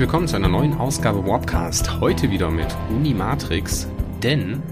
Willkommen 0.00 0.26
zu 0.26 0.36
einer 0.36 0.48
neuen 0.48 0.78
Ausgabe 0.78 1.26
Warpcast. 1.26 2.00
Heute 2.00 2.30
wieder 2.30 2.50
mit 2.50 2.74
Unimatrix, 2.88 3.86
denn 4.22 4.62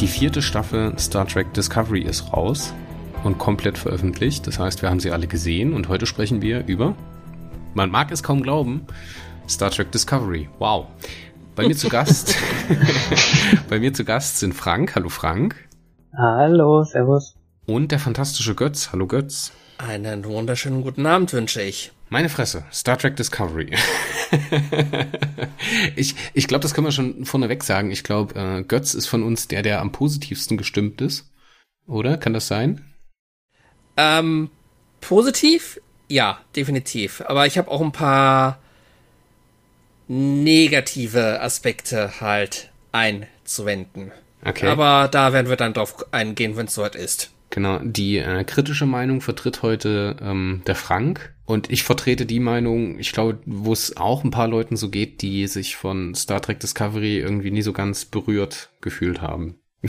die 0.00 0.06
vierte 0.06 0.40
Staffel 0.40 0.98
Star 0.98 1.26
Trek 1.26 1.52
Discovery 1.52 2.00
ist 2.00 2.32
raus 2.32 2.72
und 3.24 3.36
komplett 3.36 3.76
veröffentlicht. 3.76 4.46
Das 4.46 4.58
heißt, 4.58 4.80
wir 4.80 4.88
haben 4.88 5.00
sie 5.00 5.10
alle 5.10 5.26
gesehen 5.26 5.74
und 5.74 5.90
heute 5.90 6.06
sprechen 6.06 6.40
wir 6.40 6.66
über, 6.66 6.96
man 7.74 7.90
mag 7.90 8.10
es 8.10 8.22
kaum 8.22 8.42
glauben, 8.42 8.86
Star 9.46 9.70
Trek 9.70 9.92
Discovery. 9.92 10.48
Wow. 10.58 10.86
Bei 11.54 11.68
mir 11.68 11.76
zu 11.76 11.88
Gast, 11.90 12.38
bei 13.68 13.80
mir 13.80 13.92
zu 13.92 14.06
Gast 14.06 14.38
sind 14.38 14.54
Frank. 14.54 14.94
Hallo 14.94 15.10
Frank. 15.10 15.68
Hallo, 16.16 16.84
servus. 16.84 17.34
Und 17.66 17.92
der 17.92 17.98
fantastische 17.98 18.54
Götz. 18.54 18.92
Hallo 18.92 19.06
Götz. 19.06 19.52
Einen 19.76 20.24
wunderschönen 20.24 20.80
guten 20.80 21.04
Abend 21.04 21.34
wünsche 21.34 21.60
ich. 21.60 21.92
Meine 22.12 22.28
Fresse, 22.28 22.64
Star 22.72 22.98
Trek 22.98 23.14
Discovery. 23.14 23.70
ich 25.96 26.16
ich 26.34 26.48
glaube, 26.48 26.62
das 26.62 26.74
können 26.74 26.88
wir 26.88 26.92
schon 26.92 27.24
vorneweg 27.24 27.62
sagen. 27.62 27.92
Ich 27.92 28.02
glaube, 28.02 28.34
äh, 28.34 28.62
Götz 28.64 28.94
ist 28.94 29.06
von 29.06 29.22
uns 29.22 29.46
der, 29.46 29.62
der 29.62 29.80
am 29.80 29.92
positivsten 29.92 30.56
gestimmt 30.56 31.00
ist. 31.00 31.30
Oder? 31.86 32.18
Kann 32.18 32.32
das 32.32 32.48
sein? 32.48 32.84
Ähm, 33.96 34.50
positiv? 35.00 35.80
Ja, 36.08 36.40
definitiv. 36.56 37.22
Aber 37.26 37.46
ich 37.46 37.56
habe 37.56 37.70
auch 37.70 37.80
ein 37.80 37.92
paar 37.92 38.58
negative 40.08 41.40
Aspekte 41.40 42.20
halt 42.20 42.72
einzuwenden. 42.90 44.10
Okay. 44.44 44.66
Aber 44.66 45.06
da 45.06 45.32
werden 45.32 45.48
wir 45.48 45.56
dann 45.56 45.74
drauf 45.74 45.94
eingehen, 46.12 46.56
wenn 46.56 46.66
es 46.66 46.74
soweit 46.74 46.96
ist. 46.96 47.30
Genau, 47.50 47.78
die 47.82 48.18
äh, 48.18 48.42
kritische 48.42 48.86
Meinung 48.86 49.20
vertritt 49.20 49.62
heute 49.62 50.16
ähm, 50.20 50.62
der 50.66 50.74
Frank 50.74 51.34
und 51.50 51.70
ich 51.70 51.82
vertrete 51.82 52.26
die 52.26 52.38
Meinung, 52.38 53.00
ich 53.00 53.12
glaube, 53.12 53.40
wo 53.44 53.72
es 53.72 53.96
auch 53.96 54.22
ein 54.22 54.30
paar 54.30 54.46
Leuten 54.46 54.76
so 54.76 54.88
geht, 54.88 55.20
die 55.20 55.48
sich 55.48 55.74
von 55.74 56.14
Star 56.14 56.40
Trek 56.40 56.60
Discovery 56.60 57.18
irgendwie 57.18 57.50
nie 57.50 57.62
so 57.62 57.72
ganz 57.72 58.04
berührt 58.04 58.70
gefühlt 58.80 59.20
haben. 59.20 59.56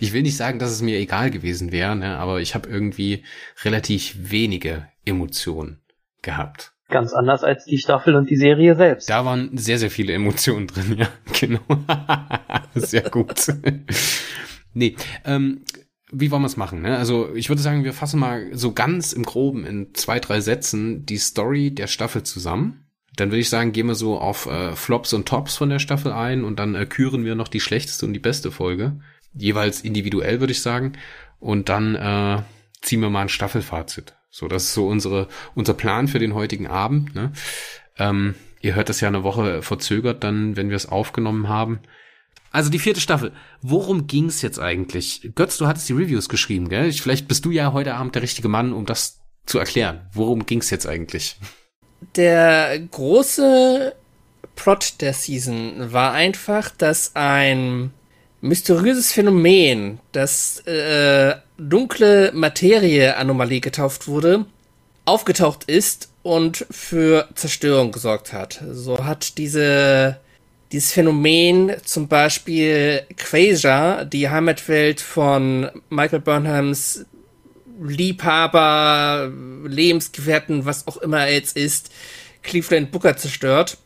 ich, 0.00 0.12
will 0.12 0.22
nicht 0.22 0.36
sagen, 0.36 0.58
dass 0.58 0.70
es 0.72 0.82
mir 0.82 0.98
egal 0.98 1.30
gewesen 1.30 1.70
wäre, 1.70 1.94
ne, 1.94 2.18
aber 2.18 2.40
ich 2.40 2.56
habe 2.56 2.68
irgendwie 2.68 3.22
relativ 3.62 4.16
wenige 4.18 4.88
Emotionen 5.04 5.80
gehabt. 6.20 6.72
Ganz 6.88 7.12
anders 7.12 7.44
als 7.44 7.64
die 7.64 7.78
Staffel 7.78 8.16
und 8.16 8.28
die 8.28 8.36
Serie 8.36 8.74
selbst. 8.74 9.08
Da 9.08 9.24
waren 9.24 9.56
sehr, 9.56 9.78
sehr 9.78 9.90
viele 9.90 10.14
Emotionen 10.14 10.66
drin, 10.66 10.96
ja, 10.98 11.08
genau. 11.38 11.60
sehr 12.74 13.08
gut. 13.08 13.46
nee, 14.74 14.96
ähm, 15.24 15.64
wie 16.12 16.30
wollen 16.30 16.42
wir 16.42 16.46
es 16.46 16.58
machen? 16.58 16.82
Ne? 16.82 16.96
Also 16.96 17.34
ich 17.34 17.48
würde 17.48 17.62
sagen, 17.62 17.84
wir 17.84 17.94
fassen 17.94 18.20
mal 18.20 18.48
so 18.52 18.72
ganz 18.72 19.12
im 19.12 19.24
Groben 19.24 19.64
in 19.64 19.94
zwei, 19.94 20.20
drei 20.20 20.40
Sätzen 20.40 21.06
die 21.06 21.16
Story 21.16 21.70
der 21.70 21.86
Staffel 21.86 22.22
zusammen. 22.22 22.86
Dann 23.16 23.30
würde 23.30 23.40
ich 23.40 23.48
sagen, 23.48 23.72
gehen 23.72 23.88
wir 23.88 23.94
so 23.94 24.18
auf 24.18 24.46
äh, 24.46 24.76
Flops 24.76 25.12
und 25.12 25.26
Tops 25.26 25.56
von 25.56 25.70
der 25.70 25.78
Staffel 25.78 26.12
ein 26.12 26.44
und 26.44 26.58
dann 26.58 26.74
äh, 26.74 26.86
küren 26.86 27.24
wir 27.24 27.34
noch 27.34 27.48
die 27.48 27.60
schlechteste 27.60 28.06
und 28.06 28.12
die 28.12 28.18
beste 28.18 28.50
Folge. 28.50 29.00
Jeweils 29.34 29.80
individuell, 29.80 30.40
würde 30.40 30.52
ich 30.52 30.62
sagen. 30.62 30.92
Und 31.40 31.68
dann 31.68 31.94
äh, 31.94 32.42
ziehen 32.82 33.00
wir 33.00 33.10
mal 33.10 33.22
ein 33.22 33.28
Staffelfazit. 33.28 34.14
So, 34.30 34.48
das 34.48 34.64
ist 34.64 34.74
so 34.74 34.86
unsere, 34.86 35.28
unser 35.54 35.74
Plan 35.74 36.08
für 36.08 36.18
den 36.18 36.34
heutigen 36.34 36.66
Abend. 36.66 37.14
Ne? 37.14 37.32
Ähm, 37.98 38.34
ihr 38.60 38.74
hört 38.74 38.88
das 38.88 39.00
ja 39.00 39.08
eine 39.08 39.24
Woche 39.24 39.62
verzögert 39.62 40.24
dann, 40.24 40.56
wenn 40.56 40.68
wir 40.68 40.76
es 40.76 40.88
aufgenommen 40.88 41.48
haben. 41.48 41.80
Also 42.52 42.70
die 42.70 42.78
vierte 42.78 43.00
Staffel. 43.00 43.32
Worum 43.62 44.06
ging's 44.06 44.42
jetzt 44.42 44.58
eigentlich? 44.58 45.30
Götz, 45.34 45.56
du 45.56 45.66
hattest 45.66 45.88
die 45.88 45.94
Reviews 45.94 46.28
geschrieben, 46.28 46.68
gell? 46.68 46.92
Vielleicht 46.92 47.26
bist 47.26 47.44
du 47.44 47.50
ja 47.50 47.72
heute 47.72 47.94
Abend 47.94 48.14
der 48.14 48.22
richtige 48.22 48.48
Mann, 48.48 48.72
um 48.72 48.84
das 48.84 49.20
zu 49.46 49.58
erklären. 49.58 50.02
Worum 50.12 50.44
ging's 50.44 50.70
jetzt 50.70 50.86
eigentlich? 50.86 51.36
Der 52.14 52.78
große 52.78 53.94
Plot 54.54 55.00
der 55.00 55.14
Season 55.14 55.92
war 55.92 56.12
einfach, 56.12 56.70
dass 56.70 57.12
ein 57.14 57.92
mysteriöses 58.42 59.12
Phänomen, 59.12 60.00
das 60.12 60.60
äh, 60.66 61.36
dunkle 61.56 62.32
Materie-Anomalie 62.34 63.60
getauft 63.60 64.08
wurde, 64.08 64.44
aufgetaucht 65.04 65.64
ist 65.64 66.10
und 66.22 66.66
für 66.70 67.28
Zerstörung 67.34 67.92
gesorgt 67.92 68.32
hat. 68.32 68.62
So 68.72 69.04
hat 69.04 69.38
diese 69.38 70.18
dieses 70.72 70.92
Phänomen 70.92 71.72
zum 71.84 72.08
Beispiel 72.08 73.02
Quasar, 73.16 74.06
die 74.06 74.30
Heimatwelt 74.30 75.00
von 75.00 75.70
Michael 75.90 76.20
Burnhams 76.20 77.04
Liebhaber, 77.80 79.30
Lebensgefährten, 79.66 80.64
was 80.64 80.86
auch 80.86 80.96
immer 80.98 81.26
er 81.26 81.34
jetzt 81.34 81.56
ist, 81.56 81.92
Cleveland 82.42 82.90
Booker 82.90 83.16
zerstört. 83.16 83.76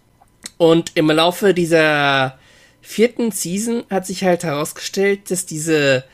Und 0.59 0.93
im 0.95 1.11
Laufe 1.11 1.55
dieser 1.55 2.39
vierten 2.81 3.33
Season 3.33 3.85
hat 3.91 4.07
sich 4.07 4.23
halt 4.23 4.45
herausgestellt, 4.45 5.31
dass 5.31 5.45
diese 5.45 6.05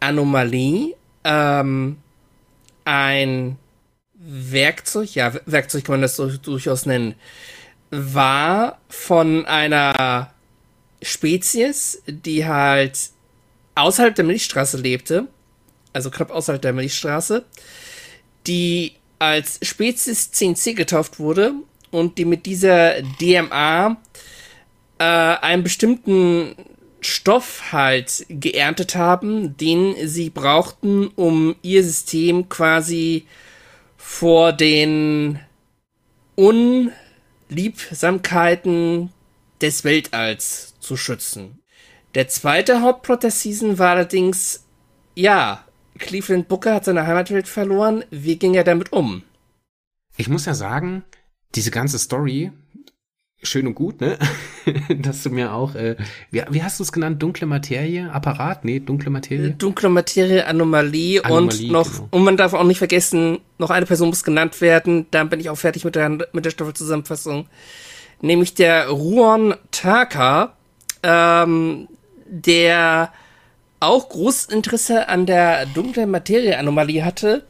Anomalie 0.00 0.94
ähm, 1.22 1.98
ein 2.84 3.56
Werkzeug, 4.14 5.14
ja, 5.14 5.32
Werkzeug 5.46 5.84
kann 5.84 5.94
man 5.94 6.02
das 6.02 6.16
durchaus 6.16 6.86
nennen, 6.86 7.14
war 7.92 8.80
von 8.88 9.44
einer 9.44 10.32
Spezies, 11.02 12.02
die 12.06 12.46
halt 12.46 13.10
außerhalb 13.74 14.14
der 14.14 14.24
Milchstraße 14.24 14.78
lebte, 14.78 15.28
also 15.92 16.10
knapp 16.10 16.30
außerhalb 16.30 16.62
der 16.62 16.72
Milchstraße, 16.72 17.44
die 18.46 18.94
als 19.18 19.60
Spezies 19.62 20.30
10c 20.32 20.74
getauft 20.74 21.18
wurde 21.18 21.52
und 21.90 22.16
die 22.16 22.24
mit 22.24 22.46
dieser 22.46 23.02
DMA 23.02 23.98
äh, 24.98 25.04
einen 25.04 25.62
bestimmten 25.62 26.56
Stoff 27.00 27.72
halt 27.72 28.24
geerntet 28.28 28.94
haben, 28.94 29.56
den 29.58 29.94
sie 30.08 30.30
brauchten, 30.30 31.08
um 31.08 31.56
ihr 31.60 31.84
System 31.84 32.48
quasi 32.48 33.26
vor 33.96 34.52
den 34.52 35.40
un 36.36 36.90
Liebsamkeiten 37.52 39.10
des 39.60 39.84
Weltalls 39.84 40.74
zu 40.80 40.96
schützen. 40.96 41.62
Der 42.14 42.28
zweite 42.28 42.82
Hauptplot 42.82 43.22
der 43.22 43.30
Season 43.30 43.78
war 43.78 43.90
allerdings, 43.90 44.64
ja, 45.14 45.64
Cleveland 45.98 46.48
Booker 46.48 46.74
hat 46.74 46.84
seine 46.84 47.06
Heimatwelt 47.06 47.48
verloren, 47.48 48.04
wie 48.10 48.36
ging 48.36 48.54
er 48.54 48.64
damit 48.64 48.92
um? 48.92 49.22
Ich 50.16 50.28
muss 50.28 50.46
ja 50.46 50.54
sagen, 50.54 51.04
diese 51.54 51.70
ganze 51.70 51.98
Story 51.98 52.52
schön 53.42 53.66
und 53.66 53.74
gut, 53.74 54.00
ne? 54.00 54.18
Dass 54.98 55.22
du 55.22 55.30
mir 55.30 55.52
auch, 55.52 55.74
äh, 55.74 55.96
wie, 56.30 56.42
wie 56.50 56.62
hast 56.62 56.78
du 56.78 56.84
es 56.84 56.92
genannt? 56.92 57.22
Dunkle 57.22 57.46
Materie? 57.46 58.10
Apparat? 58.12 58.64
Nee, 58.64 58.80
dunkle 58.80 59.10
Materie? 59.10 59.50
Dunkle 59.50 59.88
Materie, 59.88 60.46
Anomalie, 60.46 61.24
Anomalie 61.24 61.62
und 61.62 61.72
noch, 61.72 61.92
genau. 61.92 62.08
und 62.10 62.24
man 62.24 62.36
darf 62.36 62.54
auch 62.54 62.64
nicht 62.64 62.78
vergessen, 62.78 63.38
noch 63.58 63.70
eine 63.70 63.86
Person 63.86 64.08
muss 64.08 64.24
genannt 64.24 64.60
werden, 64.60 65.06
dann 65.10 65.28
bin 65.28 65.40
ich 65.40 65.50
auch 65.50 65.58
fertig 65.58 65.84
mit 65.84 65.96
der, 65.96 66.08
mit 66.08 66.44
der 66.44 66.50
Staffelzusammenfassung. 66.50 67.48
Nämlich 68.20 68.54
der 68.54 68.88
Ruon 68.88 69.54
Taka, 69.72 70.56
ähm, 71.02 71.88
der 72.26 73.12
auch 73.80 74.08
großes 74.08 74.46
Interesse 74.46 75.08
an 75.08 75.26
der 75.26 75.66
dunklen 75.66 76.10
Materie-Anomalie 76.10 77.04
hatte, 77.04 77.44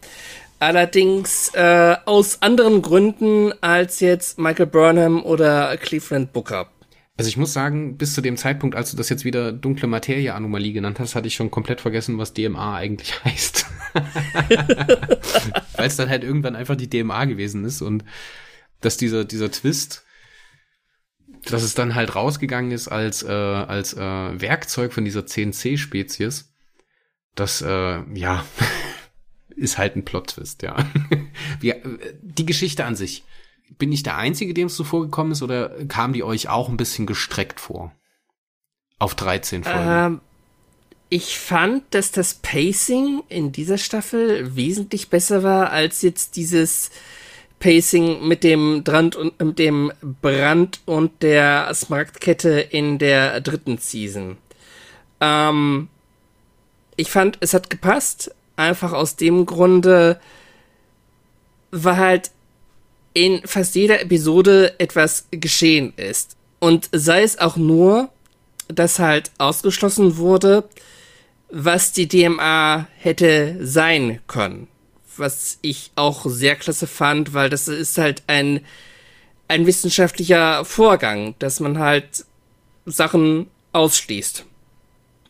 Allerdings 0.63 1.51
äh, 1.55 1.97
aus 2.05 2.41
anderen 2.41 2.83
Gründen 2.83 3.53
als 3.63 3.99
jetzt 3.99 4.39
Michael 4.39 4.67
Burnham 4.67 5.25
oder 5.25 5.77
Cleveland 5.77 6.33
Booker. 6.33 6.71
Also 7.17 7.29
ich 7.29 7.37
muss 7.37 7.53
sagen, 7.53 7.97
bis 7.97 8.15
zu 8.15 8.21
dem 8.21 8.37
Zeitpunkt, 8.37 8.77
als 8.77 8.93
du 8.93 8.97
das 8.97 9.09
jetzt 9.09 9.25
wieder 9.25 9.51
dunkle 9.51 9.89
Materie-Anomalie 9.89 10.73
genannt 10.73 11.01
hast, 11.01 11.17
hatte 11.17 11.27
ich 11.27 11.35
schon 11.35 11.51
komplett 11.51 11.81
vergessen, 11.81 12.17
was 12.17 12.33
DMA 12.33 12.77
eigentlich 12.77 13.13
heißt. 13.25 13.67
Weil 15.75 15.87
es 15.89 15.97
dann 15.97 16.09
halt 16.09 16.23
irgendwann 16.23 16.55
einfach 16.55 16.77
die 16.77 16.89
DMA 16.89 17.25
gewesen 17.25 17.65
ist 17.65 17.83
und 17.83 18.05
dass 18.81 18.97
dieser, 18.97 19.25
dieser 19.25 19.51
Twist, 19.51 20.05
dass 21.45 21.65
es 21.65 21.75
dann 21.75 21.97
halt 21.97 22.15
rausgegangen 22.15 22.71
ist 22.71 22.87
als, 22.87 23.25
äh, 23.25 23.33
als 23.33 23.95
äh, 23.95 23.99
Werkzeug 24.41 24.93
von 24.93 25.05
dieser 25.05 25.27
CNC-Spezies, 25.27 26.55
das, 27.35 27.63
äh, 27.63 28.01
ja, 28.15 28.45
ist 29.57 29.79
halt 29.79 29.97
ein 29.97 30.05
Plot-Twist, 30.05 30.63
ja. 30.63 30.77
Wie, 31.61 31.75
die 32.23 32.47
Geschichte 32.47 32.85
an 32.85 32.97
sich. 32.97 33.25
Bin 33.79 33.93
ich 33.93 34.03
der 34.03 34.17
Einzige, 34.17 34.55
dem 34.55 34.67
es 34.67 34.77
so 34.77 34.85
vorgekommen 34.85 35.33
ist, 35.33 35.43
oder 35.43 35.71
kam 35.87 36.13
die 36.13 36.23
euch 36.23 36.49
auch 36.49 36.69
ein 36.69 36.77
bisschen 36.77 37.07
gestreckt 37.07 37.61
vor? 37.61 37.93
Auf 38.99 39.15
13 39.15 39.65
Folgen. 39.65 39.81
Ähm, 39.89 40.21
ich 41.09 41.39
fand, 41.39 41.83
dass 41.91 42.11
das 42.11 42.35
Pacing 42.35 43.23
in 43.29 43.53
dieser 43.53 43.79
Staffel 43.79 44.57
wesentlich 44.57 45.11
besser 45.11 45.43
war 45.43 45.71
als 45.71 46.03
jetzt 46.03 46.37
dieses 46.37 46.91
Pacing 47.59 48.27
mit 48.27 48.43
dem 48.45 48.83
Brand 48.83 49.15
und 49.15 49.41
mit 49.41 49.59
dem 49.59 49.93
Brand 50.21 50.81
und 50.85 51.23
der 51.23 51.73
Smaragdkette 51.75 52.61
in 52.61 52.99
der 52.99 53.41
dritten 53.41 53.79
Season. 53.79 54.39
Ähm, 55.21 55.89
ich 56.97 57.11
fand, 57.11 57.39
es 57.41 57.55
hat 57.55 57.71
gepasst, 57.71 58.35
Einfach 58.57 58.93
aus 58.93 59.17
dem 59.17 59.47
Grunde, 59.47 60.21
weil 61.71 61.97
halt 61.97 62.31
in 63.15 63.47
fast 63.47 63.75
jeder 63.75 64.01
Episode 64.01 64.79
etwas 64.79 65.27
geschehen 65.31 65.93
ist. 65.97 66.37
Und 66.61 66.89
sei 66.93 67.23
es 67.23 67.39
auch 67.39 67.57
nur, 67.57 68.09
dass 68.69 68.99
halt 68.99 69.31
ausgeschlossen 69.39 70.17
wurde, 70.17 70.65
was 71.51 71.93
die 71.93 72.09
DMA 72.09 72.87
hätte 72.99 73.57
sein 73.61 74.21
können. 74.27 74.69
Was 75.17 75.59
ich 75.61 75.91
auch 75.95 76.25
sehr 76.27 76.57
klasse 76.57 76.87
fand, 76.87 77.35
weil 77.35 77.51
das 77.51 77.69
ist 77.69 77.99
halt 77.99 78.23
ein, 78.29 78.65
ein 79.49 79.67
wissenschaftlicher 79.67 80.65
Vorgang, 80.65 81.35
dass 81.39 81.61
man 81.61 81.79
halt 81.79 82.25
Sachen 82.87 83.49
ausschließt. 83.73 84.47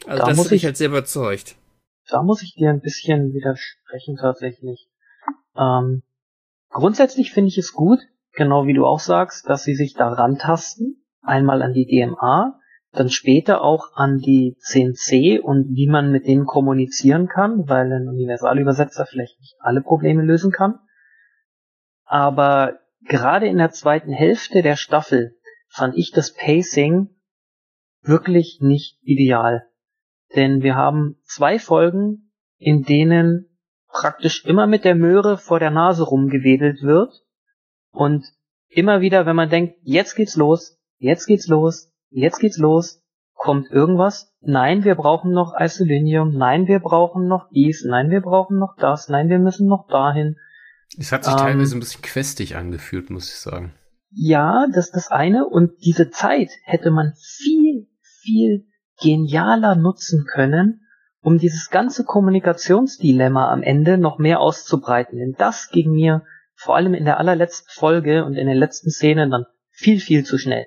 Also 0.06 0.18
Da 0.20 0.28
das 0.28 0.36
muss 0.36 0.46
hat 0.46 0.52
mich 0.52 0.60
ich- 0.62 0.64
halt 0.66 0.76
sehr 0.76 0.88
überzeugt. 0.88 1.56
Da 2.08 2.22
muss 2.22 2.42
ich 2.42 2.54
dir 2.54 2.70
ein 2.70 2.80
bisschen 2.80 3.32
widersprechen 3.32 4.16
tatsächlich. 4.16 4.88
Ähm, 5.56 6.02
grundsätzlich 6.70 7.32
finde 7.32 7.48
ich 7.48 7.58
es 7.58 7.72
gut, 7.72 8.00
genau 8.32 8.66
wie 8.66 8.74
du 8.74 8.86
auch 8.86 9.00
sagst, 9.00 9.48
dass 9.48 9.64
sie 9.64 9.74
sich 9.74 9.94
da 9.94 10.08
rantasten. 10.08 11.04
Einmal 11.22 11.62
an 11.62 11.72
die 11.72 11.86
DMA, 11.86 12.58
dann 12.90 13.08
später 13.08 13.62
auch 13.62 13.94
an 13.94 14.18
die 14.18 14.56
CNC 14.58 15.40
und 15.42 15.68
wie 15.76 15.88
man 15.88 16.10
mit 16.10 16.26
denen 16.26 16.46
kommunizieren 16.46 17.28
kann, 17.28 17.68
weil 17.68 17.92
ein 17.92 18.08
Universalübersetzer 18.08 19.06
vielleicht 19.06 19.38
nicht 19.40 19.54
alle 19.60 19.82
Probleme 19.82 20.22
lösen 20.22 20.50
kann. 20.50 20.80
Aber 22.04 22.80
gerade 23.02 23.46
in 23.46 23.58
der 23.58 23.70
zweiten 23.70 24.12
Hälfte 24.12 24.62
der 24.62 24.76
Staffel 24.76 25.36
fand 25.68 25.96
ich 25.96 26.10
das 26.10 26.34
Pacing 26.34 27.08
wirklich 28.02 28.58
nicht 28.60 28.98
ideal. 29.02 29.68
Denn 30.34 30.62
wir 30.62 30.74
haben 30.74 31.16
zwei 31.24 31.58
Folgen, 31.58 32.32
in 32.58 32.82
denen 32.82 33.48
praktisch 33.88 34.44
immer 34.44 34.66
mit 34.66 34.84
der 34.84 34.94
Möhre 34.94 35.36
vor 35.36 35.58
der 35.58 35.70
Nase 35.70 36.04
rumgewedelt 36.04 36.82
wird 36.82 37.22
und 37.90 38.24
immer 38.68 39.00
wieder, 39.00 39.26
wenn 39.26 39.36
man 39.36 39.50
denkt, 39.50 39.76
jetzt 39.82 40.14
geht's 40.14 40.36
los, 40.36 40.78
jetzt 40.98 41.26
geht's 41.26 41.46
los, 41.46 41.92
jetzt 42.08 42.38
geht's 42.38 42.56
los, 42.56 43.02
kommt 43.34 43.70
irgendwas. 43.70 44.32
Nein, 44.40 44.84
wir 44.84 44.94
brauchen 44.94 45.32
noch 45.32 45.54
Isolinium. 45.58 46.36
Nein, 46.36 46.68
wir 46.68 46.78
brauchen 46.78 47.26
noch 47.26 47.48
dies. 47.50 47.84
Nein, 47.84 48.10
wir 48.10 48.20
brauchen 48.20 48.58
noch 48.58 48.76
das. 48.78 49.08
Nein, 49.08 49.28
wir 49.28 49.38
müssen 49.38 49.68
noch 49.68 49.88
dahin. 49.88 50.36
Es 50.98 51.12
hat 51.12 51.24
sich 51.24 51.32
Ähm, 51.32 51.38
teilweise 51.40 51.76
ein 51.76 51.80
bisschen 51.80 52.02
questig 52.02 52.56
angefühlt, 52.56 53.10
muss 53.10 53.28
ich 53.28 53.38
sagen. 53.38 53.74
Ja, 54.10 54.66
das 54.72 54.86
ist 54.86 54.96
das 54.96 55.10
eine. 55.10 55.46
Und 55.46 55.72
diese 55.84 56.10
Zeit 56.10 56.50
hätte 56.64 56.90
man 56.90 57.14
viel, 57.16 57.88
viel 58.20 58.66
genialer 59.02 59.74
nutzen 59.74 60.24
können, 60.26 60.86
um 61.22 61.38
dieses 61.38 61.70
ganze 61.70 62.04
Kommunikationsdilemma 62.04 63.50
am 63.50 63.62
Ende 63.62 63.98
noch 63.98 64.18
mehr 64.18 64.40
auszubreiten. 64.40 65.18
Denn 65.18 65.34
das 65.38 65.70
ging 65.70 65.90
mir 65.90 66.22
vor 66.54 66.76
allem 66.76 66.94
in 66.94 67.04
der 67.04 67.18
allerletzten 67.18 67.70
Folge 67.70 68.24
und 68.24 68.34
in 68.34 68.46
den 68.46 68.56
letzten 68.56 68.90
Szenen 68.90 69.30
dann 69.30 69.46
viel, 69.70 70.00
viel 70.00 70.24
zu 70.24 70.38
schnell. 70.38 70.66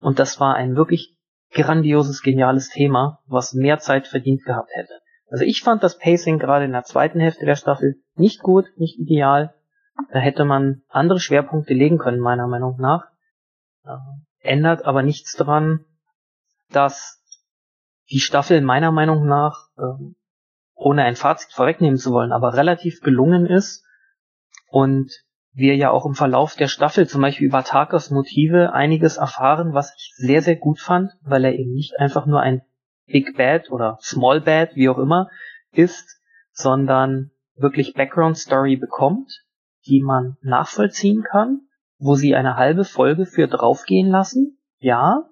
Und 0.00 0.18
das 0.18 0.40
war 0.40 0.54
ein 0.54 0.76
wirklich 0.76 1.16
grandioses, 1.52 2.22
geniales 2.22 2.68
Thema, 2.68 3.20
was 3.26 3.54
mehr 3.54 3.78
Zeit 3.78 4.06
verdient 4.06 4.44
gehabt 4.44 4.70
hätte. 4.72 4.94
Also 5.30 5.44
ich 5.44 5.62
fand 5.62 5.82
das 5.82 5.98
Pacing 5.98 6.38
gerade 6.38 6.64
in 6.64 6.72
der 6.72 6.84
zweiten 6.84 7.20
Hälfte 7.20 7.46
der 7.46 7.56
Staffel 7.56 7.96
nicht 8.14 8.42
gut, 8.42 8.66
nicht 8.76 8.98
ideal. 8.98 9.54
Da 10.12 10.18
hätte 10.18 10.44
man 10.44 10.82
andere 10.88 11.20
Schwerpunkte 11.20 11.74
legen 11.74 11.98
können, 11.98 12.20
meiner 12.20 12.46
Meinung 12.46 12.76
nach. 12.78 13.06
Äh, 13.84 13.96
ändert 14.40 14.84
aber 14.84 15.02
nichts 15.02 15.34
dran, 15.36 15.84
dass 16.70 17.21
die 18.10 18.20
Staffel 18.20 18.60
meiner 18.60 18.92
Meinung 18.92 19.26
nach, 19.26 19.68
ähm, 19.78 20.16
ohne 20.74 21.04
ein 21.04 21.16
Fazit 21.16 21.52
vorwegnehmen 21.52 21.96
zu 21.96 22.12
wollen, 22.12 22.32
aber 22.32 22.54
relativ 22.54 23.00
gelungen 23.00 23.46
ist 23.46 23.84
und 24.68 25.12
wir 25.54 25.76
ja 25.76 25.90
auch 25.90 26.06
im 26.06 26.14
Verlauf 26.14 26.56
der 26.56 26.68
Staffel 26.68 27.06
zum 27.06 27.20
Beispiel 27.20 27.46
über 27.46 27.62
Takas 27.62 28.10
Motive 28.10 28.72
einiges 28.72 29.18
erfahren, 29.18 29.74
was 29.74 29.94
ich 29.96 30.12
sehr, 30.16 30.42
sehr 30.42 30.56
gut 30.56 30.80
fand, 30.80 31.12
weil 31.22 31.44
er 31.44 31.54
eben 31.54 31.72
nicht 31.72 31.98
einfach 31.98 32.26
nur 32.26 32.40
ein 32.40 32.62
Big 33.06 33.36
Bad 33.36 33.70
oder 33.70 33.98
Small 34.00 34.40
Bad, 34.40 34.74
wie 34.74 34.88
auch 34.88 34.98
immer, 34.98 35.28
ist, 35.72 36.20
sondern 36.52 37.30
wirklich 37.54 37.94
Background 37.94 38.38
Story 38.38 38.76
bekommt, 38.76 39.44
die 39.86 40.02
man 40.02 40.36
nachvollziehen 40.40 41.22
kann, 41.22 41.62
wo 41.98 42.14
sie 42.14 42.34
eine 42.34 42.56
halbe 42.56 42.84
Folge 42.84 43.26
für 43.26 43.46
draufgehen 43.46 44.08
lassen, 44.08 44.58
ja, 44.78 45.28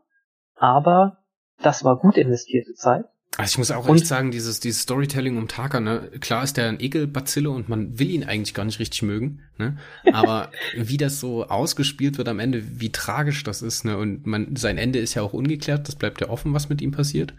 aber 0.54 1.19
das 1.62 1.84
war 1.84 1.96
gut 1.98 2.16
investierte 2.16 2.74
Zeit. 2.74 3.04
Also 3.36 3.52
ich 3.52 3.58
muss 3.58 3.70
auch 3.70 3.86
Und- 3.88 3.96
echt 3.96 4.06
sagen, 4.06 4.32
dieses, 4.32 4.58
dieses 4.58 4.82
Storytelling 4.82 5.36
um 5.36 5.46
Taka, 5.46 5.78
ne, 5.78 6.10
klar 6.20 6.42
ist 6.42 6.56
der 6.56 6.68
ein 6.68 6.80
Ekelbazille 6.80 7.48
und 7.48 7.68
man 7.68 7.98
will 7.98 8.10
ihn 8.10 8.24
eigentlich 8.24 8.54
gar 8.54 8.64
nicht 8.64 8.80
richtig 8.80 9.02
mögen, 9.02 9.42
ne? 9.56 9.78
Aber 10.12 10.50
wie 10.74 10.96
das 10.96 11.20
so 11.20 11.46
ausgespielt 11.46 12.18
wird 12.18 12.28
am 12.28 12.40
Ende, 12.40 12.80
wie 12.80 12.90
tragisch 12.90 13.44
das 13.44 13.62
ist, 13.62 13.84
ne? 13.84 13.96
Und 13.96 14.26
man, 14.26 14.56
sein 14.56 14.78
Ende 14.78 14.98
ist 14.98 15.14
ja 15.14 15.22
auch 15.22 15.32
ungeklärt, 15.32 15.86
das 15.86 15.94
bleibt 15.94 16.20
ja 16.20 16.28
offen, 16.28 16.52
was 16.54 16.68
mit 16.68 16.82
ihm 16.82 16.90
passiert. 16.90 17.34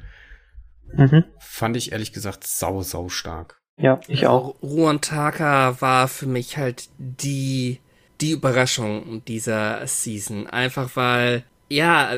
Mhm. 0.94 1.26
Fand 1.40 1.76
ich 1.78 1.92
ehrlich 1.92 2.14
gesagt 2.14 2.46
sau, 2.48 2.82
sau 2.82 3.10
stark. 3.10 3.60
Ja, 3.78 4.00
ich 4.08 4.28
auch. 4.28 4.62
Ruan 4.62 5.02
Taka 5.02 5.82
war 5.82 6.08
für 6.08 6.26
mich 6.28 6.58
halt 6.58 6.90
die, 6.98 7.80
die 8.22 8.32
Überraschung 8.32 9.24
dieser 9.26 9.86
Season. 9.88 10.48
Einfach 10.48 10.96
weil, 10.96 11.44
ja, 11.70 12.12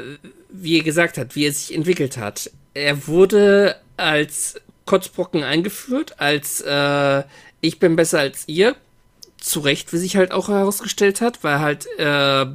wie 0.53 0.77
er 0.77 0.83
gesagt 0.83 1.17
hat, 1.17 1.35
wie 1.35 1.45
er 1.45 1.51
sich 1.51 1.75
entwickelt 1.75 2.17
hat. 2.17 2.49
Er 2.73 3.07
wurde 3.07 3.75
als 3.97 4.55
Kotzbrocken 4.85 5.43
eingeführt, 5.43 6.19
als 6.19 6.61
äh, 6.61 7.23
ich 7.59 7.79
bin 7.79 7.95
besser 7.95 8.19
als 8.19 8.47
ihr. 8.47 8.75
Zu 9.37 9.59
Recht, 9.59 9.91
wie 9.91 9.97
sich 9.97 10.15
halt 10.15 10.31
auch 10.31 10.47
herausgestellt 10.47 11.19
hat, 11.19 11.43
weil 11.43 11.53
er 11.53 11.59
halt 11.59 11.87
äh, 11.97 12.45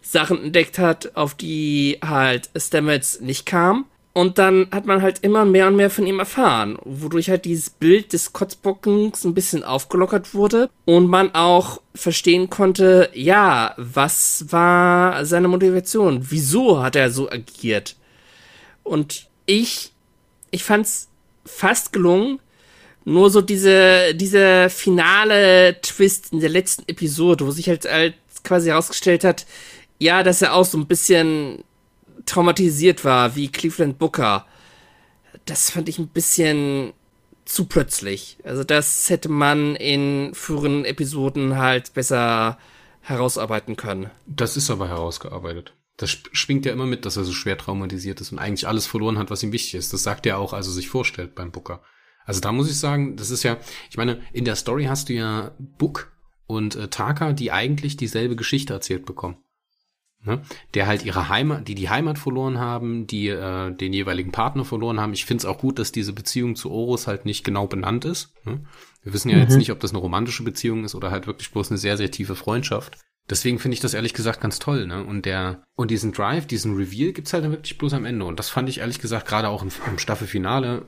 Sachen 0.00 0.44
entdeckt 0.44 0.78
hat, 0.78 1.16
auf 1.16 1.34
die 1.34 1.98
halt 2.02 2.50
Stamets 2.56 3.20
nicht 3.20 3.46
kam. 3.46 3.86
Und 4.12 4.38
dann 4.38 4.66
hat 4.72 4.86
man 4.86 5.02
halt 5.02 5.20
immer 5.20 5.44
mehr 5.44 5.68
und 5.68 5.76
mehr 5.76 5.88
von 5.90 6.06
ihm 6.06 6.18
erfahren, 6.18 6.78
wodurch 6.84 7.30
halt 7.30 7.44
dieses 7.44 7.70
Bild 7.70 8.12
des 8.12 8.32
Kotzbockens 8.32 9.24
ein 9.24 9.34
bisschen 9.34 9.62
aufgelockert 9.62 10.34
wurde 10.34 10.68
und 10.84 11.06
man 11.06 11.32
auch 11.34 11.80
verstehen 11.94 12.50
konnte, 12.50 13.08
ja, 13.14 13.72
was 13.76 14.46
war 14.50 15.24
seine 15.24 15.46
Motivation? 15.46 16.26
Wieso 16.28 16.82
hat 16.82 16.96
er 16.96 17.10
so 17.10 17.30
agiert? 17.30 17.94
Und 18.82 19.28
ich, 19.46 19.92
ich 20.50 20.64
fand's 20.64 21.08
fast 21.46 21.92
gelungen, 21.92 22.40
nur 23.04 23.30
so 23.30 23.40
diese, 23.40 24.14
dieser 24.14 24.70
finale 24.70 25.80
Twist 25.82 26.32
in 26.32 26.40
der 26.40 26.50
letzten 26.50 26.82
Episode, 26.88 27.46
wo 27.46 27.52
sich 27.52 27.68
halt, 27.68 27.84
halt 27.84 28.14
quasi 28.42 28.70
herausgestellt 28.70 29.22
hat, 29.22 29.46
ja, 29.98 30.22
dass 30.24 30.42
er 30.42 30.54
auch 30.54 30.64
so 30.64 30.78
ein 30.78 30.86
bisschen 30.86 31.62
traumatisiert 32.30 33.04
war, 33.04 33.36
wie 33.36 33.48
Cleveland 33.48 33.98
Booker. 33.98 34.46
Das 35.44 35.70
fand 35.70 35.88
ich 35.88 35.98
ein 35.98 36.08
bisschen 36.08 36.92
zu 37.44 37.66
plötzlich. 37.66 38.38
Also 38.44 38.64
das 38.64 39.10
hätte 39.10 39.28
man 39.28 39.76
in 39.76 40.34
früheren 40.34 40.84
Episoden 40.84 41.58
halt 41.58 41.92
besser 41.94 42.58
herausarbeiten 43.00 43.76
können. 43.76 44.10
Das 44.26 44.56
ist 44.56 44.70
aber 44.70 44.88
herausgearbeitet. 44.88 45.74
Das 45.96 46.10
schwingt 46.32 46.64
ja 46.64 46.72
immer 46.72 46.86
mit, 46.86 47.04
dass 47.04 47.16
er 47.16 47.24
so 47.24 47.32
schwer 47.32 47.58
traumatisiert 47.58 48.20
ist 48.20 48.32
und 48.32 48.38
eigentlich 48.38 48.68
alles 48.68 48.86
verloren 48.86 49.18
hat, 49.18 49.30
was 49.30 49.42
ihm 49.42 49.52
wichtig 49.52 49.74
ist. 49.74 49.92
Das 49.92 50.02
sagt 50.02 50.24
er 50.26 50.38
auch, 50.38 50.52
als 50.52 50.66
er 50.66 50.72
sich 50.72 50.88
vorstellt 50.88 51.34
beim 51.34 51.50
Booker. 51.50 51.82
Also 52.24 52.40
da 52.40 52.52
muss 52.52 52.70
ich 52.70 52.78
sagen, 52.78 53.16
das 53.16 53.30
ist 53.30 53.42
ja, 53.42 53.58
ich 53.90 53.96
meine, 53.96 54.22
in 54.32 54.44
der 54.44 54.56
Story 54.56 54.84
hast 54.84 55.08
du 55.08 55.14
ja 55.14 55.54
Book 55.58 56.12
und 56.46 56.76
äh, 56.76 56.88
Taka, 56.88 57.32
die 57.32 57.52
eigentlich 57.52 57.96
dieselbe 57.96 58.36
Geschichte 58.36 58.72
erzählt 58.72 59.04
bekommen. 59.04 59.38
Ne? 60.22 60.42
Der 60.74 60.86
halt 60.86 61.04
ihre 61.04 61.30
Heimat, 61.30 61.66
die 61.66 61.74
die 61.74 61.88
Heimat 61.88 62.18
verloren 62.18 62.58
haben, 62.58 63.06
die 63.06 63.28
äh, 63.28 63.74
den 63.74 63.92
jeweiligen 63.92 64.32
Partner 64.32 64.66
verloren 64.66 65.00
haben. 65.00 65.14
Ich 65.14 65.24
finde 65.24 65.42
es 65.42 65.44
auch 65.46 65.58
gut, 65.58 65.78
dass 65.78 65.92
diese 65.92 66.12
Beziehung 66.12 66.56
zu 66.56 66.70
Horus 66.70 67.06
halt 67.06 67.24
nicht 67.24 67.42
genau 67.42 67.66
benannt 67.66 68.04
ist. 68.04 68.34
Ne? 68.44 68.60
Wir 69.02 69.14
wissen 69.14 69.30
ja 69.30 69.38
jetzt 69.38 69.56
nicht, 69.56 69.72
ob 69.72 69.80
das 69.80 69.92
eine 69.92 69.98
romantische 69.98 70.42
Beziehung 70.42 70.84
ist 70.84 70.94
oder 70.94 71.10
halt 71.10 71.26
wirklich 71.26 71.50
bloß 71.50 71.70
eine 71.70 71.78
sehr, 71.78 71.96
sehr 71.96 72.10
tiefe 72.10 72.34
Freundschaft. 72.34 72.98
Deswegen 73.30 73.58
finde 73.58 73.74
ich 73.74 73.80
das 73.80 73.94
ehrlich 73.94 74.12
gesagt 74.12 74.40
ganz 74.40 74.58
toll, 74.58 74.86
ne? 74.86 75.04
Und 75.04 75.24
der, 75.24 75.62
und 75.76 75.90
diesen 75.92 76.12
Drive, 76.12 76.46
diesen 76.46 76.74
Reveal 76.74 77.12
gibt's 77.12 77.32
halt 77.32 77.44
dann 77.44 77.52
wirklich 77.52 77.78
bloß 77.78 77.94
am 77.94 78.04
Ende. 78.04 78.24
Und 78.24 78.38
das 78.38 78.50
fand 78.50 78.68
ich 78.68 78.78
ehrlich 78.78 78.98
gesagt 78.98 79.26
gerade 79.26 79.48
auch 79.48 79.62
im, 79.62 79.70
im 79.86 79.98
Staffelfinale 79.98 80.86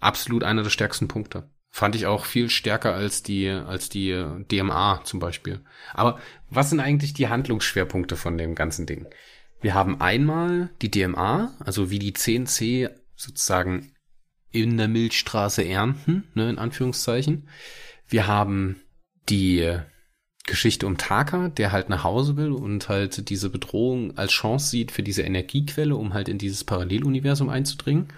absolut 0.00 0.42
einer 0.42 0.64
der 0.64 0.70
stärksten 0.70 1.06
Punkte. 1.06 1.48
Fand 1.76 1.96
ich 1.96 2.06
auch 2.06 2.24
viel 2.24 2.50
stärker 2.50 2.94
als 2.94 3.24
die, 3.24 3.48
als 3.48 3.88
die 3.88 4.10
äh, 4.10 4.44
DMA 4.44 5.00
zum 5.02 5.18
Beispiel. 5.18 5.58
Aber 5.92 6.20
was 6.48 6.70
sind 6.70 6.78
eigentlich 6.78 7.14
die 7.14 7.26
Handlungsschwerpunkte 7.26 8.14
von 8.14 8.38
dem 8.38 8.54
ganzen 8.54 8.86
Ding? 8.86 9.08
Wir 9.60 9.74
haben 9.74 10.00
einmal 10.00 10.70
die 10.82 10.90
DMA, 10.92 11.52
also 11.58 11.90
wie 11.90 11.98
die 11.98 12.12
CNC 12.12 12.90
sozusagen 13.16 13.90
in 14.52 14.76
der 14.76 14.86
Milchstraße 14.86 15.64
ernten, 15.64 16.22
ne, 16.34 16.48
in 16.48 16.58
Anführungszeichen. 16.58 17.48
Wir 18.06 18.28
haben 18.28 18.80
die 19.28 19.76
Geschichte 20.46 20.86
um 20.86 20.96
Taka, 20.96 21.48
der 21.48 21.72
halt 21.72 21.88
nach 21.88 22.04
Hause 22.04 22.36
will 22.36 22.52
und 22.52 22.88
halt 22.88 23.30
diese 23.30 23.50
Bedrohung 23.50 24.16
als 24.16 24.30
Chance 24.30 24.70
sieht 24.70 24.92
für 24.92 25.02
diese 25.02 25.22
Energiequelle, 25.22 25.96
um 25.96 26.14
halt 26.14 26.28
in 26.28 26.38
dieses 26.38 26.62
Paralleluniversum 26.62 27.48
einzudringen. 27.48 28.12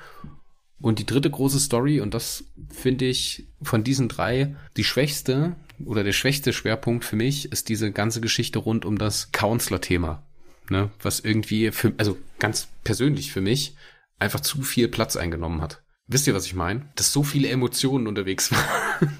Und 0.80 0.98
die 0.98 1.06
dritte 1.06 1.30
große 1.30 1.58
Story, 1.58 2.00
und 2.00 2.12
das 2.12 2.44
finde 2.70 3.06
ich 3.06 3.48
von 3.62 3.82
diesen 3.82 4.08
drei 4.08 4.56
die 4.76 4.84
schwächste, 4.84 5.56
oder 5.84 6.04
der 6.04 6.12
schwächste 6.12 6.52
Schwerpunkt 6.52 7.04
für 7.04 7.16
mich 7.16 7.50
ist 7.52 7.68
diese 7.68 7.92
ganze 7.92 8.20
Geschichte 8.20 8.58
rund 8.58 8.84
um 8.84 8.98
das 8.98 9.32
Counselor-Thema. 9.32 10.22
Ne, 10.68 10.90
was 11.00 11.20
irgendwie 11.20 11.70
für, 11.70 11.92
also 11.96 12.18
ganz 12.40 12.66
persönlich 12.82 13.30
für 13.30 13.40
mich, 13.40 13.76
einfach 14.18 14.40
zu 14.40 14.62
viel 14.62 14.88
Platz 14.88 15.14
eingenommen 15.14 15.60
hat. 15.60 15.82
Wisst 16.08 16.26
ihr, 16.26 16.34
was 16.34 16.46
ich 16.46 16.54
meine? 16.54 16.88
Dass 16.96 17.12
so 17.12 17.22
viele 17.22 17.48
Emotionen 17.48 18.08
unterwegs 18.08 18.50
waren. 19.00 19.16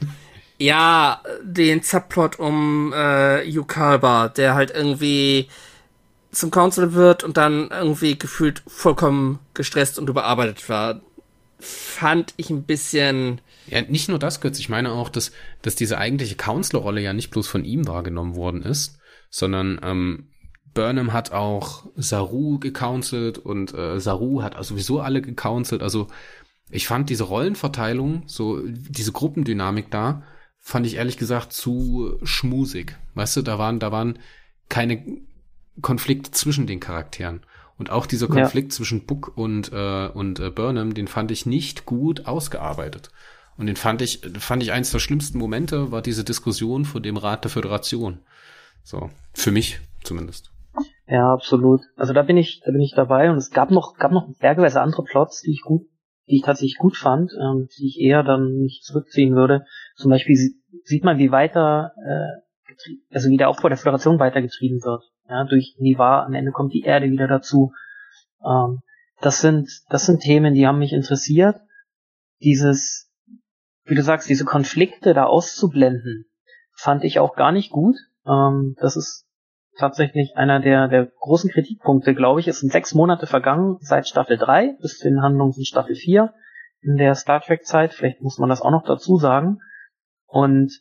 Ja, 0.59 1.23
den 1.43 1.83
Subplot 1.83 2.39
um 2.39 2.93
äh, 2.95 3.45
Yukalba, 3.45 4.29
der 4.29 4.55
halt 4.55 4.71
irgendwie 4.71 5.49
zum 6.33 6.51
Council 6.51 6.95
wird 6.95 7.25
und 7.25 7.37
dann 7.37 7.71
irgendwie 7.71 8.19
gefühlt 8.19 8.63
vollkommen 8.67 9.39
gestresst 9.55 9.99
und 9.99 10.09
überarbeitet 10.09 10.69
war, 10.69 11.01
fand 11.59 12.35
ich 12.37 12.51
ein 12.51 12.65
bisschen. 12.65 13.41
Ja, 13.67 13.83
nicht 13.83 14.09
nur 14.09 14.19
das, 14.19 14.41
Götz, 14.41 14.59
ich 14.59 14.69
meine 14.69 14.93
auch, 14.93 15.09
dass, 15.09 15.33
dass 15.63 15.75
diese 15.75 15.99
eigentliche 15.99 16.37
Counselor-Rolle 16.37 17.01
ja 17.01 17.13
nicht 17.13 17.31
bloß 17.31 17.49
von 17.49 17.65
ihm 17.65 17.87
wahrgenommen 17.89 18.37
worden 18.37 18.63
ist, 18.63 18.99
sondern 19.29 19.81
ähm, 19.83 20.29
Burnham 20.75 21.13
hat 21.13 21.33
auch 21.33 21.87
Saru 21.97 22.59
gecounselt 22.59 23.39
und 23.39 23.75
äh, 23.75 23.99
Saru 23.99 24.43
hat 24.43 24.63
sowieso 24.65 25.01
alle 25.01 25.23
gecounselt. 25.23 25.83
Also 25.83 26.07
ich 26.71 26.87
fand 26.87 27.11
diese 27.11 27.25
Rollenverteilung, 27.25 28.25
so 28.27 28.61
diese 28.65 29.13
Gruppendynamik 29.13 29.91
da, 29.91 30.23
fand 30.61 30.87
ich 30.87 30.97
ehrlich 30.97 31.17
gesagt 31.17 31.53
zu 31.53 32.19
schmusig. 32.23 32.97
Weißt 33.15 33.37
du, 33.37 33.43
da 33.43 33.59
waren, 33.59 33.79
da 33.79 33.91
waren 33.91 34.19
keine 34.69 35.03
Konflikte 35.81 36.31
zwischen 36.33 36.67
den 36.67 36.81
Charakteren. 36.81 37.41
Und 37.79 37.91
auch 37.91 38.07
dieser 38.07 38.27
Konflikt 38.27 38.73
ja. 38.73 38.77
zwischen 38.77 39.05
Book 39.05 39.37
und, 39.37 39.71
äh, 39.73 40.09
und 40.09 40.41
äh, 40.41 40.51
Burnham, 40.51 40.95
den 40.95 41.09
fand 41.09 41.31
ich 41.31 41.45
nicht 41.45 41.85
gut 41.85 42.27
ausgearbeitet. 42.27 43.11
Und 43.59 43.67
den 43.67 43.77
fand 43.77 44.03
ich, 44.03 44.21
fand 44.39 44.63
ich 44.63 44.73
eins 44.73 44.91
der 44.93 44.99
schlimmsten 44.99 45.39
Momente, 45.39 45.91
war 45.93 46.03
diese 46.03 46.25
Diskussion 46.25 46.85
vor 46.85 47.01
dem 47.01 47.17
Rat 47.17 47.45
der 47.45 47.51
Föderation. 47.51 48.21
So, 48.83 49.11
für 49.35 49.51
mich 49.51 49.81
zumindest. 50.03 50.51
Ja, 51.07 51.33
absolut. 51.33 51.83
Also 51.97 52.13
da 52.13 52.23
bin 52.23 52.37
ich, 52.37 52.63
da 52.65 52.73
bin 52.73 52.81
ich 52.81 52.93
dabei 52.95 53.31
und 53.31 53.37
es 53.37 53.51
gab 53.51 53.71
noch, 53.71 53.97
gab 53.97 54.13
noch 54.13 54.29
bergeweise 54.39 54.81
andere 54.81 55.05
Plots, 55.05 55.43
die 55.43 55.53
ich 55.53 55.63
gut, 55.63 55.83
die 56.29 56.37
ich 56.37 56.43
tatsächlich 56.43 56.79
gut 56.79 56.97
fand, 56.97 57.31
ähm, 57.41 57.69
die 57.79 57.87
ich 57.87 58.01
eher 58.01 58.23
dann 58.23 58.59
nicht 58.59 58.85
zurückziehen 58.85 59.35
würde. 59.35 59.65
Zum 59.97 60.11
Beispiel 60.11 60.37
sieht 60.83 61.05
man, 61.05 61.19
wie 61.19 61.31
weiter, 61.31 61.93
äh, 62.05 62.75
also 63.13 63.31
wie 63.31 63.37
der 63.37 63.49
Aufbau 63.49 63.69
der 63.69 63.79
Föderation 63.79 64.19
weitergetrieben 64.19 64.83
wird. 64.83 65.05
Ja, 65.29 65.45
durch 65.45 65.75
Niva, 65.79 66.25
am 66.25 66.35
Ende 66.35 66.53
kommt 66.53 66.73
die 66.73 66.83
Erde 66.83 67.11
wieder 67.11 67.27
dazu. 67.27 67.73
Ähm, 68.45 68.81
das 69.21 69.41
sind, 69.41 69.71
das 69.89 70.07
sind 70.07 70.21
Themen, 70.21 70.55
die 70.55 70.67
haben 70.67 70.79
mich 70.79 70.93
interessiert. 70.93 71.57
Dieses, 72.41 73.11
wie 73.85 73.95
du 73.95 74.03
sagst, 74.03 74.29
diese 74.29 74.45
Konflikte 74.45 75.15
da 75.15 75.25
auszublenden, 75.25 76.27
fand 76.73 77.05
ich 77.05 77.19
auch 77.19 77.35
gar 77.35 77.53
nicht 77.53 77.71
gut. 77.71 77.97
Ähm, 78.27 78.77
das 78.79 78.97
ist 78.97 79.27
tatsächlich 79.79 80.37
einer 80.37 80.61
der, 80.61 80.89
der 80.89 81.07
großen 81.07 81.51
Kritikpunkte, 81.51 82.15
glaube 82.15 82.41
ich. 82.41 82.49
Es 82.49 82.61
sind 82.61 82.73
sechs 82.73 82.95
Monate 82.95 83.27
vergangen 83.27 83.79
seit 83.81 84.07
Staffel 84.07 84.37
3 84.37 84.77
bis 84.81 84.99
zu 84.99 85.09
den 85.09 85.23
Handlungen 85.23 85.53
von 85.53 85.65
Staffel 85.65 85.95
4 85.95 86.33
in 86.81 86.97
der 86.97 87.15
Star 87.15 87.41
Trek 87.41 87.65
Zeit. 87.65 87.93
Vielleicht 87.93 88.21
muss 88.21 88.39
man 88.39 88.49
das 88.49 88.61
auch 88.61 88.71
noch 88.71 88.85
dazu 88.85 89.17
sagen. 89.17 89.61
Und 90.27 90.81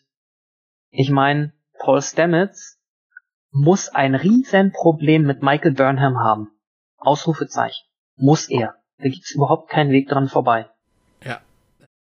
ich 0.92 1.10
meine, 1.10 1.54
Paul 1.80 2.02
Stamets 2.02 2.80
muss 3.56 3.88
ein 3.88 4.16
Riesenproblem 4.16 5.26
mit 5.26 5.42
Michael 5.42 5.72
Burnham 5.72 6.20
haben. 6.20 6.52
Ausrufezeichen. 6.98 7.86
Muss 8.18 8.50
er. 8.50 8.76
Da 8.98 9.08
gibt's 9.08 9.32
überhaupt 9.32 9.70
keinen 9.70 9.92
Weg 9.92 10.10
dran 10.10 10.28
vorbei. 10.28 10.70
Ja. 11.24 11.40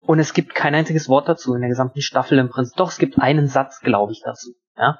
Und 0.01 0.19
es 0.19 0.33
gibt 0.33 0.55
kein 0.55 0.75
einziges 0.75 1.07
Wort 1.07 1.29
dazu 1.29 1.55
in 1.55 1.61
der 1.61 1.69
gesamten 1.69 2.01
Staffel 2.01 2.37
im 2.37 2.49
Prinzip. 2.49 2.75
Doch, 2.75 2.91
es 2.91 2.97
gibt 2.97 3.17
einen 3.17 3.47
Satz, 3.47 3.79
glaube 3.79 4.11
ich, 4.11 4.21
dazu. 4.25 4.55
Ja. 4.77 4.99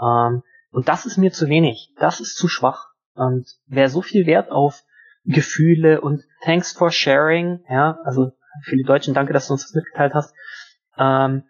Ähm, 0.00 0.44
und 0.70 0.88
das 0.88 1.06
ist 1.06 1.16
mir 1.16 1.32
zu 1.32 1.48
wenig. 1.48 1.92
Das 1.98 2.20
ist 2.20 2.36
zu 2.36 2.46
schwach. 2.46 2.90
Und 3.14 3.48
wer 3.66 3.88
so 3.88 4.00
viel 4.00 4.26
Wert 4.26 4.52
auf 4.52 4.84
Gefühle 5.24 6.00
und 6.00 6.22
Thanks 6.44 6.72
for 6.72 6.92
sharing, 6.92 7.64
ja, 7.68 7.98
also 8.04 8.30
für 8.62 8.76
die 8.76 8.84
Deutschen, 8.84 9.12
danke, 9.12 9.32
dass 9.32 9.48
du 9.48 9.54
uns 9.54 9.64
das 9.64 9.74
mitgeteilt 9.74 10.14
hast. 10.14 10.32
Ähm, 10.96 11.42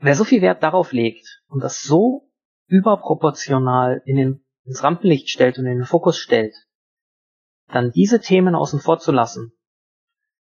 wer 0.00 0.16
so 0.16 0.24
viel 0.24 0.42
Wert 0.42 0.64
darauf 0.64 0.90
legt 0.90 1.40
und 1.46 1.62
das 1.62 1.82
so 1.82 2.29
überproportional 2.70 4.00
in 4.06 4.16
den, 4.16 4.44
ins 4.64 4.82
Rampenlicht 4.82 5.28
stellt 5.28 5.58
und 5.58 5.66
in 5.66 5.78
den 5.78 5.84
Fokus 5.84 6.16
stellt, 6.16 6.54
dann 7.66 7.90
diese 7.90 8.20
Themen 8.20 8.54
außen 8.54 8.80
vor 8.80 8.98
zu 8.98 9.12
lassen, 9.12 9.52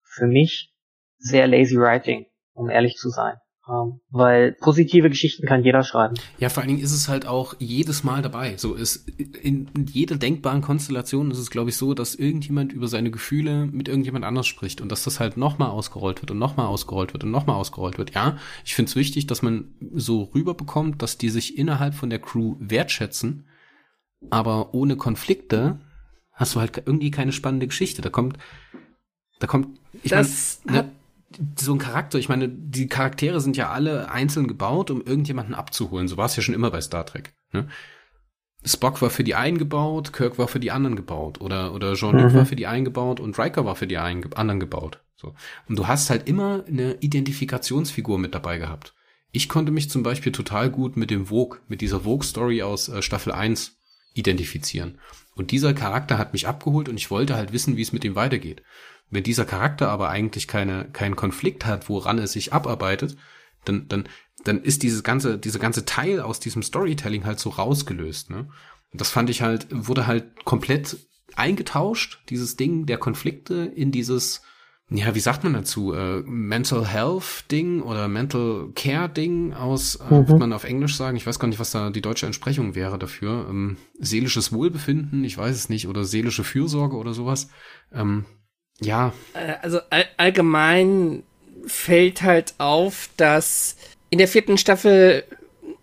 für 0.04 0.28
mich 0.28 0.76
sehr 1.18 1.48
lazy 1.48 1.78
writing, 1.78 2.28
um 2.54 2.70
ehrlich 2.70 2.96
zu 2.98 3.10
sein. 3.10 3.38
Ähm, 3.70 4.00
weil 4.10 4.54
positive 4.54 5.10
Geschichten 5.10 5.46
kann 5.46 5.64
jeder 5.64 5.84
schreiben. 5.84 6.16
Ja, 6.40 6.50
vor 6.50 6.62
allen 6.64 6.70
Dingen 6.70 6.84
ist 6.84 6.94
es 6.94 7.08
halt 7.08 7.28
auch 7.28 7.54
jedes 7.60 8.04
Mal 8.04 8.24
dabei. 8.24 8.58
So 8.58 8.74
ist 8.74 9.08
in, 9.08 9.70
in 9.76 9.86
jeder 9.86 10.16
denkbaren 10.16 10.62
Konstellation 10.62 11.30
ist 11.30 11.38
es, 11.38 11.52
glaube 11.52 11.70
ich, 11.70 11.78
so, 11.78 11.94
dass 11.94 12.16
irgendjemand 12.16 12.74
über 12.74 12.88
seine 12.88 13.12
Gefühle 13.12 13.68
mit 13.68 13.88
irgendjemand 13.88 14.26
anders 14.26 14.48
spricht 14.48 14.82
und 14.82 14.92
dass 14.92 15.04
das 15.04 15.20
halt 15.20 15.38
nochmal 15.38 15.70
ausgerollt 15.70 16.24
wird 16.24 16.32
und 16.32 16.40
nochmal 16.40 16.66
ausgerollt 16.66 17.14
wird 17.14 17.24
und 17.24 17.30
nochmal 17.30 17.56
ausgerollt 17.56 18.00
wird. 18.00 18.16
Ja, 18.16 18.38
ich 18.66 18.74
finde 18.74 18.90
es 18.90 18.96
wichtig, 18.96 19.28
dass 19.28 19.44
man 19.44 19.76
so 19.94 20.24
rüberbekommt, 20.34 21.02
dass 21.04 21.20
die 21.20 21.30
sich 21.30 21.56
innerhalb 21.56 21.94
von 21.94 22.10
der 22.10 22.20
Crew 22.20 22.56
wertschätzen, 22.60 23.46
aber 24.32 24.74
ohne 24.74 24.96
Konflikte 24.96 25.80
hast 26.32 26.56
du 26.56 26.60
halt 26.60 26.82
irgendwie 26.84 27.12
keine 27.12 27.32
spannende 27.32 27.68
Geschichte. 27.68 28.02
Da 28.02 28.10
kommt, 28.10 28.38
da 29.40 29.46
kommt, 29.46 29.80
ich 30.02 30.10
das 30.10 30.62
mein, 30.66 30.76
ne, 30.76 30.92
so 31.60 31.74
ein 31.74 31.80
Charakter, 31.80 32.18
ich 32.20 32.30
meine, 32.30 32.50
die 32.50 32.88
Charaktere 32.88 33.42
sind 33.42 33.58
ja 33.58 33.70
alle 33.70 34.10
einzeln 34.10 34.48
gebaut, 34.48 34.92
um 34.92 35.02
irgendjemanden 35.02 35.56
abzuholen. 35.56 36.08
So 36.08 36.18
war 36.18 36.26
es 36.26 36.36
ja 36.36 36.44
schon 36.44 36.56
immer 36.56 36.72
bei 36.72 36.82
Star 36.82 37.06
Trek. 37.06 37.34
Ne? 37.52 37.68
Spock 38.64 39.02
war 39.02 39.10
für 39.10 39.24
die 39.24 39.36
einen 39.36 39.58
gebaut, 39.58 40.14
Kirk 40.14 40.38
war 40.38 40.48
für 40.48 40.60
die 40.60 40.72
anderen 40.72 40.96
gebaut 40.96 41.42
oder 41.42 41.74
oder 41.74 41.96
Jean-Luc 41.96 42.32
mhm. 42.32 42.36
war 42.36 42.46
für 42.46 42.56
die 42.56 42.68
einen 42.68 42.86
gebaut 42.86 43.20
und 43.20 43.38
Riker 43.40 43.66
war 43.66 43.76
für 43.76 43.88
die 43.88 43.98
einen, 43.98 44.32
anderen 44.34 44.60
gebaut. 44.60 45.00
So 45.16 45.34
und 45.68 45.80
du 45.80 45.88
hast 45.88 46.10
halt 46.10 46.28
immer 46.28 46.64
eine 46.68 46.94
Identifikationsfigur 47.00 48.20
mit 48.20 48.36
dabei 48.36 48.60
gehabt. 48.60 48.94
Ich 49.32 49.50
konnte 49.50 49.72
mich 49.72 49.90
zum 49.90 50.04
Beispiel 50.04 50.32
total 50.32 50.70
gut 50.70 50.98
mit 50.98 51.10
dem 51.10 51.28
Vogue, 51.28 51.60
mit 51.68 51.82
dieser 51.82 52.02
Vogue-Story 52.02 52.62
aus 52.62 52.90
äh, 52.90 53.02
Staffel 53.02 53.32
1 53.32 53.78
identifizieren. 54.14 55.00
Und 55.36 55.52
dieser 55.52 55.74
Charakter 55.74 56.18
hat 56.18 56.34
mich 56.34 56.48
abgeholt 56.48 56.90
und 56.90 56.98
ich 56.98 57.10
wollte 57.10 57.36
halt 57.36 57.54
wissen, 57.54 57.78
wie 57.78 57.82
es 57.82 57.94
mit 57.94 58.04
ihm 58.04 58.16
weitergeht. 58.16 58.62
Wenn 59.12 59.24
dieser 59.24 59.46
Charakter 59.46 59.90
aber 59.90 60.10
eigentlich 60.10 60.48
keine, 60.48 60.86
keinen 60.92 61.16
Konflikt 61.16 61.66
hat, 61.66 61.90
woran 61.90 62.18
er 62.18 62.28
sich 62.28 62.54
abarbeitet, 62.54 63.18
dann, 63.66 63.88
dann, 63.88 64.08
dann 64.46 64.64
ist 64.64 64.84
dieses 64.84 65.04
ganze, 65.04 65.38
diese 65.38 65.60
ganze 65.60 65.86
Teil 65.86 66.22
aus 66.22 66.40
diesem 66.40 66.64
Storytelling 66.64 67.26
halt 67.26 67.40
so 67.40 67.50
rausgelöst, 67.50 68.30
ne? 68.30 68.50
Und 68.92 69.00
das 69.00 69.10
fand 69.10 69.30
ich 69.30 69.42
halt, 69.42 69.68
wurde 69.70 70.08
halt 70.08 70.44
komplett 70.44 70.98
eingetauscht, 71.36 72.24
dieses 72.30 72.58
Ding 72.58 72.86
der 72.86 72.98
Konflikte 72.98 73.72
in 73.76 73.92
dieses, 73.92 74.42
ja, 74.90 75.16
wie 75.16 75.22
sagt 75.22 75.46
man 75.46 75.54
dazu, 75.54 75.94
äh, 75.94 76.22
Mental 76.26 76.86
Health 76.86 77.46
Ding 77.52 77.82
oder 77.82 78.10
Mental 78.10 78.70
Care 78.76 79.08
Ding 79.08 79.54
aus, 79.54 79.96
äh, 79.96 80.14
mhm. 80.14 80.40
man 80.40 80.54
auf 80.54 80.66
Englisch 80.66 80.98
sagen, 80.98 81.16
ich 81.16 81.26
weiß 81.26 81.40
gar 81.40 81.48
nicht, 81.48 81.60
was 81.60 81.72
da 81.72 81.90
die 81.90 82.02
deutsche 82.02 82.26
Entsprechung 82.26 82.76
wäre 82.76 83.00
dafür, 83.00 83.48
ähm, 83.50 83.78
seelisches 84.00 84.52
Wohlbefinden, 84.52 85.24
ich 85.24 85.38
weiß 85.38 85.56
es 85.56 85.70
nicht, 85.70 85.88
oder 85.88 86.04
seelische 86.04 86.44
Fürsorge 86.44 86.98
oder 86.98 87.14
sowas. 87.14 87.50
Ähm, 87.94 88.26
ja. 88.82 89.14
Äh, 89.34 89.54
also 89.62 89.80
all 89.90 90.06
allgemein 90.18 91.24
fällt 91.66 92.22
halt 92.24 92.56
auf, 92.58 93.10
dass 93.18 93.76
in 94.10 94.18
der 94.18 94.28
vierten 94.28 94.58
Staffel 94.58 95.24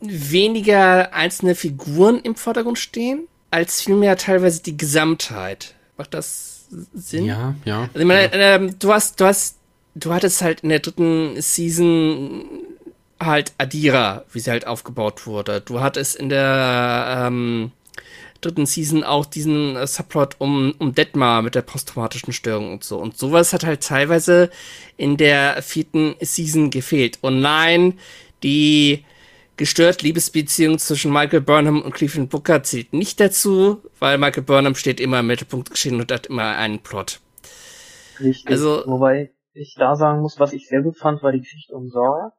weniger 0.00 1.12
einzelne 1.14 1.54
Figuren 1.54 2.20
im 2.20 2.34
Vordergrund 2.34 2.78
stehen, 2.78 3.26
als 3.50 3.82
vielmehr 3.82 4.16
teilweise 4.16 4.62
die 4.62 4.76
Gesamtheit. 4.76 5.74
Macht 5.96 6.14
das 6.14 6.66
Sinn? 6.94 7.24
Ja, 7.24 7.54
ja. 7.64 7.82
Also 7.82 7.98
ich 7.98 8.04
meine, 8.04 8.24
ja. 8.24 8.56
Ähm, 8.56 8.78
du 8.78 8.92
hast, 8.92 9.20
du 9.20 9.24
hast, 9.24 9.56
du 9.94 10.12
hattest 10.12 10.42
halt 10.42 10.60
in 10.60 10.68
der 10.68 10.80
dritten 10.80 11.40
Season 11.40 12.44
halt 13.20 13.52
Adira, 13.58 14.24
wie 14.32 14.40
sie 14.40 14.50
halt 14.50 14.66
aufgebaut 14.66 15.26
wurde. 15.26 15.60
Du 15.60 15.80
hattest 15.80 16.16
in 16.16 16.28
der 16.28 17.24
ähm, 17.26 17.72
dritten 18.40 18.66
Season 18.66 19.04
auch 19.04 19.26
diesen 19.26 19.76
äh, 19.76 19.86
Subplot 19.86 20.36
um, 20.38 20.74
um 20.78 20.94
Detmar 20.94 21.42
mit 21.42 21.54
der 21.54 21.62
posttraumatischen 21.62 22.32
Störung 22.32 22.72
und 22.72 22.84
so. 22.84 22.98
Und 22.98 23.16
sowas 23.16 23.52
hat 23.52 23.64
halt 23.64 23.82
teilweise 23.82 24.50
in 24.96 25.16
der 25.16 25.62
vierten 25.62 26.14
Season 26.20 26.70
gefehlt. 26.70 27.18
Und 27.20 27.40
nein, 27.40 27.94
die 28.42 29.04
gestört 29.56 30.02
Liebesbeziehung 30.02 30.78
zwischen 30.78 31.12
Michael 31.12 31.40
Burnham 31.40 31.82
und 31.82 31.94
Cleveland 31.94 32.30
Booker 32.30 32.62
zählt 32.62 32.92
nicht 32.92 33.18
dazu, 33.18 33.82
weil 33.98 34.16
Michael 34.18 34.44
Burnham 34.44 34.76
steht 34.76 35.00
immer 35.00 35.20
im 35.20 35.26
Mittelpunkt 35.26 35.70
geschehen 35.70 36.00
und 36.00 36.12
hat 36.12 36.26
immer 36.26 36.56
einen 36.56 36.78
Plot. 36.78 37.20
Richtig. 38.20 38.50
Also, 38.50 38.84
Wobei 38.86 39.32
ich 39.52 39.74
da 39.76 39.96
sagen 39.96 40.20
muss, 40.20 40.38
was 40.38 40.52
ich 40.52 40.68
sehr 40.68 40.82
gut 40.82 40.96
fand, 40.96 41.22
war 41.22 41.32
die 41.32 41.40
Geschichte 41.40 41.74
um 41.74 41.88
Zora. 41.88 42.32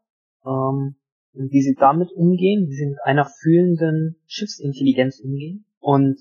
Ähm, 0.45 0.95
wie 1.33 1.61
sie 1.61 1.75
damit 1.75 2.11
umgehen, 2.11 2.67
wie 2.69 2.75
sie 2.75 2.87
mit 2.87 2.97
einer 3.03 3.25
fühlenden 3.25 4.15
Schiffsintelligenz 4.25 5.19
umgehen 5.19 5.65
und 5.79 6.17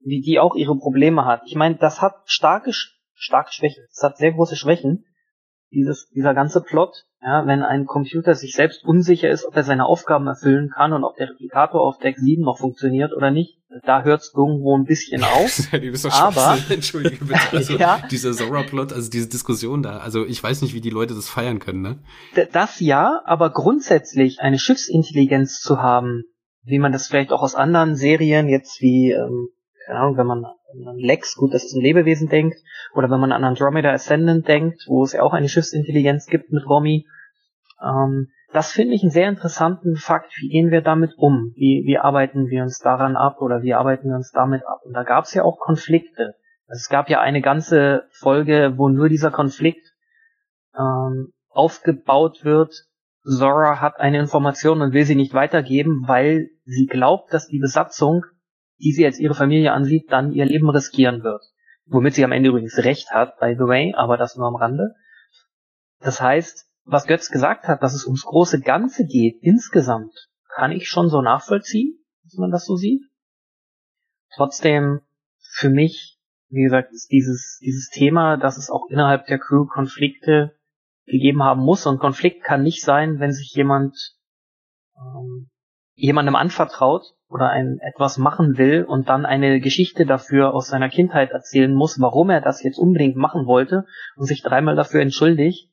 wie 0.00 0.20
die 0.20 0.38
auch 0.38 0.54
ihre 0.54 0.76
Probleme 0.76 1.24
hat. 1.24 1.42
Ich 1.46 1.54
meine, 1.54 1.76
das 1.76 2.02
hat 2.02 2.14
starke, 2.24 2.72
starke 3.14 3.52
Schwächen. 3.52 3.84
Das 3.94 4.02
hat 4.02 4.18
sehr 4.18 4.32
große 4.32 4.56
Schwächen. 4.56 5.04
dieses, 5.70 6.08
dieser 6.10 6.34
ganze 6.34 6.60
Plot, 6.60 7.04
ja, 7.22 7.46
wenn 7.46 7.62
ein 7.62 7.86
Computer 7.86 8.34
sich 8.34 8.52
selbst 8.52 8.84
unsicher 8.84 9.30
ist, 9.30 9.46
ob 9.46 9.56
er 9.56 9.62
seine 9.62 9.86
Aufgaben 9.86 10.26
erfüllen 10.26 10.70
kann 10.74 10.92
und 10.92 11.04
ob 11.04 11.16
der 11.16 11.30
Replikator 11.30 11.80
auf 11.80 11.98
Deck 11.98 12.18
7 12.18 12.42
noch 12.42 12.58
funktioniert 12.58 13.12
oder 13.14 13.30
nicht, 13.30 13.58
da 13.84 14.02
hört 14.02 14.20
es 14.20 14.34
irgendwo 14.36 14.76
ein 14.76 14.84
bisschen 14.84 15.22
auf. 15.24 15.68
aber, 16.10 16.58
Entschuldige 16.68 17.24
bitte, 17.24 17.40
also 17.52 17.76
ja, 17.76 18.02
dieser 18.10 18.32
Zora-Plot, 18.32 18.92
also 18.92 19.10
diese 19.10 19.28
Diskussion 19.28 19.82
da, 19.82 19.98
also 19.98 20.26
ich 20.26 20.42
weiß 20.42 20.62
nicht, 20.62 20.74
wie 20.74 20.80
die 20.80 20.90
Leute 20.90 21.14
das 21.14 21.28
feiern 21.28 21.58
können, 21.58 21.80
ne? 21.80 21.98
Das 22.52 22.80
ja, 22.80 23.22
aber 23.24 23.50
grundsätzlich 23.50 24.40
eine 24.40 24.58
Schiffsintelligenz 24.58 25.60
zu 25.60 25.80
haben, 25.80 26.24
wie 26.64 26.78
man 26.78 26.92
das 26.92 27.08
vielleicht 27.08 27.32
auch 27.32 27.42
aus 27.42 27.54
anderen 27.54 27.96
Serien 27.96 28.48
jetzt 28.48 28.80
wie, 28.80 29.12
ähm, 29.12 29.48
keine 29.86 29.98
Ahnung, 29.98 30.16
wenn 30.16 30.26
man 30.26 30.44
an 30.44 30.96
Lex, 30.96 31.34
gut, 31.36 31.52
das 31.52 31.64
ist 31.64 31.74
ein 31.74 31.82
Lebewesen 31.82 32.28
denkt, 32.28 32.56
oder 32.94 33.10
wenn 33.10 33.20
man 33.20 33.32
an 33.32 33.44
Andromeda 33.44 33.90
Ascendant 33.90 34.48
denkt, 34.48 34.84
wo 34.86 35.02
es 35.02 35.12
ja 35.12 35.22
auch 35.22 35.32
eine 35.32 35.48
Schiffsintelligenz 35.48 36.26
gibt 36.26 36.52
mit 36.52 36.66
Romy, 36.68 37.06
ähm, 37.82 38.28
das 38.52 38.70
finde 38.70 38.94
ich 38.94 39.02
einen 39.02 39.10
sehr 39.10 39.28
interessanten 39.28 39.96
Fakt. 39.96 40.32
Wie 40.36 40.48
gehen 40.48 40.70
wir 40.70 40.82
damit 40.82 41.14
um? 41.16 41.52
Wie, 41.56 41.84
wie 41.86 41.98
arbeiten 41.98 42.48
wir 42.48 42.62
uns 42.62 42.78
daran 42.78 43.16
ab 43.16 43.40
oder 43.40 43.62
wie 43.62 43.74
arbeiten 43.74 44.08
wir 44.08 44.16
uns 44.16 44.30
damit 44.30 44.66
ab? 44.66 44.80
Und 44.84 44.92
da 44.92 45.04
gab 45.04 45.24
es 45.24 45.32
ja 45.32 45.42
auch 45.42 45.58
Konflikte. 45.58 46.34
Also 46.66 46.80
es 46.80 46.88
gab 46.88 47.08
ja 47.08 47.20
eine 47.20 47.40
ganze 47.40 48.04
Folge, 48.10 48.74
wo 48.76 48.88
nur 48.88 49.08
dieser 49.08 49.30
Konflikt 49.30 49.94
ähm, 50.76 51.32
aufgebaut 51.48 52.44
wird. 52.44 52.74
Zora 53.24 53.80
hat 53.80 54.00
eine 54.00 54.18
Information 54.18 54.82
und 54.82 54.92
will 54.92 55.04
sie 55.04 55.14
nicht 55.14 55.34
weitergeben, 55.34 56.04
weil 56.06 56.50
sie 56.64 56.86
glaubt, 56.86 57.32
dass 57.32 57.46
die 57.46 57.60
Besatzung, 57.60 58.24
die 58.78 58.92
sie 58.92 59.06
als 59.06 59.20
ihre 59.20 59.34
Familie 59.34 59.72
ansieht, 59.72 60.10
dann 60.10 60.32
ihr 60.32 60.44
Leben 60.44 60.68
riskieren 60.68 61.22
wird. 61.22 61.42
Womit 61.86 62.14
sie 62.14 62.24
am 62.24 62.32
Ende 62.32 62.48
übrigens 62.48 62.78
recht 62.78 63.10
hat, 63.10 63.38
by 63.38 63.54
the 63.56 63.66
way, 63.66 63.94
aber 63.96 64.16
das 64.16 64.36
nur 64.36 64.46
am 64.46 64.56
Rande. 64.56 64.94
Das 66.00 66.20
heißt, 66.20 66.66
was 66.84 67.06
Götz 67.06 67.30
gesagt 67.30 67.68
hat, 67.68 67.82
dass 67.82 67.94
es 67.94 68.06
ums 68.06 68.24
große 68.24 68.60
Ganze 68.60 69.06
geht, 69.06 69.38
insgesamt, 69.40 70.12
kann 70.48 70.72
ich 70.72 70.88
schon 70.88 71.08
so 71.08 71.22
nachvollziehen, 71.22 71.98
dass 72.24 72.34
man 72.34 72.50
das 72.50 72.66
so 72.66 72.76
sieht. 72.76 73.02
Trotzdem, 74.34 75.00
für 75.38 75.70
mich, 75.70 76.18
wie 76.48 76.62
gesagt, 76.62 76.92
ist 76.92 77.10
dieses, 77.12 77.60
dieses 77.62 77.88
Thema, 77.88 78.36
dass 78.36 78.56
es 78.56 78.70
auch 78.70 78.88
innerhalb 78.90 79.26
der 79.26 79.38
Crew 79.38 79.66
Konflikte 79.66 80.56
gegeben 81.06 81.42
haben 81.42 81.62
muss. 81.62 81.86
Und 81.86 81.98
Konflikt 81.98 82.44
kann 82.44 82.62
nicht 82.62 82.82
sein, 82.82 83.20
wenn 83.20 83.32
sich 83.32 83.52
jemand 83.54 83.96
ähm, 84.96 85.50
jemandem 85.94 86.36
anvertraut 86.36 87.14
oder 87.28 87.50
ein 87.50 87.78
etwas 87.80 88.18
machen 88.18 88.58
will 88.58 88.84
und 88.84 89.08
dann 89.08 89.24
eine 89.24 89.60
Geschichte 89.60 90.04
dafür 90.04 90.54
aus 90.54 90.68
seiner 90.68 90.88
Kindheit 90.88 91.30
erzählen 91.30 91.72
muss, 91.72 92.00
warum 92.00 92.30
er 92.30 92.40
das 92.40 92.62
jetzt 92.62 92.78
unbedingt 92.78 93.16
machen 93.16 93.46
wollte 93.46 93.86
und 94.16 94.26
sich 94.26 94.42
dreimal 94.42 94.76
dafür 94.76 95.00
entschuldigt. 95.00 95.70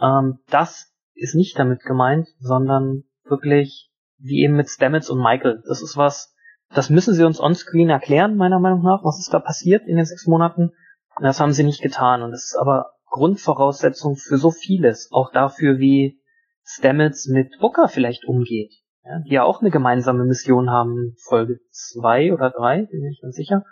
Ähm, 0.00 0.38
das 0.48 0.92
ist 1.14 1.34
nicht 1.34 1.58
damit 1.58 1.82
gemeint, 1.82 2.28
sondern 2.38 3.04
wirklich 3.24 3.90
wie 4.18 4.42
eben 4.42 4.56
mit 4.56 4.68
Stamets 4.68 5.10
und 5.10 5.18
Michael. 5.18 5.62
Das 5.66 5.82
ist 5.82 5.96
was, 5.96 6.34
das 6.70 6.90
müssen 6.90 7.14
sie 7.14 7.24
uns 7.24 7.40
onscreen 7.40 7.90
erklären, 7.90 8.36
meiner 8.36 8.60
Meinung 8.60 8.82
nach, 8.82 9.04
was 9.04 9.18
ist 9.18 9.32
da 9.32 9.38
passiert 9.38 9.86
in 9.86 9.96
den 9.96 10.06
sechs 10.06 10.26
Monaten. 10.26 10.72
Das 11.20 11.40
haben 11.40 11.52
sie 11.52 11.64
nicht 11.64 11.82
getan 11.82 12.22
und 12.22 12.32
das 12.32 12.44
ist 12.44 12.56
aber 12.58 12.93
Grundvoraussetzung 13.14 14.16
für 14.16 14.38
so 14.38 14.50
vieles, 14.50 15.08
auch 15.12 15.30
dafür, 15.30 15.78
wie 15.78 16.20
Stamets 16.64 17.28
mit 17.28 17.60
Booker 17.60 17.86
vielleicht 17.86 18.24
umgeht, 18.24 18.72
ja, 19.04 19.20
die 19.20 19.34
ja 19.34 19.44
auch 19.44 19.60
eine 19.60 19.70
gemeinsame 19.70 20.24
Mission 20.24 20.68
haben, 20.68 21.14
Folge 21.22 21.60
zwei 21.70 22.32
oder 22.32 22.50
drei, 22.50 22.86
bin 22.86 23.04
ich 23.06 23.20
ganz 23.22 23.36
sicher. 23.36 23.64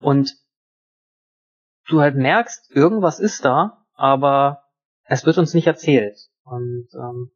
Und 0.00 0.32
du 1.88 2.00
halt 2.00 2.16
merkst, 2.16 2.74
irgendwas 2.74 3.20
ist 3.20 3.44
da, 3.44 3.84
aber 3.92 4.62
es 5.04 5.26
wird 5.26 5.36
uns 5.36 5.52
nicht 5.52 5.66
erzählt. 5.66 6.16
Und 6.44 6.88
ähm, 6.94 7.32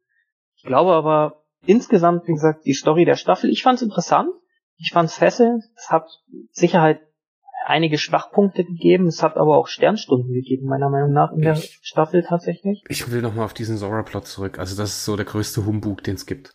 ich 0.55 0.63
glaube 0.63 0.93
aber 0.93 1.43
insgesamt, 1.67 2.27
wie 2.27 2.33
gesagt, 2.33 2.65
die 2.65 2.73
Story 2.73 3.05
der 3.05 3.15
Staffel, 3.15 3.51
ich 3.51 3.61
fand 3.61 3.75
es 3.75 3.83
interessant, 3.83 4.31
ich 4.77 4.89
fand 4.91 5.09
es 5.09 5.17
fesselnd, 5.19 5.63
es 5.75 5.91
hat 5.91 6.07
Sicherheit 6.49 6.99
einige 7.65 7.97
Schwachpunkte 7.97 8.63
gegeben, 8.63 9.07
es 9.07 9.23
hat 9.23 9.37
aber 9.37 9.57
auch 9.57 9.67
Sternstunden 9.67 10.33
gegeben, 10.33 10.67
meiner 10.67 10.89
Meinung 10.89 11.11
nach, 11.11 11.31
in 11.31 11.41
der 11.41 11.55
Staffel 11.55 12.23
tatsächlich. 12.23 12.83
Ich 12.89 13.11
will 13.11 13.21
nochmal 13.21 13.45
auf 13.45 13.53
diesen 13.53 13.77
Zora-Plot 13.77 14.27
zurück. 14.27 14.59
Also 14.59 14.75
das 14.75 14.91
ist 14.91 15.05
so 15.05 15.15
der 15.15 15.25
größte 15.25 15.65
Humbug, 15.65 16.03
den 16.03 16.15
es 16.15 16.25
gibt. 16.25 16.53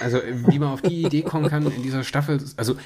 Also 0.00 0.18
wie 0.24 0.58
man 0.58 0.72
auf 0.72 0.82
die 0.82 1.02
Idee 1.06 1.22
kommen 1.22 1.48
kann 1.48 1.66
in 1.66 1.82
dieser 1.82 2.04
Staffel, 2.04 2.40
also 2.56 2.76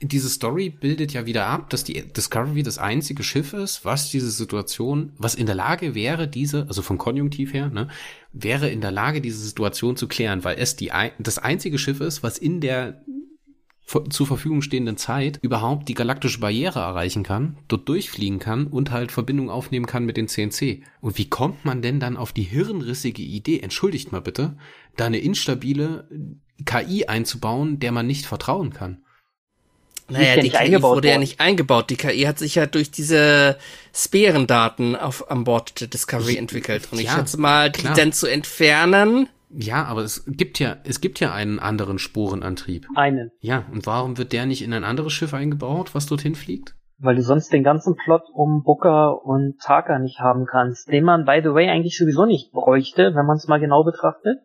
diese 0.00 0.28
Story 0.28 0.68
bildet 0.68 1.12
ja 1.12 1.26
wieder 1.26 1.46
ab, 1.46 1.70
dass 1.70 1.84
die 1.84 2.02
Discovery 2.02 2.62
das 2.62 2.78
einzige 2.78 3.22
Schiff 3.22 3.52
ist, 3.52 3.84
was 3.84 4.10
diese 4.10 4.30
Situation, 4.30 5.12
was 5.16 5.34
in 5.34 5.46
der 5.46 5.54
Lage 5.54 5.94
wäre, 5.94 6.26
diese, 6.26 6.66
also 6.66 6.82
vom 6.82 6.98
Konjunktiv 6.98 7.52
her, 7.52 7.68
ne, 7.68 7.88
wäre 8.32 8.68
in 8.68 8.80
der 8.80 8.90
Lage, 8.90 9.20
diese 9.20 9.38
Situation 9.38 9.96
zu 9.96 10.08
klären, 10.08 10.42
weil 10.44 10.58
es 10.58 10.74
die, 10.74 10.90
das 11.18 11.38
einzige 11.38 11.78
Schiff 11.78 12.00
ist, 12.00 12.22
was 12.22 12.38
in 12.38 12.60
der 12.60 13.02
zur 13.84 14.26
Verfügung 14.26 14.62
stehenden 14.62 14.96
Zeit 14.96 15.38
überhaupt 15.42 15.88
die 15.88 15.94
galaktische 15.94 16.40
Barriere 16.40 16.78
erreichen 16.78 17.24
kann, 17.24 17.58
dort 17.68 17.88
durchfliegen 17.88 18.38
kann 18.38 18.66
und 18.66 18.90
halt 18.90 19.12
Verbindung 19.12 19.50
aufnehmen 19.50 19.86
kann 19.86 20.06
mit 20.06 20.16
den 20.16 20.28
CNC. 20.28 20.82
Und 21.00 21.18
wie 21.18 21.28
kommt 21.28 21.64
man 21.64 21.82
denn 21.82 22.00
dann 22.00 22.16
auf 22.16 22.32
die 22.32 22.42
hirnrissige 22.42 23.22
Idee, 23.22 23.60
entschuldigt 23.60 24.12
mal 24.12 24.20
bitte, 24.20 24.56
da 24.96 25.06
eine 25.06 25.18
instabile 25.18 26.08
KI 26.64 27.06
einzubauen, 27.06 27.80
der 27.80 27.92
man 27.92 28.06
nicht 28.06 28.24
vertrauen 28.24 28.72
kann? 28.72 29.02
Naja, 30.08 30.40
die, 30.40 30.50
KI 30.50 30.82
wurde 30.82 31.08
ja 31.08 31.18
nicht 31.18 31.40
eingebaut. 31.40 31.90
Die 31.90 31.96
KI 31.96 32.22
hat 32.22 32.38
sich 32.38 32.56
ja 32.56 32.66
durch 32.66 32.90
diese 32.90 33.58
Sphärendaten 33.94 34.96
auf, 34.96 35.30
an 35.30 35.44
Bord 35.44 35.80
der 35.80 35.88
Discovery 35.88 36.36
entwickelt. 36.36 36.88
Und 36.90 36.98
ja, 36.98 37.04
ich 37.04 37.10
schätze 37.10 37.38
mal, 37.38 37.70
die 37.70 37.80
klar. 37.80 37.94
dann 37.94 38.12
zu 38.12 38.26
entfernen, 38.26 39.28
ja, 39.54 39.84
aber 39.84 40.02
es 40.02 40.24
gibt 40.26 40.58
ja, 40.58 40.76
es 40.84 41.00
gibt 41.00 41.20
ja 41.20 41.32
einen 41.32 41.58
anderen 41.58 41.98
Sporenantrieb. 41.98 42.86
Einen. 42.94 43.30
Ja, 43.40 43.64
und 43.72 43.86
warum 43.86 44.18
wird 44.18 44.32
der 44.32 44.46
nicht 44.46 44.62
in 44.62 44.72
ein 44.72 44.84
anderes 44.84 45.12
Schiff 45.12 45.34
eingebaut, 45.34 45.94
was 45.94 46.06
dorthin 46.06 46.34
fliegt? 46.34 46.74
Weil 46.98 47.16
du 47.16 47.22
sonst 47.22 47.52
den 47.52 47.64
ganzen 47.64 47.96
Plot 47.96 48.22
um 48.32 48.62
Booker 48.62 49.24
und 49.24 49.58
Taka 49.60 49.98
nicht 49.98 50.20
haben 50.20 50.46
kannst, 50.46 50.88
den 50.88 51.04
man, 51.04 51.24
by 51.24 51.40
the 51.42 51.52
way, 51.52 51.68
eigentlich 51.68 51.98
sowieso 51.98 52.26
nicht 52.26 52.52
bräuchte, 52.52 53.14
wenn 53.14 53.26
man 53.26 53.36
es 53.36 53.48
mal 53.48 53.58
genau 53.58 53.82
betrachtet. 53.84 54.38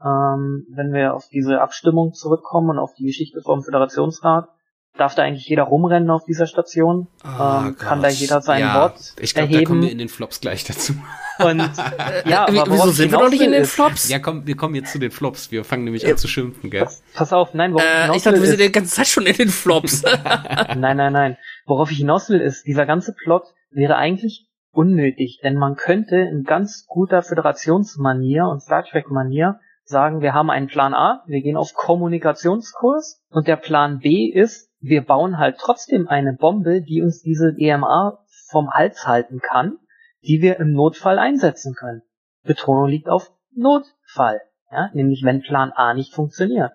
Ähm, 0.00 0.66
wenn 0.70 0.92
wir 0.92 1.14
auf 1.14 1.28
diese 1.28 1.60
Abstimmung 1.60 2.12
zurückkommen 2.12 2.70
und 2.70 2.78
auf 2.78 2.94
die 2.94 3.06
Geschichte 3.06 3.40
vom 3.42 3.62
Föderationsrat, 3.62 4.48
darf 4.96 5.14
da 5.14 5.22
eigentlich 5.22 5.46
jeder 5.46 5.64
rumrennen 5.64 6.10
auf 6.10 6.24
dieser 6.24 6.46
Station, 6.46 7.08
oh, 7.24 7.28
ähm, 7.28 7.76
kann 7.76 8.02
da 8.02 8.08
jeder 8.08 8.40
sein 8.40 8.60
ja, 8.60 8.74
Wort 8.74 9.14
Ich 9.20 9.34
glaube, 9.34 9.52
da 9.52 9.62
kommen 9.62 9.82
wir 9.82 9.92
in 9.92 9.98
den 9.98 10.08
Flops 10.08 10.40
gleich 10.40 10.64
dazu. 10.64 10.94
Und 11.38 11.60
ja, 12.24 12.48
aber 12.48 12.64
wieso 12.68 12.90
sind 12.90 13.12
wir 13.12 13.20
noch 13.20 13.30
nicht 13.30 13.42
in 13.42 13.52
den 13.52 13.64
Flops? 13.64 14.08
Ja, 14.08 14.18
komm, 14.18 14.46
wir 14.46 14.56
kommen 14.56 14.74
jetzt 14.74 14.92
zu 14.92 14.98
den 14.98 15.10
Flops. 15.10 15.52
Wir 15.52 15.64
fangen 15.64 15.84
nämlich 15.84 16.06
an 16.06 16.16
zu 16.16 16.26
schimpfen, 16.26 16.70
gell? 16.70 16.82
Pass, 16.82 17.02
pass 17.14 17.32
auf, 17.32 17.54
nein, 17.54 17.72
worauf 17.72 17.84
äh, 17.84 18.10
ich 18.10 18.16
Ich 18.16 18.22
dachte, 18.24 18.40
wir 18.40 18.48
sind 18.48 18.60
die 18.60 18.72
ganze 18.72 18.94
Zeit 18.94 19.06
schon 19.06 19.26
in 19.26 19.36
den 19.36 19.48
Flops. 19.48 20.02
nein, 20.76 20.96
nein, 20.96 21.12
nein. 21.12 21.36
Worauf 21.66 21.90
ich 21.90 21.98
hinaus 21.98 22.28
will, 22.28 22.40
ist, 22.40 22.66
dieser 22.66 22.86
ganze 22.86 23.12
Plot 23.12 23.44
wäre 23.70 23.96
eigentlich 23.96 24.48
unnötig, 24.72 25.40
denn 25.42 25.56
man 25.56 25.76
könnte 25.76 26.16
in 26.16 26.44
ganz 26.44 26.86
guter 26.86 27.22
Föderationsmanier 27.22 28.46
und 28.48 28.60
Star 28.60 28.84
Trek 28.84 29.10
Manier 29.10 29.60
sagen, 29.84 30.20
wir 30.20 30.34
haben 30.34 30.50
einen 30.50 30.66
Plan 30.66 30.94
A, 30.94 31.24
wir 31.26 31.40
gehen 31.40 31.56
auf 31.56 31.74
Kommunikationskurs 31.74 33.22
und 33.30 33.48
der 33.48 33.56
Plan 33.56 34.00
B 34.00 34.30
ist, 34.30 34.67
wir 34.80 35.04
bauen 35.04 35.38
halt 35.38 35.58
trotzdem 35.58 36.08
eine 36.08 36.32
Bombe, 36.32 36.82
die 36.82 37.02
uns 37.02 37.22
diese 37.22 37.54
EMA 37.56 38.24
vom 38.48 38.70
Hals 38.70 39.06
halten 39.06 39.40
kann, 39.40 39.78
die 40.22 40.40
wir 40.40 40.58
im 40.58 40.72
Notfall 40.72 41.18
einsetzen 41.18 41.74
können. 41.74 42.02
Betonung 42.44 42.88
liegt 42.88 43.08
auf 43.08 43.32
Notfall, 43.54 44.40
ja, 44.70 44.90
nämlich 44.94 45.22
wenn 45.24 45.42
Plan 45.42 45.72
A 45.72 45.94
nicht 45.94 46.14
funktioniert. 46.14 46.72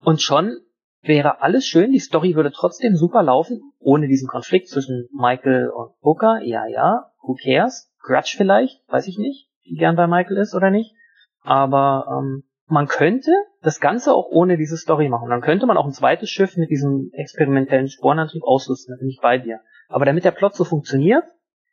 Und 0.00 0.22
schon 0.22 0.58
wäre 1.02 1.42
alles 1.42 1.66
schön, 1.66 1.92
die 1.92 2.00
Story 2.00 2.34
würde 2.34 2.50
trotzdem 2.50 2.96
super 2.96 3.22
laufen, 3.22 3.72
ohne 3.78 4.08
diesen 4.08 4.28
Konflikt 4.28 4.68
zwischen 4.68 5.08
Michael 5.12 5.68
und 5.68 5.98
Booker, 6.00 6.40
ja, 6.42 6.66
ja, 6.66 7.10
who 7.20 7.34
cares? 7.34 7.90
Grudge 8.00 8.34
vielleicht, 8.36 8.86
weiß 8.88 9.06
ich 9.06 9.18
nicht, 9.18 9.48
wie 9.62 9.76
gern 9.76 9.96
bei 9.96 10.06
Michael 10.06 10.36
ist 10.36 10.54
oder 10.54 10.70
nicht. 10.70 10.94
Aber 11.42 12.06
ähm, 12.10 12.44
man 12.66 12.86
könnte 12.88 13.30
das 13.62 13.80
Ganze 13.80 14.14
auch 14.14 14.26
ohne 14.30 14.56
diese 14.56 14.76
Story 14.76 15.08
machen. 15.08 15.28
Dann 15.30 15.40
könnte 15.40 15.66
man 15.66 15.76
auch 15.76 15.86
ein 15.86 15.92
zweites 15.92 16.30
Schiff 16.30 16.56
mit 16.56 16.70
diesem 16.70 17.10
experimentellen 17.12 17.88
Sporenantrieb 17.88 18.42
ausrüsten, 18.42 18.94
da 18.94 19.00
bin 19.00 19.08
ich 19.08 19.20
bei 19.20 19.38
dir. 19.38 19.60
Aber 19.88 20.04
damit 20.04 20.24
der 20.24 20.30
Plot 20.30 20.54
so 20.54 20.64
funktioniert, 20.64 21.24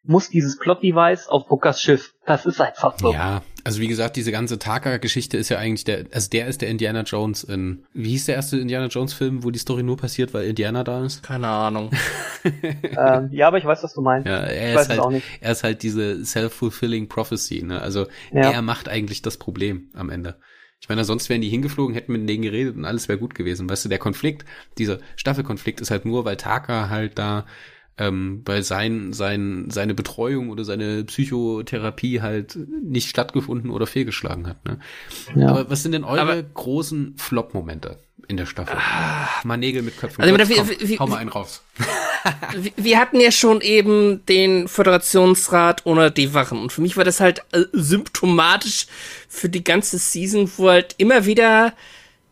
muss 0.03 0.29
dieses 0.29 0.57
Plot-Device 0.57 1.27
auf 1.27 1.47
Bookers 1.47 1.81
Schiff. 1.81 2.15
Das 2.25 2.45
ist 2.45 2.59
einfach 2.59 2.97
so. 2.97 3.13
Ja, 3.13 3.43
also 3.63 3.79
wie 3.79 3.87
gesagt, 3.87 4.15
diese 4.15 4.31
ganze 4.31 4.57
Taka-Geschichte 4.57 5.37
ist 5.37 5.49
ja 5.49 5.59
eigentlich 5.59 5.83
der, 5.83 6.05
also 6.11 6.27
der 6.29 6.47
ist 6.47 6.61
der 6.61 6.69
Indiana 6.69 7.01
Jones 7.01 7.43
in, 7.43 7.85
wie 7.93 8.09
hieß 8.09 8.25
der 8.25 8.35
erste 8.35 8.57
Indiana 8.57 8.87
Jones-Film, 8.87 9.43
wo 9.43 9.51
die 9.51 9.59
Story 9.59 9.83
nur 9.83 9.97
passiert, 9.97 10.33
weil 10.33 10.47
Indiana 10.47 10.83
da 10.83 11.05
ist? 11.05 11.21
Keine 11.21 11.47
Ahnung. 11.47 11.91
ähm, 12.43 13.29
ja, 13.31 13.47
aber 13.47 13.59
ich 13.59 13.65
weiß, 13.65 13.83
was 13.83 13.93
du 13.93 14.01
meinst. 14.01 14.27
Ja, 14.27 14.39
er 14.39 14.73
ich 14.73 14.81
ist 14.81 14.89
halt, 14.89 15.23
er 15.39 15.51
ist 15.51 15.63
halt 15.63 15.83
diese 15.83 16.25
self-fulfilling 16.25 17.07
prophecy, 17.07 17.61
ne? 17.61 17.79
Also 17.79 18.07
ja. 18.31 18.51
er 18.51 18.61
macht 18.63 18.89
eigentlich 18.89 19.21
das 19.21 19.37
Problem 19.37 19.89
am 19.93 20.09
Ende. 20.09 20.37
Ich 20.81 20.89
meine, 20.89 21.05
sonst 21.05 21.29
wären 21.29 21.41
die 21.41 21.49
hingeflogen, 21.49 21.93
hätten 21.93 22.11
mit 22.11 22.27
denen 22.27 22.41
geredet 22.41 22.75
und 22.75 22.85
alles 22.85 23.07
wäre 23.07 23.19
gut 23.19 23.35
gewesen. 23.35 23.69
Weißt 23.69 23.85
du, 23.85 23.89
der 23.89 23.99
Konflikt, 23.99 24.45
dieser 24.79 24.99
Staffelkonflikt 25.15 25.79
ist 25.79 25.91
halt 25.91 26.05
nur, 26.05 26.25
weil 26.25 26.37
Taka 26.37 26.89
halt 26.89 27.19
da 27.19 27.45
ähm, 27.97 28.41
weil 28.45 28.63
sein, 28.63 29.13
sein, 29.13 29.67
seine 29.69 29.93
Betreuung 29.93 30.49
oder 30.49 30.63
seine 30.63 31.03
Psychotherapie 31.03 32.21
halt 32.21 32.57
nicht 32.83 33.09
stattgefunden 33.09 33.69
oder 33.69 33.85
fehlgeschlagen 33.85 34.47
hat. 34.47 34.65
Ne? 34.65 34.79
Ja. 35.35 35.49
Aber 35.49 35.69
was 35.69 35.83
sind 35.83 35.91
denn 35.91 36.03
eure 36.03 36.21
Aber 36.21 36.41
großen 36.41 37.15
Flop-Momente 37.17 37.99
in 38.27 38.37
der 38.37 38.45
Staffel? 38.45 38.77
Ah, 38.77 39.27
mal 39.43 39.57
Nägel 39.57 39.81
mit 39.81 39.97
Köpfen. 39.97 40.23
Also, 40.23 40.35
Komm, 40.35 40.69
wie, 40.69 40.89
wie, 40.89 40.99
hau 40.99 41.07
mal 41.07 41.17
einen 41.17 41.29
raus. 41.29 41.63
wir 42.77 42.97
hatten 42.97 43.19
ja 43.19 43.31
schon 43.31 43.61
eben 43.61 44.25
den 44.25 44.67
Föderationsrat 44.67 45.85
ohne 45.85 46.11
die 46.11 46.33
Wachen. 46.33 46.59
Und 46.59 46.71
für 46.71 46.81
mich 46.81 46.97
war 46.97 47.03
das 47.03 47.19
halt 47.19 47.43
äh, 47.51 47.65
symptomatisch 47.73 48.87
für 49.27 49.49
die 49.49 49.63
ganze 49.63 49.97
Season, 49.97 50.49
wo 50.57 50.69
halt 50.69 50.95
immer 50.97 51.25
wieder 51.25 51.73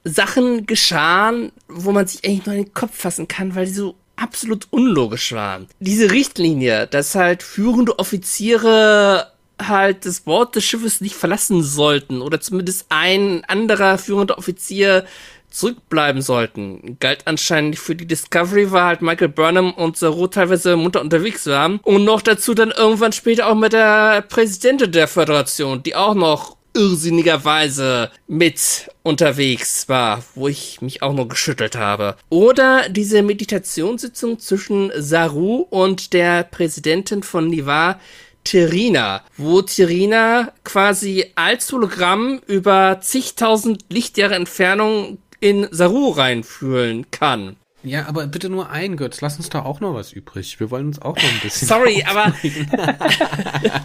Sachen 0.03 0.65
geschahen, 0.65 1.51
wo 1.67 1.91
man 1.91 2.07
sich 2.07 2.23
eigentlich 2.23 2.45
nur 2.45 2.55
in 2.55 2.63
den 2.63 2.73
Kopf 2.73 2.95
fassen 2.95 3.27
kann, 3.27 3.55
weil 3.55 3.65
die 3.65 3.73
so 3.73 3.95
absolut 4.21 4.67
unlogisch 4.71 5.31
waren. 5.31 5.67
Diese 5.79 6.11
Richtlinie, 6.11 6.87
dass 6.87 7.15
halt 7.15 7.43
führende 7.43 7.97
Offiziere 7.99 9.27
halt 9.61 10.05
das 10.05 10.21
Bord 10.21 10.55
des 10.55 10.63
Schiffes 10.63 11.01
nicht 11.01 11.15
verlassen 11.15 11.63
sollten 11.63 12.21
oder 12.21 12.39
zumindest 12.39 12.85
ein 12.89 13.43
anderer 13.47 13.97
führender 13.97 14.37
Offizier 14.37 15.05
zurückbleiben 15.49 16.21
sollten. 16.21 16.97
Galt 16.99 17.25
anscheinend 17.25 17.77
für 17.77 17.95
die 17.95 18.05
Discovery, 18.05 18.71
war 18.71 18.85
halt 18.85 19.01
Michael 19.01 19.29
Burnham 19.29 19.73
und 19.73 19.97
Saru 19.97 20.27
teilweise 20.27 20.75
munter 20.75 21.01
unterwegs 21.01 21.45
waren. 21.47 21.79
Und 21.83 22.05
noch 22.05 22.21
dazu 22.21 22.53
dann 22.53 22.71
irgendwann 22.71 23.13
später 23.13 23.47
auch 23.47 23.55
mit 23.55 23.73
der 23.73 24.21
Präsidentin 24.21 24.91
der 24.91 25.07
Föderation, 25.07 25.81
die 25.83 25.95
auch 25.95 26.13
noch 26.13 26.58
irrsinnigerweise 26.73 28.11
mit 28.27 28.89
unterwegs 29.03 29.89
war, 29.89 30.23
wo 30.35 30.47
ich 30.47 30.81
mich 30.81 31.01
auch 31.01 31.13
nur 31.13 31.27
geschüttelt 31.27 31.75
habe. 31.75 32.15
Oder 32.29 32.89
diese 32.89 33.21
Meditationssitzung 33.21 34.39
zwischen 34.39 34.91
Saru 34.95 35.65
und 35.69 36.13
der 36.13 36.43
Präsidentin 36.43 37.23
von 37.23 37.47
Nivar, 37.47 37.99
Terina, 38.43 39.23
wo 39.37 39.61
Terina 39.61 40.53
quasi 40.63 41.25
als 41.35 41.71
Hologramm 41.71 42.41
über 42.47 42.99
zigtausend 43.01 43.85
Lichtjahre 43.89 44.35
Entfernung 44.35 45.19
in 45.39 45.67
Saru 45.71 46.09
reinfühlen 46.09 47.11
kann. 47.11 47.57
Ja, 47.83 48.07
aber 48.07 48.27
bitte 48.27 48.49
nur 48.49 48.69
ein, 48.69 48.97
Götz. 48.97 49.21
Lass 49.21 49.37
uns 49.37 49.49
da 49.49 49.63
auch 49.63 49.79
noch 49.79 49.93
was 49.93 50.11
übrig. 50.11 50.59
Wir 50.59 50.69
wollen 50.69 50.87
uns 50.87 51.01
auch 51.01 51.15
noch 51.15 51.23
ein 51.23 51.39
bisschen. 51.41 51.67
Sorry, 51.67 52.03
aber. 52.07 52.33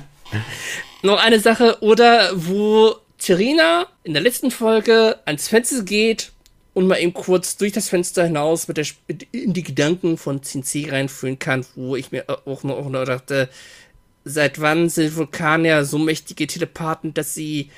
noch 1.02 1.22
eine 1.22 1.40
Sache, 1.40 1.78
oder 1.80 2.30
wo 2.34 2.96
Terina 3.18 3.86
in 4.02 4.14
der 4.14 4.22
letzten 4.22 4.50
Folge 4.50 5.18
ans 5.24 5.48
Fenster 5.48 5.82
geht 5.82 6.32
und 6.74 6.88
mal 6.88 6.96
eben 6.96 7.14
kurz 7.14 7.56
durch 7.56 7.72
das 7.72 7.88
Fenster 7.88 8.24
hinaus 8.24 8.68
mit 8.68 8.76
der, 8.76 8.86
in 9.30 9.52
die 9.52 9.62
Gedanken 9.62 10.18
von 10.18 10.42
Cincy 10.42 10.90
reinfühlen 10.90 11.38
kann, 11.38 11.64
wo 11.76 11.94
ich 11.94 12.10
mir 12.10 12.24
auch 12.28 12.64
noch, 12.64 12.76
auch 12.76 12.88
noch 12.88 13.04
dachte, 13.04 13.48
seit 14.24 14.60
wann 14.60 14.88
sind 14.88 15.16
Vulkanier 15.16 15.84
so 15.84 15.98
mächtige 15.98 16.46
Telepathen, 16.46 17.14
dass 17.14 17.34
sie 17.34 17.70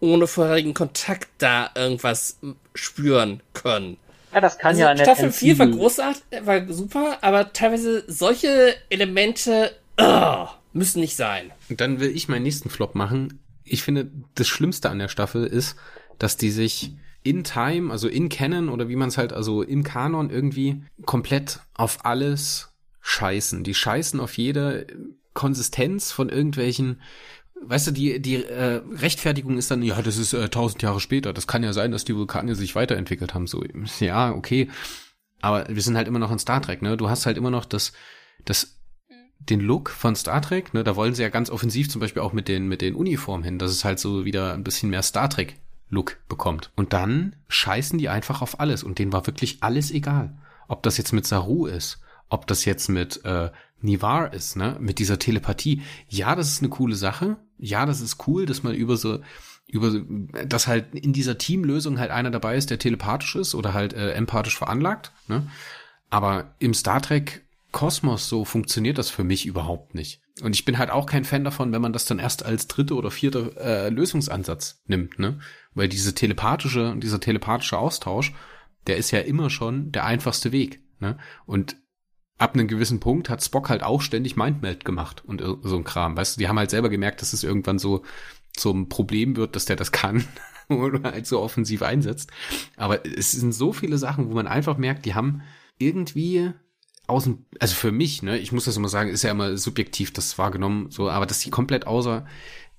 ohne 0.00 0.26
vorherigen 0.26 0.74
Kontakt 0.74 1.28
da 1.38 1.70
irgendwas 1.74 2.38
spüren 2.74 3.42
können. 3.54 3.96
Ja, 4.34 4.40
das 4.40 4.58
kann 4.58 4.70
also 4.70 4.80
ja 4.80 4.88
eine 4.88 5.00
Staffel 5.00 5.30
4 5.30 5.58
war 5.60 5.68
großartig, 5.68 6.22
war 6.42 6.72
super, 6.72 7.18
aber 7.20 7.52
teilweise 7.52 8.02
solche 8.08 8.74
Elemente 8.90 9.70
uh, 10.00 10.46
müssen 10.72 11.00
nicht 11.00 11.14
sein. 11.14 11.52
Und 11.70 11.80
dann 11.80 12.00
will 12.00 12.10
ich 12.10 12.28
meinen 12.28 12.42
nächsten 12.42 12.68
Flop 12.68 12.96
machen. 12.96 13.38
Ich 13.62 13.84
finde, 13.84 14.10
das 14.34 14.48
Schlimmste 14.48 14.90
an 14.90 14.98
der 14.98 15.08
Staffel 15.08 15.46
ist, 15.46 15.76
dass 16.18 16.36
die 16.36 16.50
sich 16.50 16.96
in 17.22 17.44
Time, 17.44 17.92
also 17.92 18.08
in 18.08 18.28
Canon 18.28 18.68
oder 18.68 18.88
wie 18.88 18.96
man 18.96 19.08
es 19.08 19.18
halt, 19.18 19.32
also 19.32 19.62
im 19.62 19.84
Kanon 19.84 20.30
irgendwie 20.30 20.82
komplett 21.06 21.60
auf 21.74 22.04
alles 22.04 22.72
scheißen. 23.02 23.62
Die 23.62 23.74
scheißen 23.74 24.18
auf 24.18 24.36
jede 24.36 24.86
Konsistenz 25.32 26.10
von 26.10 26.28
irgendwelchen 26.28 27.00
weißt 27.68 27.88
du, 27.88 27.90
die, 27.90 28.20
die 28.20 28.44
äh, 28.44 28.82
Rechtfertigung 28.92 29.58
ist 29.58 29.70
dann, 29.70 29.82
ja, 29.82 30.00
das 30.02 30.16
ist 30.16 30.32
äh, 30.32 30.48
tausend 30.48 30.82
Jahre 30.82 31.00
später. 31.00 31.32
Das 31.32 31.46
kann 31.46 31.62
ja 31.62 31.72
sein, 31.72 31.90
dass 31.90 32.04
die 32.04 32.16
Vulkane 32.16 32.54
sich 32.54 32.74
weiterentwickelt 32.74 33.34
haben. 33.34 33.46
So, 33.46 33.64
ja, 34.00 34.32
okay. 34.32 34.68
Aber 35.40 35.66
wir 35.68 35.82
sind 35.82 35.96
halt 35.96 36.08
immer 36.08 36.18
noch 36.18 36.30
in 36.30 36.38
Star 36.38 36.62
Trek, 36.62 36.82
ne? 36.82 36.96
Du 36.96 37.10
hast 37.10 37.26
halt 37.26 37.36
immer 37.36 37.50
noch 37.50 37.64
das, 37.64 37.92
das, 38.44 38.78
den 39.38 39.60
Look 39.60 39.90
von 39.90 40.16
Star 40.16 40.40
Trek, 40.40 40.72
ne? 40.72 40.84
Da 40.84 40.96
wollen 40.96 41.14
sie 41.14 41.22
ja 41.22 41.28
ganz 41.28 41.50
offensiv 41.50 41.90
zum 41.90 42.00
Beispiel 42.00 42.22
auch 42.22 42.32
mit 42.32 42.48
den, 42.48 42.66
mit 42.66 42.80
den 42.80 42.94
Uniformen 42.94 43.44
hin, 43.44 43.58
dass 43.58 43.70
es 43.70 43.84
halt 43.84 43.98
so 43.98 44.24
wieder 44.24 44.54
ein 44.54 44.64
bisschen 44.64 44.90
mehr 44.90 45.02
Star 45.02 45.28
Trek 45.28 45.56
Look 45.90 46.16
bekommt. 46.28 46.72
Und 46.76 46.92
dann 46.92 47.36
scheißen 47.48 47.98
die 47.98 48.08
einfach 48.08 48.42
auf 48.42 48.60
alles 48.60 48.82
und 48.82 48.98
denen 48.98 49.12
war 49.12 49.26
wirklich 49.26 49.58
alles 49.62 49.90
egal. 49.90 50.36
Ob 50.66 50.82
das 50.82 50.96
jetzt 50.96 51.12
mit 51.12 51.26
Saru 51.26 51.66
ist, 51.66 52.00
ob 52.28 52.46
das 52.46 52.64
jetzt 52.64 52.88
mit 52.88 53.24
äh, 53.24 53.50
Nivar 53.80 54.32
ist, 54.32 54.56
ne, 54.56 54.76
mit 54.80 54.98
dieser 54.98 55.18
Telepathie. 55.18 55.82
Ja, 56.08 56.34
das 56.34 56.48
ist 56.48 56.62
eine 56.62 56.70
coole 56.70 56.96
Sache. 56.96 57.36
Ja, 57.58 57.86
das 57.86 58.00
ist 58.00 58.26
cool, 58.26 58.46
dass 58.46 58.62
man 58.62 58.74
über 58.74 58.96
so 58.96 59.20
über 59.66 59.92
dass 60.46 60.66
halt 60.66 60.94
in 60.94 61.12
dieser 61.12 61.38
Teamlösung 61.38 61.98
halt 61.98 62.10
einer 62.10 62.30
dabei 62.30 62.56
ist, 62.56 62.70
der 62.70 62.78
telepathisch 62.78 63.36
ist 63.36 63.54
oder 63.54 63.72
halt 63.72 63.94
äh, 63.94 64.12
empathisch 64.12 64.56
veranlagt, 64.56 65.12
ne? 65.26 65.50
Aber 66.10 66.54
im 66.58 66.74
Star 66.74 67.00
Trek 67.00 67.44
Kosmos 67.72 68.28
so 68.28 68.44
funktioniert 68.44 68.98
das 68.98 69.10
für 69.10 69.24
mich 69.24 69.46
überhaupt 69.46 69.94
nicht. 69.94 70.20
Und 70.42 70.54
ich 70.54 70.64
bin 70.64 70.78
halt 70.78 70.90
auch 70.90 71.06
kein 71.06 71.24
Fan 71.24 71.44
davon, 71.44 71.72
wenn 71.72 71.82
man 71.82 71.92
das 71.92 72.04
dann 72.04 72.18
erst 72.18 72.44
als 72.44 72.68
dritte 72.68 72.94
oder 72.94 73.10
vierte 73.10 73.56
äh, 73.56 73.88
Lösungsansatz 73.88 74.82
nimmt, 74.86 75.18
ne? 75.18 75.40
Weil 75.74 75.88
diese 75.88 76.14
telepathische, 76.14 76.94
dieser 76.96 77.20
telepathische 77.20 77.78
Austausch, 77.78 78.32
der 78.86 78.96
ist 78.96 79.10
ja 79.10 79.20
immer 79.20 79.50
schon 79.50 79.92
der 79.92 80.04
einfachste 80.04 80.52
Weg, 80.52 80.82
ne? 81.00 81.18
Und 81.46 81.76
ab 82.44 82.54
einem 82.54 82.68
gewissen 82.68 83.00
Punkt 83.00 83.30
hat 83.30 83.42
Spock 83.42 83.70
halt 83.70 83.82
auch 83.82 84.02
ständig 84.02 84.36
Mindmeld 84.36 84.84
gemacht 84.84 85.24
und 85.26 85.42
so 85.62 85.76
ein 85.76 85.84
Kram. 85.84 86.16
Weißt 86.16 86.36
du, 86.36 86.38
die 86.38 86.48
haben 86.48 86.58
halt 86.58 86.70
selber 86.70 86.90
gemerkt, 86.90 87.22
dass 87.22 87.32
es 87.32 87.42
irgendwann 87.42 87.78
so 87.78 88.02
zum 88.52 88.90
Problem 88.90 89.34
wird, 89.36 89.56
dass 89.56 89.64
der 89.64 89.76
das 89.76 89.92
kann 89.92 90.24
oder 90.68 91.12
halt 91.12 91.26
so 91.26 91.40
offensiv 91.40 91.82
einsetzt. 91.82 92.30
Aber 92.76 93.04
es 93.06 93.32
sind 93.32 93.52
so 93.52 93.72
viele 93.72 93.96
Sachen, 93.96 94.28
wo 94.28 94.34
man 94.34 94.46
einfach 94.46 94.76
merkt, 94.76 95.06
die 95.06 95.14
haben 95.14 95.40
irgendwie 95.78 96.52
aus 97.06 97.24
dem, 97.24 97.46
also 97.60 97.74
für 97.74 97.92
mich, 97.92 98.22
ne, 98.22 98.38
ich 98.38 98.52
muss 98.52 98.66
das 98.66 98.76
immer 98.76 98.88
sagen, 98.88 99.08
ist 99.08 99.22
ja 99.22 99.30
immer 99.30 99.56
subjektiv 99.56 100.12
das 100.12 100.36
wahrgenommen, 100.38 100.90
so, 100.90 101.10
aber 101.10 101.26
dass 101.26 101.40
die 101.40 101.50
komplett 101.50 101.86
außer, 101.86 102.26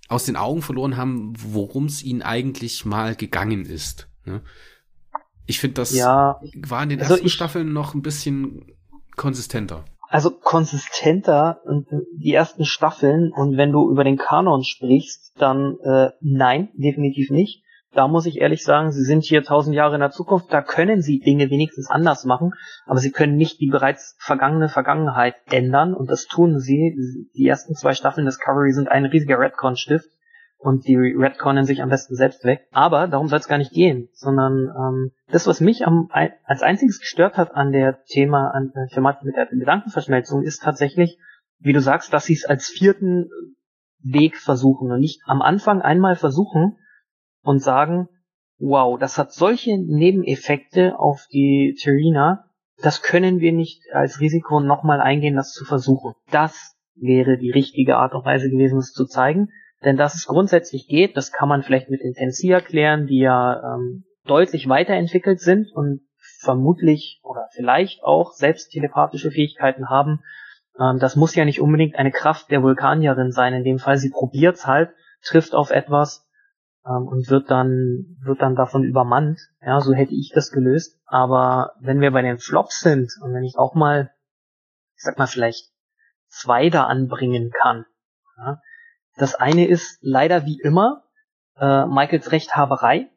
aus 0.08 0.26
den 0.26 0.36
Augen 0.36 0.62
verloren 0.62 0.96
haben, 0.96 1.34
worum 1.38 1.86
es 1.86 2.04
ihnen 2.04 2.22
eigentlich 2.22 2.86
mal 2.86 3.16
gegangen 3.16 3.66
ist. 3.66 4.08
Ne? 4.26 4.42
Ich 5.48 5.60
finde, 5.60 5.76
das 5.76 5.94
ja, 5.94 6.40
war 6.56 6.84
in 6.84 6.90
den 6.90 7.02
also 7.02 7.16
ersten 7.16 7.30
Staffeln 7.30 7.74
noch 7.74 7.94
ein 7.94 8.02
bisschen 8.02 8.75
konsistenter. 9.16 9.84
Also 10.08 10.32
konsistenter 10.32 11.62
die 12.14 12.34
ersten 12.34 12.64
Staffeln 12.64 13.32
und 13.34 13.58
wenn 13.58 13.72
du 13.72 13.90
über 13.90 14.04
den 14.04 14.18
Kanon 14.18 14.64
sprichst, 14.64 15.34
dann 15.38 15.78
äh, 15.84 16.12
nein, 16.22 16.70
definitiv 16.76 17.32
nicht. 17.32 17.64
Da 17.96 18.10
muss 18.10 18.26
ich 18.26 18.42
ehrlich 18.42 18.64
sagen, 18.64 18.92
sie 18.92 19.04
sind 19.04 19.24
hier 19.24 19.44
tausend 19.44 19.74
Jahre 19.74 19.96
in 19.96 20.02
der 20.02 20.12
Zukunft, 20.12 20.52
da 20.52 20.62
können 20.62 21.02
sie 21.02 21.20
Dinge 21.20 21.50
wenigstens 21.50 21.90
anders 21.90 22.26
machen, 22.26 22.52
aber 22.86 23.00
sie 23.00 23.12
können 23.12 23.38
nicht 23.38 23.62
die 23.62 23.70
bereits 23.70 24.18
vergangene 24.20 24.68
Vergangenheit 24.68 25.36
ändern 25.50 25.94
und 25.94 26.12
das 26.12 26.26
tun 26.26 26.60
sie. 26.60 27.30
Die 27.36 27.48
ersten 27.48 27.74
zwei 27.74 27.94
Staffeln 27.94 28.26
Discovery 28.26 28.74
sind 28.74 28.90
ein 28.90 29.06
riesiger 29.06 29.40
Redcon-Stift 29.40 30.10
und 30.66 30.88
die 30.88 30.96
redconnen 30.96 31.64
sich 31.64 31.84
am 31.84 31.90
besten 31.90 32.16
selbst 32.16 32.44
weg. 32.44 32.68
Aber 32.72 33.08
darum 33.08 33.28
soll 33.28 33.38
es 33.38 33.48
gar 33.48 33.60
nicht 33.60 33.72
gehen, 33.72 34.10
sondern 34.14 34.74
ähm, 34.76 35.12
das, 35.28 35.46
was 35.46 35.62
mich 35.62 35.86
am, 35.86 36.10
als 36.12 36.64
einziges 36.64 37.00
gestört 37.00 37.38
hat 37.38 37.54
an 37.54 37.72
der 37.72 38.04
Thema, 38.06 38.50
an 38.50 38.72
der 38.76 38.88
Thematik 38.88 39.26
mit 39.26 39.36
der 39.36 39.46
Gedankenverschmelzung, 39.46 40.42
ist 40.42 40.64
tatsächlich, 40.64 41.20
wie 41.60 41.72
du 41.72 41.82
sagst, 41.82 42.12
dass 42.14 42.26
sie 42.26 42.34
es 42.34 42.46
als 42.46 42.68
vierten 42.68 43.30
Weg 44.00 44.38
versuchen 44.38 44.92
und 44.92 45.00
nicht 45.00 45.22
am 45.26 45.44
Anfang 45.44 45.84
einmal 45.84 46.16
versuchen 46.16 46.78
und 47.44 47.62
sagen, 47.62 48.10
wow, 48.58 48.98
das 48.98 49.20
hat 49.20 49.34
solche 49.34 49.78
Nebeneffekte 49.78 50.98
auf 50.98 51.28
die 51.32 51.78
Terina, 51.80 52.50
das 52.82 53.04
können 53.04 53.40
wir 53.40 53.54
nicht 53.54 53.84
als 53.94 54.20
Risiko 54.20 54.60
nochmal 54.62 55.00
eingehen, 55.00 55.36
das 55.36 55.52
zu 55.52 55.64
versuchen. 55.64 56.14
Das 56.32 56.76
wäre 56.96 57.38
die 57.38 57.52
richtige 57.52 57.98
Art 57.98 58.16
und 58.16 58.26
Weise 58.26 58.50
gewesen, 58.50 58.80
es 58.80 58.94
zu 58.94 59.06
zeigen. 59.06 59.50
Denn 59.84 59.98
dass 59.98 60.16
es 60.16 60.26
grundsätzlich 60.26 60.88
geht, 60.88 61.18
das 61.18 61.32
kann 61.32 61.50
man 61.50 61.64
vielleicht 61.64 61.90
mit 61.90 62.02
Intensi 62.02 62.50
erklären, 62.50 63.08
die 63.08 63.20
ja 63.20 63.76
ähm, 63.76 64.06
deutlich 64.26 64.68
weiterentwickelt 64.68 65.40
sind 65.40 65.72
und 65.74 66.02
vermutlich 66.40 67.20
oder 67.24 67.48
vielleicht 67.52 68.04
auch 68.04 68.32
selbst 68.32 68.72
telepathische 68.72 69.32
Fähigkeiten 69.32 69.90
haben. 69.90 70.24
Ähm, 70.80 71.00
das 71.00 71.16
muss 71.16 71.36
ja 71.36 71.46
nicht 71.46 71.62
unbedingt 71.62 71.96
eine 71.96 72.12
Kraft 72.12 72.52
der 72.52 72.64
Vulkanierin 72.64 73.32
sein. 73.32 73.54
In 73.54 73.64
dem 73.64 73.80
Fall, 73.80 73.98
sie 73.98 74.10
probiert's 74.10 74.66
halt, 74.66 74.92
trifft 75.24 75.54
auf 75.54 75.72
etwas 75.72 76.28
ähm, 76.86 77.08
und 77.08 77.30
wird 77.30 77.52
dann, 77.52 78.18
wird 78.24 78.42
dann 78.42 78.56
davon 78.56 78.84
übermannt. 78.84 79.40
Ja, 79.62 79.80
so 79.82 79.94
hätte 79.94 80.14
ich 80.14 80.32
das 80.34 80.52
gelöst. 80.52 81.00
Aber 81.06 81.74
wenn 81.80 82.02
wir 82.02 82.12
bei 82.12 82.22
den 82.22 82.38
Flops 82.38 82.80
sind 82.80 83.12
und 83.22 83.34
wenn 83.34 83.44
ich 83.44 83.58
auch 83.58 83.76
mal, 83.76 84.12
ich 84.96 85.04
sag 85.04 85.18
mal 85.18 85.28
vielleicht 85.28 85.72
zwei 86.28 86.70
da 86.70 86.86
anbringen 86.86 87.52
kann, 87.52 87.86
ja, 88.38 88.62
das 89.18 89.36
eine 89.36 89.68
ist 89.68 90.00
leider 90.02 90.46
wie 90.46 90.60
immer 90.62 91.04
äh, 91.58 91.86
Michaels 91.86 92.32
Rechthaberei. 92.32 93.10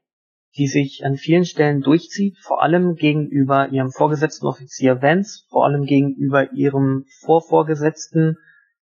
die 0.56 0.66
sich 0.66 1.04
an 1.04 1.16
vielen 1.16 1.44
Stellen 1.44 1.82
durchzieht, 1.82 2.38
vor 2.38 2.62
allem 2.62 2.94
gegenüber 2.94 3.68
ihrem 3.68 3.90
vorgesetzten 3.90 4.46
Offizier 4.46 5.02
Vance, 5.02 5.44
vor 5.50 5.64
allem 5.64 5.84
gegenüber 5.84 6.52
ihrem 6.52 7.04
Vorvorgesetzten, 7.20 8.38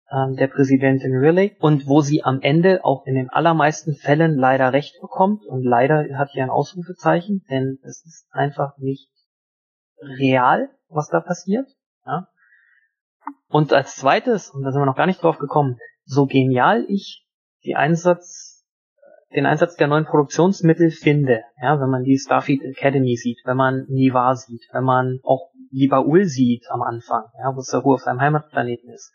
äh, 0.09 0.35
der 0.35 0.47
Präsidentin 0.47 1.15
Riley, 1.15 1.55
und 1.59 1.87
wo 1.87 2.01
sie 2.01 2.23
am 2.23 2.41
Ende 2.41 2.83
auch 2.83 3.05
in 3.05 3.15
den 3.15 3.29
allermeisten 3.29 3.95
Fällen 3.95 4.35
leider 4.35 4.73
recht 4.73 4.99
bekommt 4.99 5.45
und 5.45 5.63
leider 5.63 6.17
hat 6.17 6.31
hier 6.31 6.43
ein 6.43 6.49
Ausrufezeichen, 6.49 7.45
denn 7.49 7.77
es 7.83 8.03
ist 8.05 8.27
einfach 8.31 8.77
nicht 8.77 9.09
real, 10.01 10.69
was 10.89 11.09
da 11.09 11.21
passiert. 11.21 11.67
Ja? 12.05 12.27
Und 13.47 13.73
als 13.73 13.95
zweites, 13.95 14.49
und 14.49 14.63
da 14.63 14.71
sind 14.71 14.81
wir 14.81 14.85
noch 14.85 14.97
gar 14.97 15.07
nicht 15.07 15.21
drauf 15.21 15.37
gekommen, 15.37 15.77
so 16.05 16.25
genial 16.25 16.85
ich 16.87 17.25
die 17.65 17.75
Einsatz, 17.75 18.65
den 19.35 19.45
Einsatz 19.45 19.75
der 19.75 19.87
neuen 19.87 20.05
Produktionsmittel 20.05 20.91
finde, 20.91 21.41
ja, 21.61 21.79
wenn 21.79 21.89
man 21.89 22.03
die 22.03 22.17
Starfleet 22.17 22.61
Academy 22.63 23.15
sieht, 23.15 23.39
wenn 23.45 23.57
man 23.57 23.85
Niva 23.87 24.35
sieht, 24.35 24.63
wenn 24.71 24.83
man 24.83 25.19
auch 25.23 25.51
Libaul 25.71 26.25
sieht 26.25 26.69
am 26.69 26.81
Anfang, 26.81 27.23
ja, 27.39 27.55
wo 27.55 27.61
Saru 27.61 27.93
auf 27.93 28.01
seinem 28.01 28.21
Heimatplaneten 28.21 28.91
ist. 28.91 29.11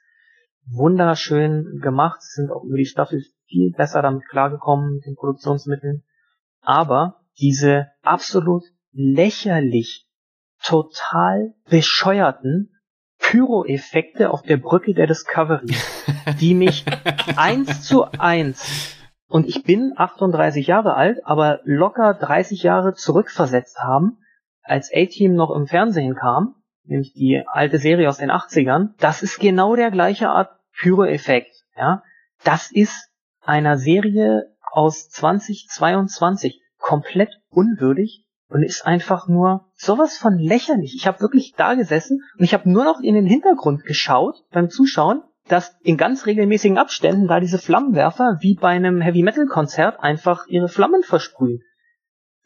Wunderschön 0.71 1.79
gemacht, 1.81 2.21
sind 2.21 2.51
auch 2.51 2.65
über 2.65 2.77
die 2.77 2.85
Staffel 2.85 3.23
viel 3.47 3.73
besser 3.73 4.03
damit 4.03 4.27
klargekommen 4.29 4.97
mit 4.97 5.07
den 5.07 5.15
Produktionsmitteln. 5.15 6.03
Aber 6.61 7.21
diese 7.39 7.87
absolut 8.03 8.65
lächerlich, 8.93 10.07
total 10.63 11.55
bescheuerten 11.71 12.73
Pyro-Effekte 13.29 14.31
auf 14.31 14.43
der 14.43 14.57
Brücke 14.57 14.95
der 14.95 15.07
Discovery, 15.07 15.75
die 16.41 16.55
mich 16.55 16.85
eins 17.37 17.83
zu 17.83 18.05
eins 18.19 18.97
und 19.29 19.47
ich 19.47 19.63
bin 19.65 19.93
38 19.95 20.67
Jahre 20.67 20.95
alt, 20.95 21.19
aber 21.25 21.61
locker 21.65 22.15
30 22.15 22.63
Jahre 22.63 22.95
zurückversetzt 22.95 23.79
haben, 23.81 24.19
als 24.63 24.91
A-Team 24.93 25.35
noch 25.35 25.55
im 25.55 25.67
Fernsehen 25.67 26.15
kam, 26.15 26.55
nämlich 26.85 27.13
die 27.13 27.43
alte 27.47 27.79
Serie 27.79 28.09
aus 28.09 28.17
den 28.17 28.31
80ern. 28.31 28.95
Das 28.99 29.23
ist 29.23 29.39
genau 29.39 29.77
der 29.77 29.91
gleiche 29.91 30.31
Art 30.31 30.51
Pyro-Effekt, 30.81 31.53
ja. 31.77 32.03
Das 32.45 32.71
ist 32.71 33.11
einer 33.43 33.77
Serie 33.77 34.55
aus 34.73 35.11
2022 35.11 36.63
komplett 36.79 37.41
unwürdig 37.51 38.25
und 38.49 38.63
ist 38.63 38.87
einfach 38.87 39.29
nur 39.29 39.67
sowas 39.75 40.17
von 40.17 40.39
lächerlich. 40.39 40.95
Ich 40.97 41.07
habe 41.07 41.21
wirklich 41.21 41.55
da 41.57 41.75
gesessen 41.75 42.23
und 42.39 42.45
ich 42.45 42.55
habe 42.55 42.71
nur 42.71 42.85
noch 42.85 43.01
in 43.01 43.15
den 43.15 43.27
Hintergrund 43.27 43.85
geschaut 43.85 44.45
beim 44.51 44.71
Zuschauen, 44.71 45.23
dass 45.49 45.77
in 45.83 45.97
ganz 45.97 46.27
regelmäßigen 46.27 46.79
Abständen 46.79 47.27
da 47.27 47.41
diese 47.41 47.59
Flammenwerfer 47.59 48.39
wie 48.41 48.55
bei 48.55 48.69
einem 48.69 49.01
Heavy 49.01 49.23
Metal 49.23 49.47
Konzert 49.47 50.01
einfach 50.01 50.47
ihre 50.49 50.69
Flammen 50.69 51.03
versprühen. 51.03 51.63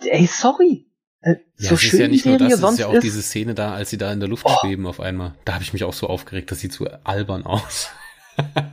Ey, 0.05 0.27
sorry. 0.27 0.89
Äh, 1.21 1.37
ja, 1.59 1.69
so 1.69 1.75
es 1.75 1.83
schön 1.83 1.91
ist 1.91 2.01
ja 2.01 2.09
nicht 2.09 2.27
nur 2.27 2.39
das, 2.39 2.53
es 2.53 2.63
ist 2.63 2.79
ja 2.79 2.87
auch 2.89 2.95
ist, 2.95 3.05
diese 3.05 3.23
Szene 3.23 3.55
da, 3.55 3.75
als 3.75 3.91
sie 3.91 3.99
da 3.99 4.13
in 4.13 4.19
der 4.19 4.29
Luft 4.29 4.45
oh. 4.47 4.53
schweben 4.61 4.87
auf 4.87 5.01
einmal. 5.01 5.35
Da 5.45 5.55
habe 5.55 5.63
ich 5.63 5.73
mich 5.73 5.85
auch 5.85 5.93
so 5.93 6.09
aufgeregt, 6.09 6.51
das 6.51 6.61
sieht 6.61 6.73
so 6.73 6.89
albern 7.05 7.47
aus. 7.47 7.91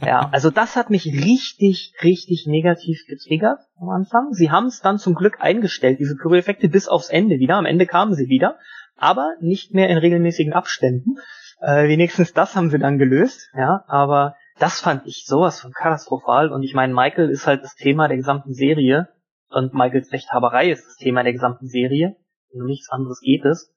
Ja, 0.06 0.30
also 0.32 0.50
das 0.50 0.76
hat 0.76 0.90
mich 0.90 1.06
richtig, 1.06 1.94
richtig 2.04 2.46
negativ 2.48 3.06
getriggert 3.08 3.60
am 3.80 3.90
Anfang. 3.90 4.34
Sie 4.34 4.52
haben 4.52 4.68
es 4.68 4.82
dann 4.82 4.98
zum 4.98 5.16
Glück 5.16 5.40
eingestellt, 5.40 6.00
diese 6.00 6.16
Pyro-Effekte 6.16 6.70
bis 6.70 6.88
aufs 6.88 7.10
Ende 7.10 7.40
wieder. 7.40 7.56
Am 7.56 7.66
Ende 7.66 7.86
kamen 7.86 8.14
sie 8.14 8.28
wieder, 8.28 8.58
aber 8.96 9.34
nicht 9.42 9.74
mehr 9.74 9.90
in 9.90 9.98
regelmäßigen 9.98 10.54
Abständen. 10.54 11.18
Äh, 11.62 11.88
wenigstens 11.88 12.34
das 12.34 12.56
haben 12.56 12.70
sie 12.70 12.80
dann 12.80 12.98
gelöst, 12.98 13.50
ja, 13.56 13.84
aber 13.88 14.36
das 14.60 14.80
fand 14.80 15.06
ich 15.06 15.26
sowas 15.26 15.60
von 15.60 15.72
katastrophal 15.72 16.52
und 16.52 16.64
ich 16.64 16.74
meine, 16.74 16.94
Michael 16.94 17.30
ist 17.30 17.48
halt 17.48 17.64
das 17.64 17.76
Thema 17.76 18.08
der 18.08 18.18
gesamten 18.18 18.54
Serie 18.54 19.10
und 19.50 19.74
Michaels 19.74 20.12
Rechthaberei 20.12 20.70
ist 20.70 20.86
das 20.86 20.96
Thema 20.96 21.24
der 21.24 21.34
gesamten 21.34 21.68
Serie. 21.68 22.16
Um 22.52 22.66
nichts 22.66 22.90
anderes 22.90 23.20
geht 23.22 23.46
es. 23.46 23.72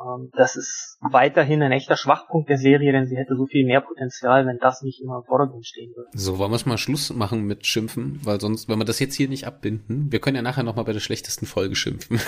Ähm, 0.00 0.30
das 0.36 0.56
ist 0.56 0.98
weiterhin 1.00 1.62
ein 1.62 1.72
echter 1.72 1.96
Schwachpunkt 1.96 2.48
der 2.48 2.58
Serie, 2.58 2.92
denn 2.92 3.06
sie 3.06 3.16
hätte 3.16 3.36
so 3.36 3.46
viel 3.46 3.64
mehr 3.64 3.80
Potenzial, 3.80 4.46
wenn 4.46 4.58
das 4.58 4.82
nicht 4.82 5.00
immer 5.00 5.18
im 5.18 5.24
Vordergrund 5.24 5.66
stehen 5.66 5.92
würde. 5.94 6.10
So, 6.14 6.38
wollen 6.38 6.50
wir 6.50 6.56
es 6.56 6.66
mal 6.66 6.78
Schluss 6.78 7.12
machen 7.12 7.46
mit 7.46 7.66
Schimpfen, 7.66 8.20
weil 8.22 8.40
sonst, 8.40 8.68
wenn 8.68 8.78
wir 8.78 8.84
das 8.84 8.98
jetzt 9.00 9.14
hier 9.14 9.28
nicht 9.28 9.46
abbinden, 9.46 10.12
wir 10.12 10.20
können 10.20 10.36
ja 10.36 10.42
nachher 10.42 10.62
nochmal 10.62 10.84
bei 10.84 10.92
der 10.92 11.00
schlechtesten 11.00 11.46
Folge 11.46 11.74
schimpfen. 11.74 12.20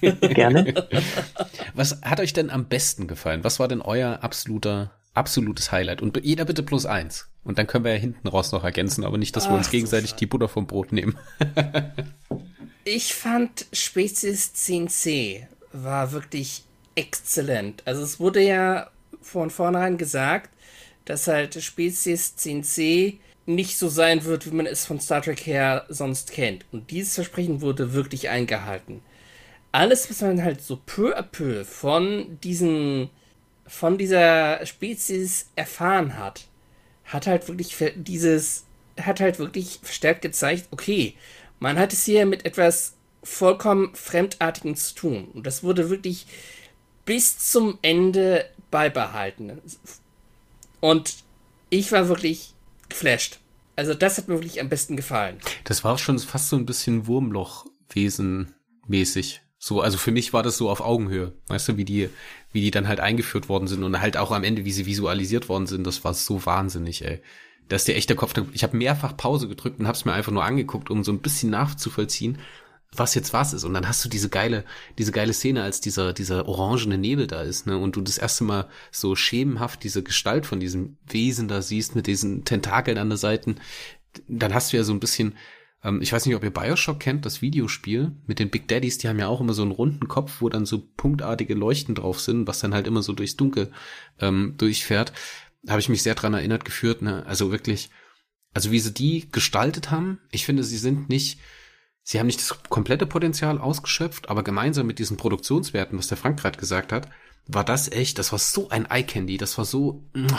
Gerne. 0.20 0.74
Was 1.74 2.00
hat 2.02 2.20
euch 2.20 2.32
denn 2.32 2.50
am 2.50 2.66
besten 2.66 3.06
gefallen? 3.06 3.44
Was 3.44 3.60
war 3.60 3.68
denn 3.68 3.80
euer 3.80 4.20
absoluter, 4.22 4.92
absolutes 5.12 5.72
Highlight? 5.72 6.02
Und 6.02 6.18
jeder 6.24 6.44
bitte 6.44 6.62
plus 6.62 6.86
eins. 6.86 7.28
Und 7.44 7.58
dann 7.58 7.66
können 7.66 7.84
wir 7.84 7.92
ja 7.92 7.98
hinten 7.98 8.26
raus 8.26 8.52
noch 8.52 8.64
ergänzen, 8.64 9.04
aber 9.04 9.18
nicht, 9.18 9.36
dass 9.36 9.46
Ach, 9.46 9.50
wir 9.50 9.56
uns 9.56 9.70
gegenseitig 9.70 10.10
so 10.10 10.16
die 10.16 10.26
Butter 10.26 10.48
vom 10.48 10.66
Brot 10.66 10.92
nehmen. 10.92 11.18
ich 12.84 13.14
fand 13.14 13.66
Spezies 13.72 14.52
10c 14.54 15.46
war 15.72 16.12
wirklich 16.12 16.64
exzellent. 16.94 17.82
Also 17.86 18.02
es 18.02 18.20
wurde 18.20 18.40
ja 18.40 18.90
von 19.20 19.50
vornherein 19.50 19.98
gesagt, 19.98 20.50
dass 21.04 21.26
halt 21.26 21.62
Spezies 21.62 22.34
10c 22.38 23.18
nicht 23.46 23.76
so 23.76 23.88
sein 23.88 24.24
wird, 24.24 24.46
wie 24.46 24.54
man 24.54 24.66
es 24.66 24.86
von 24.86 25.00
Star 25.00 25.22
Trek 25.22 25.46
her 25.46 25.84
sonst 25.88 26.32
kennt. 26.32 26.64
Und 26.72 26.90
dieses 26.90 27.14
Versprechen 27.14 27.60
wurde 27.60 27.92
wirklich 27.92 28.28
eingehalten. 28.30 29.02
Alles, 29.72 30.08
was 30.08 30.22
man 30.22 30.42
halt 30.42 30.62
so 30.62 30.80
peu 30.86 31.16
à 31.16 31.22
peu 31.22 31.64
von 31.64 32.38
diesen, 32.42 33.10
von 33.66 33.98
dieser 33.98 34.64
Spezies 34.64 35.50
erfahren 35.56 36.16
hat, 36.16 36.46
hat 37.04 37.26
halt 37.26 37.48
wirklich 37.48 37.76
dieses, 37.96 38.64
hat 38.98 39.20
halt 39.20 39.38
wirklich 39.38 39.80
verstärkt 39.82 40.22
gezeigt, 40.22 40.68
okay, 40.70 41.14
man 41.58 41.78
hat 41.78 41.92
es 41.92 42.04
hier 42.04 42.24
mit 42.24 42.46
etwas 42.46 42.94
vollkommen 43.22 43.94
Fremdartigem 43.94 44.76
zu 44.76 44.94
tun. 44.94 45.28
Und 45.34 45.46
das 45.46 45.62
wurde 45.62 45.90
wirklich 45.90 46.26
bis 47.04 47.38
zum 47.38 47.78
Ende 47.82 48.46
beibehalten. 48.70 49.60
Und 50.80 51.14
ich 51.70 51.92
war 51.92 52.08
wirklich 52.08 52.54
geflasht. 52.88 53.38
Also 53.76 53.94
das 53.94 54.18
hat 54.18 54.28
mir 54.28 54.34
wirklich 54.34 54.60
am 54.60 54.68
besten 54.68 54.96
gefallen. 54.96 55.38
Das 55.64 55.82
war 55.84 55.98
schon 55.98 56.18
fast 56.18 56.48
so 56.48 56.56
ein 56.56 56.66
bisschen 56.66 57.06
Wurmlochwesen 57.06 58.54
mäßig. 58.86 59.40
So, 59.58 59.80
also 59.80 59.96
für 59.96 60.12
mich 60.12 60.32
war 60.32 60.42
das 60.42 60.58
so 60.58 60.68
auf 60.70 60.80
Augenhöhe. 60.80 61.32
Weißt 61.48 61.68
du, 61.68 61.76
wie 61.76 61.84
die, 61.84 62.10
wie 62.52 62.60
die 62.60 62.70
dann 62.70 62.86
halt 62.86 63.00
eingeführt 63.00 63.48
worden 63.48 63.66
sind 63.66 63.82
und 63.82 64.00
halt 64.00 64.16
auch 64.16 64.30
am 64.30 64.44
Ende, 64.44 64.64
wie 64.64 64.72
sie 64.72 64.86
visualisiert 64.86 65.48
worden 65.48 65.66
sind, 65.66 65.86
das 65.86 66.04
war 66.04 66.14
so 66.14 66.44
wahnsinnig, 66.44 67.04
ey. 67.04 67.22
Da 67.68 67.76
ist 67.76 67.88
der 67.88 67.96
echte 67.96 68.14
Kopf, 68.14 68.34
ich 68.52 68.62
habe 68.62 68.76
mehrfach 68.76 69.16
Pause 69.16 69.48
gedrückt 69.48 69.80
und 69.80 69.88
hab's 69.88 70.04
mir 70.04 70.12
einfach 70.12 70.32
nur 70.32 70.44
angeguckt, 70.44 70.90
um 70.90 71.02
so 71.02 71.12
ein 71.12 71.20
bisschen 71.20 71.48
nachzuvollziehen, 71.48 72.38
was 72.98 73.14
jetzt 73.14 73.32
was 73.32 73.52
ist. 73.52 73.64
Und 73.64 73.74
dann 73.74 73.88
hast 73.88 74.04
du 74.04 74.08
diese 74.08 74.28
geile, 74.28 74.64
diese 74.98 75.12
geile 75.12 75.32
Szene, 75.32 75.62
als 75.62 75.80
dieser, 75.80 76.12
dieser 76.12 76.48
orangene 76.48 76.98
Nebel 76.98 77.26
da 77.26 77.42
ist, 77.42 77.66
ne, 77.66 77.78
und 77.78 77.96
du 77.96 78.00
das 78.00 78.18
erste 78.18 78.44
Mal 78.44 78.68
so 78.90 79.16
schemenhaft 79.16 79.82
diese 79.84 80.02
Gestalt 80.02 80.46
von 80.46 80.60
diesem 80.60 80.96
Wesen 81.06 81.48
da 81.48 81.62
siehst, 81.62 81.94
mit 81.96 82.06
diesen 82.06 82.44
Tentakeln 82.44 82.98
an 82.98 83.08
der 83.08 83.18
Seite. 83.18 83.54
Dann 84.28 84.54
hast 84.54 84.72
du 84.72 84.76
ja 84.76 84.84
so 84.84 84.92
ein 84.92 85.00
bisschen, 85.00 85.34
ähm, 85.82 86.00
ich 86.02 86.12
weiß 86.12 86.26
nicht, 86.26 86.34
ob 86.34 86.44
ihr 86.44 86.50
Bioshock 86.50 87.00
kennt, 87.00 87.26
das 87.26 87.42
Videospiel 87.42 88.12
mit 88.26 88.38
den 88.38 88.50
Big 88.50 88.68
Daddies, 88.68 88.98
die 88.98 89.08
haben 89.08 89.18
ja 89.18 89.28
auch 89.28 89.40
immer 89.40 89.54
so 89.54 89.62
einen 89.62 89.72
runden 89.72 90.08
Kopf, 90.08 90.40
wo 90.40 90.48
dann 90.48 90.66
so 90.66 90.82
punktartige 90.96 91.54
Leuchten 91.54 91.94
drauf 91.94 92.20
sind, 92.20 92.46
was 92.46 92.60
dann 92.60 92.74
halt 92.74 92.86
immer 92.86 93.02
so 93.02 93.12
durchs 93.12 93.36
Dunkel 93.36 93.70
ähm, 94.20 94.54
durchfährt. 94.56 95.12
Da 95.62 95.72
habe 95.72 95.80
ich 95.80 95.88
mich 95.88 96.02
sehr 96.02 96.14
dran 96.14 96.34
erinnert 96.34 96.64
geführt, 96.64 97.02
ne, 97.02 97.24
also 97.26 97.50
wirklich, 97.50 97.90
also 98.52 98.70
wie 98.70 98.80
sie 98.80 98.92
die 98.92 99.28
gestaltet 99.32 99.90
haben, 99.90 100.20
ich 100.30 100.44
finde, 100.44 100.62
sie 100.62 100.78
sind 100.78 101.08
nicht, 101.08 101.38
sie 102.04 102.20
haben 102.20 102.26
nicht 102.26 102.38
das 102.38 102.62
komplette 102.68 103.06
Potenzial 103.06 103.58
ausgeschöpft, 103.58 104.28
aber 104.28 104.44
gemeinsam 104.44 104.86
mit 104.86 105.00
diesen 105.00 105.16
Produktionswerten, 105.16 105.98
was 105.98 106.06
der 106.06 106.18
Frank 106.18 106.38
gerade 106.38 106.58
gesagt 106.58 106.92
hat, 106.92 107.08
war 107.46 107.64
das 107.64 107.90
echt, 107.90 108.18
das 108.18 108.30
war 108.30 108.38
so 108.38 108.68
ein 108.68 108.86
Eye-Candy, 108.88 109.38
das 109.38 109.58
war 109.58 109.64
so, 109.64 110.04
und 110.14 110.36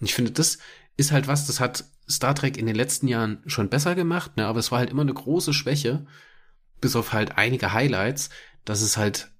ich 0.00 0.14
finde, 0.14 0.30
das 0.30 0.58
ist 0.96 1.10
halt 1.10 1.26
was, 1.26 1.46
das 1.46 1.60
hat 1.60 1.84
Star 2.08 2.34
Trek 2.34 2.56
in 2.58 2.66
den 2.66 2.76
letzten 2.76 3.08
Jahren 3.08 3.42
schon 3.46 3.70
besser 3.70 3.94
gemacht, 3.94 4.36
ne, 4.36 4.46
aber 4.46 4.58
es 4.58 4.70
war 4.70 4.78
halt 4.78 4.90
immer 4.90 5.02
eine 5.02 5.14
große 5.14 5.54
Schwäche, 5.54 6.06
bis 6.80 6.94
auf 6.94 7.12
halt 7.12 7.38
einige 7.38 7.72
Highlights, 7.72 8.28
dass 8.64 8.82
es 8.82 8.96
halt 8.96 9.30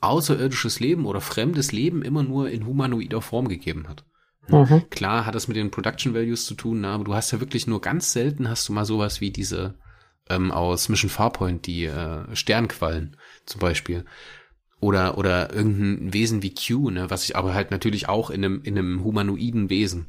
außerirdisches 0.00 0.80
Leben 0.80 1.06
oder 1.06 1.20
fremdes 1.20 1.70
Leben 1.70 2.02
immer 2.02 2.24
nur 2.24 2.50
in 2.50 2.66
humanoider 2.66 3.22
Form 3.22 3.46
gegeben 3.46 3.88
hat. 3.88 4.04
Mhm. 4.48 4.90
Klar 4.90 5.24
hat 5.24 5.36
das 5.36 5.46
mit 5.46 5.56
den 5.56 5.70
Production 5.70 6.14
Values 6.14 6.46
zu 6.46 6.54
tun, 6.54 6.80
ne, 6.80 6.88
aber 6.88 7.04
du 7.04 7.14
hast 7.14 7.30
ja 7.30 7.38
wirklich 7.38 7.68
nur 7.68 7.80
ganz 7.80 8.12
selten 8.12 8.48
hast 8.48 8.68
du 8.68 8.72
mal 8.72 8.84
sowas 8.84 9.20
wie 9.20 9.30
diese 9.30 9.78
ähm, 10.28 10.50
aus 10.50 10.88
Mission 10.88 11.10
Farpoint, 11.10 11.66
die 11.66 11.84
äh, 11.84 12.34
Sternquallen 12.34 13.16
zum 13.46 13.60
Beispiel. 13.60 14.04
Oder, 14.80 15.16
oder 15.16 15.52
irgendein 15.52 16.12
Wesen 16.12 16.42
wie 16.42 16.54
Q, 16.54 16.90
ne, 16.90 17.08
was 17.08 17.22
sich 17.22 17.36
aber 17.36 17.54
halt 17.54 17.70
natürlich 17.70 18.08
auch 18.08 18.30
in 18.30 18.44
einem, 18.44 18.62
in 18.62 18.76
einem 18.76 19.04
humanoiden 19.04 19.70
Wesen 19.70 20.08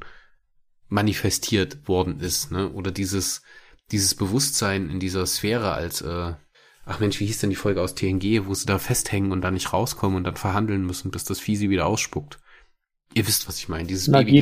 manifestiert 0.88 1.86
worden 1.88 2.20
ist, 2.20 2.50
ne? 2.50 2.70
Oder 2.70 2.90
dieses, 2.90 3.42
dieses 3.90 4.14
Bewusstsein 4.14 4.90
in 4.90 5.00
dieser 5.00 5.26
Sphäre 5.26 5.72
als, 5.72 6.00
äh, 6.00 6.34
ach 6.84 7.00
Mensch, 7.00 7.20
wie 7.20 7.26
hieß 7.26 7.38
denn 7.38 7.50
die 7.50 7.56
Folge 7.56 7.80
aus 7.80 7.94
TNG, 7.94 8.46
wo 8.46 8.54
sie 8.54 8.66
da 8.66 8.78
festhängen 8.78 9.32
und 9.32 9.42
da 9.42 9.50
nicht 9.50 9.72
rauskommen 9.72 10.16
und 10.16 10.24
dann 10.24 10.36
verhandeln 10.36 10.84
müssen, 10.84 11.10
bis 11.10 11.24
das 11.24 11.40
Vieh 11.40 11.56
sie 11.56 11.70
wieder 11.70 11.86
ausspuckt. 11.86 12.40
Ihr 13.14 13.26
wisst, 13.26 13.46
was 13.48 13.58
ich 13.58 13.68
meine, 13.68 13.86
dieses 13.86 14.08
Baby. 14.24 14.32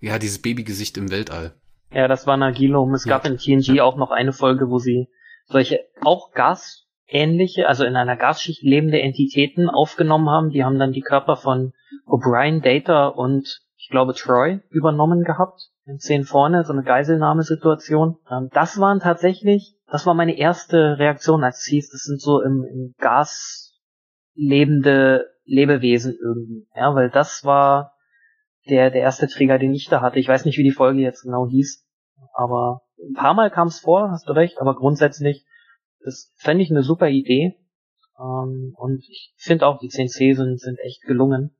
Ja, 0.00 0.18
dieses 0.18 0.38
Babygesicht 0.40 0.96
im 0.96 1.10
Weltall. 1.10 1.54
Ja, 1.92 2.08
das 2.08 2.26
war 2.26 2.36
Nagilum. 2.36 2.94
Es 2.94 3.04
ja. 3.04 3.16
gab 3.16 3.26
in 3.26 3.36
TNG 3.36 3.80
auch 3.80 3.96
noch 3.96 4.10
eine 4.10 4.32
Folge, 4.32 4.68
wo 4.68 4.78
sie 4.78 5.08
solche 5.46 5.80
auch 6.02 6.32
Gas 6.32 6.86
ähnliche, 7.06 7.68
also 7.68 7.84
in 7.84 7.96
einer 7.96 8.16
Gasschicht 8.16 8.62
lebende 8.62 9.00
Entitäten 9.00 9.68
aufgenommen 9.68 10.30
haben. 10.30 10.50
Die 10.50 10.64
haben 10.64 10.78
dann 10.78 10.92
die 10.92 11.00
Körper 11.00 11.36
von 11.36 11.72
O'Brien, 12.06 12.62
Data 12.62 13.08
und 13.08 13.60
ich 13.76 13.88
glaube 13.90 14.14
Troy 14.14 14.60
übernommen 14.70 15.24
gehabt. 15.24 15.68
In 15.86 15.98
zehn 15.98 16.22
vorne, 16.22 16.64
so 16.64 16.72
eine 16.72 16.84
Geiselnahmesituation. 16.84 18.18
Ähm, 18.30 18.48
das 18.52 18.78
waren 18.78 19.00
tatsächlich, 19.00 19.74
das 19.88 20.06
war 20.06 20.14
meine 20.14 20.38
erste 20.38 20.98
Reaktion, 20.98 21.42
als 21.42 21.60
es 21.60 21.64
hieß, 21.64 21.90
das 21.90 22.02
sind 22.02 22.20
so 22.20 22.40
im, 22.40 22.64
im 22.64 22.94
Gas 22.98 23.76
lebende 24.34 25.26
Lebewesen 25.44 26.16
irgendwie. 26.22 26.68
Ja, 26.76 26.94
weil 26.94 27.10
das 27.10 27.44
war 27.44 27.94
der, 28.68 28.90
der 28.90 29.02
erste 29.02 29.26
Trigger, 29.26 29.58
den 29.58 29.74
ich 29.74 29.86
da 29.86 30.00
hatte. 30.00 30.18
Ich 30.18 30.28
weiß 30.28 30.44
nicht, 30.44 30.58
wie 30.58 30.64
die 30.64 30.70
Folge 30.70 31.00
jetzt 31.00 31.22
genau 31.22 31.48
hieß, 31.48 31.86
aber 32.34 32.82
ein 32.98 33.14
paar 33.14 33.34
Mal 33.34 33.50
kam 33.50 33.68
es 33.68 33.80
vor, 33.80 34.10
hast 34.10 34.28
du 34.28 34.32
recht, 34.32 34.60
aber 34.60 34.76
grundsätzlich, 34.76 35.46
das 36.04 36.32
fände 36.36 36.62
ich 36.62 36.70
eine 36.70 36.82
super 36.82 37.08
Idee. 37.08 37.56
Ähm, 38.18 38.74
und 38.76 39.02
ich 39.08 39.34
finde 39.36 39.66
auch, 39.66 39.78
die 39.78 39.88
10C 39.88 40.36
sind, 40.36 40.60
sind 40.60 40.78
echt 40.80 41.02
gelungen. 41.02 41.56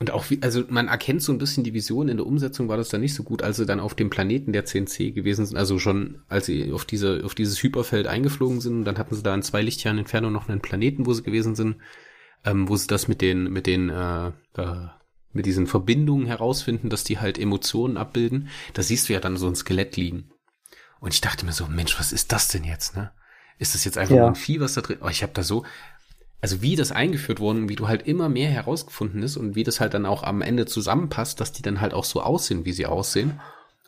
Und 0.00 0.10
auch 0.10 0.28
wie, 0.28 0.42
also 0.42 0.64
man 0.68 0.88
erkennt 0.88 1.22
so 1.22 1.32
ein 1.32 1.38
bisschen 1.38 1.62
die 1.62 1.72
Vision, 1.72 2.08
in 2.08 2.16
der 2.16 2.26
Umsetzung 2.26 2.68
war 2.68 2.76
das 2.76 2.88
dann 2.88 3.00
nicht 3.00 3.14
so 3.14 3.22
gut, 3.22 3.42
als 3.42 3.58
sie 3.58 3.66
dann 3.66 3.78
auf 3.78 3.94
dem 3.94 4.10
Planeten 4.10 4.52
der 4.52 4.64
10C 4.64 5.12
gewesen 5.12 5.46
sind, 5.46 5.56
also 5.56 5.78
schon 5.78 6.22
als 6.28 6.46
sie 6.46 6.72
auf 6.72 6.84
diese, 6.84 7.22
auf 7.24 7.36
dieses 7.36 7.62
Hyperfeld 7.62 8.08
eingeflogen 8.08 8.60
sind, 8.60 8.84
dann 8.84 8.98
hatten 8.98 9.14
sie 9.14 9.22
da 9.22 9.32
in 9.34 9.42
zwei 9.42 9.62
Lichtjahren 9.62 9.98
Entfernung 9.98 10.32
noch 10.32 10.48
einen 10.48 10.60
Planeten, 10.60 11.06
wo 11.06 11.12
sie 11.12 11.22
gewesen 11.22 11.54
sind, 11.54 11.76
ähm, 12.44 12.68
wo 12.68 12.74
sie 12.74 12.88
das 12.88 13.06
mit 13.06 13.20
den, 13.20 13.44
mit 13.52 13.68
den, 13.68 13.88
äh, 13.88 14.28
äh, 14.56 14.88
mit 15.34 15.46
diesen 15.46 15.66
Verbindungen 15.66 16.26
herausfinden, 16.26 16.90
dass 16.90 17.04
die 17.04 17.18
halt 17.18 17.38
Emotionen 17.38 17.96
abbilden. 17.96 18.48
Da 18.72 18.82
siehst 18.82 19.08
du 19.08 19.12
ja 19.12 19.20
dann 19.20 19.36
so 19.36 19.46
ein 19.46 19.56
Skelett 19.56 19.96
liegen. 19.96 20.30
Und 21.00 21.12
ich 21.12 21.20
dachte 21.20 21.44
mir 21.44 21.52
so, 21.52 21.66
Mensch, 21.66 21.98
was 21.98 22.12
ist 22.12 22.32
das 22.32 22.48
denn 22.48 22.64
jetzt, 22.64 22.96
ne? 22.96 23.12
Ist 23.58 23.74
das 23.74 23.84
jetzt 23.84 23.98
einfach 23.98 24.14
ja. 24.14 24.22
nur 24.22 24.30
ein 24.30 24.36
Vieh, 24.36 24.60
was 24.60 24.74
da 24.74 24.80
drin? 24.80 24.98
Oh, 25.00 25.08
ich 25.08 25.22
habe 25.22 25.32
da 25.32 25.42
so, 25.42 25.64
also 26.40 26.60
wie 26.60 26.76
das 26.76 26.92
eingeführt 26.92 27.40
worden, 27.40 27.68
wie 27.68 27.76
du 27.76 27.88
halt 27.88 28.06
immer 28.06 28.28
mehr 28.28 28.50
herausgefunden 28.50 29.22
ist 29.22 29.36
und 29.36 29.54
wie 29.54 29.64
das 29.64 29.80
halt 29.80 29.94
dann 29.94 30.06
auch 30.06 30.22
am 30.22 30.42
Ende 30.42 30.66
zusammenpasst, 30.66 31.40
dass 31.40 31.52
die 31.52 31.62
dann 31.62 31.80
halt 31.80 31.94
auch 31.94 32.04
so 32.04 32.22
aussehen, 32.22 32.64
wie 32.64 32.72
sie 32.72 32.86
aussehen. 32.86 33.40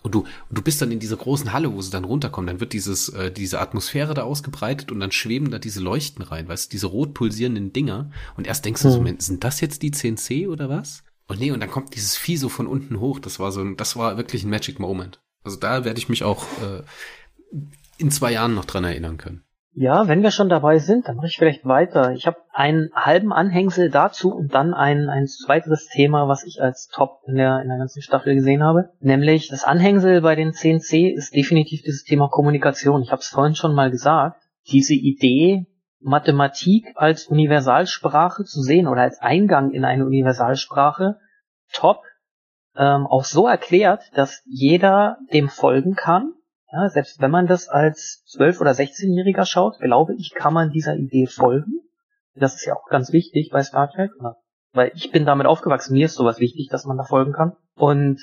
Und 0.02 0.14
du, 0.14 0.24
du 0.50 0.62
bist 0.62 0.80
dann 0.80 0.92
in 0.92 1.00
dieser 1.00 1.16
großen 1.16 1.52
Halle, 1.52 1.72
wo 1.74 1.82
sie 1.82 1.90
dann 1.90 2.04
runterkommen, 2.04 2.46
dann 2.46 2.60
wird 2.60 2.72
dieses, 2.72 3.08
äh, 3.08 3.32
diese 3.32 3.60
Atmosphäre 3.60 4.14
da 4.14 4.22
ausgebreitet 4.22 4.92
und 4.92 5.00
dann 5.00 5.10
schweben 5.10 5.50
da 5.50 5.58
diese 5.58 5.80
Leuchten 5.80 6.22
rein, 6.22 6.48
weißt 6.48 6.66
du, 6.66 6.70
diese 6.70 6.86
rot 6.86 7.12
pulsierenden 7.12 7.72
Dinger. 7.72 8.10
Und 8.36 8.46
erst 8.46 8.64
denkst 8.64 8.82
du 8.82 8.90
so, 8.90 9.04
hm. 9.04 9.18
sind 9.18 9.42
das 9.42 9.60
jetzt 9.60 9.82
die 9.82 9.90
10C 9.90 10.48
oder 10.48 10.68
was? 10.68 11.02
Und 11.28 11.40
nee, 11.40 11.50
und 11.50 11.60
dann 11.60 11.70
kommt 11.70 11.94
dieses 11.94 12.16
Vieh 12.16 12.36
so 12.36 12.48
von 12.48 12.66
unten 12.66 13.00
hoch. 13.00 13.18
Das 13.18 13.40
war 13.40 13.52
so 13.52 13.60
ein, 13.60 13.76
das 13.76 13.96
war 13.96 14.16
wirklich 14.16 14.44
ein 14.44 14.50
Magic 14.50 14.78
Moment. 14.78 15.20
Also 15.42 15.58
da 15.58 15.84
werde 15.84 15.98
ich 15.98 16.08
mich 16.08 16.24
auch 16.24 16.44
äh, 16.62 16.82
in 17.98 18.10
zwei 18.10 18.32
Jahren 18.32 18.54
noch 18.54 18.64
dran 18.64 18.84
erinnern 18.84 19.16
können. 19.16 19.42
Ja, 19.78 20.08
wenn 20.08 20.22
wir 20.22 20.30
schon 20.30 20.48
dabei 20.48 20.78
sind, 20.78 21.06
dann 21.06 21.16
mache 21.16 21.26
ich 21.26 21.36
vielleicht 21.36 21.66
weiter. 21.66 22.12
Ich 22.12 22.26
habe 22.26 22.38
einen 22.50 22.88
halben 22.94 23.30
Anhängsel 23.30 23.90
dazu 23.90 24.32
und 24.32 24.54
dann 24.54 24.72
ein, 24.72 25.10
ein 25.10 25.26
weiteres 25.48 25.88
Thema, 25.88 26.28
was 26.28 26.44
ich 26.44 26.62
als 26.62 26.88
Top 26.88 27.20
in 27.26 27.34
der, 27.34 27.60
in 27.60 27.68
der 27.68 27.76
ganzen 27.76 28.00
Staffel 28.00 28.34
gesehen 28.34 28.62
habe. 28.62 28.88
Nämlich 29.00 29.48
das 29.48 29.64
Anhängsel 29.64 30.22
bei 30.22 30.34
den 30.34 30.52
10C 30.52 31.14
ist 31.14 31.34
definitiv 31.34 31.82
dieses 31.82 32.04
Thema 32.04 32.28
Kommunikation. 32.30 33.02
Ich 33.02 33.12
habe 33.12 33.20
es 33.20 33.28
vorhin 33.28 33.54
schon 33.54 33.74
mal 33.74 33.90
gesagt. 33.90 34.40
Diese 34.66 34.94
Idee, 34.94 35.66
Mathematik 36.06 36.86
als 36.94 37.26
Universalsprache 37.26 38.44
zu 38.44 38.62
sehen 38.62 38.88
oder 38.88 39.02
als 39.02 39.20
Eingang 39.20 39.72
in 39.72 39.84
eine 39.84 40.06
Universalsprache, 40.06 41.18
top. 41.72 42.02
Ähm, 42.76 43.06
auch 43.06 43.24
so 43.24 43.46
erklärt, 43.46 44.02
dass 44.14 44.42
jeder 44.44 45.18
dem 45.32 45.48
folgen 45.48 45.94
kann 45.94 46.34
ja, 46.72 46.88
selbst 46.88 47.20
wenn 47.20 47.30
man 47.30 47.46
das 47.46 47.68
als 47.68 48.24
12- 48.36 48.60
oder 48.60 48.72
16-Jähriger 48.72 49.46
schaut, 49.46 49.78
glaube 49.78 50.14
ich, 50.14 50.34
kann 50.34 50.52
man 50.52 50.70
dieser 50.70 50.96
Idee 50.96 51.26
folgen. 51.26 51.80
Das 52.34 52.54
ist 52.54 52.66
ja 52.66 52.74
auch 52.74 52.88
ganz 52.88 53.12
wichtig 53.12 53.50
bei 53.50 53.62
Star 53.62 53.90
Trek, 53.90 54.10
weil 54.72 54.92
ich 54.94 55.10
bin 55.10 55.24
damit 55.24 55.46
aufgewachsen, 55.46 55.94
mir 55.94 56.06
ist 56.06 56.16
sowas 56.16 56.38
wichtig, 56.38 56.68
dass 56.70 56.84
man 56.84 56.98
da 56.98 57.04
folgen 57.04 57.32
kann. 57.32 57.56
Und 57.76 58.20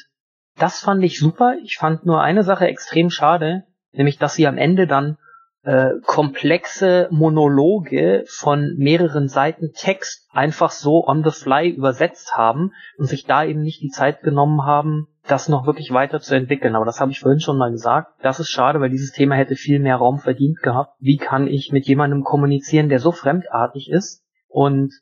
das 0.55 0.81
fand 0.81 1.03
ich 1.03 1.17
super. 1.17 1.55
Ich 1.63 1.77
fand 1.77 2.05
nur 2.05 2.21
eine 2.21 2.43
Sache 2.43 2.67
extrem 2.67 3.09
schade, 3.09 3.63
nämlich 3.91 4.19
dass 4.19 4.35
sie 4.35 4.45
am 4.45 4.57
Ende 4.57 4.85
dann 4.85 5.17
äh, 5.63 5.91
komplexe 6.05 7.07
Monologe 7.11 8.25
von 8.27 8.75
mehreren 8.77 9.29
Seiten 9.29 9.71
Text 9.73 10.27
einfach 10.31 10.71
so 10.71 11.07
on 11.07 11.23
the 11.23 11.31
fly 11.31 11.69
übersetzt 11.69 12.35
haben 12.35 12.71
und 12.97 13.05
sich 13.05 13.25
da 13.25 13.45
eben 13.45 13.61
nicht 13.61 13.81
die 13.81 13.89
Zeit 13.89 14.21
genommen 14.21 14.63
haben, 14.65 15.07
das 15.25 15.47
noch 15.47 15.65
wirklich 15.65 15.91
weiterzuentwickeln. 15.91 16.75
Aber 16.75 16.85
das 16.85 16.99
habe 16.99 17.11
ich 17.11 17.21
vorhin 17.21 17.39
schon 17.39 17.57
mal 17.57 17.71
gesagt. 17.71 18.11
Das 18.21 18.39
ist 18.39 18.49
schade, 18.49 18.81
weil 18.81 18.89
dieses 18.89 19.13
Thema 19.13 19.35
hätte 19.35 19.55
viel 19.55 19.79
mehr 19.79 19.95
Raum 19.95 20.19
verdient 20.19 20.59
gehabt. 20.61 20.95
Wie 20.99 21.17
kann 21.17 21.47
ich 21.47 21.71
mit 21.71 21.87
jemandem 21.87 22.23
kommunizieren, 22.23 22.89
der 22.89 22.99
so 22.99 23.11
fremdartig 23.11 23.89
ist? 23.89 24.21
Und 24.49 24.93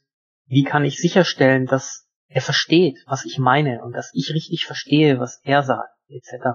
wie 0.46 0.64
kann 0.64 0.86
ich 0.86 0.98
sicherstellen, 0.98 1.66
dass 1.66 2.08
er 2.28 2.42
versteht, 2.42 3.00
was 3.08 3.26
ich 3.26 3.40
meine 3.40 3.82
und 3.84 3.94
dass 3.94 4.12
ich 4.14 4.32
richtig 4.34 4.66
verstehe, 4.66 5.20
was 5.20 5.42
er 5.44 5.64
sagt, 5.64 5.90
etc. 6.08 6.50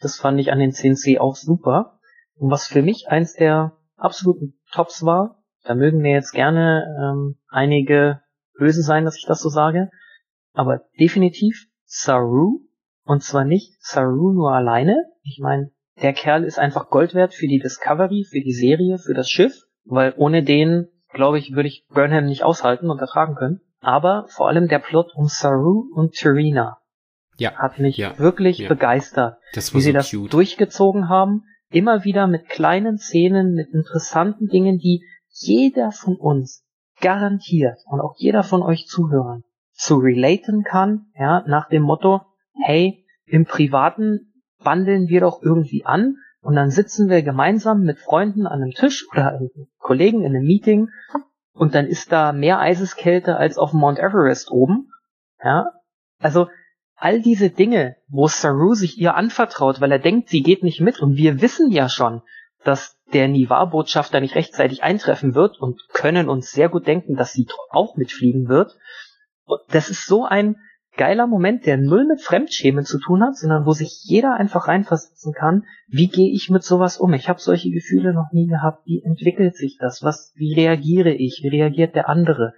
Das 0.00 0.16
fand 0.16 0.40
ich 0.40 0.52
an 0.52 0.58
den 0.58 0.72
CNC 0.72 1.20
auch 1.20 1.36
super. 1.36 1.95
Und 2.36 2.50
was 2.50 2.66
für 2.66 2.82
mich 2.82 3.08
eins 3.08 3.34
der 3.34 3.76
absoluten 3.96 4.58
Tops 4.72 5.04
war, 5.04 5.42
da 5.64 5.74
mögen 5.74 5.98
mir 5.98 6.12
jetzt 6.12 6.32
gerne 6.32 6.84
ähm, 7.00 7.36
einige 7.48 8.20
böse 8.58 8.82
sein, 8.82 9.04
dass 9.04 9.16
ich 9.16 9.26
das 9.26 9.40
so 9.40 9.48
sage, 9.48 9.90
aber 10.52 10.82
definitiv 10.98 11.66
Saru 11.84 12.60
und 13.04 13.22
zwar 13.22 13.44
nicht 13.44 13.76
Saru 13.80 14.32
nur 14.32 14.52
alleine. 14.52 14.96
Ich 15.22 15.38
meine, 15.40 15.70
der 16.02 16.12
Kerl 16.12 16.44
ist 16.44 16.58
einfach 16.58 16.90
Gold 16.90 17.14
wert 17.14 17.34
für 17.34 17.46
die 17.46 17.58
Discovery, 17.58 18.24
für 18.28 18.40
die 18.40 18.52
Serie, 18.52 18.98
für 18.98 19.14
das 19.14 19.30
Schiff, 19.30 19.54
weil 19.84 20.14
ohne 20.16 20.42
den, 20.42 20.88
glaube 21.12 21.38
ich, 21.38 21.54
würde 21.54 21.68
ich 21.68 21.86
Burnham 21.88 22.26
nicht 22.26 22.42
aushalten 22.42 22.90
und 22.90 23.00
ertragen 23.00 23.34
können. 23.34 23.60
Aber 23.80 24.26
vor 24.28 24.48
allem 24.48 24.68
der 24.68 24.78
Plot 24.78 25.12
um 25.14 25.26
Saru 25.26 25.88
und 25.94 26.14
Terina 26.14 26.78
ja, 27.38 27.54
hat 27.54 27.78
mich 27.78 27.96
ja, 27.96 28.18
wirklich 28.18 28.58
ja. 28.58 28.68
begeistert, 28.68 29.38
wie 29.52 29.60
sie 29.60 29.80
so 29.80 29.92
das 29.92 30.10
cute. 30.10 30.32
durchgezogen 30.32 31.08
haben. 31.08 31.44
Immer 31.70 32.04
wieder 32.04 32.26
mit 32.26 32.48
kleinen 32.48 32.98
Szenen, 32.98 33.54
mit 33.54 33.68
interessanten 33.70 34.48
Dingen, 34.48 34.78
die 34.78 35.04
jeder 35.28 35.92
von 35.92 36.16
uns 36.16 36.64
garantiert 37.00 37.78
und 37.86 38.00
auch 38.00 38.14
jeder 38.16 38.42
von 38.42 38.62
euch 38.62 38.86
Zuhörern 38.86 39.42
zu 39.72 39.96
relaten 39.96 40.62
kann, 40.62 41.06
ja, 41.18 41.44
nach 41.46 41.68
dem 41.68 41.82
Motto, 41.82 42.22
hey, 42.64 43.04
im 43.26 43.44
Privaten 43.44 44.32
bandeln 44.62 45.08
wir 45.08 45.20
doch 45.20 45.42
irgendwie 45.42 45.84
an 45.84 46.16
und 46.40 46.54
dann 46.54 46.70
sitzen 46.70 47.10
wir 47.10 47.22
gemeinsam 47.22 47.82
mit 47.82 47.98
Freunden 47.98 48.46
an 48.46 48.62
einem 48.62 48.72
Tisch 48.72 49.06
oder 49.12 49.40
Kollegen 49.78 50.22
in 50.22 50.34
einem 50.34 50.46
Meeting 50.46 50.88
und 51.52 51.74
dann 51.74 51.86
ist 51.86 52.12
da 52.12 52.32
mehr 52.32 52.60
Eiseskälte 52.60 53.36
als 53.36 53.58
auf 53.58 53.72
Mount 53.72 53.98
Everest 53.98 54.50
oben. 54.50 54.90
Ja, 55.42 55.72
also 56.18 56.48
all 56.96 57.20
diese 57.20 57.50
Dinge, 57.50 57.96
wo 58.08 58.26
Saru 58.26 58.74
sich 58.74 58.98
ihr 58.98 59.14
anvertraut, 59.14 59.80
weil 59.80 59.92
er 59.92 59.98
denkt, 59.98 60.30
sie 60.30 60.42
geht 60.42 60.62
nicht 60.62 60.80
mit 60.80 61.00
und 61.00 61.16
wir 61.16 61.40
wissen 61.40 61.70
ja 61.70 61.88
schon, 61.88 62.22
dass 62.64 62.98
der 63.12 63.28
Nivar-Botschafter 63.28 64.20
nicht 64.20 64.34
rechtzeitig 64.34 64.82
eintreffen 64.82 65.34
wird 65.34 65.60
und 65.60 65.80
können 65.92 66.28
uns 66.28 66.50
sehr 66.50 66.68
gut 66.68 66.86
denken, 66.86 67.14
dass 67.14 67.32
sie 67.32 67.46
auch 67.70 67.96
mitfliegen 67.96 68.48
wird. 68.48 68.76
Und 69.44 69.60
das 69.68 69.90
ist 69.90 70.06
so 70.06 70.24
ein 70.24 70.56
geiler 70.96 71.26
Moment, 71.26 71.66
der 71.66 71.76
null 71.76 72.06
mit 72.06 72.22
Fremdschämen 72.22 72.84
zu 72.84 72.98
tun 72.98 73.22
hat, 73.22 73.36
sondern 73.36 73.66
wo 73.66 73.72
sich 73.72 74.02
jeder 74.04 74.34
einfach 74.34 74.66
reinversetzen 74.66 75.32
kann, 75.34 75.64
wie 75.86 76.08
gehe 76.08 76.32
ich 76.32 76.50
mit 76.50 76.64
sowas 76.64 76.96
um? 76.96 77.12
Ich 77.12 77.28
habe 77.28 77.38
solche 77.38 77.70
Gefühle 77.70 78.14
noch 78.14 78.32
nie 78.32 78.46
gehabt. 78.46 78.86
Wie 78.86 79.02
entwickelt 79.04 79.56
sich 79.56 79.76
das? 79.78 80.02
Was, 80.02 80.32
wie 80.36 80.54
reagiere 80.54 81.12
ich? 81.12 81.40
Wie 81.42 81.48
reagiert 81.48 81.94
der 81.94 82.08
andere? 82.08 82.54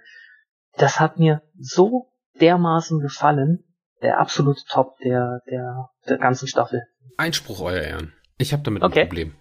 Das 0.77 0.99
hat 0.99 1.19
mir 1.19 1.41
so 1.57 2.07
dermaßen 2.39 3.01
gefallen. 3.01 3.65
Der 4.01 4.19
absolute 4.19 4.61
Top 4.69 4.97
der, 4.99 5.41
der, 5.49 5.89
der 6.07 6.17
ganzen 6.17 6.47
Staffel. 6.47 6.81
Einspruch, 7.17 7.61
euer 7.61 7.81
Ehren. 7.81 8.13
Ich 8.37 8.53
habe 8.53 8.63
damit 8.63 8.83
okay. 8.83 9.01
ein 9.01 9.07
Problem. 9.07 9.35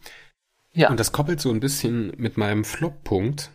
Ja. 0.72 0.90
Und 0.90 0.98
das 0.98 1.12
koppelt 1.12 1.40
so 1.40 1.50
ein 1.50 1.60
bisschen 1.60 2.12
mit 2.16 2.36
meinem 2.36 2.64
Flop-Punkt, 2.64 3.50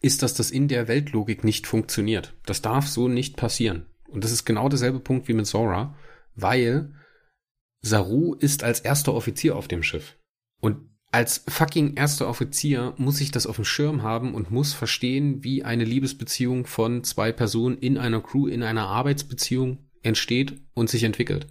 ist, 0.00 0.22
dass 0.22 0.34
das 0.34 0.50
in 0.50 0.68
der 0.68 0.88
Weltlogik 0.88 1.44
nicht 1.44 1.66
funktioniert. 1.66 2.34
Das 2.46 2.62
darf 2.62 2.86
so 2.86 3.08
nicht 3.08 3.36
passieren. 3.36 3.86
Und 4.08 4.24
das 4.24 4.30
ist 4.30 4.44
genau 4.44 4.68
derselbe 4.68 5.00
Punkt 5.00 5.28
wie 5.28 5.32
mit 5.32 5.46
Zora, 5.46 5.94
weil 6.34 6.94
Saru 7.80 8.34
ist 8.34 8.62
als 8.62 8.80
erster 8.80 9.14
Offizier 9.14 9.56
auf 9.56 9.68
dem 9.68 9.82
Schiff. 9.82 10.16
Und 10.60 10.90
als 11.12 11.44
fucking 11.48 11.96
erster 11.96 12.28
Offizier 12.28 12.94
muss 12.98 13.20
ich 13.20 13.30
das 13.30 13.46
auf 13.46 13.56
dem 13.56 13.64
Schirm 13.64 14.02
haben 14.02 14.34
und 14.34 14.50
muss 14.50 14.74
verstehen, 14.74 15.42
wie 15.42 15.64
eine 15.64 15.84
Liebesbeziehung 15.84 16.66
von 16.66 17.04
zwei 17.04 17.32
Personen 17.32 17.78
in 17.78 17.96
einer 17.96 18.20
Crew, 18.20 18.46
in 18.46 18.62
einer 18.62 18.86
Arbeitsbeziehung 18.86 19.85
entsteht 20.06 20.60
und 20.74 20.88
sich 20.88 21.02
entwickelt. 21.02 21.48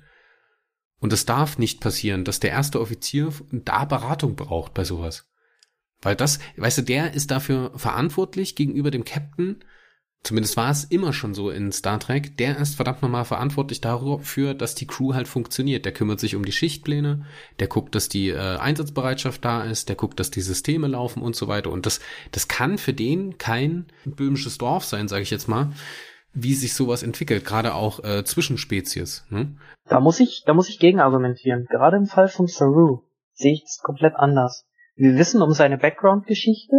Und 0.99 1.13
es 1.13 1.25
darf 1.25 1.57
nicht 1.57 1.81
passieren, 1.81 2.23
dass 2.23 2.39
der 2.39 2.51
erste 2.51 2.79
Offizier 2.81 3.31
da 3.51 3.85
Beratung 3.85 4.35
braucht 4.35 4.73
bei 4.73 4.83
sowas. 4.83 5.29
Weil 6.01 6.15
das, 6.15 6.39
weißt 6.57 6.79
du, 6.79 6.81
der 6.83 7.13
ist 7.13 7.31
dafür 7.31 7.71
verantwortlich 7.75 8.55
gegenüber 8.55 8.91
dem 8.91 9.05
Captain, 9.05 9.63
zumindest 10.23 10.57
war 10.57 10.71
es 10.71 10.83
immer 10.85 11.13
schon 11.13 11.33
so 11.33 11.49
in 11.51 11.71
Star 11.71 11.99
Trek, 11.99 12.37
der 12.37 12.57
ist 12.57 12.75
verdammt 12.75 13.01
nochmal 13.01 13.25
verantwortlich 13.25 13.81
dafür, 13.81 14.53
dass 14.53 14.75
die 14.75 14.87
Crew 14.87 15.13
halt 15.13 15.27
funktioniert. 15.27 15.85
Der 15.85 15.93
kümmert 15.93 16.19
sich 16.19 16.35
um 16.35 16.45
die 16.45 16.51
Schichtpläne, 16.51 17.25
der 17.59 17.67
guckt, 17.67 17.93
dass 17.93 18.09
die 18.09 18.29
äh, 18.29 18.57
Einsatzbereitschaft 18.57 19.43
da 19.45 19.63
ist, 19.63 19.89
der 19.89 19.95
guckt, 19.95 20.19
dass 20.19 20.31
die 20.31 20.41
Systeme 20.41 20.87
laufen 20.87 21.21
und 21.21 21.35
so 21.35 21.47
weiter. 21.47 21.71
Und 21.71 21.85
das, 21.85 21.99
das 22.31 22.47
kann 22.47 22.77
für 22.77 22.93
den 22.93 23.37
kein 23.37 23.85
böhmisches 24.05 24.57
Dorf 24.57 24.85
sein, 24.85 25.07
sage 25.07 25.23
ich 25.23 25.29
jetzt 25.29 25.47
mal, 25.47 25.73
wie 26.35 26.53
sich 26.53 26.73
sowas 26.73 27.01
entwickelt, 27.01 27.45
gerade 27.45 27.73
auch 27.73 28.03
äh, 28.03 28.23
Zwischenspezies. 28.23 29.25
Ne? 29.29 29.55
Da 29.85 29.99
muss 29.99 30.19
ich, 30.19 30.43
da 30.45 30.53
muss 30.53 30.69
ich 30.69 30.79
gegen 30.79 30.99
argumentieren. 30.99 31.65
Gerade 31.69 31.97
im 31.97 32.05
Fall 32.05 32.27
von 32.27 32.47
Saru 32.47 33.01
sehe 33.33 33.53
ich 33.53 33.63
es 33.63 33.79
komplett 33.81 34.15
anders. 34.15 34.65
Wir 34.95 35.15
wissen 35.15 35.41
um 35.41 35.51
seine 35.51 35.77
Background-Geschichte. 35.77 36.75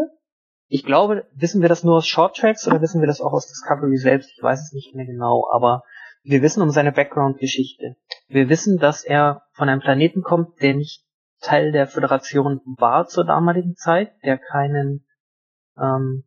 Ich 0.69 0.85
glaube, 0.85 1.27
wissen 1.35 1.63
wir 1.63 1.69
das 1.69 1.85
nur 1.85 1.97
aus 1.97 2.07
Short 2.07 2.37
Tracks 2.37 2.67
oder 2.67 2.81
wissen 2.81 3.01
wir 3.01 3.07
das 3.07 3.21
auch 3.21 3.33
aus 3.33 3.47
Discovery 3.47 3.97
selbst? 3.97 4.31
Ich 4.37 4.43
weiß 4.43 4.61
es 4.61 4.73
nicht 4.73 4.95
mehr 4.95 5.07
genau, 5.07 5.49
aber 5.53 5.83
wir 6.23 6.43
wissen 6.43 6.63
um 6.63 6.71
seine 6.71 6.93
Background-Geschichte. 6.93 7.97
Wir 8.29 8.49
wissen, 8.49 8.79
dass 8.79 9.05
er 9.05 9.43
von 9.53 9.69
einem 9.69 9.81
Planeten 9.81 10.23
kommt, 10.23 10.61
der 10.61 10.75
nicht 10.75 11.05
Teil 11.41 11.71
der 11.71 11.87
Föderation 11.87 12.61
war 12.79 13.07
zur 13.07 13.25
damaligen 13.25 13.77
Zeit, 13.77 14.13
der 14.25 14.39
keinen 14.39 15.07
ähm, 15.79 16.25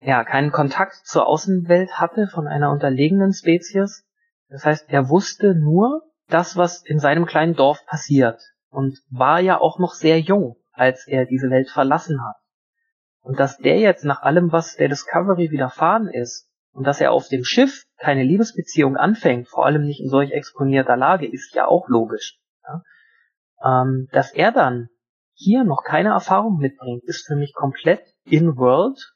ja, 0.00 0.24
keinen 0.24 0.52
Kontakt 0.52 0.94
zur 1.04 1.26
Außenwelt 1.26 1.98
hatte 1.98 2.26
von 2.28 2.46
einer 2.46 2.70
unterlegenen 2.70 3.32
Spezies. 3.32 4.04
Das 4.48 4.64
heißt, 4.64 4.86
er 4.88 5.08
wusste 5.08 5.54
nur 5.54 6.02
das, 6.28 6.56
was 6.56 6.84
in 6.84 6.98
seinem 6.98 7.26
kleinen 7.26 7.54
Dorf 7.54 7.84
passiert 7.86 8.40
und 8.70 8.98
war 9.10 9.40
ja 9.40 9.58
auch 9.60 9.78
noch 9.78 9.94
sehr 9.94 10.20
jung, 10.20 10.56
als 10.72 11.06
er 11.06 11.24
diese 11.24 11.50
Welt 11.50 11.70
verlassen 11.70 12.24
hat. 12.24 12.36
Und 13.20 13.40
dass 13.40 13.58
der 13.58 13.78
jetzt 13.78 14.04
nach 14.04 14.22
allem, 14.22 14.52
was 14.52 14.76
der 14.76 14.88
Discovery 14.88 15.50
widerfahren 15.50 16.08
ist, 16.08 16.48
und 16.76 16.86
dass 16.86 17.00
er 17.00 17.12
auf 17.12 17.28
dem 17.28 17.42
Schiff 17.42 17.84
keine 17.96 18.22
Liebesbeziehung 18.22 18.96
anfängt, 18.96 19.48
vor 19.48 19.64
allem 19.64 19.86
nicht 19.86 20.00
in 20.00 20.10
solch 20.10 20.32
exponierter 20.32 20.96
Lage, 20.96 21.26
ist 21.26 21.54
ja 21.54 21.66
auch 21.66 21.88
logisch. 21.88 22.38
Ja? 22.64 22.82
Ähm, 23.64 24.08
dass 24.12 24.30
er 24.32 24.52
dann 24.52 24.90
hier 25.32 25.64
noch 25.64 25.84
keine 25.84 26.10
Erfahrung 26.10 26.58
mitbringt, 26.58 27.02
ist 27.04 27.26
für 27.26 27.34
mich 27.34 27.54
komplett 27.54 28.02
in-world 28.24 29.15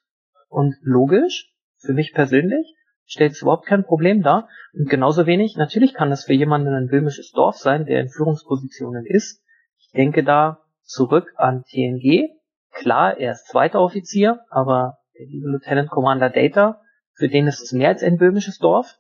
und 0.51 0.77
logisch, 0.83 1.55
für 1.79 1.95
mich 1.95 2.13
persönlich, 2.13 2.75
stellt 3.07 3.33
es 3.33 3.43
überhaupt 3.43 3.67
kein 3.67 3.85
Problem 3.85 4.23
dar. 4.23 4.49
Und 4.73 4.91
genauso 4.91 5.27
wenig, 5.27 5.57
natürlich 5.57 5.95
kann 5.95 6.11
das 6.11 6.25
für 6.25 6.35
jemanden 6.35 6.75
ein 6.75 6.89
böhmisches 6.89 7.33
Dorf 7.33 7.57
sein, 7.57 7.87
der 7.87 8.01
in 8.01 8.09
Führungspositionen 8.09 9.07
ist. 9.07 9.43
Ich 9.79 9.91
denke 9.93 10.23
da 10.23 10.61
zurück 10.83 11.33
an 11.37 11.65
TNG. 11.65 12.29
Klar, 12.73 13.19
er 13.19 13.33
ist 13.33 13.49
zweiter 13.49 13.81
Offizier, 13.81 14.41
aber 14.51 14.99
der 15.19 15.27
liebe 15.27 15.49
Lieutenant 15.49 15.91
Commander 15.91 16.31
Data, 16.31 16.81
für 17.15 17.29
den 17.29 17.47
ist 17.47 17.63
es 17.63 17.73
mehr 17.73 17.89
als 17.89 18.03
ein 18.03 18.19
böhmisches 18.19 18.59
Dorf. 18.59 19.00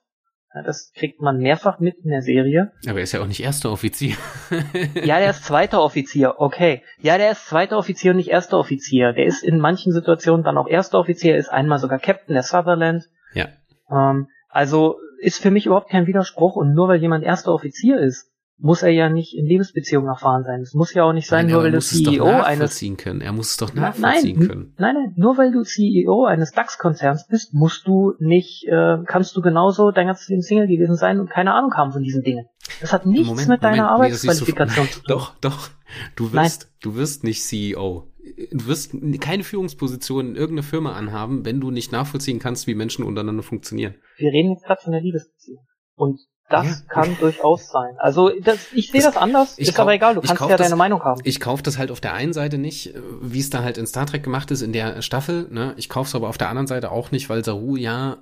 Das 0.53 0.93
kriegt 0.95 1.21
man 1.21 1.39
mehrfach 1.39 1.79
mit 1.79 1.99
in 2.03 2.11
der 2.11 2.23
Serie. 2.23 2.73
Aber 2.89 2.99
er 2.99 3.05
ist 3.05 3.13
ja 3.13 3.21
auch 3.21 3.27
nicht 3.27 3.41
erster 3.41 3.71
Offizier. 3.71 4.17
ja, 4.95 5.19
der 5.21 5.31
ist 5.31 5.45
zweiter 5.45 5.81
Offizier, 5.81 6.35
okay. 6.39 6.83
Ja, 6.99 7.19
der 7.19 7.33
ist 7.33 7.47
zweiter 7.47 7.79
Offizier 7.79 8.11
und 8.11 8.17
nicht 8.17 8.31
erster 8.31 8.59
Offizier. 8.59 9.13
Der 9.13 9.27
ist 9.27 9.45
in 9.45 9.61
manchen 9.61 9.93
Situationen 9.93 10.43
dann 10.43 10.59
auch 10.59 10.67
erster 10.67 10.99
Offizier, 10.99 11.37
ist 11.37 11.51
einmal 11.51 11.79
sogar 11.79 12.01
Captain 12.01 12.35
der 12.35 12.43
Sutherland. 12.43 13.05
Ja. 13.33 13.49
Ähm, 13.91 14.29
also 14.49 14.99
ist 15.21 15.41
für 15.41 15.53
mich 15.53 15.67
überhaupt 15.67 15.91
kein 15.91 16.07
Widerspruch 16.07 16.57
und 16.57 16.75
nur 16.75 16.89
weil 16.89 17.01
jemand 17.01 17.25
erster 17.25 17.53
Offizier 17.53 18.01
ist, 18.01 18.30
muss 18.63 18.83
er 18.83 18.91
ja 18.91 19.09
nicht 19.09 19.35
in 19.35 19.47
Liebesbeziehungen 19.47 20.09
erfahren 20.09 20.45
sein. 20.45 20.61
Es 20.61 20.75
muss 20.75 20.93
ja 20.93 21.05
auch 21.05 21.13
nicht 21.13 21.27
sein, 21.27 21.47
nein, 21.47 21.55
nur 21.55 21.65
weil 21.65 21.73
du 21.73 21.81
CEO 21.81 22.25
eines 22.25 22.85
können. 22.99 23.21
Er 23.21 23.33
muss 23.33 23.51
es 23.51 23.57
doch 23.57 23.73
nachvollziehen 23.75 24.39
nein, 24.39 24.49
können. 24.49 24.75
Nein, 24.79 24.95
nein, 24.95 25.15
nur 25.17 25.39
weil 25.39 25.51
du 25.51 25.63
CEO 25.63 26.27
eines 26.27 26.53
DAX-Konzerns 26.53 27.27
bist, 27.27 27.55
musst 27.55 27.87
du 27.87 28.15
nicht, 28.19 28.67
äh, 28.67 28.99
kannst 29.07 29.37
du 29.37 29.41
genauso 29.41 29.91
dein 29.91 30.07
ganzes 30.07 30.29
Leben 30.29 30.43
Single 30.43 30.67
gewesen 30.67 30.97
sein 30.97 31.21
und 31.21 31.31
keine 31.31 31.55
Ahnung 31.55 31.73
haben 31.75 31.93
von 31.93 32.03
diesen 32.03 32.23
Dingen. 32.23 32.47
Das 32.81 32.93
hat 32.93 33.07
nichts 33.07 33.29
Moment, 33.29 33.49
mit 33.49 33.65
deiner 33.65 33.91
Moment, 33.91 34.13
Arbeitsqualifikation 34.13 34.85
nee, 34.85 34.91
zu 34.93 35.01
tun. 35.01 35.07
Doch, 35.09 35.35
doch. 35.41 35.71
Du 36.17 36.33
wirst, 36.33 36.71
du 36.83 36.95
wirst 36.97 37.25
nicht 37.25 37.43
CEO. 37.43 38.09
Du 38.53 38.67
wirst 38.67 38.95
keine 39.21 39.43
Führungsposition 39.43 40.29
in 40.29 40.37
irgendeiner 40.37 40.63
Firma 40.63 40.93
anhaben, 40.93 41.45
wenn 41.45 41.61
du 41.61 41.71
nicht 41.71 41.93
nachvollziehen 41.93 42.39
kannst, 42.39 42.67
wie 42.67 42.75
Menschen 42.75 43.05
untereinander 43.05 43.43
funktionieren. 43.43 43.95
Wir 44.19 44.31
reden 44.31 44.53
jetzt 44.53 44.65
gerade 44.65 44.81
von 44.83 44.93
der 44.93 45.01
Liebesbeziehung. 45.01 45.67
Und 45.97 46.21
das 46.51 46.67
ja. 46.67 46.87
kann 46.89 47.17
durchaus 47.19 47.69
sein. 47.69 47.97
Also 47.99 48.29
das, 48.41 48.73
ich 48.73 48.91
sehe 48.91 49.01
das, 49.01 49.15
das, 49.15 49.23
anders, 49.23 49.57
ist 49.57 49.75
kauf, 49.75 49.83
aber 49.83 49.95
egal, 49.95 50.17
du 50.17 50.21
kannst 50.21 50.43
ja 50.43 50.49
das, 50.49 50.67
deine 50.67 50.77
Meinung 50.77 51.03
haben. 51.03 51.21
Ich 51.25 51.41
kaufe 51.41 51.63
das 51.63 51.79
halt 51.79 51.91
auf 51.91 52.01
der 52.01 52.13
einen 52.13 52.33
Seite 52.33 52.59
nicht, 52.59 52.93
wie 53.23 53.39
es 53.39 53.51
da 53.51 53.63
halt 53.63 53.79
in 53.79 53.87
Star 53.87 54.07
Trek 54.07 54.25
gemacht 54.25 54.51
ist 54.51 54.61
in 54.61 54.73
der 54.73 55.01
Staffel. 55.01 55.49
Ne? 55.51 55.75
Ich 55.77 55.89
kaufe 55.89 56.09
es 56.09 56.15
aber 56.15 56.29
auf 56.29 56.39
der 56.39 56.49
anderen 56.49 56.67
Seite 56.67 56.91
auch 56.91 57.13
nicht, 57.13 57.31
weil 57.31 57.45
Saru 57.45 57.77
ja 57.77 58.19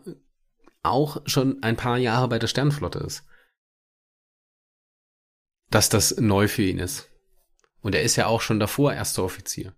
auch 0.83 1.22
schon 1.26 1.62
ein 1.62 1.76
paar 1.76 1.97
Jahre 1.97 2.29
bei 2.29 2.39
der 2.39 2.47
Sternflotte 2.47 2.99
ist. 2.99 3.24
Dass 5.70 5.89
das 5.89 6.18
neu 6.18 6.49
für 6.49 6.62
ihn 6.62 6.79
ist. 6.79 7.11
Und 7.81 7.95
er 7.95 8.03
ist 8.03 8.16
ja 8.16 8.26
auch 8.26 8.43
schon 8.43 8.61
davor 8.61 8.93
erster 8.93 9.24
Offizier. 9.24 9.72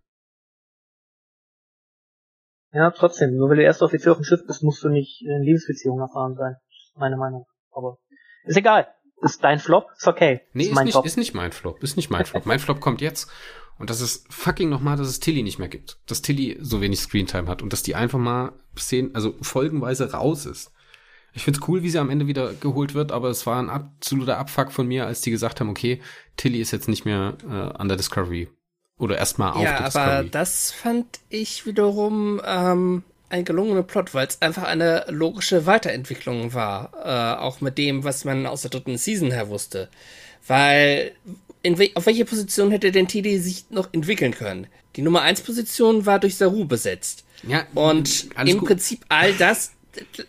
Ja, 2.72 2.90
trotzdem, 2.90 3.36
nur 3.36 3.48
weil 3.48 3.56
du 3.56 3.62
erster 3.64 3.84
Offizier 3.84 4.12
auf 4.12 4.18
dem 4.18 4.24
Schiff 4.24 4.40
bist, 4.46 4.62
musst 4.62 4.82
du 4.82 4.88
nicht 4.88 5.22
in 5.22 5.42
Liebesbeziehungen 5.42 6.00
erfahren 6.00 6.36
sein. 6.36 6.56
Meine 6.96 7.16
Meinung. 7.16 7.46
Aber 7.72 7.98
ist 8.44 8.56
egal. 8.56 8.88
Ist 9.22 9.44
dein 9.44 9.58
Flop? 9.58 9.88
Ist 9.96 10.06
okay. 10.06 10.40
Nee, 10.52 10.64
ist, 10.64 10.72
ist 10.72 10.84
nicht, 10.84 11.04
ist 11.04 11.16
nicht 11.18 11.34
mein 11.34 11.52
Flop. 11.52 11.82
Ist 11.82 11.96
nicht 11.96 12.10
mein 12.10 12.24
Flop. 12.24 12.46
mein 12.46 12.58
Flop 12.58 12.80
kommt 12.80 13.00
jetzt. 13.00 13.30
Und 13.78 13.88
das 13.90 14.00
ist 14.00 14.32
fucking 14.32 14.68
nochmal, 14.68 14.96
dass 14.96 15.08
es 15.08 15.20
Tilly 15.20 15.42
nicht 15.42 15.58
mehr 15.58 15.68
gibt. 15.68 15.98
Dass 16.06 16.22
Tilly 16.22 16.58
so 16.60 16.80
wenig 16.80 17.00
Screentime 17.00 17.48
hat 17.48 17.62
und 17.62 17.72
dass 17.72 17.82
die 17.82 17.94
einfach 17.94 18.18
mal 18.18 18.52
Szenen, 18.76 19.14
also 19.14 19.34
folgenweise 19.40 20.12
raus 20.12 20.46
ist. 20.46 20.72
Ich 21.32 21.44
find's 21.44 21.60
cool, 21.68 21.82
wie 21.82 21.90
sie 21.90 21.98
am 21.98 22.10
Ende 22.10 22.26
wieder 22.26 22.52
geholt 22.54 22.94
wird, 22.94 23.12
aber 23.12 23.28
es 23.28 23.46
war 23.46 23.58
ein 23.58 23.70
absoluter 23.70 24.36
Abfuck 24.36 24.72
von 24.72 24.86
mir, 24.86 25.06
als 25.06 25.20
die 25.20 25.30
gesagt 25.30 25.60
haben, 25.60 25.70
okay, 25.70 26.02
Tilly 26.36 26.60
ist 26.60 26.72
jetzt 26.72 26.88
nicht 26.88 27.04
mehr 27.04 27.38
äh, 27.48 27.78
an 27.78 27.88
der 27.88 27.96
Discovery. 27.96 28.48
Oder 28.98 29.16
erstmal 29.16 29.52
auf 29.52 29.62
ja, 29.62 29.78
der 29.78 29.84
Discovery. 29.86 30.10
Ja, 30.10 30.18
aber 30.18 30.28
das 30.28 30.72
fand 30.72 31.20
ich 31.28 31.64
wiederum 31.64 32.40
ähm, 32.44 33.02
ein 33.30 33.44
gelungener 33.44 33.82
Plot, 33.82 34.12
weil 34.12 34.26
es 34.26 34.42
einfach 34.42 34.64
eine 34.64 35.06
logische 35.08 35.64
Weiterentwicklung 35.64 36.52
war, 36.52 36.92
äh, 37.02 37.40
auch 37.40 37.60
mit 37.60 37.78
dem, 37.78 38.04
was 38.04 38.24
man 38.24 38.46
aus 38.46 38.62
der 38.62 38.70
dritten 38.70 38.98
Season 38.98 39.30
her 39.30 39.48
wusste. 39.48 39.88
Weil 40.46 41.12
we 41.62 41.90
auf 41.94 42.06
welche 42.06 42.24
Position 42.24 42.70
hätte 42.70 42.90
denn 42.92 43.08
TD 43.08 43.38
sich 43.38 43.64
noch 43.70 43.88
entwickeln 43.92 44.32
können? 44.32 44.66
Die 44.96 45.02
Nummer 45.02 45.22
1 45.22 45.42
Position 45.42 46.06
war 46.06 46.18
durch 46.18 46.36
Saru 46.36 46.64
besetzt. 46.64 47.24
Ja, 47.46 47.66
und 47.74 48.28
im 48.44 48.58
gut. 48.58 48.68
Prinzip 48.68 49.04
all 49.08 49.32
das. 49.34 49.72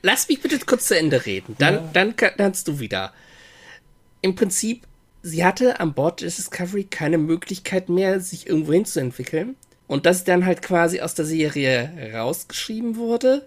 Lass 0.01 0.29
mich 0.29 0.41
bitte 0.41 0.59
kurz 0.59 0.85
zu 0.87 0.97
Ende 0.97 1.25
reden. 1.25 1.55
Dann, 1.57 1.75
ja. 1.75 1.89
dann 1.93 2.15
kannst 2.15 2.67
du 2.67 2.79
wieder. 2.79 3.13
Im 4.21 4.35
Prinzip, 4.35 4.83
sie 5.23 5.43
hatte 5.43 5.79
an 5.79 5.93
Bord 5.93 6.21
des 6.21 6.35
Discovery 6.37 6.83
keine 6.83 7.17
Möglichkeit 7.17 7.89
mehr, 7.89 8.19
sich 8.19 8.47
irgendwo 8.47 8.73
hinzuentwickeln. 8.73 9.55
Und 9.91 10.05
das 10.05 10.23
dann 10.23 10.45
halt 10.45 10.61
quasi 10.61 11.01
aus 11.01 11.15
der 11.15 11.25
Serie 11.25 12.13
rausgeschrieben 12.13 12.95
wurde. 12.95 13.45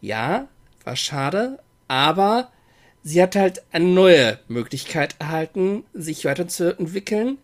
Ja, 0.00 0.48
war 0.82 0.96
schade, 0.96 1.60
aber 1.86 2.50
sie 3.04 3.22
hat 3.22 3.36
halt 3.36 3.62
eine 3.70 3.84
neue 3.84 4.40
Möglichkeit 4.48 5.14
erhalten, 5.20 5.84
sich 5.94 6.24
weiterzuentwickeln. 6.24 7.38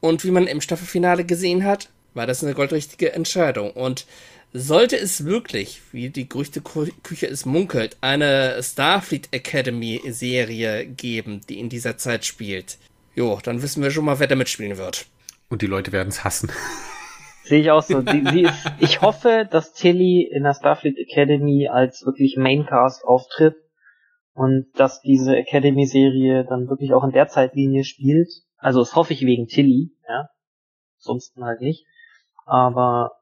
Und 0.00 0.22
wie 0.22 0.30
man 0.30 0.46
im 0.46 0.60
Staffelfinale 0.60 1.24
gesehen 1.24 1.64
hat, 1.64 1.88
war 2.12 2.26
das 2.26 2.44
eine 2.44 2.52
goldrichtige 2.52 3.14
Entscheidung. 3.14 3.70
Und 3.70 4.04
sollte 4.52 4.98
es 4.98 5.24
wirklich, 5.24 5.80
wie 5.90 6.10
die 6.10 6.28
Gerüchteküche 6.28 7.26
es 7.26 7.46
munkelt, 7.46 7.96
eine 8.02 8.62
Starfleet 8.62 9.28
Academy 9.30 10.02
Serie 10.10 10.84
geben, 10.84 11.40
die 11.48 11.58
in 11.58 11.70
dieser 11.70 11.96
Zeit 11.96 12.26
spielt, 12.26 12.76
jo, 13.14 13.40
dann 13.42 13.62
wissen 13.62 13.82
wir 13.82 13.90
schon 13.90 14.04
mal, 14.04 14.18
wer 14.18 14.26
da 14.26 14.36
mitspielen 14.36 14.76
wird. 14.76 15.06
Und 15.48 15.62
die 15.62 15.66
Leute 15.66 15.90
werden 15.90 16.10
es 16.10 16.22
hassen. 16.22 16.52
Sehe 17.48 17.60
ich 17.60 17.70
auch 17.70 17.82
so. 17.82 18.02
Sie, 18.02 18.24
sie 18.30 18.42
ist, 18.42 18.70
ich 18.78 19.00
hoffe, 19.00 19.48
dass 19.50 19.72
Tilly 19.72 20.22
in 20.22 20.44
der 20.44 20.54
Starfleet 20.54 20.98
Academy 20.98 21.68
als 21.68 22.04
wirklich 22.04 22.36
Maincast 22.36 23.04
auftritt 23.04 23.56
und 24.34 24.66
dass 24.74 25.00
diese 25.00 25.36
Academy-Serie 25.36 26.44
dann 26.44 26.68
wirklich 26.68 26.92
auch 26.92 27.04
in 27.04 27.12
der 27.12 27.28
Zeitlinie 27.28 27.84
spielt. 27.84 28.28
Also 28.58 28.80
das 28.80 28.94
hoffe 28.94 29.12
ich 29.12 29.22
wegen 29.24 29.46
Tilly, 29.46 29.92
ja. 30.08 30.28
Sonst 30.98 31.36
halt 31.40 31.60
nicht. 31.60 31.86
Aber 32.44 33.12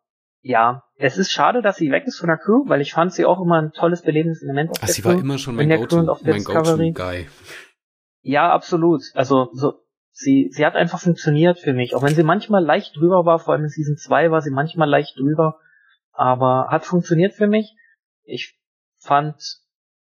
ja, 0.40 0.82
es 0.96 1.18
ist 1.18 1.30
schade, 1.30 1.62
dass 1.62 1.76
sie 1.76 1.90
weg 1.90 2.04
ist 2.06 2.18
von 2.18 2.28
der 2.28 2.38
Crew, 2.38 2.64
weil 2.66 2.80
ich 2.80 2.92
fand 2.92 3.12
sie 3.12 3.24
auch 3.24 3.40
immer 3.40 3.60
ein 3.60 3.72
tolles 3.72 4.02
belebendes 4.02 4.42
Element 4.42 4.70
auf 4.70 4.78
Ach, 4.80 4.86
der 4.86 4.94
sie 4.94 5.02
Crew. 5.02 5.08
war 5.10 5.18
immer 5.18 5.38
schon 5.38 5.54
mein 5.56 5.68
Go-To-Guy. 5.68 6.92
Go 6.92 7.02
ja, 8.22 8.52
absolut. 8.52 9.02
Also 9.14 9.50
so 9.52 9.85
sie, 10.16 10.48
sie 10.50 10.64
hat 10.64 10.76
einfach 10.76 10.98
funktioniert 10.98 11.58
für 11.58 11.74
mich. 11.74 11.94
Auch 11.94 12.02
wenn 12.02 12.14
sie 12.14 12.22
manchmal 12.22 12.64
leicht 12.64 12.96
drüber 12.96 13.26
war, 13.26 13.38
vor 13.38 13.52
allem 13.52 13.64
in 13.64 13.68
Season 13.68 13.96
2 13.96 14.30
war 14.30 14.40
sie 14.40 14.50
manchmal 14.50 14.88
leicht 14.88 15.18
drüber, 15.18 15.60
aber 16.12 16.68
hat 16.70 16.86
funktioniert 16.86 17.34
für 17.34 17.46
mich. 17.46 17.76
Ich 18.24 18.58
fand 18.98 19.36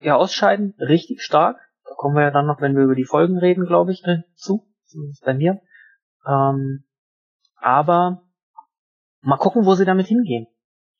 ihr 0.00 0.16
Ausscheiden 0.16 0.74
richtig 0.78 1.22
stark. 1.22 1.58
Da 1.84 1.94
kommen 1.96 2.14
wir 2.14 2.22
ja 2.22 2.30
dann 2.30 2.46
noch, 2.46 2.60
wenn 2.60 2.76
wir 2.76 2.84
über 2.84 2.94
die 2.94 3.04
Folgen 3.04 3.38
reden, 3.38 3.66
glaube 3.66 3.90
ich, 3.90 4.04
zu. 4.36 4.64
Zumindest 4.84 5.24
bei 5.24 5.34
mir. 5.34 5.60
Ähm, 6.26 6.84
aber 7.56 8.22
mal 9.20 9.36
gucken, 9.36 9.66
wo 9.66 9.74
sie 9.74 9.84
damit 9.84 10.06
hingehen. 10.06 10.46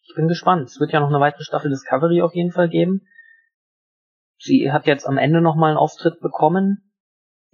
Ich 0.02 0.14
bin 0.16 0.26
gespannt. 0.26 0.68
Es 0.68 0.80
wird 0.80 0.92
ja 0.92 0.98
noch 0.98 1.08
eine 1.08 1.20
weitere 1.20 1.44
Staffel 1.44 1.70
Discovery 1.70 2.20
auf 2.20 2.34
jeden 2.34 2.50
Fall 2.50 2.68
geben. 2.68 3.06
sie 4.38 4.72
hat 4.72 4.86
jetzt 4.86 5.06
am 5.06 5.18
Ende 5.18 5.40
nochmal 5.40 5.70
einen 5.70 5.78
Auftritt 5.78 6.20
bekommen, 6.20 6.92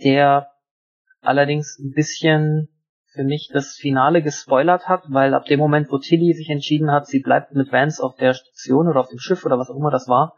der 0.03 0.54
allerdings 1.27 1.79
ein 1.79 1.93
bisschen 1.93 2.69
für 3.13 3.25
mich 3.25 3.51
das 3.53 3.77
Finale 3.77 4.23
gespoilert 4.23 4.89
hat, 4.89 5.05
weil 5.09 5.35
ab 5.35 5.45
dem 5.47 5.61
Moment, 5.61 5.91
wo 5.91 5.99
Tilly 5.99 6.33
sich 6.35 6.51
entschieden 6.51 6.91
hat, 6.91 7.07
sie 7.07 7.21
bleibt 7.21 7.55
mit 7.55 7.71
Vance 7.73 8.03
auf 8.03 8.17
der 8.17 8.35
Station 8.35 8.89
oder 8.89 9.01
auf 9.01 9.09
dem 9.09 9.19
Schiff 9.21 9.45
oder 9.45 9.59
was 9.59 9.71
auch 9.71 9.77
immer 9.77 9.91
das 9.93 10.09
war, 10.09 10.35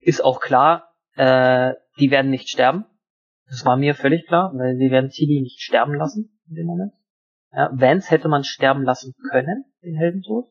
ist 0.00 0.24
auch 0.24 0.40
klar, 0.40 0.90
äh, 1.14 1.74
die 2.00 2.10
werden 2.10 2.30
nicht 2.30 2.48
sterben. 2.48 2.84
Das 3.48 3.64
war 3.64 3.76
mir 3.76 3.94
völlig 3.94 4.26
klar, 4.26 4.52
weil 4.54 4.76
sie 4.76 4.90
werden 4.90 5.10
Tilly 5.10 5.40
nicht 5.40 5.60
sterben 5.60 5.94
lassen 5.94 6.36
in 6.48 6.56
dem 6.56 6.66
Moment. 6.66 6.92
Ja, 7.52 7.70
Vance 7.72 8.10
hätte 8.10 8.28
man 8.28 8.42
sterben 8.42 8.82
lassen 8.82 9.14
können, 9.30 9.64
den 9.82 9.94
Heldentod, 9.96 10.46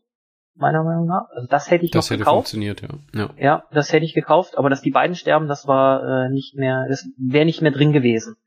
meiner 0.56 0.84
Meinung 0.84 1.08
nach. 1.08 1.28
Also 1.36 1.48
das 1.50 1.70
hätte 1.70 1.84
ich 1.84 1.92
Das 1.92 2.06
noch 2.06 2.12
hätte 2.12 2.20
gekauft. 2.20 2.36
funktioniert, 2.36 2.82
ja. 2.82 2.90
ja. 3.14 3.30
Ja, 3.38 3.64
das 3.72 3.92
hätte 3.92 4.06
ich 4.06 4.14
gekauft, 4.14 4.58
aber 4.58 4.70
dass 4.70 4.82
die 4.82 4.92
beiden 4.92 5.16
sterben, 5.16 5.48
das 5.50 5.68
war 5.68 6.28
äh, 6.28 6.30
nicht 6.30 6.56
mehr, 6.56 6.86
das 6.88 7.06
wäre 7.18 7.44
nicht 7.46 7.62
mehr 7.62 7.72
drin 7.72 7.92
gewesen. 7.92 8.38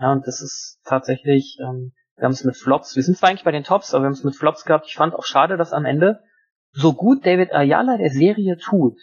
Ja, 0.00 0.12
und 0.12 0.26
das 0.26 0.40
ist 0.40 0.80
tatsächlich, 0.84 1.58
ähm, 1.60 1.92
wir 2.16 2.24
haben 2.24 2.32
es 2.32 2.44
mit 2.44 2.56
Flops, 2.56 2.96
wir 2.96 3.02
sind 3.02 3.18
zwar 3.18 3.28
eigentlich 3.28 3.44
bei 3.44 3.52
den 3.52 3.64
Tops, 3.64 3.92
aber 3.92 4.04
wir 4.04 4.06
haben 4.06 4.14
es 4.14 4.24
mit 4.24 4.34
Flops 4.34 4.64
gehabt. 4.64 4.86
Ich 4.86 4.94
fand 4.94 5.14
auch 5.14 5.24
schade, 5.24 5.56
dass 5.58 5.72
am 5.72 5.84
Ende 5.84 6.20
so 6.72 6.94
gut 6.94 7.26
David 7.26 7.52
Ayala 7.52 7.98
der 7.98 8.10
Serie 8.10 8.56
tut, 8.56 8.98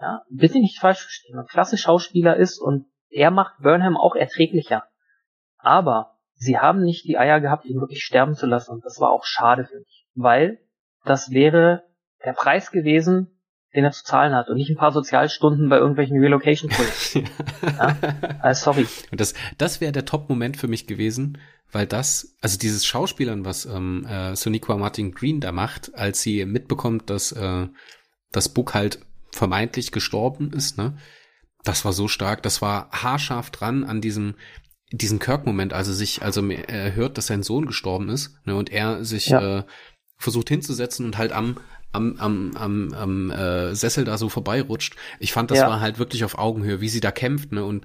ja, 0.00 0.22
bitte 0.30 0.58
nicht 0.58 0.78
falsch 0.78 1.02
verstehen, 1.02 1.38
ein 1.38 1.46
klasse 1.46 1.76
Schauspieler 1.76 2.36
ist 2.36 2.58
und 2.58 2.86
er 3.10 3.30
macht 3.30 3.60
Burnham 3.60 3.96
auch 3.96 4.14
erträglicher. 4.14 4.84
Aber 5.58 6.18
sie 6.34 6.58
haben 6.58 6.82
nicht 6.82 7.04
die 7.04 7.18
Eier 7.18 7.40
gehabt, 7.40 7.66
ihn 7.66 7.80
wirklich 7.80 8.02
sterben 8.02 8.34
zu 8.34 8.46
lassen 8.46 8.72
und 8.72 8.84
das 8.84 8.98
war 8.98 9.10
auch 9.10 9.24
schade 9.24 9.66
für 9.66 9.78
mich, 9.78 10.06
weil 10.14 10.58
das 11.04 11.30
wäre 11.30 11.84
der 12.24 12.32
Preis 12.32 12.70
gewesen, 12.70 13.39
den 13.74 13.84
er 13.84 13.92
zu 13.92 14.04
zahlen 14.04 14.34
hat 14.34 14.48
und 14.48 14.56
nicht 14.56 14.70
ein 14.70 14.76
paar 14.76 14.92
Sozialstunden 14.92 15.68
bei 15.68 15.78
irgendwelchen 15.78 16.18
Relocation-Projekten. 16.18 17.28
ja? 17.62 17.96
also, 18.40 18.64
sorry. 18.72 18.86
Und 19.10 19.20
das, 19.20 19.34
das 19.58 19.80
wäre 19.80 19.92
der 19.92 20.04
Top-Moment 20.04 20.56
für 20.56 20.68
mich 20.68 20.86
gewesen, 20.86 21.38
weil 21.70 21.86
das, 21.86 22.36
also 22.40 22.58
dieses 22.58 22.84
Schauspielern, 22.84 23.44
was 23.44 23.66
ähm, 23.66 24.04
äh, 24.06 24.34
Soniqua 24.34 24.76
Martin 24.76 25.12
Green 25.12 25.40
da 25.40 25.52
macht, 25.52 25.94
als 25.94 26.20
sie 26.22 26.44
mitbekommt, 26.44 27.10
dass 27.10 27.32
äh, 27.32 27.68
das 28.32 28.48
Book 28.48 28.74
halt 28.74 29.00
vermeintlich 29.30 29.92
gestorben 29.92 30.52
ist, 30.52 30.76
ne? 30.76 30.96
Das 31.62 31.84
war 31.84 31.92
so 31.92 32.08
stark, 32.08 32.42
das 32.42 32.62
war 32.62 32.88
haarscharf 32.90 33.50
dran 33.50 33.84
an 33.84 34.00
diesem 34.00 34.34
diesen 34.92 35.18
Kirk-Moment, 35.20 35.72
also 35.72 35.92
sich, 35.92 36.22
also 36.22 36.44
er 36.48 36.94
hört, 36.94 37.16
dass 37.16 37.28
sein 37.28 37.42
Sohn 37.42 37.66
gestorben 37.66 38.08
ist, 38.08 38.34
ne, 38.44 38.56
und 38.56 38.70
er 38.72 39.04
sich 39.04 39.26
Ja. 39.28 39.58
äh, 39.58 39.64
versucht 40.16 40.48
hinzusetzen 40.48 41.06
und 41.06 41.16
halt 41.16 41.32
am 41.32 41.58
am, 41.92 42.16
am, 42.18 42.56
am, 42.56 42.92
am 42.94 43.30
äh, 43.30 43.74
Sessel 43.74 44.04
da 44.04 44.16
so 44.18 44.28
vorbeirutscht. 44.28 44.96
Ich 45.18 45.32
fand, 45.32 45.50
das 45.50 45.58
Ja. 45.58 45.68
war 45.68 45.80
halt 45.80 45.98
wirklich 45.98 46.24
auf 46.24 46.38
Augenhöhe, 46.38 46.80
wie 46.80 46.88
sie 46.88 47.00
da 47.00 47.10
kämpft, 47.10 47.52
ne? 47.52 47.64
Und 47.64 47.84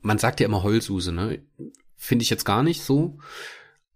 man 0.00 0.18
sagt 0.18 0.40
ja 0.40 0.46
immer 0.46 0.62
Heulsuse, 0.62 1.12
ne? 1.12 1.40
Finde 1.96 2.22
ich 2.22 2.30
jetzt 2.30 2.44
gar 2.44 2.62
nicht 2.62 2.82
so. 2.82 3.18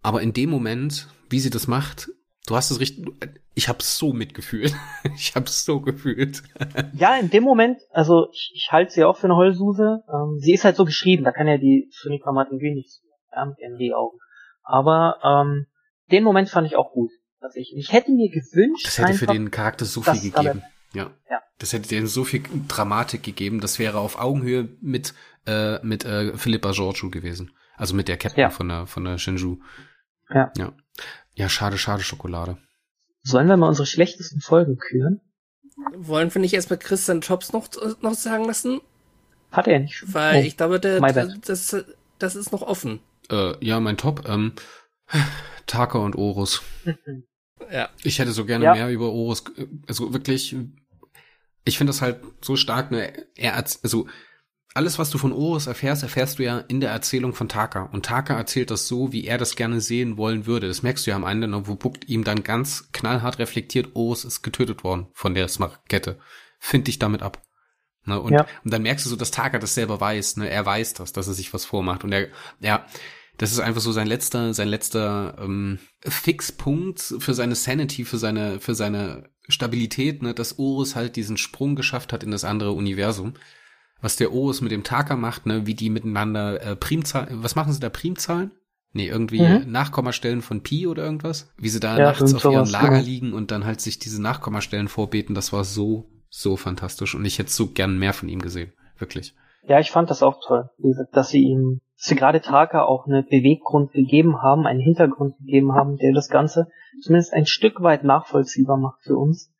Aber 0.01 0.21
in 0.21 0.33
dem 0.33 0.49
Moment, 0.49 1.07
wie 1.29 1.39
sie 1.39 1.49
das 1.49 1.67
macht, 1.67 2.09
du 2.47 2.55
hast 2.55 2.71
es 2.71 2.79
richtig, 2.79 3.05
ich 3.53 3.67
hab's 3.69 3.97
so 3.97 4.13
mitgefühlt. 4.13 4.73
ich 5.15 5.35
hab's 5.35 5.65
so 5.65 5.81
gefühlt. 5.81 6.41
Ja, 6.93 7.17
in 7.17 7.29
dem 7.29 7.43
Moment, 7.43 7.79
also 7.91 8.27
ich, 8.31 8.51
ich 8.55 8.69
halte 8.71 8.91
sie 8.91 9.03
auch 9.03 9.17
für 9.17 9.27
eine 9.27 9.35
Heulsuse. 9.35 10.03
Ähm, 10.11 10.37
sie 10.39 10.53
ist 10.53 10.65
halt 10.65 10.75
so 10.75 10.85
geschrieben, 10.85 11.23
da 11.23 11.31
kann 11.31 11.47
ja 11.47 11.57
die 11.57 11.89
Sonika 11.91 12.31
Martin 12.31 12.59
ja, 12.61 13.45
mit 13.45 13.59
ihren 13.59 13.77
D-Augen. 13.77 14.17
Aber 14.63 15.17
ähm, 15.23 15.67
den 16.11 16.23
Moment 16.23 16.49
fand 16.49 16.67
ich 16.67 16.75
auch 16.75 16.91
gut. 16.91 17.11
Tatsächlich. 17.41 17.77
Ich 17.87 17.91
hätte 17.91 18.11
mir 18.11 18.29
gewünscht, 18.29 18.85
Das 18.85 18.97
hätte 18.97 19.13
für 19.15 19.21
einfach, 19.27 19.33
den 19.33 19.51
Charakter 19.51 19.83
so 19.85 20.01
viel 20.01 20.31
gegeben. 20.31 20.61
Ja. 20.93 21.11
Ja. 21.29 21.41
Das 21.57 21.73
hätte 21.73 21.89
denen 21.89 22.07
so 22.07 22.23
viel 22.23 22.43
Dramatik 22.67 23.23
gegeben. 23.23 23.59
Das 23.61 23.79
wäre 23.79 23.97
auf 23.99 24.19
Augenhöhe 24.19 24.69
mit, 24.81 25.13
äh, 25.47 25.83
mit 25.85 26.05
äh, 26.05 26.37
Philippa 26.37 26.71
Georgiou 26.71 27.09
gewesen. 27.09 27.51
Also 27.75 27.95
mit 27.95 28.07
der 28.07 28.17
Captain 28.17 28.41
Ja. 28.41 28.49
von 28.49 28.67
der, 28.69 28.85
von 28.87 29.03
der 29.03 29.17
Shinju. 29.17 29.57
Ja. 30.29 30.51
Ja. 30.57 30.73
Ja, 31.33 31.49
schade, 31.49 31.77
schade 31.77 32.03
Schokolade. 32.03 32.57
Sollen 33.23 33.47
wir 33.47 33.57
mal 33.57 33.67
unsere 33.69 33.85
schlechtesten 33.85 34.39
Folgen 34.41 34.77
küren? 34.77 35.21
Wollen 35.95 36.33
wir 36.33 36.41
nicht 36.41 36.53
erstmal 36.53 36.77
Christian 36.79 37.21
Jobs 37.21 37.53
noch, 37.53 37.69
noch 38.01 38.13
sagen 38.13 38.45
lassen? 38.45 38.81
Hat 39.51 39.67
er 39.67 39.79
nicht 39.79 39.95
schon? 39.95 40.13
Weil 40.13 40.43
Oh, 40.43 40.45
ich 40.45 40.57
glaube, 40.57 40.79
der, 40.79 40.99
das, 41.45 41.75
das 42.19 42.35
ist 42.35 42.51
noch 42.51 42.61
offen. 42.61 42.99
Äh, 43.31 43.53
ja, 43.65 43.79
mein 43.79 43.97
Top, 43.97 44.27
ähm, 44.27 44.53
Taka 45.65 45.97
und 45.99 46.15
Orus. 46.15 46.61
Ja. 47.71 47.89
Ich 48.03 48.19
hätte 48.19 48.31
so 48.31 48.45
gerne 48.45 48.65
Ja. 48.65 48.73
mehr 48.73 48.89
über 48.89 49.11
Orus, 49.11 49.43
äh, 49.57 49.67
also 49.87 50.13
wirklich, 50.13 50.55
ich 51.65 51.77
finde 51.77 51.91
das 51.91 52.01
halt 52.01 52.21
so 52.41 52.55
stark, 52.55 52.91
ne, 52.91 53.13
er, 53.35 53.55
also, 53.83 54.07
alles, 54.73 54.97
was 54.97 55.09
du 55.09 55.17
von 55.17 55.33
Orus 55.33 55.67
erfährst, 55.67 56.01
erfährst 56.01 56.39
du 56.39 56.43
ja 56.43 56.59
in 56.59 56.79
der 56.79 56.91
Erzählung 56.91 57.33
von 57.33 57.49
Taka. 57.49 57.83
Und 57.91 58.05
Taka 58.05 58.35
erzählt 58.37 58.71
das 58.71 58.87
so, 58.87 59.11
wie 59.11 59.25
er 59.25 59.37
das 59.37 59.57
gerne 59.57 59.81
sehen 59.81 60.15
wollen 60.15 60.45
würde. 60.45 60.69
Das 60.69 60.81
merkst 60.81 61.05
du 61.05 61.11
ja 61.11 61.17
am 61.17 61.25
Ende, 61.25 61.49
ne, 61.49 61.67
wo 61.67 61.75
Buck 61.75 62.07
ihm 62.07 62.23
dann 62.23 62.43
ganz 62.43 62.89
knallhart 62.93 63.37
reflektiert, 63.39 63.89
Orus 63.95 64.23
ist 64.23 64.43
getötet 64.43 64.85
worden 64.85 65.07
von 65.13 65.33
der 65.35 65.49
Smaragdkette. 65.49 66.19
Find 66.57 66.87
dich 66.87 66.99
damit 66.99 67.21
ab. 67.21 67.41
Ne, 68.05 68.19
und, 68.21 68.31
Ja. 68.31 68.47
und 68.63 68.71
dann 68.73 68.83
merkst 68.83 69.05
du 69.05 69.09
so, 69.09 69.17
dass 69.17 69.31
Taka 69.31 69.59
das 69.59 69.75
selber 69.75 69.99
weiß. 69.99 70.37
Ne, 70.37 70.49
er 70.49 70.65
weiß 70.65 70.93
das, 70.93 71.11
dass 71.11 71.27
er 71.27 71.33
sich 71.33 71.53
was 71.53 71.65
vormacht. 71.65 72.05
Und 72.05 72.13
er, 72.13 72.29
ja, 72.61 72.85
das 73.41 73.51
ist 73.51 73.59
einfach 73.59 73.81
so 73.81 73.91
sein 73.91 74.05
letzter, 74.05 74.53
sein 74.53 74.67
letzter 74.67 75.35
ähm, 75.39 75.79
Fixpunkt 76.01 76.99
für 77.01 77.33
seine 77.33 77.55
Sanity, 77.55 78.05
für 78.05 78.19
seine, 78.19 78.59
für 78.59 78.75
seine 78.75 79.29
Stabilität, 79.49 80.21
ne, 80.21 80.35
dass 80.35 80.59
Orus 80.59 80.95
halt 80.95 81.15
diesen 81.15 81.37
Sprung 81.37 81.75
geschafft 81.75 82.13
hat 82.13 82.23
in 82.23 82.29
das 82.29 82.43
andere 82.43 82.73
Universum. 82.73 83.33
Was 83.99 84.15
der 84.15 84.31
Orus 84.31 84.61
mit 84.61 84.71
dem 84.71 84.83
Taka 84.83 85.15
macht, 85.15 85.47
ne, 85.47 85.65
wie 85.65 85.73
die 85.73 85.89
miteinander 85.89 86.61
äh, 86.61 86.75
Primzahlen, 86.75 87.41
was 87.41 87.55
machen 87.55 87.73
sie 87.73 87.79
da, 87.79 87.89
Primzahlen? 87.89 88.51
Nee, 88.93 89.07
irgendwie 89.07 89.41
Mhm. 89.41 89.71
Nachkommastellen 89.71 90.43
von 90.43 90.61
Pi 90.61 90.85
oder 90.85 91.03
irgendwas? 91.03 91.51
Wie 91.57 91.69
sie 91.69 91.79
da 91.79 91.97
Ja, 91.97 92.05
nachts 92.05 92.35
auf 92.35 92.43
sowas, 92.43 92.71
Lager 92.71 92.89
genau. 92.89 93.01
liegen 93.01 93.33
und 93.33 93.49
dann 93.49 93.65
halt 93.65 93.81
sich 93.81 93.97
diese 93.97 94.21
Nachkommastellen 94.21 94.87
vorbeten, 94.87 95.33
das 95.33 95.51
war 95.51 95.63
so, 95.63 96.11
so 96.29 96.57
fantastisch. 96.57 97.15
Und 97.15 97.25
ich 97.25 97.39
hätte 97.39 97.51
so 97.51 97.69
gern 97.71 97.97
mehr 97.97 98.13
von 98.13 98.29
ihm 98.29 98.39
gesehen. 98.39 98.73
Wirklich. 98.99 99.33
Ja, 99.67 99.79
ich 99.79 99.89
fand 99.89 100.11
das 100.11 100.21
auch 100.21 100.39
toll, 100.45 100.69
dass 101.11 101.29
sie 101.29 101.41
ihm, 101.41 101.81
dass 102.01 102.17
gerade 102.17 102.41
Taka 102.41 102.83
auch 102.83 103.05
einen 103.05 103.25
Beweggrund 103.25 103.91
gegeben 103.91 104.41
haben, 104.41 104.65
einen 104.65 104.79
Hintergrund 104.79 105.37
gegeben 105.37 105.73
haben, 105.73 105.97
der 105.97 106.13
das 106.13 106.29
Ganze 106.29 106.67
zumindest 107.01 107.33
ein 107.33 107.45
Stück 107.45 107.81
weit 107.81 108.03
nachvollziehbar 108.03 108.77
macht 108.77 109.01
für 109.03 109.17
uns. 109.17 109.53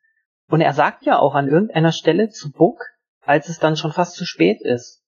Und 0.48 0.60
er 0.60 0.72
sagt 0.72 1.04
ja 1.04 1.18
auch 1.18 1.34
an 1.34 1.48
irgendeiner 1.48 1.92
Stelle 1.92 2.30
zu 2.30 2.50
Book, 2.50 2.78
als 3.20 3.48
es 3.48 3.58
dann 3.58 3.76
schon 3.76 3.92
fast 3.92 4.16
zu 4.16 4.24
spät 4.24 4.60
ist, 4.60 5.04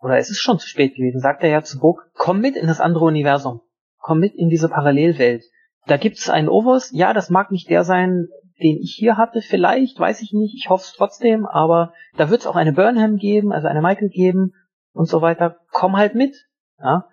oder 0.00 0.18
es 0.18 0.28
ist 0.28 0.40
schon 0.40 0.58
zu 0.58 0.68
spät 0.68 0.94
gewesen, 0.94 1.20
sagt 1.20 1.42
er 1.42 1.48
ja 1.48 1.62
zu 1.62 1.78
Book, 1.78 2.10
komm 2.12 2.40
mit 2.40 2.56
in 2.56 2.66
das 2.66 2.80
andere 2.80 3.06
Universum, 3.06 3.62
komm 3.98 4.20
mit 4.20 4.34
in 4.34 4.50
diese 4.50 4.68
Parallelwelt. 4.68 5.44
Da 5.86 5.96
gibt's 5.96 6.28
einen 6.28 6.50
Overs, 6.50 6.90
ja, 6.92 7.14
das 7.14 7.30
mag 7.30 7.50
nicht 7.50 7.70
der 7.70 7.84
sein, 7.84 8.28
den 8.62 8.76
ich 8.76 8.94
hier 8.96 9.16
hatte, 9.16 9.40
vielleicht, 9.40 9.98
weiß 9.98 10.20
ich 10.20 10.32
nicht, 10.32 10.54
ich 10.54 10.68
hoffe 10.68 10.84
es 10.84 10.92
trotzdem, 10.92 11.46
aber 11.46 11.94
da 12.16 12.28
wird 12.28 12.42
es 12.42 12.46
auch 12.46 12.56
eine 12.56 12.72
Burnham 12.72 13.16
geben, 13.16 13.50
also 13.50 13.66
eine 13.66 13.80
Michael 13.80 14.10
geben 14.10 14.52
und 14.94 15.06
so 15.06 15.20
weiter. 15.20 15.58
Komm 15.70 15.96
halt 15.96 16.14
mit. 16.14 16.34
Ja. 16.78 17.08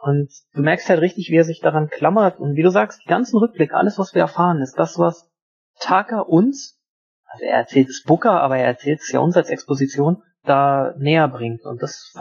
Und 0.00 0.32
du 0.54 0.62
merkst 0.62 0.88
halt 0.88 1.00
richtig, 1.00 1.30
wie 1.30 1.36
er 1.36 1.44
sich 1.44 1.60
daran 1.60 1.88
klammert. 1.88 2.40
Und 2.40 2.56
wie 2.56 2.62
du 2.62 2.70
sagst, 2.70 3.02
die 3.04 3.08
ganzen 3.08 3.38
Rückblicke, 3.38 3.76
alles, 3.76 3.98
was 3.98 4.14
wir 4.14 4.22
erfahren, 4.22 4.60
ist 4.60 4.74
das, 4.74 4.98
was 4.98 5.30
Taka 5.78 6.20
uns, 6.20 6.80
also 7.24 7.44
er 7.44 7.58
erzählt 7.58 7.88
es 7.88 8.02
Booker, 8.02 8.40
aber 8.40 8.58
er 8.58 8.66
erzählt 8.66 9.00
es 9.00 9.12
ja 9.12 9.20
uns 9.20 9.36
als 9.36 9.48
Exposition, 9.48 10.22
da 10.42 10.94
näher 10.98 11.28
bringt. 11.28 11.64
Und 11.64 11.82
das 11.82 12.12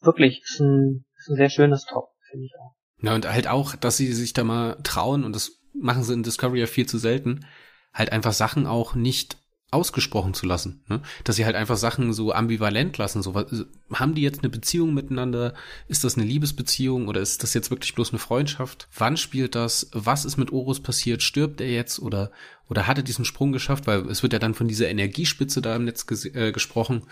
wirklich 0.00 0.42
ist 0.44 0.60
ein, 0.60 1.04
ist 1.18 1.28
ein 1.28 1.36
sehr 1.36 1.50
schönes 1.50 1.84
Top, 1.86 2.10
finde 2.30 2.46
ich 2.46 2.52
auch. 2.60 2.74
Ja, 3.02 3.14
und 3.14 3.30
halt 3.30 3.48
auch, 3.48 3.74
dass 3.74 3.96
sie 3.96 4.12
sich 4.12 4.32
da 4.32 4.44
mal 4.44 4.76
trauen, 4.82 5.24
und 5.24 5.34
das 5.34 5.58
machen 5.74 6.04
sie 6.04 6.14
in 6.14 6.22
Discovery 6.22 6.60
ja 6.60 6.66
viel 6.66 6.86
zu 6.86 6.98
selten, 6.98 7.44
halt 7.92 8.12
einfach 8.12 8.32
Sachen 8.32 8.66
auch 8.66 8.94
nicht 8.94 9.38
ausgesprochen 9.74 10.32
zu 10.32 10.46
lassen. 10.46 10.82
Ne? 10.88 11.02
Dass 11.24 11.36
sie 11.36 11.44
halt 11.44 11.56
einfach 11.56 11.76
Sachen 11.76 12.12
so 12.12 12.32
ambivalent 12.32 12.96
lassen. 12.96 13.22
So, 13.22 13.34
was, 13.34 13.66
haben 13.92 14.14
die 14.14 14.22
jetzt 14.22 14.40
eine 14.40 14.48
Beziehung 14.48 14.94
miteinander? 14.94 15.54
Ist 15.88 16.04
das 16.04 16.16
eine 16.16 16.24
Liebesbeziehung 16.24 17.08
oder 17.08 17.20
ist 17.20 17.42
das 17.42 17.52
jetzt 17.52 17.70
wirklich 17.70 17.94
bloß 17.94 18.10
eine 18.10 18.18
Freundschaft? 18.18 18.88
Wann 18.96 19.16
spielt 19.16 19.54
das? 19.54 19.90
Was 19.92 20.24
ist 20.24 20.36
mit 20.36 20.52
Orus 20.52 20.80
passiert? 20.80 21.22
Stirbt 21.22 21.60
er 21.60 21.70
jetzt 21.70 21.98
oder, 21.98 22.30
oder 22.68 22.86
hat 22.86 22.98
er 22.98 23.04
diesen 23.04 23.24
Sprung 23.24 23.52
geschafft? 23.52 23.86
Weil 23.86 24.08
es 24.08 24.22
wird 24.22 24.32
ja 24.32 24.38
dann 24.38 24.54
von 24.54 24.68
dieser 24.68 24.88
Energiespitze 24.88 25.60
da 25.60 25.76
im 25.76 25.84
Netz 25.84 26.06
ges 26.06 26.24
äh, 26.24 26.52
gesprochen 26.52 27.02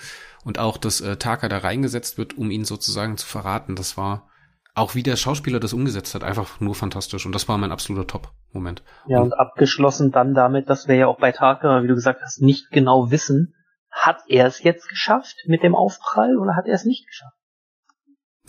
und 0.45 0.59
auch, 0.59 0.79
dass 0.79 1.01
äh, 1.01 1.17
Taka 1.17 1.49
da 1.49 1.59
reingesetzt 1.59 2.17
wird, 2.17 2.39
um 2.39 2.51
ihn 2.51 2.65
sozusagen 2.65 3.17
zu 3.17 3.27
verraten. 3.27 3.77
Das 3.77 3.97
war 3.97 4.29
auch 4.75 4.95
wie 4.95 5.03
der 5.03 5.17
Schauspieler 5.17 5.61
das 5.61 5.73
umgesetzt 5.73 6.15
hat, 6.15 6.25
einfach 6.25 6.61
nur 6.61 6.75
fantastisch. 6.75 7.27
Und 7.27 7.35
das 7.35 7.49
war 7.49 7.59
mein 7.59 7.73
absoluter 7.73 8.07
Top-Moment. 8.07 8.83
Ja, 9.07 9.21
und 9.21 9.35
abgeschlossen 9.35 10.13
dann 10.13 10.35
damit, 10.35 10.71
dass 10.71 10.89
wir 10.89 10.95
ja 10.95 11.07
auch 11.07 11.19
bei 11.19 11.33
Taka, 11.33 11.83
wie 11.83 11.89
du 11.89 11.95
gesagt 11.95 12.23
hast, 12.23 12.41
nicht 12.41 12.71
genau 12.71 13.11
wissen, 13.11 13.55
hat 13.91 14.23
er 14.29 14.47
es 14.47 14.63
jetzt 14.63 14.89
geschafft 14.89 15.37
mit 15.47 15.63
dem 15.63 15.75
Aufprall 15.75 16.39
oder 16.39 16.57
hat 16.57 16.67
er 16.67 16.75
es 16.75 16.85
nicht 16.85 17.07
geschafft? 17.07 17.37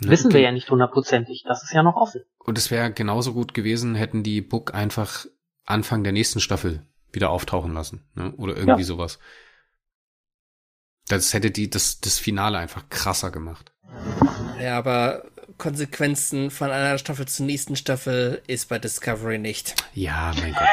Ne, 0.00 0.10
Wissen 0.10 0.28
okay. 0.28 0.36
wir 0.36 0.40
ja 0.42 0.52
nicht 0.52 0.70
hundertprozentig. 0.70 1.44
Das 1.46 1.62
ist 1.62 1.72
ja 1.72 1.82
noch 1.82 1.96
offen. 1.96 2.22
Und 2.38 2.56
es 2.56 2.70
wäre 2.70 2.90
genauso 2.90 3.34
gut 3.34 3.52
gewesen, 3.52 3.94
hätten 3.94 4.22
die 4.22 4.40
Book 4.40 4.72
einfach 4.74 5.26
Anfang 5.66 6.02
der 6.04 6.12
nächsten 6.12 6.40
Staffel 6.40 6.86
wieder 7.12 7.30
auftauchen 7.30 7.74
lassen. 7.74 8.08
Ne? 8.14 8.32
Oder 8.36 8.56
irgendwie 8.56 8.80
Ja. 8.80 8.86
sowas. 8.86 9.18
Das 11.08 11.34
hätte 11.34 11.50
die, 11.50 11.68
das, 11.68 12.00
das 12.00 12.18
Finale 12.18 12.58
einfach 12.58 12.88
krasser 12.88 13.30
gemacht. 13.30 13.72
Ja, 14.58 14.78
aber 14.78 15.30
Konsequenzen 15.58 16.50
von 16.50 16.70
einer 16.70 16.98
Staffel 16.98 17.26
zur 17.26 17.46
nächsten 17.46 17.76
Staffel 17.76 18.42
ist 18.46 18.68
bei 18.68 18.78
Discovery 18.78 19.38
nicht. 19.38 19.74
Ja, 19.94 20.32
mein 20.40 20.52
Gott. 20.52 20.62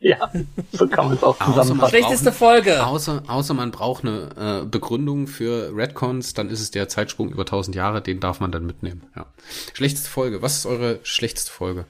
Ja, 0.00 0.30
so 0.70 0.86
kann 0.86 1.06
man 1.06 1.16
es 1.16 1.22
auch 1.22 1.38
zusammenfassen. 1.38 1.88
Schlechteste 1.88 2.30
Folge. 2.30 2.84
Außer, 2.84 3.22
außer 3.26 3.54
man 3.54 3.70
braucht 3.70 4.04
eine 4.04 4.62
äh, 4.62 4.66
Begründung 4.66 5.26
für 5.26 5.74
Redcons, 5.74 6.34
dann 6.34 6.50
ist 6.50 6.60
es 6.60 6.70
der 6.70 6.90
Zeitsprung 6.90 7.30
über 7.30 7.44
1000 7.44 7.74
Jahre, 7.74 8.02
den 8.02 8.20
darf 8.20 8.38
man 8.38 8.52
dann 8.52 8.66
mitnehmen. 8.66 9.06
Ja. 9.16 9.32
Schlechteste 9.72 10.10
Folge. 10.10 10.42
Was 10.42 10.58
ist 10.58 10.66
eure 10.66 11.00
schlechteste 11.04 11.50
Folge? 11.50 11.86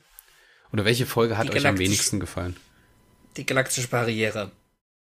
Oder 0.72 0.84
welche 0.84 1.06
Folge 1.06 1.36
hat 1.36 1.50
euch 1.50 1.66
am 1.66 1.76
wenigsten 1.76 2.20
gefallen? 2.20 2.54
Die 3.36 3.44
galaktische 3.44 3.88
Barriere. 3.88 4.52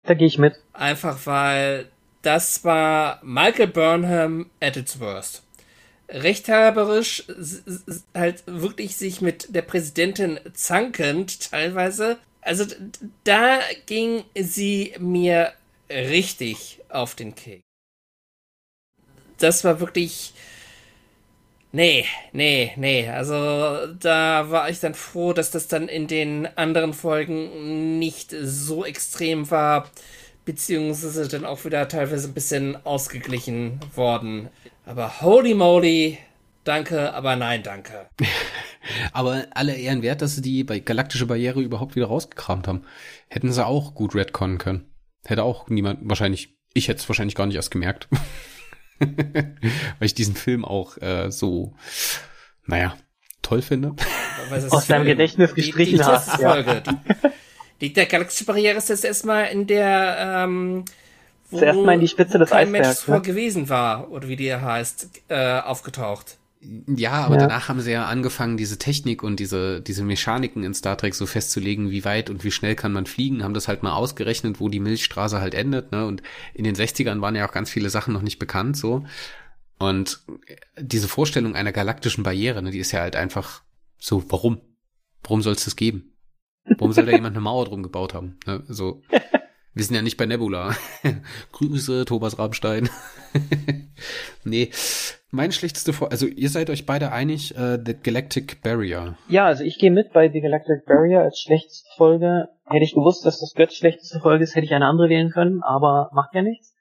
Da 0.04 0.14
gehe 0.14 0.28
ich 0.28 0.38
mit. 0.38 0.54
Einfach 0.74 1.26
weil 1.26 1.90
das 2.22 2.64
war 2.64 3.20
Michael 3.24 3.68
Burnham 3.68 4.52
at 4.62 4.78
its 4.78 5.00
worst. 5.00 5.42
Rechthaberisch, 6.10 7.24
halt 8.16 8.44
wirklich 8.48 8.98
sich 8.98 9.22
mit 9.22 9.54
der 9.54 9.62
Präsidentin 9.62 10.40
zankend 10.54 11.52
teilweise. 11.52 12.18
Also 12.42 12.66
da 13.24 13.60
ging 13.86 14.24
sie 14.36 14.96
mir 15.00 15.54
richtig 15.90 16.80
auf 16.90 17.16
den 17.16 17.36
Keks. 17.36 17.64
Das 19.38 19.64
war 19.64 19.80
wirklich. 19.80 20.34
Nee, 21.72 22.06
nee, 22.32 22.74
nee. 22.78 23.08
Also 23.08 23.94
da 24.00 24.50
war 24.50 24.70
ich 24.70 24.80
dann 24.80 24.96
froh, 24.96 25.34
dass 25.34 25.52
das 25.52 25.68
dann 25.68 25.88
in 25.88 26.08
den 26.08 26.48
anderen 26.58 26.94
Folgen 26.94 28.00
nicht 28.00 28.32
so 28.42 28.84
extrem 28.84 29.52
war, 29.52 29.88
beziehungsweise 30.46 31.28
dann 31.28 31.46
auch 31.46 31.66
wieder 31.66 31.88
teilweise 31.88 32.28
ein 32.28 32.34
bisschen 32.34 32.84
ausgeglichen 32.86 33.80
worden. 33.94 34.50
Aber 34.90 35.22
holy 35.22 35.54
moly, 35.54 36.18
danke, 36.64 37.14
aber 37.14 37.36
nein, 37.36 37.62
danke. 37.62 38.10
Aber 39.14 39.46
alle 39.52 39.76
Ehren 39.76 40.02
wert, 40.02 40.24
dass 40.24 40.34
sie 40.34 40.42
die 40.42 40.64
bei 40.64 40.80
Galaktische 40.80 41.28
Barriere 41.28 41.62
überhaupt 41.62 41.96
wieder 41.96 42.08
rausgekramt 42.08 42.68
haben. 42.68 42.82
Hätten 43.28 43.52
sie 43.52 43.64
auch 43.64 43.94
gut 43.94 44.16
retconnen 44.16 44.58
können. 44.58 44.90
Hätte 45.24 45.44
auch 45.44 45.70
niemand, 45.70 46.00
wahrscheinlich, 46.10 46.58
ich 46.74 46.88
hätte 46.88 47.02
es 47.02 47.08
wahrscheinlich 47.08 47.36
gar 47.36 47.46
nicht 47.46 47.56
erst 47.56 47.70
gemerkt. 47.70 48.08
Weil 49.00 49.58
ich 50.00 50.16
diesen 50.16 50.36
Film 50.36 50.66
auch 50.66 50.98
äh, 50.98 51.30
so, 51.30 51.76
naja, 52.66 52.98
toll 53.44 53.62
finde. 53.62 53.96
Aus 54.72 54.88
deinem 54.88 55.06
Gedächtnis 55.06 55.54
gestrichen 55.54 55.98
die, 55.98 55.98
die 55.98 56.04
hast, 56.04 56.40
ja. 56.40 56.54
Folge. 56.54 56.82
Die, 56.82 56.96
die, 57.82 57.94
der 57.94 58.08
galaktische 58.08 58.46
Barriere 58.46 58.78
ist 58.78 58.90
jetzt 58.90 59.06
erstmal 59.06 59.50
in 59.50 59.68
der, 59.68 60.18
ähm, 60.20 60.86
Zuerst 61.52 61.80
mal 61.80 61.94
in 61.94 62.00
die 62.02 62.08
Spitze 62.08 62.38
des 62.38 62.50
kein 62.52 62.72
Mensch 62.72 62.88
Eisbergs, 62.88 63.04
vor 63.06 63.16
ne? 63.16 63.22
gewesen 63.22 63.70
war, 63.70 64.12
oder 64.12 64.28
wie 64.28 64.36
die 64.36 64.54
heißt, 64.54 65.10
äh, 65.30 65.60
aufgetaucht. 65.62 66.38
Ja, 66.62 67.12
aber 67.14 67.36
Ja. 67.36 67.42
danach 67.42 67.70
haben 67.70 67.80
sie 67.80 67.92
ja 67.92 68.06
angefangen, 68.06 68.58
diese 68.58 68.78
Technik 68.78 69.24
und 69.24 69.40
diese, 69.40 69.80
diese 69.82 70.04
Mechaniken 70.04 70.64
in 70.64 70.74
Star 70.74 70.98
Trek 70.98 71.16
so 71.16 71.26
festzulegen, 71.26 71.90
wie 71.90 72.04
weit 72.04 72.30
und 72.30 72.44
wie 72.44 72.52
schnell 72.52 72.76
kann 72.76 72.92
man 72.92 73.06
fliegen, 73.06 73.44
haben 73.44 73.54
das 73.54 73.68
halt 73.70 73.82
mal 73.82 73.94
ausgerechnet, 73.94 74.60
wo 74.60 74.68
die 74.68 74.82
Milchstraße 74.82 75.40
halt 75.40 75.54
endet, 75.54 75.92
ne? 75.94 76.06
Und 76.06 76.22
in 76.54 76.66
den 76.66 76.76
60ern 76.76 77.22
waren 77.22 77.36
ja 77.36 77.48
auch 77.48 77.54
ganz 77.54 77.70
viele 77.70 77.90
Sachen 77.90 78.14
noch 78.14 78.22
nicht 78.22 78.40
bekannt, 78.40 78.76
so. 78.76 79.06
Und 79.80 80.20
diese 80.78 81.08
Vorstellung 81.08 81.56
einer 81.56 81.72
galaktischen 81.72 82.26
Barriere, 82.26 82.62
ne, 82.62 82.72
die 82.72 82.80
ist 82.80 82.92
ja 82.92 83.00
halt 83.00 83.16
einfach 83.16 83.62
so, 83.98 84.24
warum? 84.30 84.60
Warum 85.24 85.42
soll 85.42 85.54
es 85.54 85.64
das 85.64 85.78
geben? 85.78 86.12
Warum 86.78 86.92
soll 86.92 87.06
da 87.06 87.14
jemand 87.14 87.36
eine 87.36 87.42
Mauer 87.42 87.66
drum 87.66 87.82
gebaut 87.84 88.14
haben? 88.14 88.38
Ne? 88.46 88.64
So. 88.68 89.02
Wir 89.74 89.84
sind 89.84 89.96
ja 89.96 90.02
nicht 90.02 90.18
bei 90.18 90.26
Nebula. 90.26 90.74
Grüße, 91.52 92.06
Thomas 92.06 92.40
Rabenstein. 92.40 92.90
nee, 94.44 94.72
meine 95.32 95.54
schlechteste 95.54 95.94
Folge, 95.94 96.12
also 96.12 96.26
ihr 96.26 96.50
seid 96.50 96.72
euch 96.72 96.88
beide 96.88 97.12
einig, 97.12 97.56
äh, 97.56 97.78
The 97.86 97.94
Galactic 97.94 98.64
Barrier. 98.64 99.16
Ja, 99.28 99.46
also 99.46 99.64
ich 99.64 99.78
gehe 99.78 99.92
mit 99.92 100.12
bei 100.12 100.30
The 100.30 100.42
Galactic 100.42 100.86
Barrier 100.88 101.22
als 101.22 101.40
schlechteste 101.40 101.88
Folge. 101.98 102.50
Hätte 102.66 102.84
ich 102.84 102.96
gewusst, 102.96 103.26
dass 103.26 103.40
das 103.40 103.54
Götz 103.54 103.76
schlechteste 103.76 104.20
Folge 104.20 104.44
ist, 104.44 104.56
hätte 104.56 104.66
ich 104.66 104.74
eine 104.74 104.88
andere 104.88 105.10
wählen 105.10 105.30
können, 105.30 105.62
aber 105.62 106.10
macht 106.14 106.34
ja 106.34 106.42
nichts. 106.42 106.76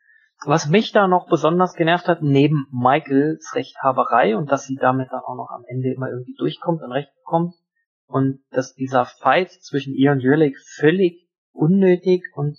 Was 0.47 0.69
mich 0.69 0.93
da 0.93 1.09
noch 1.09 1.29
besonders 1.29 1.75
genervt 1.75 2.07
hat, 2.07 2.23
neben 2.23 2.69
Michaels 2.71 3.55
Rechthaberei 3.55 4.37
und 4.37 4.51
dass 4.51 4.65
sie 4.65 4.77
damit 4.77 5.09
dann 5.11 5.21
auch 5.21 5.37
noch 5.37 5.51
am 5.51 5.65
Ende 5.67 5.93
immer 5.93 6.09
irgendwie 6.09 6.37
durchkommt 6.39 6.81
und 6.83 6.93
recht 6.93 7.13
bekommt 7.17 7.55
und 8.07 8.41
dass 8.51 8.75
dieser 8.75 9.05
Fight 9.05 9.51
zwischen 9.51 9.95
ihr 9.95 10.13
und 10.13 10.21
Jurlik 10.21 10.57
völlig 10.59 11.29
unnötig 11.53 12.23
und 12.35 12.57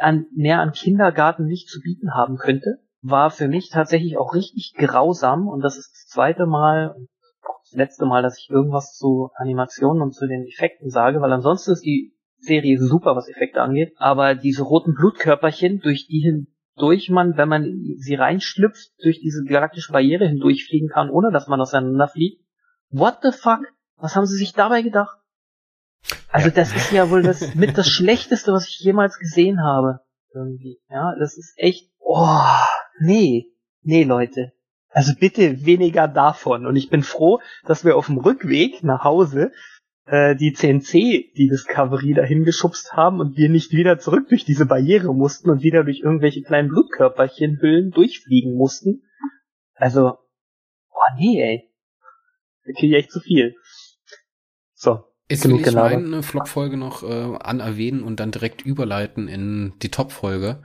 an, 0.00 0.26
mehr 0.34 0.60
an 0.60 0.72
Kindergarten 0.72 1.46
nicht 1.46 1.68
zu 1.68 1.80
bieten 1.80 2.14
haben 2.14 2.36
könnte, 2.36 2.78
war 3.02 3.30
für 3.30 3.48
mich 3.48 3.70
tatsächlich 3.70 4.18
auch 4.18 4.34
richtig 4.34 4.74
grausam 4.76 5.48
und 5.48 5.62
das 5.62 5.78
ist 5.78 5.90
das 5.92 6.06
zweite 6.06 6.46
Mal 6.46 6.94
und 6.96 7.08
auch 7.42 7.60
das 7.62 7.72
letzte 7.72 8.04
Mal, 8.04 8.22
dass 8.22 8.38
ich 8.38 8.50
irgendwas 8.50 8.96
zu 8.96 9.30
Animationen 9.34 10.02
und 10.02 10.12
zu 10.12 10.26
den 10.26 10.46
Effekten 10.46 10.90
sage, 10.90 11.20
weil 11.20 11.32
ansonsten 11.32 11.72
ist 11.72 11.84
die 11.84 12.14
Serie 12.38 12.78
super, 12.78 13.16
was 13.16 13.28
Effekte 13.28 13.60
angeht, 13.60 13.92
aber 13.96 14.34
diese 14.34 14.62
roten 14.62 14.94
Blutkörperchen, 14.94 15.80
durch 15.80 16.06
die 16.06 16.20
hindurch 16.20 17.10
man, 17.10 17.36
wenn 17.36 17.48
man 17.48 17.64
sie 17.98 18.14
reinschlüpft, 18.14 18.92
durch 19.02 19.20
diese 19.20 19.44
galaktische 19.44 19.92
Barriere 19.92 20.26
hindurchfliegen 20.26 20.88
kann, 20.88 21.10
ohne 21.10 21.30
dass 21.32 21.48
man 21.48 21.60
auseinanderfliegt. 21.60 22.42
What 22.90 23.18
the 23.22 23.32
fuck? 23.32 23.60
Was 23.96 24.16
haben 24.16 24.26
sie 24.26 24.36
sich 24.36 24.52
dabei 24.52 24.82
gedacht? 24.82 25.19
Also 26.30 26.48
Ja. 26.48 26.54
das 26.54 26.74
ist 26.74 26.92
ja 26.92 27.10
wohl 27.10 27.22
das 27.22 27.54
mit 27.54 27.76
das 27.76 27.88
Schlechteste, 27.88 28.52
was 28.52 28.68
ich 28.68 28.80
jemals 28.80 29.18
gesehen 29.18 29.62
habe. 29.62 30.00
Irgendwie. 30.34 30.78
Ja, 30.88 31.14
das 31.18 31.36
ist 31.36 31.54
echt. 31.56 31.90
Oh, 31.98 32.38
nee. 33.00 33.46
Nee, 33.82 34.04
Leute. 34.04 34.52
Also 34.90 35.12
bitte 35.18 35.64
weniger 35.64 36.08
davon. 36.08 36.66
Und 36.66 36.76
ich 36.76 36.90
bin 36.90 37.02
froh, 37.02 37.40
dass 37.64 37.84
wir 37.84 37.96
auf 37.96 38.06
dem 38.06 38.18
Rückweg 38.18 38.82
nach 38.82 39.04
Hause 39.04 39.52
äh, 40.06 40.34
die 40.36 40.52
CNC, 40.52 40.92
die 41.36 41.48
Discovery 41.48 42.14
dahin 42.14 42.44
geschubst 42.44 42.92
haben 42.92 43.20
und 43.20 43.36
wir 43.36 43.48
nicht 43.48 43.72
wieder 43.72 43.98
zurück 43.98 44.28
durch 44.28 44.44
diese 44.44 44.66
Barriere 44.66 45.14
mussten 45.14 45.50
und 45.50 45.62
wieder 45.62 45.84
durch 45.84 46.00
irgendwelche 46.00 46.42
kleinen 46.42 46.68
Blutkörperchenhüllen 46.68 47.90
durchfliegen 47.92 48.54
mussten. 48.54 49.02
Also, 49.74 50.18
oh 50.90 51.14
nee, 51.16 51.40
ey. 51.40 51.70
Da 52.66 52.72
kriege 52.72 52.96
ich 52.96 53.04
echt 53.04 53.12
zu 53.12 53.20
viel. 53.20 53.54
Jetzt 55.30 55.42
Genug 55.42 55.60
will 55.60 55.68
ich 55.68 55.74
meine 55.74 56.22
Flop-Folge 56.22 56.76
noch 56.76 57.02
äh, 57.02 57.36
anerwähnen 57.38 58.02
und 58.02 58.18
dann 58.20 58.32
direkt 58.32 58.62
überleiten 58.62 59.28
in 59.28 59.72
die 59.80 59.90
Top-Folge, 59.90 60.62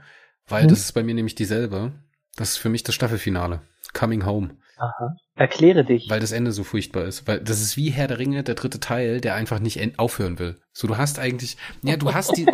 weil 0.48 0.64
Mhm. 0.64 0.68
das 0.68 0.80
ist 0.80 0.92
bei 0.92 1.02
mir 1.02 1.14
nämlich 1.14 1.36
dieselbe. 1.36 1.92
Das 2.36 2.50
ist 2.50 2.56
für 2.58 2.68
mich 2.68 2.82
das 2.82 2.94
Staffelfinale. 2.94 3.62
Coming 3.94 4.26
Home. 4.26 4.56
Aha. 4.78 5.16
Erkläre 5.36 5.84
dich. 5.84 6.10
Weil 6.10 6.20
das 6.20 6.32
Ende 6.32 6.52
so 6.52 6.64
furchtbar 6.64 7.04
ist. 7.04 7.26
Weil 7.26 7.40
das 7.40 7.60
ist 7.62 7.76
wie 7.78 7.90
Herr 7.90 8.08
der 8.08 8.18
Ringe, 8.18 8.42
der 8.42 8.56
dritte 8.56 8.78
Teil, 8.80 9.20
der 9.22 9.34
einfach 9.34 9.58
nicht 9.58 9.98
aufhören 9.98 10.38
will. 10.38 10.56
So, 10.72 10.86
du 10.86 10.98
hast 10.98 11.18
eigentlich, 11.18 11.56
ja, 11.82 11.96
du 11.96 12.12
hast 12.12 12.36
die, 12.36 12.46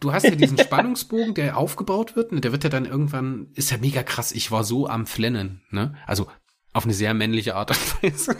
du 0.00 0.12
hast 0.12 0.22
ja 0.24 0.30
diesen 0.30 0.56
Spannungsbogen, 0.58 1.34
der 1.34 1.58
aufgebaut 1.58 2.16
wird, 2.16 2.32
ne, 2.32 2.40
der 2.40 2.52
wird 2.52 2.64
ja 2.64 2.70
dann 2.70 2.86
irgendwann, 2.86 3.48
ist 3.54 3.70
ja 3.70 3.76
mega 3.78 4.02
krass. 4.02 4.32
Ich 4.32 4.50
war 4.50 4.64
so 4.64 4.86
am 4.88 5.06
Flennen, 5.06 5.60
ne? 5.70 5.94
Also, 6.06 6.28
auf 6.72 6.84
eine 6.84 6.94
sehr 6.94 7.12
männliche 7.12 7.54
Art 7.56 7.70
und 7.72 8.02
Weise. 8.02 8.36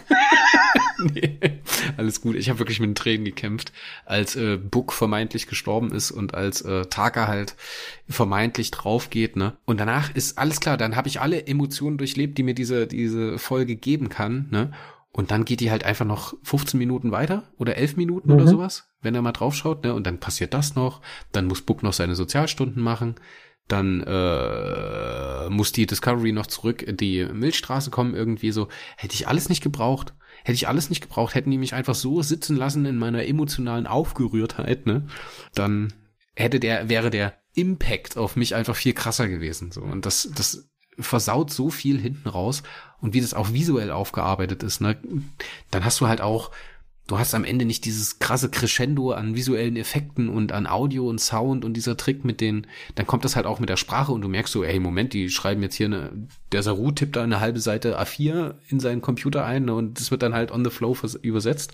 nee, 1.13 1.58
alles 1.99 2.21
gut. 2.21 2.37
Ich 2.37 2.49
habe 2.49 2.59
wirklich 2.61 2.81
mit 2.81 2.89
den 2.89 2.95
Tränen 2.95 3.25
gekämpft, 3.25 3.73
als 4.07 4.37
äh, 4.37 4.57
Book 4.57 4.93
vermeintlich 4.93 5.47
gestorben 5.47 5.91
ist 5.93 6.11
und 6.11 6.35
als 6.35 6.63
äh, 6.63 6.87
Taka 6.87 7.27
halt 7.29 7.57
vermeintlich 8.09 8.71
drauf 8.71 9.11
geht, 9.11 9.37
ne? 9.37 9.57
Und 9.65 9.79
danach 9.81 10.15
ist 10.15 10.39
alles 10.39 10.61
klar, 10.61 10.77
dann 10.77 10.97
habe 10.97 11.09
ich 11.09 11.21
alle 11.21 11.47
Emotionen 11.47 11.99
durchlebt, 11.99 12.39
die 12.39 12.43
mir 12.43 12.55
diese 12.55 12.87
diese 12.87 13.39
Folge 13.39 13.77
geben 13.77 14.09
kann, 14.09 14.47
ne? 14.51 14.73
Und 15.11 15.31
dann 15.31 15.45
geht 15.45 15.61
die 15.61 15.71
halt 15.71 15.85
einfach 15.85 16.05
noch 16.05 16.35
15 16.45 16.79
Minuten 16.79 17.11
weiter 17.11 17.43
oder 17.57 17.77
11 17.77 17.97
Minuten 17.97 18.31
oder 18.31 18.45
Mhm. 18.45 18.49
sowas, 18.49 18.89
wenn 19.03 19.15
er 19.15 19.23
mal 19.23 19.33
draufschaut, 19.33 19.83
ne? 19.83 19.95
Und 19.95 20.07
dann 20.07 20.21
passiert 20.21 20.55
das 20.55 20.75
noch, 20.77 21.01
dann 21.33 21.47
muss 21.47 21.63
Book 21.63 21.83
noch 21.83 21.93
seine 21.93 22.15
Sozialstunden 22.15 22.83
machen, 22.83 23.17
dann 23.67 24.03
äh, 24.03 25.51
muss 25.51 25.73
die 25.73 25.87
Discovery 25.87 26.33
noch 26.33 26.47
zurück 26.47 26.83
in 26.83 26.97
die 26.97 27.25
Milchstraße 27.25 27.91
kommen, 27.91 28.15
irgendwie 28.15 28.51
so. 28.51 28.69
Hätte 28.97 29.15
ich 29.15 29.29
alles 29.29 29.49
nicht 29.49 29.63
gebraucht. 29.63 30.15
Hätte 30.45 30.55
ich 30.55 30.69
alles 30.69 30.91
nicht 30.91 31.01
gebraucht, 31.01 31.35
hätten 31.35 31.51
die 31.51 31.59
mich 31.59 31.75
einfach 31.75 31.95
so 31.95 32.23
sitzen 32.23 32.57
lassen 32.57 32.87
in 32.87 32.97
meiner 32.97 33.27
emotionalen 33.27 33.87
Aufgerührtheit, 33.87 34.87
ne? 34.87 35.07
Dann 35.55 35.93
hätte 36.35 36.61
der, 36.61 36.89
wäre 36.89 37.11
der 37.11 37.35
Impact 37.55 38.17
auf 38.17 38.37
mich 38.37 38.55
einfach 38.55 38.77
viel 38.77 38.93
krasser 38.93 39.29
gewesen. 39.29 39.73
So. 39.73 39.83
Und 39.83 40.07
das, 40.07 40.31
das 40.35 40.69
versaut 40.99 41.51
so 41.51 41.71
viel 41.71 42.01
hinten 42.01 42.29
raus. 42.29 42.63
Und 43.01 43.15
wie 43.15 43.21
das 43.21 43.35
auch 43.35 43.53
visuell 43.53 43.91
aufgearbeitet 43.91 44.63
ist, 44.63 44.81
ne? 44.81 45.01
Dann 45.71 45.85
hast 45.85 46.01
du 46.01 46.09
halt 46.09 46.21
auch, 46.21 46.51
du 47.09 47.19
hast 47.19 47.35
am 47.35 47.45
Ende 47.45 47.65
nicht 47.65 47.85
dieses 47.87 48.21
krasse 48.21 48.51
Crescendo 48.51 49.11
an 49.13 49.35
visuellen 49.35 49.77
Effekten 49.77 50.29
und 50.29 50.53
an 50.53 50.67
Audio 50.67 51.09
und 51.09 51.21
Sound 51.21 51.65
und 51.65 51.75
dieser 51.75 51.97
Trick 51.97 52.25
mit 52.25 52.41
den, 52.41 52.67
dann 52.95 53.07
kommt 53.07 53.25
das 53.25 53.35
halt 53.35 53.47
auch 53.47 53.59
mit 53.59 53.71
der 53.71 53.77
Sprache 53.77 54.13
und 54.13 54.21
du 54.21 54.29
merkst 54.29 54.53
so, 54.53 54.63
ey, 54.63 54.79
Moment, 54.79 55.15
die 55.15 55.31
schreiben 55.31 55.63
jetzt 55.63 55.75
hier 55.75 55.87
eine, 55.87 56.13
der 56.53 56.63
Saru 56.63 56.93
tippt 56.93 57.17
da 57.17 57.25
eine 57.25 57.41
halbe 57.41 57.61
Seite 57.61 57.99
A4 57.99 58.55
in 58.69 58.79
seinen 58.79 59.01
Computer 59.01 59.45
ein 59.45 59.65
ne, 59.65 59.75
und 59.75 59.99
das 59.99 60.11
wird 60.11 60.23
dann 60.23 60.35
halt 60.35 60.53
on 60.53 60.65
the 60.65 60.71
flow 60.71 60.97
übersetzt. 61.23 61.73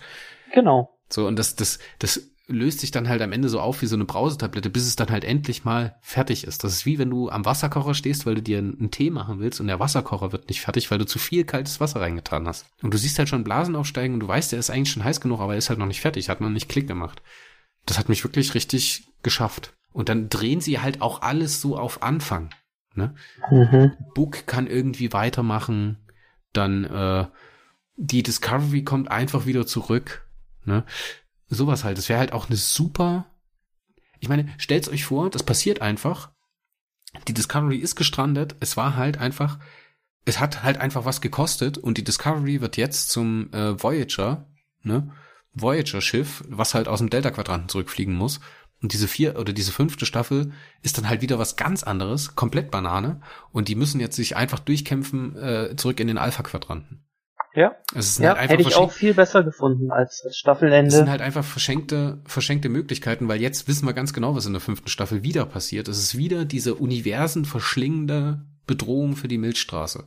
Genau. 0.53 0.97
So, 1.09 1.27
und 1.27 1.37
das, 1.37 1.55
das, 1.55 1.79
das 1.99 2.31
löst 2.47 2.79
sich 2.79 2.91
dann 2.91 3.09
halt 3.09 3.21
am 3.21 3.31
Ende 3.31 3.49
so 3.49 3.59
auf 3.59 3.81
wie 3.81 3.87
so 3.87 3.95
eine 3.95 4.05
Brausetablette, 4.05 4.69
bis 4.69 4.85
es 4.85 4.95
dann 4.95 5.09
halt 5.09 5.23
endlich 5.23 5.65
mal 5.65 5.97
fertig 6.01 6.45
ist. 6.45 6.63
Das 6.63 6.73
ist 6.73 6.85
wie 6.85 6.99
wenn 6.99 7.09
du 7.09 7.29
am 7.29 7.45
Wasserkocher 7.45 7.93
stehst, 7.93 8.25
weil 8.25 8.35
du 8.35 8.41
dir 8.41 8.59
einen 8.59 8.91
Tee 8.91 9.09
machen 9.09 9.39
willst 9.39 9.59
und 9.59 9.67
der 9.67 9.79
Wasserkocher 9.79 10.31
wird 10.31 10.47
nicht 10.49 10.61
fertig, 10.61 10.91
weil 10.91 10.99
du 10.99 11.05
zu 11.05 11.17
viel 11.17 11.43
kaltes 11.43 11.79
Wasser 11.79 12.01
reingetan 12.01 12.47
hast. 12.47 12.67
Und 12.81 12.93
du 12.93 12.97
siehst 12.97 13.17
halt 13.17 13.29
schon 13.29 13.43
Blasen 13.43 13.75
aufsteigen 13.75 14.13
und 14.13 14.19
du 14.19 14.27
weißt, 14.27 14.51
der 14.51 14.59
ist 14.59 14.69
eigentlich 14.69 14.91
schon 14.91 15.03
heiß 15.03 15.21
genug, 15.21 15.39
aber 15.39 15.53
er 15.53 15.57
ist 15.57 15.69
halt 15.69 15.79
noch 15.79 15.87
nicht 15.87 16.01
fertig, 16.01 16.29
hat 16.29 16.41
noch 16.41 16.49
nicht 16.49 16.69
Klick 16.69 16.87
gemacht. 16.87 17.21
Das 17.85 17.97
hat 17.97 18.09
mich 18.09 18.23
wirklich 18.23 18.53
richtig 18.53 19.07
geschafft. 19.23 19.73
Und 19.91 20.09
dann 20.09 20.29
drehen 20.29 20.61
sie 20.61 20.79
halt 20.79 21.01
auch 21.01 21.21
alles 21.21 21.61
so 21.61 21.77
auf 21.77 22.03
Anfang. 22.03 22.49
Ne? 22.93 23.15
Mhm. 23.49 23.93
Book 24.13 24.45
kann 24.45 24.67
irgendwie 24.67 25.13
weitermachen, 25.13 25.97
dann 26.53 26.83
äh, 26.85 27.25
die 27.97 28.23
Discovery 28.23 28.83
kommt 28.83 29.09
einfach 29.09 29.45
wieder 29.45 29.65
zurück. 29.65 30.27
Ne? 30.65 30.83
Sowas 31.47 31.83
halt. 31.83 31.97
Das 31.97 32.09
wäre 32.09 32.19
halt 32.19 32.33
auch 32.33 32.47
eine 32.47 32.57
super. 32.57 33.25
Ich 34.19 34.29
meine, 34.29 34.47
stellt's 34.57 34.89
euch 34.89 35.05
vor, 35.05 35.29
das 35.29 35.43
passiert 35.43 35.81
einfach. 35.81 36.31
Die 37.27 37.33
Discovery 37.33 37.77
ist 37.77 37.95
gestrandet. 37.95 38.55
Es 38.59 38.77
war 38.77 38.95
halt 38.95 39.17
einfach, 39.17 39.59
es 40.25 40.39
hat 40.39 40.63
halt 40.63 40.77
einfach 40.77 41.05
was 41.05 41.21
gekostet 41.21 41.77
und 41.77 41.97
die 41.97 42.03
Discovery 42.03 42.61
wird 42.61 42.77
jetzt 42.77 43.09
zum 43.09 43.51
äh, 43.53 43.81
Voyager, 43.81 44.47
ne? 44.83 45.11
Voyager-Schiff, 45.53 46.43
was 46.49 46.73
halt 46.73 46.89
aus 46.89 46.99
dem 46.99 47.09
Delta-Quadranten 47.09 47.69
zurückfliegen 47.69 48.13
muss. 48.13 48.41
Und 48.81 48.91
diese 48.91 49.07
vier 49.07 49.39
oder 49.39 49.53
diese 49.53 49.71
fünfte 49.71 50.05
Staffel 50.05 50.51
ist 50.81 50.97
dann 50.97 51.07
halt 51.07 51.21
wieder 51.21 51.39
was 51.39 51.55
ganz 51.55 51.83
anderes, 51.83 52.35
komplett 52.35 52.71
Banane. 52.71 53.21
Und 53.51 53.69
die 53.69 53.75
müssen 53.75 54.01
jetzt 54.01 54.17
sich 54.17 54.35
einfach 54.35 54.59
durchkämpfen 54.59 55.35
äh, 55.37 55.75
zurück 55.77 55.99
in 56.01 56.07
den 56.07 56.17
Alpha-Quadranten. 56.17 57.05
Ja, 57.55 57.75
es 57.95 58.17
ja 58.17 58.35
halt 58.35 58.49
hätte 58.49 58.63
ich 58.63 58.75
auch 58.75 58.91
viel 58.91 59.13
besser 59.13 59.43
gefunden 59.43 59.89
als 59.89 60.21
das 60.23 60.35
Staffelende. 60.35 60.89
Es 60.89 60.95
sind 60.95 61.09
halt 61.09 61.21
einfach 61.21 61.43
verschenkte, 61.43 62.19
verschenkte 62.25 62.67
Möglichkeiten, 62.67 63.29
weil 63.29 63.39
jetzt 63.39 63.69
wissen 63.69 63.87
wir 63.87 63.93
ganz 63.93 64.11
genau, 64.11 64.35
was 64.35 64.45
in 64.45 64.51
der 64.51 64.61
fünften 64.61 64.89
Staffel 64.89 65.23
wieder 65.23 65.45
passiert. 65.45 65.87
Es 65.87 65.97
ist 65.97 66.17
wieder 66.17 66.43
diese 66.43 66.75
Universen 66.75 67.45
verschlingende 67.45 68.41
Bedrohung 68.67 69.15
für 69.15 69.29
die 69.29 69.37
Milchstraße. 69.37 70.03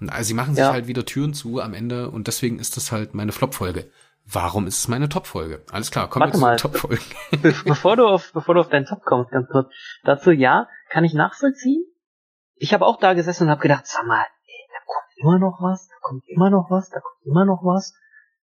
Und 0.00 0.08
also 0.08 0.28
sie 0.28 0.34
machen 0.34 0.54
sich 0.54 0.62
ja. 0.62 0.72
halt 0.72 0.86
wieder 0.86 1.04
Türen 1.04 1.34
zu 1.34 1.60
am 1.60 1.74
Ende 1.74 2.10
und 2.10 2.26
deswegen 2.26 2.58
ist 2.58 2.76
das 2.78 2.90
halt 2.90 3.14
meine 3.14 3.32
Flop-Folge. 3.32 3.90
Warum 4.24 4.66
ist 4.66 4.78
es 4.78 4.88
meine 4.88 5.08
Top-Folge? 5.08 5.62
Alles 5.70 5.90
klar, 5.90 6.08
kommen 6.08 6.30
wir 6.32 6.56
zu 6.56 6.68
Top-Folgen. 6.68 7.04
Be 7.42 7.54
bevor 7.64 7.96
du 7.96 8.06
auf, 8.06 8.32
bevor 8.32 8.54
du 8.54 8.60
auf 8.60 8.68
deinen 8.68 8.86
Top 8.86 9.02
kommst, 9.04 9.30
ganz 9.30 9.48
kurz. 9.48 9.68
Dazu, 10.04 10.30
ja, 10.30 10.68
kann 10.90 11.04
ich 11.04 11.14
nachvollziehen. 11.14 11.84
Ich 12.54 12.72
habe 12.72 12.86
auch 12.86 12.98
da 12.98 13.14
gesessen 13.14 13.44
und 13.44 13.50
habe 13.50 13.60
gedacht, 13.60 13.86
sag 13.86 14.06
mal, 14.06 14.24
immer 15.20 15.38
noch 15.38 15.58
was, 15.60 15.88
da 15.88 15.94
kommt 16.02 16.24
immer 16.28 16.50
noch 16.50 16.70
was, 16.70 16.90
da 16.90 17.00
kommt 17.00 17.26
immer 17.26 17.44
noch 17.44 17.62
was. 17.64 17.94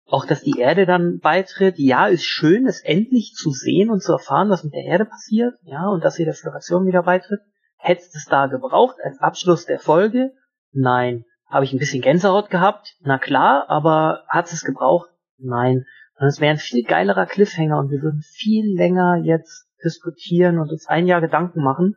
Auch, 0.06 0.24
dass 0.24 0.42
die 0.42 0.58
Erde 0.58 0.86
dann 0.86 1.18
beitritt, 1.18 1.78
ja, 1.78 2.06
ist 2.06 2.24
schön, 2.24 2.66
es 2.66 2.80
endlich 2.80 3.34
zu 3.34 3.50
sehen 3.50 3.90
und 3.90 4.02
zu 4.02 4.12
erfahren, 4.12 4.48
was 4.48 4.64
mit 4.64 4.72
der 4.72 4.84
Erde 4.84 5.04
passiert, 5.04 5.54
ja, 5.62 5.86
und 5.88 6.02
dass 6.02 6.14
sie 6.14 6.24
der 6.24 6.34
Föderation 6.34 6.86
wieder 6.86 7.02
beitritt. 7.02 7.40
Hättest 7.76 8.14
es 8.16 8.24
da 8.24 8.46
gebraucht 8.46 8.96
als 9.02 9.20
Abschluss 9.20 9.66
der 9.66 9.78
Folge? 9.78 10.32
Nein. 10.72 11.24
Habe 11.46 11.64
ich 11.64 11.72
ein 11.72 11.78
bisschen 11.78 12.02
Gänsehaut 12.02 12.50
gehabt? 12.50 12.96
Na 13.00 13.18
klar, 13.18 13.66
aber 13.68 14.24
hat 14.28 14.52
es 14.52 14.64
gebraucht? 14.64 15.10
Nein. 15.38 15.84
Und 16.18 16.26
es 16.26 16.40
wäre 16.40 16.52
ein 16.52 16.58
viel 16.58 16.84
geilerer 16.84 17.26
Cliffhanger 17.26 17.78
und 17.78 17.90
wir 17.90 18.02
würden 18.02 18.22
viel 18.22 18.76
länger 18.76 19.22
jetzt 19.22 19.68
diskutieren 19.84 20.58
und 20.58 20.70
uns 20.70 20.88
ein 20.88 21.06
Jahr 21.06 21.20
Gedanken 21.20 21.62
machen, 21.62 21.94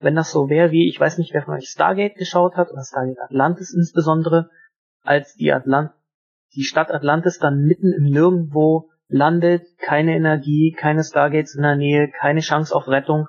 wenn 0.00 0.14
das 0.14 0.30
so 0.30 0.48
wäre 0.48 0.70
wie, 0.70 0.88
ich 0.88 0.98
weiß 0.98 1.18
nicht, 1.18 1.34
wer 1.34 1.42
von 1.42 1.54
euch 1.54 1.68
Stargate 1.68 2.14
geschaut 2.14 2.56
hat, 2.56 2.70
oder 2.70 2.82
Stargate 2.84 3.20
Atlantis 3.20 3.74
insbesondere, 3.74 4.50
als 5.02 5.34
die 5.34 5.52
Atlant 5.52 5.90
die 6.54 6.64
Stadt 6.64 6.90
Atlantis 6.90 7.38
dann 7.38 7.64
mitten 7.64 7.92
im 7.92 8.04
Nirgendwo 8.04 8.90
landet, 9.08 9.66
keine 9.78 10.16
Energie, 10.16 10.74
keine 10.76 11.04
Stargates 11.04 11.54
in 11.54 11.62
der 11.62 11.76
Nähe, 11.76 12.10
keine 12.10 12.40
Chance 12.40 12.74
auf 12.74 12.88
Rettung. 12.88 13.26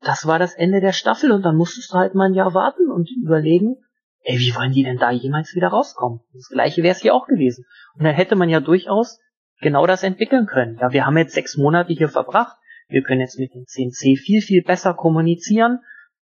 Das 0.00 0.26
war 0.26 0.38
das 0.38 0.54
Ende 0.54 0.80
der 0.80 0.92
Staffel 0.92 1.32
und 1.32 1.42
dann 1.42 1.56
musstest 1.56 1.92
du 1.92 1.98
halt 1.98 2.14
mal 2.14 2.26
ein 2.26 2.34
Jahr 2.34 2.54
warten 2.54 2.90
und 2.90 3.10
überlegen, 3.22 3.76
ey, 4.22 4.38
wie 4.38 4.54
wollen 4.54 4.72
die 4.72 4.82
denn 4.82 4.98
da 4.98 5.10
jemals 5.10 5.54
wieder 5.54 5.68
rauskommen? 5.68 6.20
Das 6.32 6.48
gleiche 6.48 6.82
wäre 6.82 6.94
es 6.94 7.02
hier 7.02 7.14
auch 7.14 7.26
gewesen. 7.26 7.64
Und 7.94 8.04
dann 8.04 8.14
hätte 8.14 8.36
man 8.36 8.48
ja 8.48 8.60
durchaus 8.60 9.20
genau 9.60 9.86
das 9.86 10.02
entwickeln 10.02 10.46
können. 10.46 10.78
Ja, 10.80 10.92
wir 10.92 11.06
haben 11.06 11.18
jetzt 11.18 11.34
sechs 11.34 11.56
Monate 11.56 11.92
hier 11.92 12.08
verbracht. 12.08 12.56
Wir 12.88 13.02
können 13.02 13.20
jetzt 13.20 13.38
mit 13.38 13.54
dem 13.54 13.66
CNC 13.66 14.18
viel, 14.18 14.40
viel 14.40 14.62
besser 14.62 14.94
kommunizieren. 14.94 15.80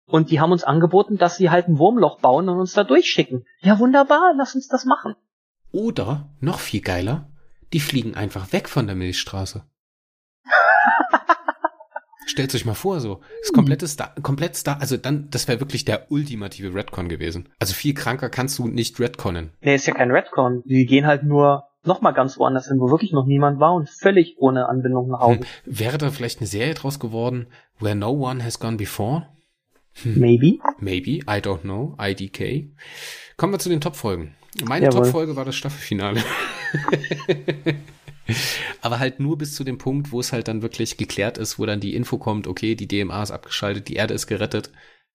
Und 0.06 0.30
die 0.30 0.40
haben 0.40 0.52
uns 0.52 0.64
angeboten, 0.64 1.16
dass 1.16 1.36
sie 1.36 1.50
halt 1.50 1.68
ein 1.68 1.78
Wurmloch 1.78 2.18
bauen 2.20 2.48
und 2.48 2.58
uns 2.58 2.74
da 2.74 2.84
durchschicken. 2.84 3.46
Ja, 3.60 3.78
wunderbar, 3.78 4.34
lass 4.36 4.54
uns 4.54 4.68
das 4.68 4.84
machen. 4.84 5.14
Oder, 5.72 6.28
noch 6.40 6.60
viel 6.60 6.82
geiler, 6.82 7.28
die 7.72 7.80
fliegen 7.80 8.14
einfach 8.14 8.52
weg 8.52 8.68
von 8.68 8.86
der 8.86 8.96
Milchstraße. 8.96 9.64
Stellt 12.26 12.54
euch 12.54 12.64
mal 12.64 12.74
vor, 12.74 13.00
so. 13.00 13.20
Das 13.40 13.52
komplette 13.52 13.88
Star, 13.88 14.14
komplett 14.22 14.56
Star, 14.56 14.80
also 14.80 14.96
dann, 14.96 15.30
das 15.30 15.48
wäre 15.48 15.60
wirklich 15.60 15.84
der 15.84 16.10
ultimative 16.12 16.74
Redcon 16.74 17.08
gewesen. 17.08 17.48
Also 17.58 17.74
viel 17.74 17.94
kranker 17.94 18.28
kannst 18.28 18.58
du 18.58 18.68
nicht 18.68 19.00
Redconnen. 19.00 19.52
Nee, 19.62 19.74
ist 19.74 19.86
ja 19.86 19.94
kein 19.94 20.10
Redcon. 20.10 20.62
Die 20.64 20.86
gehen 20.86 21.06
halt 21.06 21.24
nur 21.24 21.64
nochmal 21.82 22.14
ganz 22.14 22.38
woanders 22.38 22.68
hin, 22.68 22.78
wo 22.78 22.90
wirklich 22.90 23.12
noch 23.12 23.26
niemand 23.26 23.58
war 23.60 23.74
und 23.74 23.88
völlig 23.88 24.36
ohne 24.38 24.68
Anbindung 24.68 25.08
nach 25.08 25.20
Hause. 25.20 25.40
Hm. 25.40 25.46
Wäre 25.64 25.98
da 25.98 26.10
vielleicht 26.10 26.40
eine 26.40 26.46
Serie 26.46 26.74
draus 26.74 26.98
geworden, 26.98 27.46
Where 27.78 27.94
No 27.94 28.10
One 28.10 28.44
Has 28.44 28.58
Gone 28.58 28.76
Before? 28.76 29.28
Hm. 30.02 30.18
Maybe. 30.18 30.58
Maybe, 30.78 31.18
I 31.28 31.40
don't 31.40 31.60
know, 31.60 31.96
IDK. 32.00 32.70
Kommen 33.36 33.52
wir 33.52 33.58
zu 33.58 33.68
den 33.68 33.80
Top-Folgen. 33.80 34.34
Meine 34.64 34.88
Top-Folge 34.88 35.36
war 35.36 35.44
das 35.44 35.56
Staffelfinale. 35.56 36.22
Aber 38.80 38.98
halt 38.98 39.20
nur 39.20 39.36
bis 39.36 39.54
zu 39.54 39.64
dem 39.64 39.78
Punkt, 39.78 40.12
wo 40.12 40.20
es 40.20 40.32
halt 40.32 40.48
dann 40.48 40.62
wirklich 40.62 40.96
geklärt 40.96 41.38
ist, 41.38 41.58
wo 41.58 41.66
dann 41.66 41.80
die 41.80 41.94
Info 41.94 42.18
kommt, 42.18 42.46
okay, 42.46 42.74
die 42.74 42.88
DMA 42.88 43.22
ist 43.22 43.30
abgeschaltet, 43.30 43.88
die 43.88 43.96
Erde 43.96 44.14
ist 44.14 44.26
gerettet. 44.26 44.70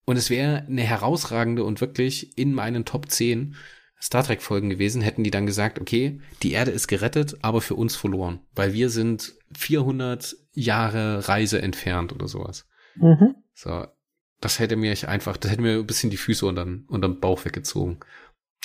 Und 0.06 0.18
es 0.18 0.30
wäre 0.30 0.66
eine 0.68 0.82
herausragende 0.82 1.64
und 1.64 1.82
wirklich 1.82 2.38
in 2.38 2.54
meinen 2.54 2.86
Top 2.86 3.10
10 3.10 3.56
Star 4.02 4.24
Trek 4.24 4.42
Folgen 4.42 4.70
gewesen, 4.70 5.02
hätten 5.02 5.24
die 5.24 5.32
dann 5.32 5.46
gesagt, 5.46 5.80
okay, 5.80 6.22
die 6.42 6.54
Erde 6.54 6.72
ist 6.72 6.88
gerettet, 6.88 7.38
aber 7.42 7.60
für 7.60 7.76
uns 7.76 7.96
verloren, 7.98 8.40
weil 8.56 8.74
wir 8.74 8.90
sind 8.90 9.34
400 9.58 10.38
Jahre 10.54 11.28
Reise 11.28 11.62
entfernt 11.62 12.14
oder 12.14 12.28
sowas. 12.28 12.66
Mhm. 12.96 13.36
So, 13.54 13.86
das 14.42 14.60
hätte 14.60 14.76
mir 14.76 14.96
einfach, 15.08 15.38
das 15.38 15.52
hätte 15.52 15.62
mir 15.62 15.78
ein 15.78 15.88
bisschen 15.88 16.10
die 16.10 16.18
Füße 16.18 16.46
unter, 16.46 16.66
den 16.66 17.20
Bauch 17.20 17.46
weggezogen. 17.46 18.00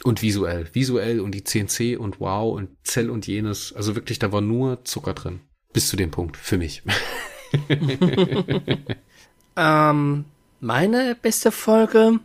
Und 0.03 0.22
visuell. 0.22 0.68
Visuell 0.72 1.20
und 1.20 1.33
die 1.33 1.45
CNC 1.45 1.99
und 1.99 2.18
wow 2.20 2.53
und 2.55 2.70
Zell 2.83 3.11
und 3.11 3.27
jenes. 3.27 3.72
Also 3.72 3.95
wirklich, 3.95 4.18
da 4.18 4.33
war 4.33 4.41
nur 4.41 4.85
Zucker 4.85 5.14
drin. 5.14 5.41
Bis 5.72 5.89
zu 5.89 5.97
dem 5.97 6.11
Punkt. 6.11 6.37
Für 6.37 6.59
mich. 6.59 6.83
ähm, 9.57 10.25
meine 10.61 11.16
beste 11.20 11.53
Folge 11.53 12.18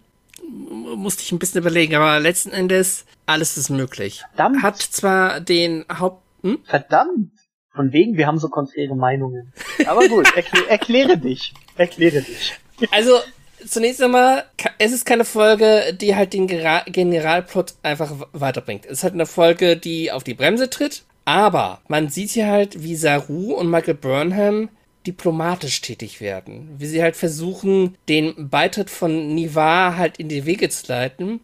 musste 0.96 1.22
ich 1.22 1.32
ein 1.32 1.40
bisschen 1.40 1.62
überlegen, 1.62 1.96
aber 1.96 2.20
letzten 2.20 2.52
Endes 2.52 3.06
alles 3.26 3.58
ist 3.58 3.70
möglich. 3.70 4.24
Verdammt. 4.34 4.64
Hat 4.64 4.78
zwar 4.78 5.40
den 5.40 5.86
Haupt... 5.92 6.24
Hm? 6.42 6.60
Verdammt. 6.64 7.32
Von 7.76 7.94
wegen, 7.94 8.18
wir 8.18 8.26
haben 8.26 8.40
so 8.40 8.50
konträre 8.50 8.96
Meinungen. 8.96 9.54
Aber 9.86 10.08
gut, 10.08 10.36
erklä 10.36 10.66
erkläre 10.68 11.18
dich. 11.18 11.54
Erkläre 11.76 12.22
dich. 12.22 12.58
Also, 12.92 13.20
zunächst 13.66 14.02
einmal, 14.02 14.46
es 14.78 14.92
ist 14.92 15.06
keine 15.06 15.26
Folge, 15.26 15.96
die 16.00 16.16
halt 16.16 16.34
den 16.34 16.48
Generalplot 16.48 17.76
einfach 17.84 18.14
weiterbringt. 18.34 18.86
Es 18.86 19.00
ist 19.00 19.04
halt 19.04 19.14
eine 19.14 19.26
Folge, 19.26 19.78
die 19.78 20.12
auf 20.12 20.24
die 20.24 20.34
Bremse 20.34 20.70
tritt. 20.70 21.04
Aber 21.26 21.82
man 21.88 22.10
sieht 22.10 22.32
hier 22.32 22.48
halt, 22.48 22.82
wie 22.82 22.96
Saru 22.96 23.54
und 23.54 23.70
Michael 23.70 23.94
Burnham 23.94 24.70
diplomatisch 25.06 25.82
tätig 25.82 26.22
werden. 26.22 26.76
Wie 26.78 26.88
sie 26.88 27.04
halt 27.04 27.16
versuchen, 27.16 27.96
den 28.08 28.50
Beitritt 28.50 28.90
von 28.90 29.36
Nivar 29.36 29.96
halt 29.96 30.18
in 30.18 30.28
die 30.28 30.46
Wege 30.46 30.70
zu 30.70 30.88
leiten 30.88 31.40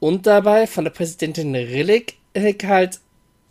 und 0.00 0.26
dabei 0.26 0.66
von 0.66 0.84
der 0.84 0.90
Präsidentin 0.90 1.54
Rillick 1.54 2.16
halt 2.36 3.00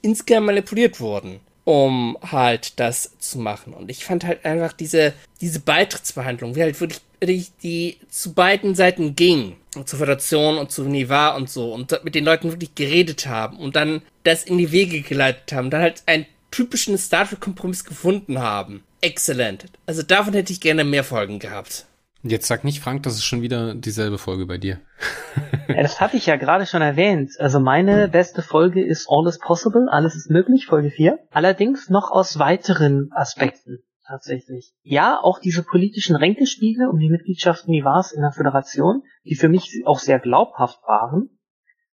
insgesamt 0.02 0.48
manipuliert 0.48 1.00
wurden 1.00 1.40
um 1.64 2.18
halt 2.22 2.80
das 2.80 3.18
zu 3.20 3.40
machen. 3.40 3.74
Und 3.74 3.92
ich 3.92 4.04
fand 4.04 4.24
halt 4.24 4.46
einfach 4.46 4.74
diese, 4.74 5.14
diese 5.42 5.60
Beitrittsbehandlung, 5.60 6.56
wie 6.56 6.64
halt 6.64 6.80
wirklich, 6.80 7.02
die 7.22 7.98
zu 8.10 8.34
beiden 8.34 8.76
Seiten 8.76 9.16
ging. 9.16 9.58
Zur 9.86 10.00
Föderation 10.00 10.58
und 10.58 10.72
zu 10.72 10.84
Niva 10.84 11.30
und 11.36 11.50
so. 11.50 11.74
Und 11.74 12.04
mit 12.04 12.16
den 12.16 12.26
Leuten 12.26 12.52
wirklich 12.52 12.76
geredet 12.76 13.28
haben 13.28 13.58
und 13.58 13.76
dann 13.76 14.02
das 14.24 14.44
in 14.44 14.58
die 14.58 14.72
Wege 14.72 15.02
geleitet 15.02 15.54
haben. 15.54 15.70
Dann 15.70 15.82
halt 15.82 16.04
einen 16.08 16.26
typischen 16.52 16.98
Star 16.98 17.28
Trek-Kompromiss 17.28 17.86
gefunden 17.86 18.40
haben. 18.40 18.84
Exzellent. 19.00 19.66
Also 19.86 20.04
davon 20.04 20.34
hätte 20.34 20.52
ich 20.52 20.60
gerne 20.60 20.84
mehr 20.84 21.06
Folgen 21.06 21.40
gehabt. 21.40 21.86
Jetzt 22.24 22.48
sag 22.48 22.64
nicht, 22.64 22.82
Frank, 22.82 23.02
das 23.04 23.16
ist 23.16 23.24
schon 23.24 23.42
wieder 23.42 23.74
dieselbe 23.74 24.20
Folge 24.20 24.46
bei 24.46 24.58
dir. 24.58 24.80
ja, 25.70 25.82
das 25.82 26.00
hatte 26.00 26.18
ich 26.18 26.28
ja 26.28 26.36
gerade 26.36 26.68
schon 26.68 26.82
erwähnt. 26.82 27.32
Also 27.40 27.60
meine 27.60 28.10
beste 28.10 28.44
Folge 28.44 28.86
ist 28.86 29.08
All 29.10 29.28
is 29.28 29.40
Possible, 29.40 29.88
alles 29.90 30.16
ist 30.16 30.30
möglich, 30.30 30.68
Folge 30.68 30.92
4. 30.92 31.18
Allerdings 31.32 31.90
noch 31.90 32.12
aus 32.12 32.38
weiteren 32.38 33.10
Aspekten 33.12 33.80
tatsächlich. 34.12 34.74
Ja, 34.84 35.20
auch 35.22 35.40
diese 35.40 35.64
politischen 35.64 36.16
Ränkespiele 36.16 36.90
um 36.90 37.00
die 37.00 37.10
Mitgliedschaften 37.10 37.74
wie 37.74 37.84
war 37.84 38.06
in 38.14 38.22
der 38.22 38.32
Föderation, 38.32 39.04
die 39.24 39.36
für 39.36 39.50
mich 39.50 39.84
auch 39.86 40.00
sehr 40.00 40.20
glaubhaft 40.20 40.80
waren. 40.86 41.40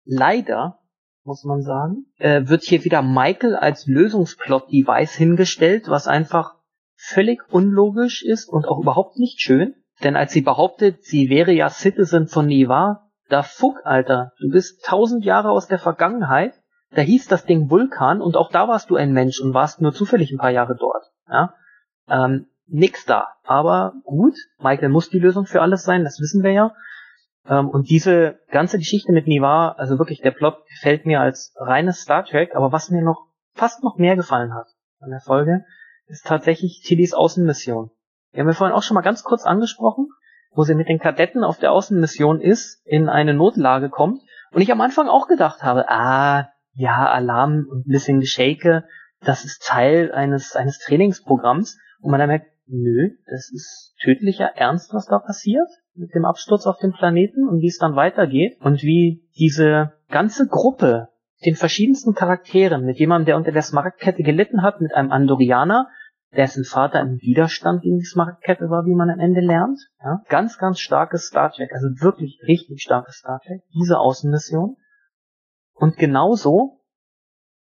Leider, 0.05 0.79
muss 1.23 1.43
man 1.43 1.61
sagen, 1.61 2.05
äh, 2.17 2.47
wird 2.47 2.63
hier 2.63 2.83
wieder 2.83 3.01
Michael 3.01 3.55
als 3.55 3.85
Lösungsplot-Device 3.87 5.15
hingestellt, 5.15 5.89
was 5.89 6.07
einfach 6.07 6.55
völlig 6.95 7.41
unlogisch 7.51 8.23
ist 8.23 8.47
und 8.47 8.65
auch 8.67 8.79
überhaupt 8.79 9.17
nicht 9.17 9.41
schön. 9.41 9.75
Denn 10.03 10.15
als 10.15 10.31
sie 10.31 10.41
behauptet, 10.41 11.03
sie 11.03 11.29
wäre 11.29 11.51
ja 11.51 11.69
Citizen 11.69 12.27
von 12.27 12.47
Niva, 12.47 13.09
da 13.29 13.43
fuck, 13.43 13.85
Alter, 13.85 14.33
du 14.39 14.49
bist 14.49 14.85
tausend 14.85 15.25
Jahre 15.25 15.49
aus 15.49 15.67
der 15.67 15.79
Vergangenheit, 15.79 16.53
da 16.91 17.01
hieß 17.01 17.27
das 17.27 17.45
Ding 17.45 17.69
Vulkan 17.69 18.21
und 18.21 18.37
auch 18.37 18.51
da 18.51 18.67
warst 18.67 18.89
du 18.89 18.95
ein 18.95 19.11
Mensch 19.11 19.39
und 19.41 19.53
warst 19.53 19.81
nur 19.81 19.93
zufällig 19.93 20.31
ein 20.31 20.37
paar 20.37 20.51
Jahre 20.51 20.75
dort. 20.79 21.11
Ja? 21.27 21.53
Ähm, 22.09 22.47
nix 22.67 23.05
da. 23.05 23.27
Aber 23.43 23.93
gut, 24.03 24.35
Michael 24.59 24.89
muss 24.89 25.09
die 25.09 25.19
Lösung 25.19 25.45
für 25.45 25.61
alles 25.61 25.83
sein, 25.83 26.03
das 26.03 26.19
wissen 26.19 26.43
wir 26.43 26.51
ja. 26.51 26.75
Ähm, 27.47 27.69
und 27.69 27.89
diese 27.89 28.39
ganze 28.49 28.77
Geschichte 28.77 29.11
mit 29.11 29.27
Niva, 29.27 29.69
also 29.77 29.99
wirklich 29.99 30.21
der 30.21 30.31
Plot 30.31 30.65
gefällt 30.67 31.05
mir 31.05 31.21
als 31.21 31.53
reines 31.57 32.01
Star 32.01 32.25
Trek, 32.25 32.55
aber 32.55 32.71
was 32.71 32.89
mir 32.89 33.03
noch 33.03 33.27
fast 33.53 33.83
noch 33.83 33.97
mehr 33.97 34.15
gefallen 34.15 34.53
hat 34.53 34.67
an 34.99 35.11
der 35.11 35.21
Folge, 35.21 35.63
ist 36.07 36.25
tatsächlich 36.25 36.81
Tillys 36.85 37.13
Außenmission. 37.13 37.91
Wir 38.31 38.41
haben 38.41 38.49
ja 38.49 38.53
vorhin 38.53 38.75
auch 38.75 38.83
schon 38.83 38.95
mal 38.95 39.01
ganz 39.01 39.23
kurz 39.23 39.45
angesprochen, 39.45 40.07
wo 40.51 40.63
sie 40.63 40.75
mit 40.75 40.89
den 40.89 40.99
Kadetten 40.99 41.43
auf 41.43 41.57
der 41.57 41.71
Außenmission 41.71 42.41
ist, 42.41 42.85
in 42.85 43.09
eine 43.09 43.33
Notlage 43.33 43.89
kommt. 43.89 44.21
Und 44.51 44.61
ich 44.61 44.71
am 44.71 44.81
Anfang 44.81 45.07
auch 45.07 45.27
gedacht 45.27 45.63
habe, 45.63 45.89
ah, 45.89 46.49
ja, 46.73 47.09
Alarm 47.09 47.67
und 47.69 47.87
ein 47.87 47.91
bisschen 47.91 48.19
Geschäke, 48.19 48.85
das 49.21 49.45
ist 49.45 49.65
Teil 49.65 50.11
eines, 50.11 50.55
eines 50.55 50.79
Trainingsprogramms. 50.79 51.77
Und 52.01 52.11
man 52.11 52.19
dann 52.19 52.29
merkt, 52.29 52.51
nö, 52.67 53.09
das 53.27 53.51
ist 53.51 53.95
tödlicher 54.01 54.47
Ernst, 54.55 54.93
was 54.93 55.05
da 55.05 55.19
passiert 55.19 55.69
mit 55.95 56.13
dem 56.13 56.25
Absturz 56.25 56.65
auf 56.65 56.77
den 56.77 56.91
Planeten 56.91 57.47
und 57.47 57.61
wie 57.61 57.67
es 57.67 57.77
dann 57.77 57.95
weitergeht 57.95 58.57
und 58.61 58.83
wie 58.83 59.23
diese 59.37 59.93
ganze 60.09 60.47
Gruppe 60.47 61.09
den 61.45 61.55
verschiedensten 61.55 62.13
Charakteren, 62.13 62.85
mit 62.85 62.97
jemandem, 62.97 63.25
der 63.27 63.37
unter 63.37 63.51
der 63.51 63.61
Smaragdkette 63.61 64.23
gelitten 64.23 64.61
hat, 64.61 64.81
mit 64.81 64.93
einem 64.93 65.11
Andorianer, 65.11 65.89
dessen 66.35 66.65
Vater 66.65 66.99
im 67.01 67.21
Widerstand 67.21 67.81
gegen 67.81 67.99
die 67.99 68.05
Smaragdkette 68.05 68.69
war, 68.69 68.85
wie 68.85 68.95
man 68.95 69.09
am 69.09 69.19
Ende 69.19 69.41
lernt. 69.41 69.79
Ja? 70.03 70.21
Ganz, 70.27 70.57
ganz 70.57 70.79
starkes 70.79 71.27
Star 71.27 71.51
Trek, 71.51 71.71
also 71.73 71.87
wirklich 72.01 72.39
richtig 72.47 72.81
starkes 72.81 73.17
Star 73.17 73.39
Trek, 73.45 73.61
diese 73.73 73.99
Außenmission. 73.99 74.75
Und 75.73 75.97
genauso 75.97 76.81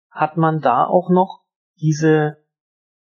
hat 0.09 0.37
man 0.37 0.59
da 0.59 0.85
auch 0.85 1.09
noch 1.09 1.43
diese 1.79 2.37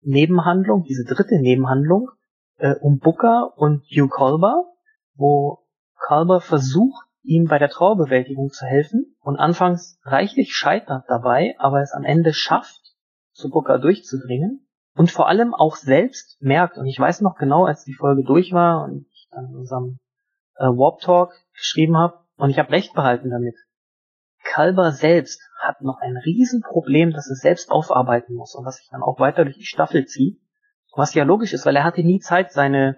Nebenhandlung, 0.01 0.83
diese 0.83 1.03
dritte 1.03 1.39
Nebenhandlung 1.39 2.09
äh, 2.57 2.75
um 2.75 2.99
Booker 2.99 3.53
und 3.57 3.83
Hugh 3.85 4.09
Colber, 4.09 4.65
wo 5.15 5.59
Colber 5.95 6.41
versucht, 6.41 7.05
ihm 7.23 7.45
bei 7.45 7.59
der 7.59 7.69
Trauerbewältigung 7.69 8.49
zu 8.49 8.65
helfen 8.65 9.15
und 9.21 9.37
anfangs 9.37 9.99
reichlich 10.03 10.55
scheitert 10.55 11.05
dabei, 11.07 11.55
aber 11.59 11.81
es 11.81 11.91
am 11.91 12.03
Ende 12.03 12.33
schafft, 12.33 12.95
zu 13.33 13.49
Booker 13.49 13.79
durchzudringen 13.79 14.67
und 14.95 15.11
vor 15.11 15.27
allem 15.27 15.53
auch 15.53 15.75
selbst 15.75 16.41
merkt, 16.41 16.77
und 16.77 16.85
ich 16.85 16.99
weiß 16.99 17.21
noch 17.21 17.35
genau, 17.37 17.65
als 17.65 17.83
die 17.83 17.93
Folge 17.93 18.23
durch 18.23 18.51
war 18.51 18.83
und 18.83 19.05
ich 19.11 19.27
dann 19.31 19.45
in 19.45 19.55
unserem 19.55 19.99
äh, 20.55 20.65
Warp 20.65 21.01
Talk 21.01 21.33
geschrieben 21.53 21.97
habe, 21.97 22.19
und 22.37 22.49
ich 22.49 22.59
habe 22.59 22.71
recht 22.71 22.93
behalten 22.93 23.29
damit. 23.29 23.55
Kalber 24.49 24.91
selbst 24.91 25.41
hat 25.59 25.81
noch 25.81 25.99
ein 26.01 26.17
Riesenproblem, 26.17 27.11
das 27.11 27.29
er 27.29 27.35
selbst 27.35 27.71
aufarbeiten 27.71 28.33
muss 28.33 28.55
und 28.55 28.65
was 28.65 28.77
sich 28.77 28.87
dann 28.89 29.03
auch 29.03 29.19
weiter 29.19 29.43
durch 29.43 29.57
die 29.57 29.65
Staffel 29.65 30.05
zieht. 30.05 30.39
Was 30.95 31.13
ja 31.13 31.23
logisch 31.23 31.53
ist, 31.53 31.65
weil 31.65 31.75
er 31.75 31.83
hatte 31.83 32.01
nie 32.01 32.19
Zeit, 32.19 32.51
seine 32.51 32.97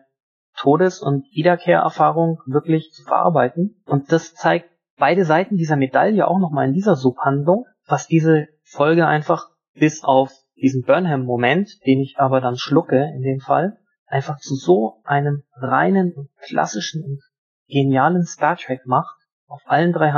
Todes- 0.57 1.01
und 1.01 1.25
Wiederkehrerfahrung 1.33 2.39
wirklich 2.45 2.91
zu 2.91 3.03
verarbeiten. 3.03 3.83
Und 3.85 4.11
das 4.11 4.33
zeigt 4.33 4.69
beide 4.97 5.25
Seiten 5.25 5.57
dieser 5.57 5.75
Medaille 5.75 6.27
auch 6.27 6.39
nochmal 6.39 6.67
in 6.67 6.73
dieser 6.73 6.95
Subhandlung, 6.95 7.65
was 7.85 8.07
diese 8.07 8.47
Folge 8.63 9.07
einfach 9.07 9.49
bis 9.73 10.03
auf 10.03 10.31
diesen 10.55 10.83
Burnham-Moment, 10.83 11.69
den 11.85 11.99
ich 11.99 12.15
aber 12.17 12.39
dann 12.39 12.55
schlucke 12.55 13.11
in 13.15 13.23
dem 13.23 13.39
Fall, 13.39 13.77
einfach 14.05 14.37
zu 14.37 14.55
so 14.55 15.01
einem 15.03 15.43
reinen 15.55 16.13
und 16.13 16.29
klassischen 16.41 17.03
und 17.03 17.19
genialen 17.67 18.25
Star 18.25 18.55
Trek 18.55 18.85
macht, 18.85 19.17
auf 19.47 19.61
allen 19.65 19.91
drei 19.91 20.11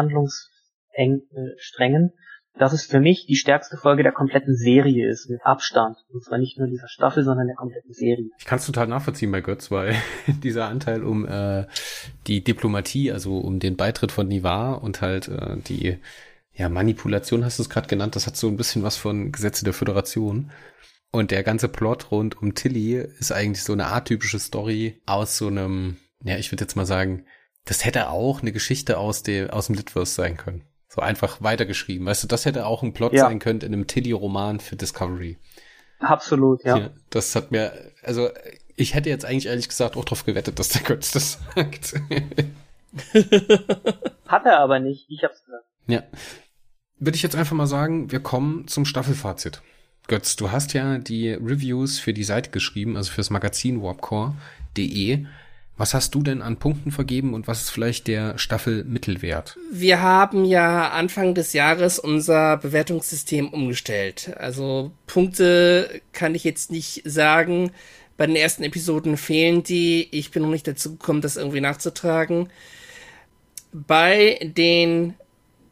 Handlungssträngen, 0.98 2.14
dass 2.58 2.74
es 2.74 2.86
für 2.86 3.00
mich 3.00 3.26
die 3.26 3.36
stärkste 3.36 3.78
Folge 3.78 4.04
der 4.04 4.12
kompletten 4.12 4.56
Serie 4.56 5.10
ist, 5.10 5.30
mit 5.30 5.42
Abstand. 5.44 5.98
Und 6.14 6.24
zwar 6.24 6.38
nicht 6.38 6.58
nur 6.60 6.68
dieser 6.68 6.88
Staffel, 6.88 7.24
sondern 7.24 7.48
der 7.48 7.56
kompletten 7.56 7.94
Serie. 7.94 8.30
Ich 8.38 8.46
kann 8.46 8.60
es 8.60 8.66
total 8.66 8.88
nachvollziehen 8.88 9.32
bei 9.32 9.42
Götz, 9.42 9.72
weil 9.72 9.96
dieser 10.44 10.68
Anteil 10.68 11.04
um 11.04 11.28
äh, 11.28 11.66
die 12.28 12.44
Diplomatie, 12.44 13.12
also 13.12 13.40
um 13.40 13.60
den 13.60 13.76
Beitritt 13.76 14.12
von 14.12 14.28
Nivar 14.28 14.84
und 14.84 15.02
halt 15.02 15.30
äh, 15.30 15.58
die 15.58 15.98
ja, 16.54 16.70
Manipulation 16.70 17.44
hast 17.44 17.58
du 17.58 17.64
es 17.64 17.70
gerade 17.70 17.88
genannt, 17.88 18.16
das 18.16 18.28
hat 18.28 18.38
so 18.38 18.48
ein 18.48 18.58
bisschen 18.58 18.84
was 18.84 18.98
von 18.98 19.32
Gesetze 19.32 19.66
der 19.66 19.74
Föderation. 19.74 20.52
Und 21.12 21.32
der 21.32 21.44
ganze 21.44 21.70
Plot 21.70 22.12
rund 22.12 22.42
um 22.42 22.56
Tilly 22.56 22.96
ist 22.96 23.32
eigentlich 23.32 23.64
so 23.64 23.74
eine 23.74 23.88
atypische 23.88 24.40
Story 24.40 25.02
aus 25.06 25.38
so 25.38 25.48
einem, 25.48 25.98
ja, 26.24 26.38
ich 26.38 26.52
würde 26.52 26.64
jetzt 26.64 26.76
mal 26.76 26.86
sagen, 26.86 27.26
das 27.66 27.86
hätte 27.86 28.10
auch 28.10 28.42
eine 28.42 28.52
Geschichte 28.52 28.98
aus 28.98 29.24
dem, 29.24 29.50
aus 29.50 29.68
dem 29.68 29.76
Litverse 29.76 30.14
sein 30.14 30.38
können. 30.38 30.64
So 30.94 31.02
einfach 31.02 31.42
weitergeschrieben. 31.42 32.06
Weißt 32.06 32.24
du, 32.24 32.28
das 32.28 32.46
hätte 32.46 32.68
auch 32.68 32.84
ein 32.84 32.94
Plot 32.94 33.14
ja. 33.14 33.24
sein 33.24 33.40
können 33.40 33.62
in 33.62 33.74
einem 33.74 33.88
Tilly-Roman 33.88 34.60
für 34.60 34.76
Discovery. 34.76 35.40
Absolut, 35.98 36.64
ja. 36.64 36.78
ja. 36.78 36.90
Das 37.10 37.36
hat 37.36 37.50
mir, 37.50 37.74
also 38.04 38.30
ich 38.76 38.94
hätte 38.94 39.10
jetzt 39.10 39.26
eigentlich 39.26 39.48
ehrlich 39.48 39.68
gesagt 39.68 39.98
auch 39.98 40.06
drauf 40.06 40.24
gewettet, 40.24 40.60
dass 40.60 40.70
der 40.70 40.84
Götz 40.84 41.12
das 41.12 41.40
sagt. 41.56 41.96
hat 44.28 44.46
er 44.46 44.60
aber 44.60 44.80
nicht, 44.80 45.10
ich 45.10 45.24
hab's 45.24 45.44
gesagt. 45.44 45.66
Ja. 45.88 46.04
Würde 47.00 47.16
ich 47.16 47.24
jetzt 47.24 47.36
einfach 47.36 47.56
mal 47.56 47.66
sagen, 47.66 48.12
wir 48.12 48.20
kommen 48.20 48.68
zum 48.68 48.86
Staffelfazit. 48.86 49.64
Götz, 50.08 50.36
du 50.36 50.52
hast 50.52 50.74
ja 50.74 51.00
die 51.00 51.32
Reviews 51.32 51.98
für 51.98 52.14
die 52.14 52.24
Seite 52.24 52.52
geschrieben, 52.52 52.98
also 52.98 53.12
fürs 53.12 53.32
Magazin 53.32 53.82
warpcore.de. 53.82 55.26
Was 55.76 55.96
hast 55.96 56.14
du 56.14 56.22
denn 56.22 56.44
an 56.44 56.58
Punkten 56.58 56.92
vergeben 56.92 57.34
und 57.34 57.48
was 57.48 57.62
ist 57.62 57.70
vielleicht 57.72 58.08
der 58.08 58.38
Staffel-Mittelwert? 58.38 59.58
Wir 59.72 60.02
haben 60.02 60.46
ja 60.46 60.92
Anfang 60.92 61.34
des 61.34 61.54
Jahres 61.54 61.98
unser 61.98 62.58
Bewertungssystem 62.58 63.50
umgestellt. 63.50 64.34
Also 64.38 64.92
Punkte 65.08 66.02
kann 66.12 66.36
ich 66.36 66.44
jetzt 66.44 66.72
nicht 66.72 67.02
sagen. 67.06 67.72
Bei 68.18 68.28
den 68.28 68.36
ersten 68.36 68.64
Episoden 68.64 69.18
fehlen 69.18 69.64
die. 69.64 70.08
Ich 70.12 70.30
bin 70.30 70.44
noch 70.44 70.50
nicht 70.50 70.68
dazu 70.68 70.92
gekommen, 70.92 71.22
das 71.22 71.38
irgendwie 71.38 71.62
nachzutragen. 71.62 72.50
Bei 73.72 74.40
den 74.44 75.16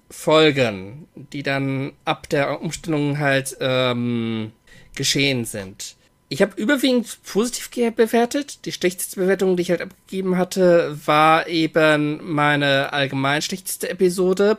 Folgen, 0.10 1.08
die 1.16 1.44
dann 1.44 1.94
ab 2.06 2.28
der 2.28 2.62
Umstellung 2.62 3.20
halt 3.20 3.56
ähm, 3.60 4.52
geschehen 4.96 5.46
sind, 5.46 5.96
ich 6.32 6.42
habe 6.42 6.54
überwiegend 6.56 7.22
positiv 7.24 7.70
bewertet. 7.70 8.66
Die 8.66 8.72
schlechteste 8.72 9.20
Bewertung, 9.20 9.58
die 9.58 9.64
ich 9.64 9.70
halt 9.70 9.82
abgegeben 9.82 10.38
hatte, 10.38 10.98
war 11.06 11.46
eben 11.48 12.22
meine 12.24 12.94
allgemein 12.94 13.42
schlechteste 13.42 13.90
Episode. 13.90 14.58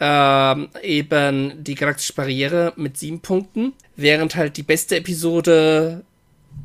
Ähm, 0.00 0.70
eben 0.82 1.62
die 1.62 1.74
galaktische 1.74 2.14
Barriere 2.14 2.72
mit 2.76 2.96
sieben 2.96 3.20
Punkten. 3.20 3.74
Während 3.96 4.34
halt 4.34 4.56
die 4.56 4.62
beste 4.62 4.96
Episode, 4.96 6.04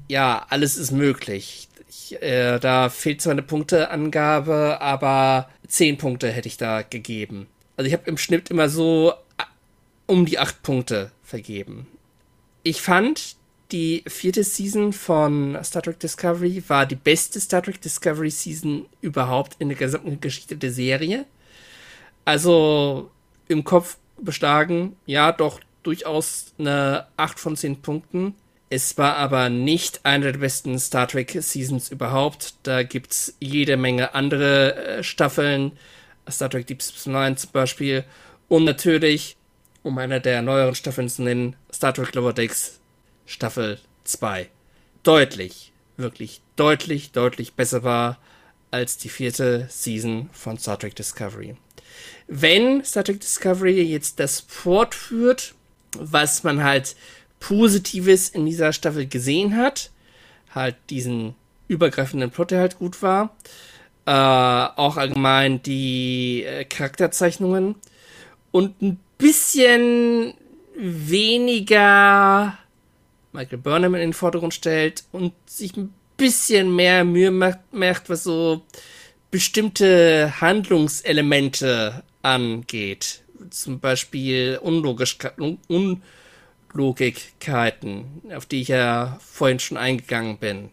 ja, 0.08 0.46
alles 0.48 0.78
ist 0.78 0.92
möglich. 0.92 1.68
Ich, 1.90 2.22
äh, 2.22 2.60
da 2.60 2.88
fehlt 2.88 3.22
zwar 3.22 3.34
eine 3.34 3.44
Punkteangabe, 3.44 4.80
aber 4.80 5.50
zehn 5.68 5.98
Punkte 5.98 6.32
hätte 6.32 6.48
ich 6.48 6.56
da 6.56 6.82
gegeben. 6.82 7.48
Also 7.76 7.88
ich 7.88 7.94
habe 7.94 8.10
im 8.10 8.18
Schnitt 8.18 8.52
immer 8.52 8.70
so 8.70 9.12
äh, 9.38 9.44
um 10.06 10.26
die 10.26 10.40
acht 10.40 10.64
Punkte 10.64 11.12
vergeben. 11.24 11.88
Ich 12.64 12.82
fand, 12.82 13.38
die 13.72 14.03
vierte 14.07 14.43
Season 14.43 14.93
von 14.93 15.57
Star 15.63 15.82
Trek 15.82 15.99
Discovery 15.99 16.63
war 16.67 16.86
die 16.86 16.95
beste 16.95 17.39
Star 17.39 17.61
Trek 17.61 17.82
Discovery 17.82 18.32
Season 18.32 18.86
überhaupt 19.01 19.55
in 19.59 19.70
der 19.70 19.78
gesamten 19.78 20.20
Geschichte 20.20 20.55
der 20.57 20.72
Serie. 20.72 21.26
Also 22.26 23.11
im 23.47 23.63
Kopf 23.63 23.97
beschlagen, 24.17 24.95
ja, 25.05 25.32
doch 25.32 25.59
durchaus 25.84 26.53
eine 26.57 27.07
8 27.17 27.39
von 27.39 27.55
10 27.55 27.82
Punkten. 27.82 28.36
Es 28.72 28.97
war 28.97 29.15
aber 29.15 29.49
nicht 29.49 30.01
eine 30.03 30.32
der 30.32 30.39
besten 30.39 30.78
Star 30.78 31.07
Trek 31.07 31.38
Seasons 31.39 31.89
überhaupt. 31.89 32.55
Da 32.63 32.84
gibt's 32.84 33.36
jede 33.39 33.78
Menge 33.78 34.13
andere 34.13 34.76
äh, 34.76 35.03
Staffeln. 35.03 35.72
Star 36.30 36.49
Trek 36.49 36.67
Deep 36.67 36.84
Space 36.84 37.07
Nine 37.07 37.36
zum 37.36 37.51
Beispiel. 37.51 38.03
Und 38.47 38.65
natürlich, 38.65 39.38
um 39.82 39.97
eine 39.97 40.22
der 40.22 40.41
neueren 40.43 40.76
Staffeln 40.76 41.09
zu 41.09 41.24
nennen, 41.24 41.55
Star 41.74 41.93
Trek 41.93 42.13
Lower 42.13 42.34
Decks 42.34 42.78
Staffel 43.30 43.77
2 44.05 44.49
deutlich, 45.03 45.71
wirklich 45.97 46.41
deutlich, 46.55 47.11
deutlich 47.11 47.53
besser 47.53 47.84
war 47.84 48.17
als 48.71 48.97
die 48.97 49.09
vierte 49.09 49.67
Season 49.69 50.32
von 50.34 50.57
Star 50.57 50.80
Trek 50.80 50.95
Discovery. 50.95 51.55
Wenn 52.27 52.84
Star 52.84 53.03
Trek 53.03 53.19
Discovery 53.19 53.84
jetzt 53.84 54.19
das 54.19 54.39
fortführt, 54.39 55.53
was 55.95 56.43
man 56.43 56.63
halt 56.63 56.95
Positives 57.39 58.30
in 58.30 58.47
dieser 58.47 58.73
Staffel 58.73 59.05
gesehen 59.05 59.55
hat, 59.55 59.91
halt 60.49 60.75
diesen 60.89 61.36
übergreifenden 61.67 62.32
Plot, 62.32 62.49
der 62.49 62.61
halt 62.61 62.80
gut 62.80 63.03
war, 63.03 63.36
äh, 64.07 64.11
auch 64.11 64.97
allgemein 64.97 65.61
die 65.61 66.45
äh, 66.45 66.65
Charakterzeichnungen 66.65 67.75
und 68.51 68.82
ein 68.82 68.99
bisschen 69.19 70.34
weniger 70.75 72.57
Michael 73.32 73.59
Burnham 73.59 73.95
in 73.95 74.01
den 74.01 74.13
Vordergrund 74.13 74.53
stellt 74.53 75.03
und 75.11 75.34
sich 75.45 75.75
ein 75.77 75.93
bisschen 76.17 76.75
mehr 76.75 77.05
Mühe 77.05 77.32
macht, 77.32 77.59
macht 77.71 78.09
was 78.09 78.23
so 78.23 78.63
bestimmte 79.32 80.41
Handlungselemente 80.41 82.03
angeht. 82.21 83.21
Zum 83.51 83.80
Beispiel 83.80 84.59
Unlogikkeiten, 84.61 85.61
auf 88.36 88.45
die 88.45 88.61
ich 88.61 88.67
ja 88.67 89.17
vorhin 89.21 89.59
schon 89.59 89.77
eingegangen 89.77 90.38
bin. 90.38 90.69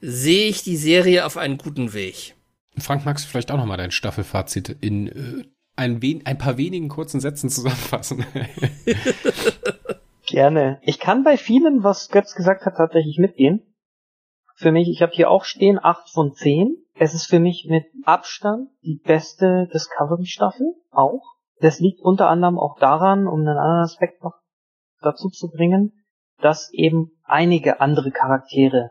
Sehe 0.00 0.48
ich 0.48 0.62
die 0.62 0.76
Serie 0.76 1.24
auf 1.24 1.36
einen 1.36 1.56
guten 1.56 1.94
Weg. 1.94 2.34
Frank, 2.78 3.06
magst 3.06 3.24
du 3.24 3.30
vielleicht 3.30 3.50
auch 3.50 3.56
nochmal 3.56 3.78
dein 3.78 3.90
Staffelfazit 3.90 4.76
in 4.82 5.08
äh, 5.08 5.44
ein, 5.76 6.22
ein 6.24 6.38
paar 6.38 6.58
wenigen 6.58 6.88
kurzen 6.88 7.20
Sätzen 7.20 7.48
zusammenfassen? 7.48 8.26
Gerne. 10.26 10.80
Ich 10.82 10.98
kann 10.98 11.22
bei 11.22 11.36
vielem, 11.36 11.84
was 11.84 12.08
Götz 12.08 12.34
gesagt 12.34 12.66
hat, 12.66 12.76
tatsächlich 12.76 13.18
mitgehen. 13.18 13.74
Für 14.56 14.72
mich, 14.72 14.88
ich 14.88 15.02
habe 15.02 15.12
hier 15.12 15.30
auch 15.30 15.44
stehen, 15.44 15.78
8 15.80 16.10
von 16.10 16.32
10. 16.32 16.76
Es 16.94 17.14
ist 17.14 17.26
für 17.26 17.38
mich 17.38 17.66
mit 17.68 17.84
Abstand 18.04 18.70
die 18.82 19.00
beste 19.04 19.68
Discovery-Staffel 19.72 20.74
auch. 20.90 21.22
Das 21.60 21.78
liegt 21.78 22.00
unter 22.00 22.28
anderem 22.28 22.58
auch 22.58 22.78
daran, 22.78 23.26
um 23.26 23.40
einen 23.40 23.56
anderen 23.56 23.84
Aspekt 23.84 24.22
noch 24.22 24.34
dazu 25.00 25.28
zu 25.28 25.48
bringen, 25.50 26.04
dass 26.40 26.72
eben 26.72 27.12
einige 27.22 27.80
andere 27.80 28.10
Charaktere 28.10 28.90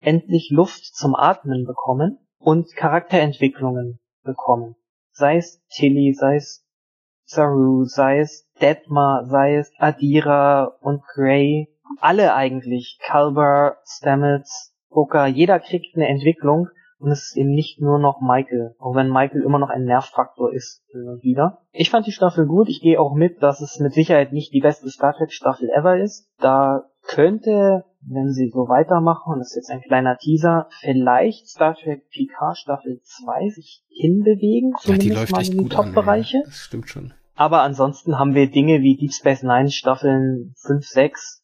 endlich 0.00 0.50
Luft 0.50 0.84
zum 0.94 1.14
Atmen 1.14 1.64
bekommen 1.64 2.26
und 2.38 2.74
Charakterentwicklungen 2.74 4.00
bekommen. 4.22 4.74
Sei 5.12 5.36
es 5.36 5.62
Tilly, 5.68 6.14
sei 6.14 6.36
es 6.36 6.63
Saru, 7.24 7.84
sei 7.84 8.20
es 8.20 8.48
Detmar, 8.60 9.24
sei 9.26 9.56
es 9.56 9.72
Adira 9.78 10.76
und 10.80 11.02
Gray. 11.14 11.68
Alle 12.00 12.34
eigentlich. 12.34 12.98
Calber, 13.02 13.78
Stamets, 13.84 14.74
Booker, 14.90 15.26
jeder 15.26 15.58
kriegt 15.60 15.96
eine 15.96 16.08
Entwicklung 16.08 16.68
und 16.98 17.10
es 17.10 17.26
ist 17.28 17.36
eben 17.36 17.50
nicht 17.50 17.80
nur 17.80 17.98
noch 17.98 18.20
Michael, 18.20 18.74
auch 18.78 18.94
wenn 18.94 19.10
Michael 19.10 19.42
immer 19.42 19.58
noch 19.58 19.68
ein 19.68 19.84
Nervfaktor 19.84 20.52
ist 20.52 20.82
immer 20.92 21.20
wieder. 21.22 21.58
Ich 21.72 21.90
fand 21.90 22.06
die 22.06 22.12
Staffel 22.12 22.46
gut, 22.46 22.68
ich 22.68 22.80
gehe 22.80 23.00
auch 23.00 23.14
mit, 23.14 23.42
dass 23.42 23.60
es 23.60 23.78
mit 23.80 23.92
Sicherheit 23.92 24.32
nicht 24.32 24.52
die 24.52 24.60
beste 24.60 24.88
Star 24.88 25.14
Trek 25.14 25.32
Staffel 25.32 25.68
ever 25.70 25.98
ist. 25.98 26.30
Da 26.38 26.84
könnte, 27.02 27.84
wenn 28.06 28.32
sie 28.32 28.50
so 28.50 28.68
weitermachen, 28.68 29.32
und 29.32 29.38
das 29.38 29.48
ist 29.50 29.56
jetzt 29.56 29.70
ein 29.70 29.82
kleiner 29.82 30.16
Teaser, 30.16 30.68
vielleicht 30.80 31.48
Star 31.48 31.74
Trek 31.74 32.08
PK 32.10 32.54
Staffel 32.54 33.00
2 33.02 33.48
sich 33.50 33.82
hinbewegen, 33.88 34.74
zumindest 34.80 35.08
ja, 35.08 35.14
die 35.14 35.20
läuft 35.20 35.32
mal 35.32 35.46
in 35.46 35.58
die 35.58 35.68
Top-Bereiche. 35.68 36.42
Das 36.44 36.56
stimmt 36.56 36.88
schon. 36.88 37.14
Aber 37.34 37.62
ansonsten 37.62 38.18
haben 38.18 38.34
wir 38.34 38.50
Dinge 38.50 38.80
wie 38.82 38.96
Deep 38.96 39.12
Space 39.12 39.42
Nine 39.42 39.70
Staffeln 39.70 40.54
5, 40.66 40.86
6, 40.86 41.42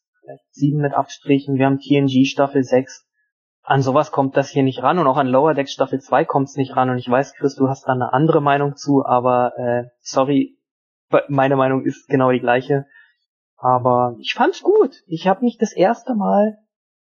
7 0.51 0.81
mit 0.81 0.95
Abstrichen, 0.95 1.57
wir 1.57 1.67
haben 1.67 1.79
TNG 1.79 2.27
Staffel 2.27 2.63
6, 2.63 3.07
an 3.63 3.83
sowas 3.83 4.11
kommt 4.11 4.37
das 4.37 4.51
hier 4.51 4.63
nicht 4.63 4.83
ran 4.83 4.99
und 4.99 5.07
auch 5.07 5.17
an 5.17 5.27
Lower 5.27 5.55
Decks 5.55 5.73
Staffel 5.73 6.01
2 6.01 6.25
kommt 6.25 6.49
es 6.49 6.57
nicht 6.57 6.77
ran 6.77 6.91
und 6.91 6.99
ich 6.99 7.09
weiß, 7.09 7.35
Chris, 7.35 7.55
du 7.55 7.69
hast 7.69 7.87
da 7.87 7.93
eine 7.93 8.13
andere 8.13 8.41
Meinung 8.41 8.77
zu, 8.77 9.05
aber 9.05 9.53
äh, 9.59 9.85
sorry, 10.01 10.57
meine 11.29 11.57
Meinung 11.57 11.85
ist 11.85 12.09
genau 12.09 12.31
die 12.31 12.41
gleiche. 12.41 12.87
Aber 13.61 14.17
ich 14.19 14.33
fand's 14.35 14.63
gut. 14.63 15.03
Ich 15.07 15.29
habe 15.29 15.45
mich 15.45 15.59
das 15.59 15.75
erste 15.75 16.15
Mal 16.15 16.57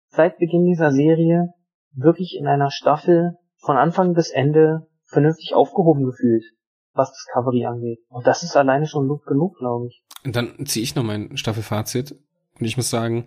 seit 0.09 0.39
Beginn 0.39 0.67
dieser 0.67 0.93
Serie 0.93 1.55
wirklich 1.93 2.37
in 2.39 2.47
einer 2.47 2.71
Staffel 2.71 3.39
von 3.57 3.79
Anfang 3.79 4.13
bis 4.13 4.31
Ende 4.31 4.87
vernünftig 5.07 5.55
aufgehoben 5.55 6.05
gefühlt, 6.05 6.45
was 6.93 7.11
Discovery 7.13 7.65
angeht. 7.65 8.01
Und 8.11 8.27
das 8.27 8.43
ist 8.43 8.55
alleine 8.55 8.87
schon 8.87 9.09
genug, 9.27 9.57
glaube 9.57 9.87
ich. 9.87 10.03
Und 10.25 10.37
dann 10.37 10.67
ziehe 10.67 10.83
ich 10.83 10.95
noch 10.95 11.05
mein 11.05 11.39
Staffelfazit. 11.39 12.13
Und 12.61 12.67
ich 12.67 12.77
muss 12.77 12.91
sagen, 12.91 13.27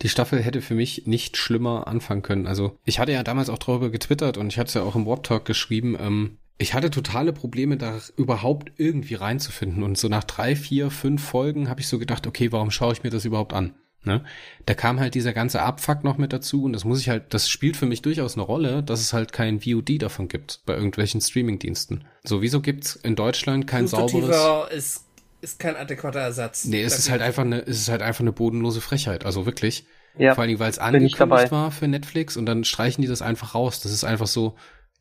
die 0.00 0.08
Staffel 0.08 0.40
hätte 0.42 0.62
für 0.62 0.74
mich 0.74 1.06
nicht 1.06 1.36
schlimmer 1.36 1.86
anfangen 1.86 2.22
können. 2.22 2.46
Also 2.46 2.78
ich 2.84 2.98
hatte 2.98 3.12
ja 3.12 3.22
damals 3.22 3.50
auch 3.50 3.58
darüber 3.58 3.90
getwittert 3.90 4.38
und 4.38 4.48
ich 4.48 4.58
hatte 4.58 4.68
es 4.68 4.74
ja 4.74 4.82
auch 4.82 4.96
im 4.96 5.06
Warp 5.06 5.24
Talk 5.24 5.44
geschrieben. 5.44 5.94
Ähm, 6.00 6.38
ich 6.62 6.74
hatte 6.74 6.90
totale 6.90 7.32
Probleme, 7.32 7.76
da 7.76 7.98
überhaupt 8.16 8.72
irgendwie 8.76 9.14
reinzufinden. 9.14 9.82
Und 9.82 9.98
so 9.98 10.08
nach 10.08 10.24
drei, 10.24 10.56
vier, 10.56 10.90
fünf 10.90 11.22
Folgen 11.22 11.68
habe 11.68 11.80
ich 11.80 11.88
so 11.88 11.98
gedacht, 11.98 12.26
okay, 12.26 12.52
warum 12.52 12.70
schaue 12.70 12.92
ich 12.92 13.02
mir 13.02 13.10
das 13.10 13.24
überhaupt 13.24 13.52
an? 13.52 13.74
Ne? 14.04 14.24
Da 14.66 14.74
kam 14.74 14.98
halt 14.98 15.14
dieser 15.14 15.32
ganze 15.32 15.62
Abfuck 15.62 16.02
noch 16.02 16.18
mit 16.18 16.32
dazu 16.32 16.64
und 16.64 16.72
das 16.72 16.84
muss 16.84 17.00
ich 17.00 17.08
halt, 17.08 17.32
das 17.34 17.48
spielt 17.48 17.76
für 17.76 17.86
mich 17.86 18.02
durchaus 18.02 18.34
eine 18.34 18.42
Rolle, 18.42 18.82
dass 18.82 19.00
es 19.00 19.12
halt 19.12 19.32
kein 19.32 19.60
VOD 19.60 20.02
davon 20.02 20.26
gibt 20.26 20.60
bei 20.66 20.74
irgendwelchen 20.74 21.20
Streamingdiensten. 21.20 22.04
So, 22.24 22.42
wieso 22.42 22.60
gibt's 22.60 22.96
in 22.96 23.14
Deutschland 23.14 23.66
kein 23.66 23.86
sauberes... 23.86 24.36
Ist 24.72 25.04
ist 25.42 25.58
kein 25.58 25.74
adäquater 25.74 26.20
Ersatz. 26.20 26.66
Nee, 26.66 26.82
es 26.82 26.96
ist 26.96 27.10
halt 27.10 27.20
einfach 27.20 27.42
eine, 27.42 27.60
es 27.62 27.80
ist 27.80 27.88
halt 27.88 28.00
einfach 28.00 28.20
eine 28.20 28.30
bodenlose 28.30 28.80
Frechheit. 28.80 29.26
Also 29.26 29.44
wirklich. 29.44 29.84
Ja, 30.16 30.34
Vor 30.34 30.42
allen 30.42 30.48
Dingen, 30.48 30.60
weil 30.60 30.70
es 30.70 30.78
angekündigt 30.78 31.50
war 31.50 31.70
für 31.72 31.88
Netflix 31.88 32.36
und 32.36 32.46
dann 32.46 32.64
streichen 32.64 33.02
die 33.02 33.08
das 33.08 33.22
einfach 33.22 33.54
raus. 33.54 33.80
Das 33.80 33.90
ist 33.90 34.04
einfach 34.04 34.28
so 34.28 34.54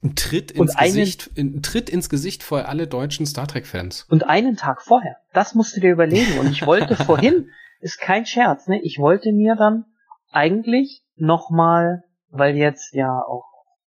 ein 0.04 0.16
Tritt 0.16 0.52
ins 0.52 0.76
einen, 0.76 0.94
Gesicht, 0.94 1.32
ein 1.38 1.62
Tritt 1.62 1.90
ins 1.90 2.10
Gesicht 2.10 2.44
vor 2.44 2.68
alle 2.68 2.88
deutschen 2.88 3.26
Star 3.26 3.48
Trek 3.48 3.68
Fans. 3.68 4.06
Und 4.10 4.28
einen 4.28 4.58
Tag 4.58 4.82
vorher. 4.82 5.18
Das 5.34 5.54
musst 5.54 5.76
du 5.76 5.82
dir 5.82 5.92
überlegen. 5.92 6.40
Und 6.40 6.52
ich 6.52 6.66
wollte 6.66 6.96
vorhin, 7.06 7.50
ist 7.80 8.00
kein 8.00 8.26
Scherz, 8.26 8.68
ne? 8.68 8.82
Ich 8.82 8.98
wollte 9.00 9.32
mir 9.32 9.56
dann 9.56 9.86
eigentlich 10.32 11.04
nochmal, 11.16 12.04
weil 12.30 12.56
jetzt 12.56 12.94
ja 12.94 13.10
auch 13.10 13.46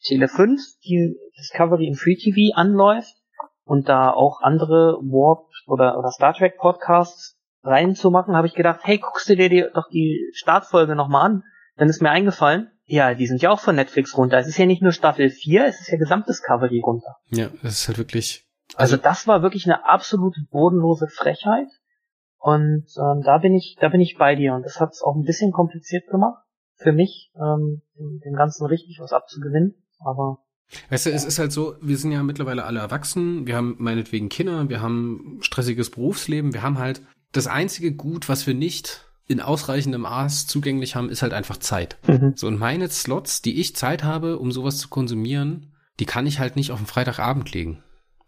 Tele 0.04 0.28
5 0.28 0.60
die 0.84 1.16
Discovery 1.38 1.86
in 1.86 1.94
Free 1.94 2.16
TV 2.16 2.54
anläuft, 2.54 3.16
und 3.66 3.88
da 3.88 4.10
auch 4.10 4.40
andere 4.40 4.98
Warp 5.02 5.48
oder, 5.66 5.98
oder 5.98 6.10
Star 6.12 6.32
Trek 6.32 6.56
Podcasts 6.56 7.36
reinzumachen, 7.64 8.36
habe 8.36 8.46
ich 8.46 8.54
gedacht, 8.54 8.80
hey, 8.84 8.98
guckst 8.98 9.28
du 9.28 9.34
dir 9.34 9.48
die, 9.48 9.66
doch 9.74 9.88
die 9.90 10.30
Startfolge 10.34 10.94
nochmal 10.94 11.26
an? 11.26 11.42
Dann 11.76 11.88
ist 11.88 12.00
mir 12.00 12.10
eingefallen, 12.10 12.70
ja, 12.86 13.14
die 13.14 13.26
sind 13.26 13.42
ja 13.42 13.50
auch 13.50 13.60
von 13.60 13.74
Netflix 13.74 14.16
runter. 14.16 14.38
Es 14.38 14.46
ist 14.46 14.58
ja 14.58 14.66
nicht 14.66 14.82
nur 14.82 14.92
Staffel 14.92 15.28
4, 15.28 15.66
es 15.66 15.80
ist 15.80 15.90
ja 15.90 15.98
Gesamtdiscovery 15.98 16.80
runter. 16.80 17.16
Ja, 17.30 17.48
das 17.62 17.80
ist 17.80 17.88
halt 17.88 17.98
wirklich. 17.98 18.46
Also, 18.74 18.94
also 18.94 19.02
das 19.02 19.26
war 19.26 19.42
wirklich 19.42 19.66
eine 19.66 19.84
absolute 19.84 20.40
bodenlose 20.50 21.08
Frechheit. 21.08 21.68
Und 22.38 22.86
ähm, 22.96 23.22
da 23.24 23.38
bin 23.38 23.54
ich, 23.54 23.76
da 23.80 23.88
bin 23.88 24.00
ich 24.00 24.16
bei 24.16 24.36
dir. 24.36 24.54
Und 24.54 24.62
das 24.62 24.80
hat 24.80 24.92
es 24.92 25.02
auch 25.02 25.16
ein 25.16 25.24
bisschen 25.24 25.50
kompliziert 25.50 26.06
gemacht 26.08 26.42
für 26.76 26.92
mich, 26.92 27.32
ähm, 27.36 27.82
dem 27.96 28.34
Ganzen 28.34 28.66
richtig 28.66 28.98
was 29.00 29.12
abzugewinnen. 29.12 29.74
Aber 29.98 30.38
Weißt 30.90 31.06
du, 31.06 31.10
es 31.10 31.24
ist 31.24 31.38
halt 31.38 31.52
so, 31.52 31.76
wir 31.80 31.96
sind 31.96 32.12
ja 32.12 32.22
mittlerweile 32.22 32.64
alle 32.64 32.80
erwachsen, 32.80 33.46
wir 33.46 33.56
haben 33.56 33.76
meinetwegen 33.78 34.28
Kinder, 34.28 34.68
wir 34.68 34.82
haben 34.82 35.38
stressiges 35.40 35.90
Berufsleben, 35.90 36.54
wir 36.54 36.62
haben 36.62 36.78
halt 36.78 37.02
das 37.32 37.46
einzige 37.46 37.94
Gut, 37.94 38.28
was 38.28 38.46
wir 38.46 38.54
nicht 38.54 39.05
in 39.28 39.40
ausreichendem 39.40 40.02
Maß 40.02 40.46
zugänglich 40.46 40.94
haben, 40.94 41.10
ist 41.10 41.22
halt 41.22 41.32
einfach 41.32 41.56
Zeit. 41.56 41.96
Mhm. 42.06 42.34
So, 42.36 42.46
und 42.46 42.58
meine 42.58 42.88
Slots, 42.88 43.42
die 43.42 43.60
ich 43.60 43.74
Zeit 43.74 44.04
habe, 44.04 44.38
um 44.38 44.52
sowas 44.52 44.78
zu 44.78 44.88
konsumieren, 44.88 45.72
die 45.98 46.06
kann 46.06 46.26
ich 46.26 46.38
halt 46.38 46.56
nicht 46.56 46.70
auf 46.70 46.78
den 46.78 46.86
Freitagabend 46.86 47.52
legen. 47.52 47.82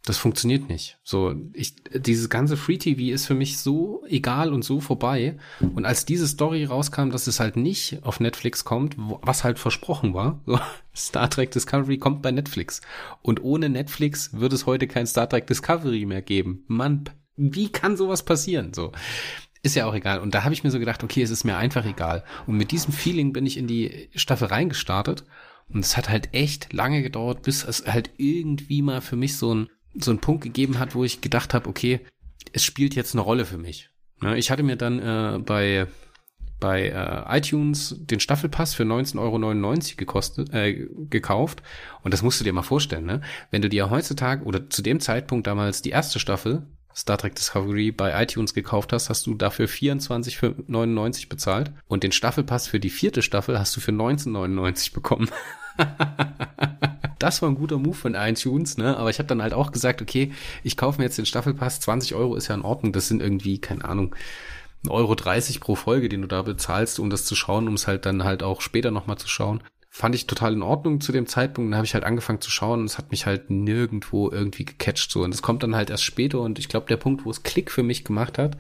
Das 0.04 0.16
funktioniert 0.16 0.70
nicht. 0.70 0.98
So, 1.04 1.34
ich, 1.52 1.74
dieses 1.92 2.30
ganze 2.30 2.56
Free 2.56 2.78
TV 2.78 3.12
ist 3.12 3.26
für 3.26 3.34
mich 3.34 3.58
so 3.58 4.02
egal 4.08 4.54
und 4.54 4.64
so 4.64 4.80
vorbei. 4.80 5.36
Und 5.60 5.84
als 5.84 6.06
diese 6.06 6.26
Story 6.26 6.64
rauskam, 6.64 7.10
dass 7.10 7.26
es 7.26 7.40
halt 7.40 7.56
nicht 7.56 7.98
auf 8.04 8.18
Netflix 8.18 8.64
kommt, 8.64 8.94
was 8.96 9.44
halt 9.44 9.58
versprochen 9.58 10.14
war, 10.14 10.40
so, 10.46 10.58
Star 10.96 11.28
Trek 11.28 11.50
Discovery 11.50 11.98
kommt 11.98 12.22
bei 12.22 12.30
Netflix. 12.30 12.80
Und 13.20 13.42
ohne 13.42 13.68
Netflix 13.68 14.32
würde 14.32 14.54
es 14.54 14.64
heute 14.64 14.86
kein 14.86 15.06
Star 15.06 15.28
Trek 15.28 15.46
Discovery 15.46 16.06
mehr 16.06 16.22
geben. 16.22 16.64
Mann, 16.68 17.04
wie 17.36 17.68
kann 17.68 17.96
sowas 17.96 18.24
passieren? 18.24 18.72
So. 18.72 18.92
Ist 19.62 19.76
ja 19.76 19.86
auch 19.86 19.94
egal. 19.94 20.20
Und 20.20 20.34
da 20.34 20.44
habe 20.44 20.54
ich 20.54 20.64
mir 20.64 20.70
so 20.70 20.78
gedacht, 20.78 21.02
okay, 21.02 21.22
es 21.22 21.30
ist 21.30 21.44
mir 21.44 21.56
einfach 21.56 21.84
egal. 21.84 22.24
Und 22.46 22.56
mit 22.56 22.70
diesem 22.70 22.92
Feeling 22.92 23.32
bin 23.32 23.46
ich 23.46 23.56
in 23.56 23.66
die 23.66 24.08
Staffel 24.14 24.48
reingestartet. 24.48 25.24
Und 25.68 25.84
es 25.84 25.96
hat 25.96 26.08
halt 26.08 26.32
echt 26.32 26.72
lange 26.72 27.02
gedauert, 27.02 27.42
bis 27.42 27.64
es 27.64 27.86
halt 27.86 28.10
irgendwie 28.16 28.82
mal 28.82 29.00
für 29.00 29.16
mich 29.16 29.36
so 29.36 29.54
ein 29.54 29.68
so 29.94 30.10
einen 30.10 30.20
Punkt 30.20 30.44
gegeben 30.44 30.78
hat, 30.78 30.94
wo 30.94 31.04
ich 31.04 31.20
gedacht 31.20 31.54
habe, 31.54 31.68
okay, 31.68 32.00
es 32.52 32.64
spielt 32.64 32.94
jetzt 32.94 33.14
eine 33.14 33.22
Rolle 33.22 33.44
für 33.44 33.58
mich. 33.58 33.90
Ne, 34.20 34.36
ich 34.36 34.50
hatte 34.50 34.62
mir 34.62 34.76
dann 34.76 34.98
äh, 34.98 35.38
bei 35.38 35.86
bei 36.60 36.88
äh, 36.88 37.38
iTunes 37.38 37.94
den 38.00 38.18
Staffelpass 38.18 38.74
für 38.74 38.82
19,99 38.82 39.18
Euro 39.18 39.96
gekostet, 39.96 40.52
äh, 40.52 40.88
gekauft. 41.08 41.62
Und 42.02 42.12
das 42.12 42.22
musst 42.22 42.40
du 42.40 42.44
dir 42.44 42.52
mal 42.52 42.62
vorstellen, 42.62 43.06
ne? 43.06 43.20
Wenn 43.52 43.62
du 43.62 43.68
dir 43.68 43.90
heutzutage 43.90 44.44
oder 44.44 44.68
zu 44.68 44.82
dem 44.82 44.98
Zeitpunkt 44.98 45.46
damals 45.46 45.82
die 45.82 45.90
erste 45.90 46.18
Staffel 46.18 46.66
Star 46.98 47.16
Trek 47.16 47.36
Discovery 47.36 47.92
bei 47.92 48.20
iTunes 48.20 48.54
gekauft 48.54 48.92
hast, 48.92 49.08
hast 49.08 49.24
du 49.26 49.36
dafür 49.36 49.68
24,99 49.68 51.28
bezahlt. 51.28 51.70
Und 51.86 52.02
den 52.02 52.10
Staffelpass 52.10 52.66
für 52.66 52.80
die 52.80 52.90
vierte 52.90 53.22
Staffel 53.22 53.56
hast 53.56 53.76
du 53.76 53.80
für 53.80 53.92
19,99 53.92 54.92
bekommen. 54.92 55.30
das 57.20 57.40
war 57.40 57.50
ein 57.50 57.54
guter 57.54 57.78
Move 57.78 57.94
von 57.94 58.16
iTunes, 58.16 58.78
ne? 58.78 58.96
Aber 58.96 59.10
ich 59.10 59.20
habe 59.20 59.28
dann 59.28 59.42
halt 59.42 59.54
auch 59.54 59.70
gesagt, 59.70 60.02
okay, 60.02 60.32
ich 60.64 60.76
kaufe 60.76 60.98
mir 60.98 61.04
jetzt 61.04 61.18
den 61.18 61.26
Staffelpass, 61.26 61.78
20 61.78 62.16
Euro 62.16 62.34
ist 62.34 62.48
ja 62.48 62.56
in 62.56 62.62
Ordnung, 62.62 62.92
das 62.92 63.06
sind 63.06 63.22
irgendwie, 63.22 63.60
keine 63.60 63.84
Ahnung, 63.84 64.16
Euro 64.88 65.14
30 65.14 65.60
pro 65.60 65.76
Folge, 65.76 66.08
den 66.08 66.22
du 66.22 66.26
da 66.26 66.42
bezahlst, 66.42 66.98
um 66.98 67.10
das 67.10 67.24
zu 67.24 67.36
schauen, 67.36 67.68
um 67.68 67.74
es 67.74 67.86
halt 67.86 68.06
dann 68.06 68.24
halt 68.24 68.42
auch 68.42 68.60
später 68.60 68.90
nochmal 68.90 69.18
zu 69.18 69.28
schauen. 69.28 69.62
Fand 69.90 70.14
ich 70.14 70.26
total 70.26 70.52
in 70.52 70.62
Ordnung 70.62 71.00
zu 71.00 71.12
dem 71.12 71.26
Zeitpunkt. 71.26 71.70
Dann 71.70 71.76
habe 71.76 71.86
ich 71.86 71.94
halt 71.94 72.04
angefangen 72.04 72.40
zu 72.40 72.50
schauen 72.50 72.80
und 72.80 72.86
es 72.86 72.98
hat 72.98 73.10
mich 73.10 73.26
halt 73.26 73.50
nirgendwo 73.50 74.30
irgendwie 74.30 74.64
gecatcht 74.64 75.10
so. 75.10 75.22
Und 75.22 75.34
es 75.34 75.42
kommt 75.42 75.62
dann 75.62 75.74
halt 75.74 75.90
erst 75.90 76.04
später 76.04 76.40
und 76.40 76.58
ich 76.58 76.68
glaube, 76.68 76.86
der 76.86 76.96
Punkt, 76.96 77.24
wo 77.24 77.30
es 77.30 77.42
Klick 77.42 77.70
für 77.70 77.82
mich 77.82 78.04
gemacht 78.04 78.38
hat, 78.38 78.56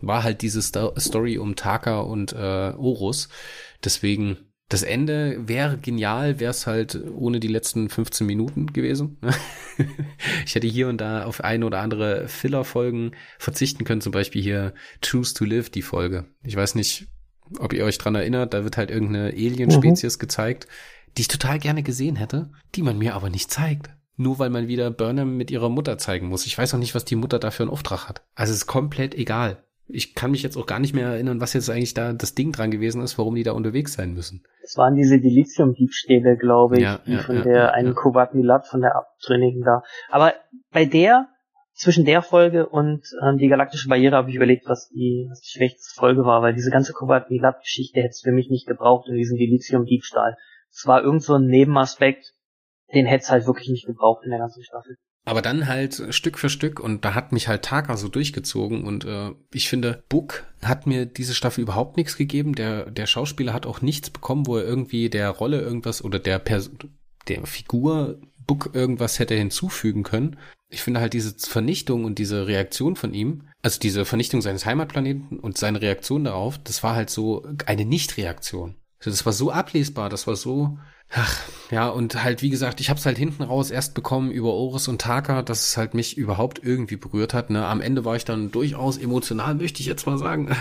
war 0.00 0.22
halt 0.22 0.42
diese 0.42 0.60
Sto 0.62 0.92
Story 0.98 1.38
um 1.38 1.56
Taka 1.56 2.00
und 2.00 2.32
äh, 2.32 2.72
Orus. 2.76 3.28
Deswegen 3.84 4.38
das 4.72 4.82
Ende 4.82 5.36
wäre 5.46 5.76
genial, 5.76 6.40
wäre 6.40 6.50
es 6.50 6.66
halt 6.66 6.98
ohne 7.14 7.40
die 7.40 7.48
letzten 7.48 7.90
15 7.90 8.26
Minuten 8.26 8.72
gewesen. 8.72 9.18
ich 10.46 10.54
hätte 10.54 10.66
hier 10.66 10.88
und 10.88 10.98
da 10.98 11.24
auf 11.24 11.44
ein 11.44 11.62
oder 11.62 11.80
andere 11.80 12.26
Filler-Folgen 12.26 13.12
verzichten 13.38 13.84
können, 13.84 14.00
zum 14.00 14.12
Beispiel 14.12 14.42
hier 14.42 14.72
Choose 15.04 15.34
to 15.34 15.44
Live, 15.44 15.68
die 15.68 15.82
Folge. 15.82 16.24
Ich 16.42 16.56
weiß 16.56 16.74
nicht, 16.74 17.06
ob 17.60 17.72
ihr 17.72 17.84
euch 17.84 17.98
dran 17.98 18.14
erinnert, 18.14 18.54
da 18.54 18.64
wird 18.64 18.76
halt 18.76 18.90
irgendeine 18.90 19.28
Alien-Spezies 19.28 20.16
mhm. 20.16 20.20
gezeigt, 20.20 20.66
die 21.16 21.22
ich 21.22 21.28
total 21.28 21.58
gerne 21.58 21.82
gesehen 21.82 22.16
hätte, 22.16 22.50
die 22.74 22.82
man 22.82 22.98
mir 22.98 23.14
aber 23.14 23.30
nicht 23.30 23.50
zeigt. 23.50 23.90
Nur 24.16 24.38
weil 24.38 24.50
man 24.50 24.68
wieder 24.68 24.90
Burnham 24.90 25.36
mit 25.36 25.50
ihrer 25.50 25.70
Mutter 25.70 25.98
zeigen 25.98 26.28
muss. 26.28 26.46
Ich 26.46 26.56
weiß 26.56 26.74
auch 26.74 26.78
nicht, 26.78 26.94
was 26.94 27.04
die 27.04 27.16
Mutter 27.16 27.38
da 27.38 27.50
für 27.50 27.62
einen 27.62 27.72
Auftrag 27.72 28.08
hat. 28.08 28.22
Also 28.34 28.52
es 28.52 28.58
ist 28.58 28.66
komplett 28.66 29.14
egal. 29.14 29.62
Ich 29.88 30.14
kann 30.14 30.30
mich 30.30 30.42
jetzt 30.42 30.56
auch 30.56 30.66
gar 30.66 30.78
nicht 30.78 30.94
mehr 30.94 31.08
erinnern, 31.08 31.40
was 31.40 31.54
jetzt 31.54 31.68
eigentlich 31.68 31.94
da 31.94 32.12
das 32.12 32.34
Ding 32.34 32.52
dran 32.52 32.70
gewesen 32.70 33.02
ist, 33.02 33.18
warum 33.18 33.34
die 33.34 33.42
da 33.42 33.52
unterwegs 33.52 33.94
sein 33.94 34.14
müssen. 34.14 34.42
Das 34.62 34.76
waren 34.76 34.94
diese 34.94 35.18
Delizium-Diebstähle, 35.18 36.36
glaube 36.36 36.76
ich, 36.76 36.82
ja, 36.82 37.00
die 37.04 37.12
ja, 37.12 37.18
von 37.18 37.36
ja, 37.36 37.42
der 37.42 37.74
einen 37.74 37.94
Kubat 37.94 38.34
Milat 38.34 38.66
von 38.66 38.80
der 38.80 38.96
Abtrünnigen 38.96 39.62
da. 39.62 39.82
Aber 40.08 40.34
bei 40.70 40.84
der 40.84 41.28
zwischen 41.74 42.04
der 42.04 42.22
Folge 42.22 42.68
und 42.68 43.02
ähm, 43.24 43.38
die 43.38 43.48
galaktische 43.48 43.88
Barriere 43.88 44.16
habe 44.16 44.30
ich 44.30 44.36
überlegt, 44.36 44.66
was 44.66 44.88
die, 44.88 45.26
was 45.30 45.40
die 45.40 45.50
schlechteste 45.50 45.98
Folge 45.98 46.24
war, 46.24 46.42
weil 46.42 46.54
diese 46.54 46.70
ganze 46.70 46.92
Kubat 46.92 47.30
Milat-Geschichte 47.30 48.00
hätte 48.00 48.10
es 48.10 48.20
für 48.22 48.32
mich 48.32 48.50
nicht 48.50 48.66
gebraucht 48.66 49.08
in 49.08 49.16
diesem 49.16 49.38
Delizium-Diebstahl. 49.38 50.36
Es 50.70 50.86
war 50.86 51.02
irgend 51.02 51.22
so 51.22 51.34
ein 51.34 51.46
Nebenaspekt, 51.46 52.34
den 52.94 53.06
hätte 53.06 53.24
es 53.24 53.30
halt 53.30 53.46
wirklich 53.46 53.68
nicht 53.68 53.86
gebraucht 53.86 54.24
in 54.24 54.30
der 54.30 54.38
ganzen 54.38 54.62
Staffel. 54.62 54.96
Aber 55.24 55.40
dann 55.40 55.68
halt 55.68 56.02
Stück 56.10 56.36
für 56.36 56.50
Stück 56.50 56.80
und 56.80 57.04
da 57.04 57.14
hat 57.14 57.30
mich 57.30 57.46
halt 57.46 57.62
Taka 57.62 57.96
so 57.96 58.08
durchgezogen 58.08 58.84
und 58.84 59.04
äh, 59.04 59.30
ich 59.52 59.68
finde, 59.68 60.02
Book 60.08 60.44
hat 60.62 60.86
mir 60.86 61.06
diese 61.06 61.34
Staffel 61.34 61.62
überhaupt 61.62 61.96
nichts 61.96 62.16
gegeben. 62.16 62.54
Der, 62.54 62.90
der 62.90 63.06
Schauspieler 63.06 63.52
hat 63.52 63.64
auch 63.64 63.82
nichts 63.82 64.10
bekommen, 64.10 64.46
wo 64.46 64.56
er 64.56 64.64
irgendwie 64.64 65.10
der 65.10 65.30
Rolle 65.30 65.60
irgendwas 65.60 66.02
oder 66.02 66.18
der, 66.18 66.40
Pers 66.40 66.72
der 67.28 67.46
Figur 67.46 68.20
Book 68.46 68.70
irgendwas 68.74 69.18
hätte 69.18 69.34
hinzufügen 69.34 70.02
können. 70.02 70.36
Ich 70.68 70.82
finde 70.82 71.00
halt 71.00 71.12
diese 71.12 71.34
Vernichtung 71.38 72.04
und 72.04 72.18
diese 72.18 72.46
Reaktion 72.46 72.96
von 72.96 73.12
ihm, 73.12 73.48
also 73.60 73.78
diese 73.78 74.04
Vernichtung 74.04 74.40
seines 74.40 74.64
Heimatplaneten 74.64 75.38
und 75.38 75.58
seine 75.58 75.82
Reaktion 75.82 76.24
darauf, 76.24 76.58
das 76.58 76.82
war 76.82 76.94
halt 76.94 77.10
so 77.10 77.46
eine 77.66 77.84
Nicht-Reaktion. 77.84 78.76
Also 78.98 79.10
das 79.10 79.26
war 79.26 79.32
so 79.32 79.50
ablesbar, 79.50 80.08
das 80.08 80.26
war 80.26 80.36
so 80.36 80.78
Ach, 81.14 81.38
ja, 81.70 81.88
und 81.90 82.22
halt, 82.24 82.40
wie 82.40 82.48
gesagt, 82.48 82.80
ich 82.80 82.88
hab's 82.88 83.04
halt 83.04 83.18
hinten 83.18 83.42
raus 83.42 83.70
erst 83.70 83.92
bekommen 83.92 84.30
über 84.30 84.54
Oris 84.54 84.88
und 84.88 85.02
Taka, 85.02 85.42
dass 85.42 85.68
es 85.68 85.76
halt 85.76 85.92
mich 85.92 86.16
überhaupt 86.16 86.60
irgendwie 86.64 86.96
berührt 86.96 87.34
hat. 87.34 87.50
Ne? 87.50 87.66
Am 87.66 87.82
Ende 87.82 88.06
war 88.06 88.16
ich 88.16 88.24
dann 88.24 88.50
durchaus 88.50 88.96
emotional, 88.96 89.54
möchte 89.54 89.80
ich 89.80 89.86
jetzt 89.86 90.06
mal 90.06 90.16
sagen. 90.16 90.56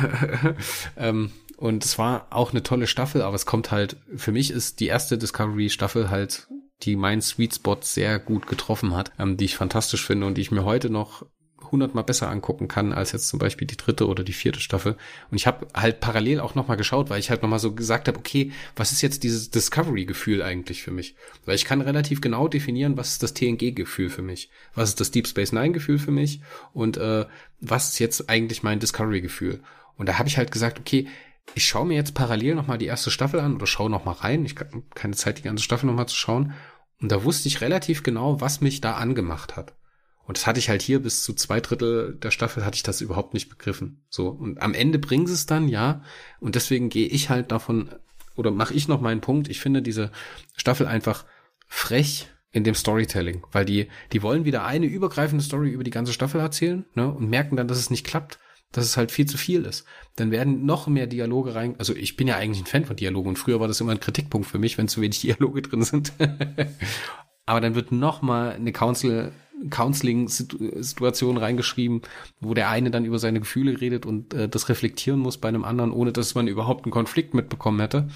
ähm, 0.97 1.31
und 1.55 1.85
es 1.85 1.97
war 1.97 2.27
auch 2.31 2.51
eine 2.51 2.63
tolle 2.63 2.87
Staffel, 2.87 3.21
aber 3.21 3.35
es 3.35 3.45
kommt 3.45 3.71
halt, 3.71 3.95
für 4.17 4.33
mich 4.33 4.51
ist 4.51 4.81
die 4.81 4.87
erste 4.87 5.17
Discovery-Staffel 5.17 6.09
halt, 6.09 6.47
die 6.83 6.95
meinen 6.95 7.21
Sweet 7.21 7.55
Spot 7.55 7.77
sehr 7.81 8.19
gut 8.19 8.47
getroffen 8.47 8.95
hat, 8.95 9.11
ähm, 9.19 9.37
die 9.37 9.45
ich 9.45 9.55
fantastisch 9.55 10.05
finde 10.05 10.27
und 10.27 10.35
die 10.35 10.41
ich 10.41 10.51
mir 10.51 10.65
heute 10.65 10.89
noch 10.89 11.25
hundertmal 11.71 12.03
besser 12.03 12.29
angucken 12.29 12.67
kann 12.67 12.91
als 12.91 13.11
jetzt 13.11 13.27
zum 13.27 13.39
Beispiel 13.39 13.67
die 13.67 13.77
dritte 13.77 14.07
oder 14.07 14.23
die 14.23 14.33
vierte 14.33 14.59
Staffel. 14.59 14.97
Und 15.29 15.37
ich 15.37 15.47
habe 15.47 15.67
halt 15.73 15.99
parallel 15.99 16.39
auch 16.39 16.55
nochmal 16.55 16.77
geschaut, 16.77 17.09
weil 17.09 17.19
ich 17.19 17.29
halt 17.29 17.41
nochmal 17.41 17.59
so 17.59 17.73
gesagt 17.73 18.07
habe, 18.07 18.17
okay, 18.17 18.51
was 18.75 18.91
ist 18.91 19.01
jetzt 19.01 19.23
dieses 19.23 19.51
Discovery-Gefühl 19.51 20.41
eigentlich 20.41 20.83
für 20.83 20.91
mich? 20.91 21.15
Weil 21.45 21.55
ich 21.55 21.65
kann 21.65 21.81
relativ 21.81 22.21
genau 22.21 22.47
definieren, 22.47 22.97
was 22.97 23.13
ist 23.13 23.23
das 23.23 23.33
TNG-Gefühl 23.33 24.09
für 24.09 24.21
mich, 24.21 24.49
was 24.75 24.89
ist 24.89 24.99
das 24.99 25.11
Deep 25.11 25.27
Space 25.27 25.53
Nine-Gefühl 25.53 25.99
für 25.99 26.11
mich 26.11 26.41
und 26.73 26.97
äh, 26.97 27.25
was 27.59 27.89
ist 27.89 27.99
jetzt 27.99 28.29
eigentlich 28.29 28.63
mein 28.63 28.79
Discovery-Gefühl? 28.79 29.61
Und 29.97 30.09
da 30.09 30.17
habe 30.17 30.27
ich 30.27 30.37
halt 30.37 30.51
gesagt, 30.51 30.79
okay, 30.79 31.07
ich 31.53 31.65
schaue 31.65 31.85
mir 31.85 31.95
jetzt 31.95 32.13
parallel 32.13 32.55
nochmal 32.55 32.77
die 32.77 32.85
erste 32.85 33.11
Staffel 33.11 33.39
an 33.39 33.55
oder 33.55 33.67
schaue 33.67 33.89
nochmal 33.89 34.15
rein. 34.15 34.45
Ich 34.45 34.55
habe 34.57 34.83
keine 34.95 35.15
Zeit, 35.15 35.39
die 35.39 35.43
ganze 35.43 35.63
Staffel 35.63 35.87
nochmal 35.87 36.07
zu 36.07 36.15
schauen. 36.15 36.53
Und 37.01 37.11
da 37.11 37.23
wusste 37.23 37.47
ich 37.47 37.61
relativ 37.61 38.03
genau, 38.03 38.41
was 38.41 38.61
mich 38.61 38.81
da 38.81 38.93
angemacht 38.93 39.55
hat. 39.55 39.75
Und 40.23 40.37
das 40.37 40.45
hatte 40.47 40.59
ich 40.59 40.69
halt 40.69 40.81
hier 40.81 41.01
bis 41.01 41.23
zu 41.23 41.33
zwei 41.33 41.59
Drittel 41.59 42.15
der 42.21 42.31
Staffel 42.31 42.63
hatte 42.63 42.75
ich 42.75 42.83
das 42.83 43.01
überhaupt 43.01 43.33
nicht 43.33 43.49
begriffen. 43.49 44.05
So. 44.09 44.29
Und 44.29 44.61
am 44.61 44.73
Ende 44.73 44.99
bringen 44.99 45.27
sie 45.27 45.33
es 45.33 45.47
dann, 45.47 45.67
ja. 45.67 46.03
Und 46.39 46.55
deswegen 46.55 46.89
gehe 46.89 47.07
ich 47.07 47.29
halt 47.29 47.51
davon, 47.51 47.89
oder 48.35 48.51
mache 48.51 48.73
ich 48.73 48.87
noch 48.87 49.01
meinen 49.01 49.21
Punkt. 49.21 49.49
Ich 49.49 49.59
finde 49.59 49.81
diese 49.81 50.11
Staffel 50.55 50.85
einfach 50.85 51.25
frech 51.67 52.29
in 52.51 52.63
dem 52.63 52.75
Storytelling, 52.75 53.43
weil 53.51 53.65
die, 53.65 53.87
die 54.11 54.21
wollen 54.21 54.45
wieder 54.45 54.65
eine 54.65 54.85
übergreifende 54.85 55.43
Story 55.43 55.69
über 55.69 55.83
die 55.83 55.91
ganze 55.91 56.13
Staffel 56.13 56.39
erzählen, 56.39 56.85
ne, 56.95 57.11
und 57.11 57.29
merken 57.29 57.55
dann, 57.55 57.67
dass 57.67 57.77
es 57.77 57.89
nicht 57.89 58.05
klappt, 58.05 58.39
dass 58.71 58.85
es 58.85 58.97
halt 58.97 59.11
viel 59.11 59.25
zu 59.25 59.37
viel 59.37 59.65
ist. 59.65 59.85
Dann 60.15 60.31
werden 60.31 60.65
noch 60.65 60.87
mehr 60.87 61.07
Dialoge 61.07 61.55
rein, 61.55 61.75
also 61.77 61.95
ich 61.95 62.15
bin 62.15 62.27
ja 62.27 62.37
eigentlich 62.37 62.63
ein 62.63 62.67
Fan 62.67 62.85
von 62.85 62.95
Dialogen 62.95 63.29
und 63.29 63.39
früher 63.39 63.59
war 63.59 63.67
das 63.67 63.81
immer 63.81 63.91
ein 63.91 63.99
Kritikpunkt 63.99 64.47
für 64.47 64.59
mich, 64.59 64.77
wenn 64.77 64.87
zu 64.87 65.01
wenig 65.01 65.21
Dialoge 65.21 65.61
drin 65.61 65.83
sind. 65.83 66.13
Aber 67.45 67.59
dann 67.59 67.75
wird 67.75 67.91
noch 67.91 68.21
mal 68.21 68.51
eine 68.51 68.71
Council 68.71 69.31
Counseling-Situation 69.69 71.37
reingeschrieben, 71.37 72.01
wo 72.39 72.55
der 72.55 72.69
eine 72.69 72.89
dann 72.89 73.05
über 73.05 73.19
seine 73.19 73.39
Gefühle 73.39 73.79
redet 73.79 74.07
und 74.07 74.33
äh, 74.33 74.49
das 74.49 74.69
reflektieren 74.69 75.19
muss 75.19 75.37
bei 75.37 75.49
einem 75.49 75.65
anderen, 75.65 75.91
ohne 75.91 76.11
dass 76.11 76.33
man 76.33 76.47
überhaupt 76.47 76.85
einen 76.85 76.91
Konflikt 76.91 77.35
mitbekommen 77.35 77.79
hätte. 77.79 78.09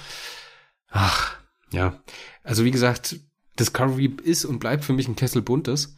Ach, 0.89 1.37
ja. 1.71 2.01
Also 2.43 2.65
wie 2.65 2.71
gesagt, 2.71 3.19
Discovery 3.59 4.15
ist 4.23 4.45
und 4.45 4.59
bleibt 4.59 4.85
für 4.85 4.93
mich 4.93 5.07
ein 5.07 5.15
Kessel 5.15 5.41
buntes. 5.41 5.97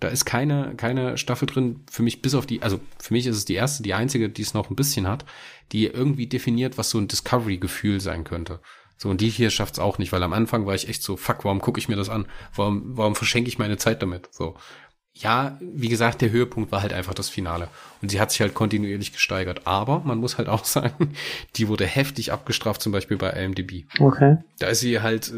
Da 0.00 0.08
ist 0.08 0.24
keine, 0.24 0.74
keine 0.76 1.18
Staffel 1.18 1.46
drin, 1.46 1.80
für 1.90 2.02
mich 2.02 2.22
bis 2.22 2.34
auf 2.34 2.46
die, 2.46 2.62
also 2.62 2.80
für 2.98 3.14
mich 3.14 3.26
ist 3.26 3.36
es 3.36 3.44
die 3.44 3.54
erste, 3.54 3.82
die 3.82 3.94
einzige, 3.94 4.28
die 4.28 4.42
es 4.42 4.54
noch 4.54 4.70
ein 4.70 4.76
bisschen 4.76 5.08
hat, 5.08 5.24
die 5.72 5.86
irgendwie 5.86 6.26
definiert, 6.26 6.78
was 6.78 6.90
so 6.90 6.98
ein 6.98 7.08
Discovery-Gefühl 7.08 8.00
sein 8.00 8.24
könnte. 8.24 8.60
So, 8.98 9.08
und 9.08 9.20
die 9.20 9.28
hier 9.28 9.50
schafft's 9.50 9.78
auch 9.78 9.98
nicht, 9.98 10.12
weil 10.12 10.22
am 10.24 10.32
Anfang 10.32 10.66
war 10.66 10.74
ich 10.74 10.88
echt 10.88 11.02
so, 11.02 11.16
fuck, 11.16 11.44
warum 11.44 11.60
gucke 11.60 11.78
ich 11.78 11.88
mir 11.88 11.96
das 11.96 12.08
an? 12.08 12.26
Warum, 12.54 12.96
warum 12.96 13.14
verschenke 13.14 13.48
ich 13.48 13.58
meine 13.58 13.78
Zeit 13.78 14.02
damit? 14.02 14.28
So. 14.32 14.56
Ja, 15.14 15.58
wie 15.60 15.88
gesagt, 15.88 16.20
der 16.20 16.30
Höhepunkt 16.30 16.70
war 16.70 16.82
halt 16.82 16.92
einfach 16.92 17.14
das 17.14 17.28
Finale. 17.28 17.68
Und 18.02 18.10
sie 18.10 18.20
hat 18.20 18.30
sich 18.30 18.40
halt 18.40 18.54
kontinuierlich 18.54 19.12
gesteigert. 19.12 19.66
Aber 19.66 20.00
man 20.00 20.18
muss 20.18 20.36
halt 20.36 20.48
auch 20.48 20.64
sagen, 20.66 21.14
die 21.56 21.68
wurde 21.68 21.86
heftig 21.86 22.32
abgestraft, 22.32 22.82
zum 22.82 22.92
Beispiel 22.92 23.16
bei 23.16 23.30
IMDb. 23.30 23.84
Okay. 24.00 24.38
Da 24.58 24.66
ist 24.66 24.80
sie 24.80 25.00
halt 25.00 25.32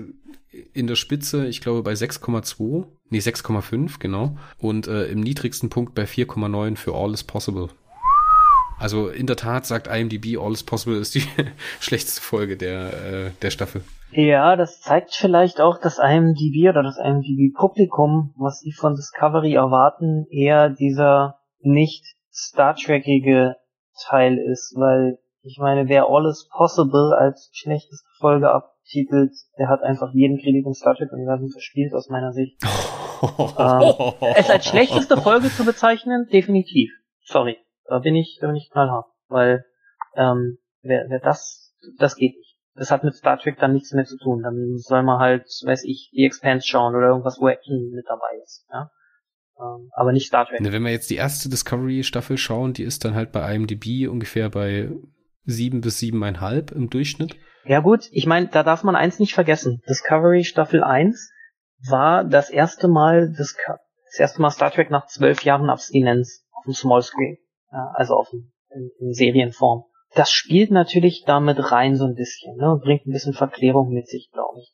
in 0.72 0.86
der 0.86 0.96
Spitze, 0.96 1.46
ich 1.46 1.60
glaube, 1.60 1.82
bei 1.82 1.92
6,2, 1.92 2.86
nee, 3.10 3.18
6,5, 3.18 3.98
genau. 3.98 4.36
Und 4.58 4.88
äh, 4.88 5.04
im 5.04 5.20
niedrigsten 5.20 5.70
Punkt 5.70 5.94
bei 5.94 6.04
4,9 6.04 6.76
für 6.76 6.94
All 6.94 7.12
is 7.12 7.24
Possible. 7.24 7.68
Also 8.78 9.08
in 9.08 9.26
der 9.26 9.36
Tat 9.36 9.66
sagt 9.66 9.88
IMDb, 9.88 10.38
All 10.38 10.52
is 10.52 10.64
Possible 10.64 10.98
ist 10.98 11.14
die 11.14 11.22
schlechteste 11.80 12.20
Folge 12.20 12.56
der, 12.56 12.92
äh, 12.92 13.30
der 13.42 13.50
Staffel. 13.50 13.82
Ja, 14.12 14.56
das 14.56 14.80
zeigt 14.80 15.14
vielleicht 15.14 15.60
auch, 15.60 15.78
dass 15.78 15.98
IMDb 15.98 16.68
oder 16.68 16.82
das 16.82 16.98
IMDb-Publikum, 16.98 18.34
was 18.36 18.60
die 18.60 18.72
von 18.72 18.96
Discovery 18.96 19.54
erwarten, 19.54 20.26
eher 20.30 20.70
dieser 20.70 21.38
nicht 21.60 22.04
Star 22.32 22.74
Trekige 22.74 23.56
Teil 24.08 24.38
ist, 24.38 24.74
weil 24.76 25.18
ich 25.42 25.58
meine, 25.58 25.88
wer 25.88 26.06
All 26.08 26.26
is 26.26 26.48
Possible 26.50 27.14
als 27.16 27.50
schlechteste 27.52 28.08
Folge 28.18 28.50
abtitelt, 28.90 29.32
der 29.58 29.68
hat 29.68 29.82
einfach 29.82 30.12
jeden 30.12 30.38
Kritik 30.38 30.66
im 30.66 30.74
Star 30.74 30.94
Trek-Universum 30.94 31.50
verspielt, 31.50 31.94
aus 31.94 32.08
meiner 32.08 32.32
Sicht. 32.32 32.60
ähm, 32.62 34.12
es 34.36 34.50
als 34.50 34.66
schlechteste 34.66 35.16
Folge 35.16 35.48
zu 35.48 35.64
bezeichnen, 35.64 36.28
definitiv. 36.32 36.90
Sorry. 37.24 37.56
Da 37.86 37.98
bin 37.98 38.14
ich, 38.14 38.38
da 38.40 38.48
bin 38.48 38.56
ich 38.56 38.70
knallhart. 38.70 39.06
Weil, 39.28 39.64
ähm, 40.16 40.58
wer, 40.82 41.06
wer 41.08 41.20
das, 41.20 41.74
das 41.98 42.16
geht 42.16 42.36
nicht. 42.36 42.56
Das 42.74 42.90
hat 42.90 43.04
mit 43.04 43.14
Star 43.14 43.38
Trek 43.38 43.58
dann 43.58 43.72
nichts 43.72 43.92
mehr 43.92 44.04
zu 44.04 44.16
tun. 44.16 44.42
Dann 44.42 44.76
soll 44.78 45.02
man 45.02 45.18
halt, 45.18 45.44
weiß 45.64 45.84
ich, 45.84 46.10
die 46.14 46.24
Expanse 46.24 46.66
schauen 46.66 46.94
oder 46.94 47.08
irgendwas, 47.08 47.38
wo 47.40 47.48
Action 47.48 47.90
mit 47.90 48.06
dabei 48.08 48.40
ist. 48.42 48.66
Ja? 48.70 48.90
Ähm, 49.58 49.90
aber 49.92 50.12
nicht 50.12 50.28
Star 50.28 50.46
Trek. 50.46 50.60
Ne, 50.60 50.72
wenn 50.72 50.82
wir 50.82 50.90
jetzt 50.90 51.10
die 51.10 51.16
erste 51.16 51.48
Discovery-Staffel 51.48 52.38
schauen, 52.38 52.72
die 52.72 52.84
ist 52.84 53.04
dann 53.04 53.14
halt 53.14 53.32
bei 53.32 53.54
IMDb 53.54 54.08
ungefähr 54.08 54.48
bei 54.50 54.90
sieben 55.44 55.80
bis 55.80 55.98
siebeneinhalb 55.98 56.72
im 56.72 56.90
Durchschnitt. 56.90 57.36
Ja 57.64 57.80
gut, 57.80 58.08
ich 58.12 58.26
meine, 58.26 58.48
da 58.48 58.62
darf 58.62 58.82
man 58.84 58.96
eins 58.96 59.18
nicht 59.18 59.34
vergessen. 59.34 59.82
Discovery 59.88 60.44
Staffel 60.44 60.82
1 60.82 61.30
war 61.88 62.24
das 62.24 62.50
erste 62.50 62.88
Mal 62.88 63.32
das, 63.36 63.56
das 64.06 64.18
erste 64.18 64.42
Mal 64.42 64.50
Star 64.50 64.70
Trek 64.70 64.90
nach 64.90 65.06
zwölf 65.06 65.44
Jahren 65.44 65.70
Abstinenz 65.70 66.44
auf 66.52 66.64
dem 66.64 66.74
Small 66.74 67.02
Screen 67.02 67.38
ja, 67.72 67.92
also 67.94 68.14
auf 68.14 68.32
in, 68.32 68.90
in 68.98 69.12
Serienform. 69.12 69.84
Das 70.14 70.30
spielt 70.30 70.70
natürlich 70.70 71.24
damit 71.24 71.70
rein 71.70 71.96
so 71.96 72.04
ein 72.04 72.14
bisschen, 72.14 72.56
ne, 72.56 72.72
und 72.72 72.82
bringt 72.82 73.06
ein 73.06 73.12
bisschen 73.12 73.32
Verklärung 73.32 73.92
mit 73.92 74.08
sich, 74.08 74.30
glaube 74.32 74.60
ich. 74.60 74.72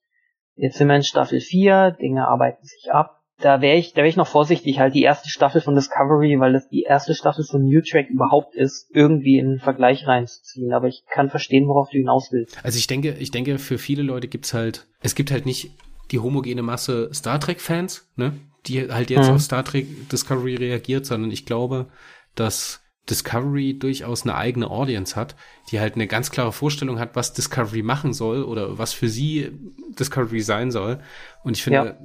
Jetzt 0.55 0.79
sind 0.79 0.89
wir 0.89 0.97
in 0.97 1.03
Staffel 1.03 1.41
4, 1.41 1.97
Dinge 2.01 2.27
arbeiten 2.27 2.65
sich 2.65 2.91
ab. 2.91 3.16
Da 3.41 3.61
wäre 3.61 3.77
ich, 3.77 3.93
da 3.93 3.99
wäre 3.99 4.09
ich 4.09 4.17
noch 4.17 4.27
vorsichtig, 4.27 4.79
halt 4.79 4.95
die 4.95 5.03
erste 5.03 5.29
Staffel 5.29 5.61
von 5.61 5.75
Discovery, 5.75 6.39
weil 6.41 6.53
das 6.55 6.69
die 6.69 6.83
erste 6.83 7.15
Staffel 7.15 7.45
von 7.45 7.65
New 7.65 7.83
Track 7.83 8.09
überhaupt 8.09 8.55
ist, 8.55 8.89
irgendwie 8.93 9.39
in 9.39 9.47
einen 9.47 9.61
Vergleich 9.61 10.07
reinzuziehen. 10.07 10.73
Aber 10.73 10.89
ich 10.89 11.05
kann 11.11 11.29
verstehen, 11.31 11.69
worauf 11.69 11.91
du 11.91 11.99
hinaus 11.99 12.29
willst. 12.33 12.59
Also 12.65 12.79
ich 12.79 12.87
denke, 12.87 13.15
ich 13.19 13.31
denke, 13.31 13.59
für 13.59 13.79
viele 13.79 14.03
Leute 14.03 14.29
gibt's 14.29 14.55
halt, 14.55 14.87
es 15.01 15.15
gibt 15.15 15.31
halt 15.31 15.45
nicht 15.47 15.71
die 16.13 16.19
homogene 16.19 16.63
Masse 16.63 17.11
Star 17.13 17.39
Trek 17.41 17.61
Fans, 17.61 18.09
ne, 18.17 18.33
die 18.67 18.91
halt 18.91 19.11
jetzt 19.11 19.29
Mhm. 19.29 19.35
auf 19.35 19.43
Star 19.43 19.65
Trek 19.65 20.09
Discovery 20.09 20.55
reagiert, 20.57 21.05
sondern 21.05 21.31
ich 21.31 21.45
glaube, 21.47 21.87
dass 22.35 22.83
Discovery 23.09 23.79
durchaus 23.79 24.25
eine 24.25 24.35
eigene 24.35 24.69
Audience 24.71 25.15
hat, 25.17 25.37
die 25.71 25.81
halt 25.81 25.95
eine 25.95 26.07
ganz 26.07 26.31
klare 26.31 26.53
Vorstellung 26.53 26.99
hat, 26.99 27.15
was 27.15 27.33
Discovery 27.33 27.83
machen 27.83 28.13
soll 28.13 28.43
oder 28.43 28.79
was 28.79 28.93
für 28.93 29.09
sie 29.09 29.53
Discovery 29.99 30.41
sein 30.41 30.71
soll. 30.71 31.01
Und 31.45 31.57
ich 31.57 31.63
finde, 31.63 31.99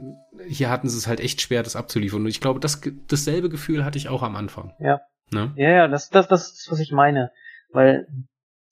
hier 0.47 0.69
hatten 0.69 0.89
sie 0.89 0.97
es 0.97 1.07
halt 1.07 1.19
echt 1.19 1.41
schwer, 1.41 1.63
das 1.63 1.75
abzuliefern. 1.75 2.21
Und 2.21 2.27
ich 2.27 2.41
glaube, 2.41 2.59
das, 2.59 2.81
dasselbe 3.07 3.49
Gefühl 3.49 3.83
hatte 3.83 3.97
ich 3.97 4.09
auch 4.09 4.23
am 4.23 4.35
Anfang. 4.35 4.73
Ja. 4.79 5.01
Ne? 5.31 5.53
Ja, 5.55 5.69
ja, 5.69 5.87
das, 5.87 6.09
das, 6.09 6.27
das 6.27 6.51
ist, 6.51 6.71
was 6.71 6.79
ich 6.79 6.91
meine. 6.91 7.31
Weil, 7.71 8.05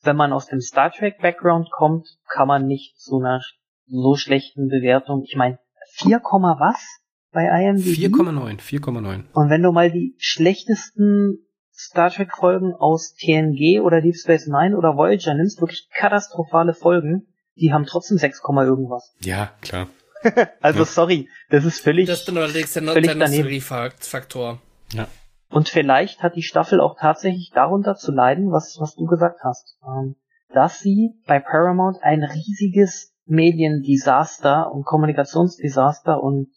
wenn 0.03 0.15
man 0.15 0.34
aus 0.34 0.47
dem 0.47 0.61
Star 0.61 0.91
Trek 0.91 1.19
Background 1.22 1.69
kommt, 1.72 2.07
kann 2.27 2.47
man 2.47 2.68
nicht 2.68 2.99
zu 2.99 3.19
einer 3.19 3.41
so 3.88 4.15
schlechten 4.15 4.68
Bewertung, 4.68 5.23
ich 5.26 5.35
meine, 5.35 5.57
4, 5.93 6.19
was 6.19 6.99
bei 7.31 7.45
IMDb? 7.45 8.14
4,9, 8.14 8.60
4,9. 8.60 9.23
Und 9.34 9.49
wenn 9.49 9.64
du 9.64 9.72
mal 9.72 9.91
die 9.91 10.15
schlechtesten 10.18 11.45
Star 11.80 12.10
Trek 12.10 12.35
Folgen 12.35 12.73
aus 12.73 13.14
TNG 13.15 13.80
oder 13.80 14.01
Deep 14.01 14.18
Space 14.18 14.47
Nine 14.47 14.76
oder 14.77 14.97
Voyager 14.97 15.34
nimmst, 15.34 15.61
wirklich 15.61 15.88
katastrophale 15.95 16.73
Folgen, 16.73 17.27
die 17.56 17.72
haben 17.72 17.85
trotzdem 17.85 18.18
6, 18.18 18.41
irgendwas. 18.43 19.15
Ja, 19.22 19.51
klar. 19.61 19.88
Also 20.61 20.80
Ja. 20.80 20.85
sorry, 20.85 21.30
das 21.49 21.64
ist 21.64 21.80
völlig 21.80 22.07
Das 22.07 22.19
ist 22.19 22.27
dann 22.27 22.38
allerdings 22.38 22.73
der, 22.73 22.84
völlig 22.84 23.06
der 23.06 23.15
daneben. 23.15 23.49
Nostalgie-Faktor. 23.49 24.60
Ja. 24.91 25.07
Und 25.49 25.69
vielleicht 25.69 26.22
hat 26.22 26.35
die 26.35 26.43
Staffel 26.43 26.81
auch 26.81 26.97
tatsächlich 26.99 27.51
darunter 27.56 27.95
zu 27.95 28.11
leiden, 28.11 28.51
was, 28.51 28.77
was 28.81 28.95
du 28.95 29.06
gesagt 29.06 29.39
hast. 29.45 29.77
Ähm, 29.88 30.15
dass 30.53 30.80
sie 30.80 31.11
bei 31.26 31.39
Paramount 31.39 32.03
ein 32.03 32.23
riesiges 32.23 33.14
Mediendesaster 33.26 34.72
und 34.72 34.84
Kommunikationsdesaster 34.85 36.22
und 36.22 36.49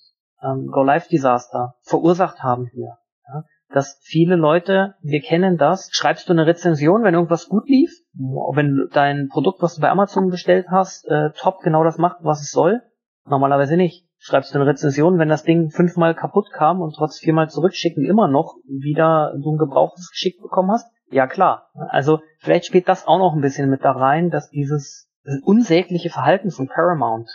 ähm, 0.43 0.67
Go-Live-Desaster 0.73 1.75
verursacht 1.83 2.43
haben 2.43 2.67
hier. 2.75 2.97
Dass 3.73 3.99
viele 4.03 4.37
Leute, 4.37 4.95
wir 5.01 5.21
kennen 5.21 5.57
das, 5.57 5.89
schreibst 5.93 6.29
du 6.29 6.33
eine 6.33 6.47
Rezension, 6.47 7.05
wenn 7.05 7.15
irgendwas 7.15 7.49
gut 7.49 7.69
lief, 7.69 7.91
wenn 8.15 8.89
dein 8.93 9.29
Produkt, 9.29 9.63
was 9.63 9.77
du 9.77 9.81
bei 9.81 9.91
Amazon 9.91 10.29
bestellt 10.29 10.67
hast, 10.71 11.07
äh, 11.09 11.31
top 11.37 11.61
genau 11.63 11.83
das 11.83 11.99
macht, 11.99 12.19
was 12.21 12.43
es 12.43 12.51
soll, 12.51 12.83
normalerweise 13.27 13.77
nicht. 13.77 14.07
Schreibst 14.19 14.55
du 14.55 14.59
eine 14.59 14.69
Rezension, 14.69 15.19
wenn 15.19 15.29
das 15.29 15.43
Ding 15.43 15.71
fünfmal 15.71 16.15
kaputt 16.15 16.51
kam 16.53 16.81
und 16.81 16.95
trotz 16.95 17.19
viermal 17.19 17.49
zurückschicken 17.49 18.05
immer 18.05 18.29
noch 18.29 18.55
wieder 18.67 19.35
du 19.43 19.55
ein 19.55 19.59
gebrauchtes 19.59 20.11
geschickt 20.11 20.41
bekommen 20.41 20.71
hast? 20.71 20.87
Ja 21.11 21.27
klar. 21.27 21.71
Also 21.89 22.21
vielleicht 22.39 22.67
spielt 22.67 22.89
das 22.89 23.07
auch 23.07 23.19
noch 23.19 23.35
ein 23.35 23.41
bisschen 23.41 23.69
mit 23.69 23.85
da 23.85 23.93
rein, 23.93 24.31
dass 24.31 24.49
dieses 24.51 25.09
unsägliche 25.45 26.11
Verhalten 26.11 26.51
von 26.51 26.69
Paramount 26.69 27.29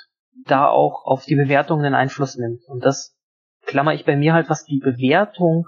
da 0.46 0.70
auch 0.70 1.06
auf 1.06 1.26
die 1.26 1.36
Bewertungen 1.36 1.86
einen 1.86 1.96
Einfluss 1.96 2.38
nimmt. 2.38 2.62
Und 2.68 2.86
das 2.86 3.18
klammer 3.66 3.94
ich 3.94 4.06
bei 4.06 4.16
mir 4.16 4.34
halt, 4.34 4.50
was 4.50 4.64
die 4.64 4.80
Bewertung 4.80 5.68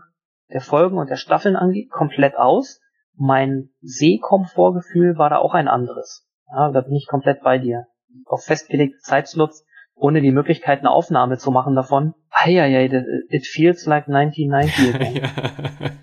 der 0.52 0.62
Folgen 0.62 0.98
und 0.98 1.10
der 1.10 1.16
Staffeln 1.16 1.56
angeht, 1.56 1.90
komplett 1.90 2.36
aus. 2.36 2.80
Mein 3.16 3.70
Sehkomfortgefühl 3.82 5.18
war 5.18 5.30
da 5.30 5.38
auch 5.38 5.54
ein 5.54 5.68
anderes. 5.68 6.28
Ja, 6.52 6.72
da 6.72 6.82
bin 6.82 6.96
ich 6.96 7.08
komplett 7.08 7.42
bei 7.42 7.58
dir. 7.58 7.88
Auf 8.26 8.44
festgelegte 8.46 9.00
Zeitslots 9.00 9.66
ohne 10.00 10.22
die 10.22 10.32
Möglichkeit, 10.32 10.80
eine 10.80 10.92
Aufnahme 10.92 11.38
zu 11.38 11.52
machen 11.52 11.76
davon. 11.76 12.14
Eieiei, 12.32 12.86
it 13.30 13.46
feels 13.46 13.86
like 13.86 14.08
1990 14.08 14.96
again. 14.96 15.16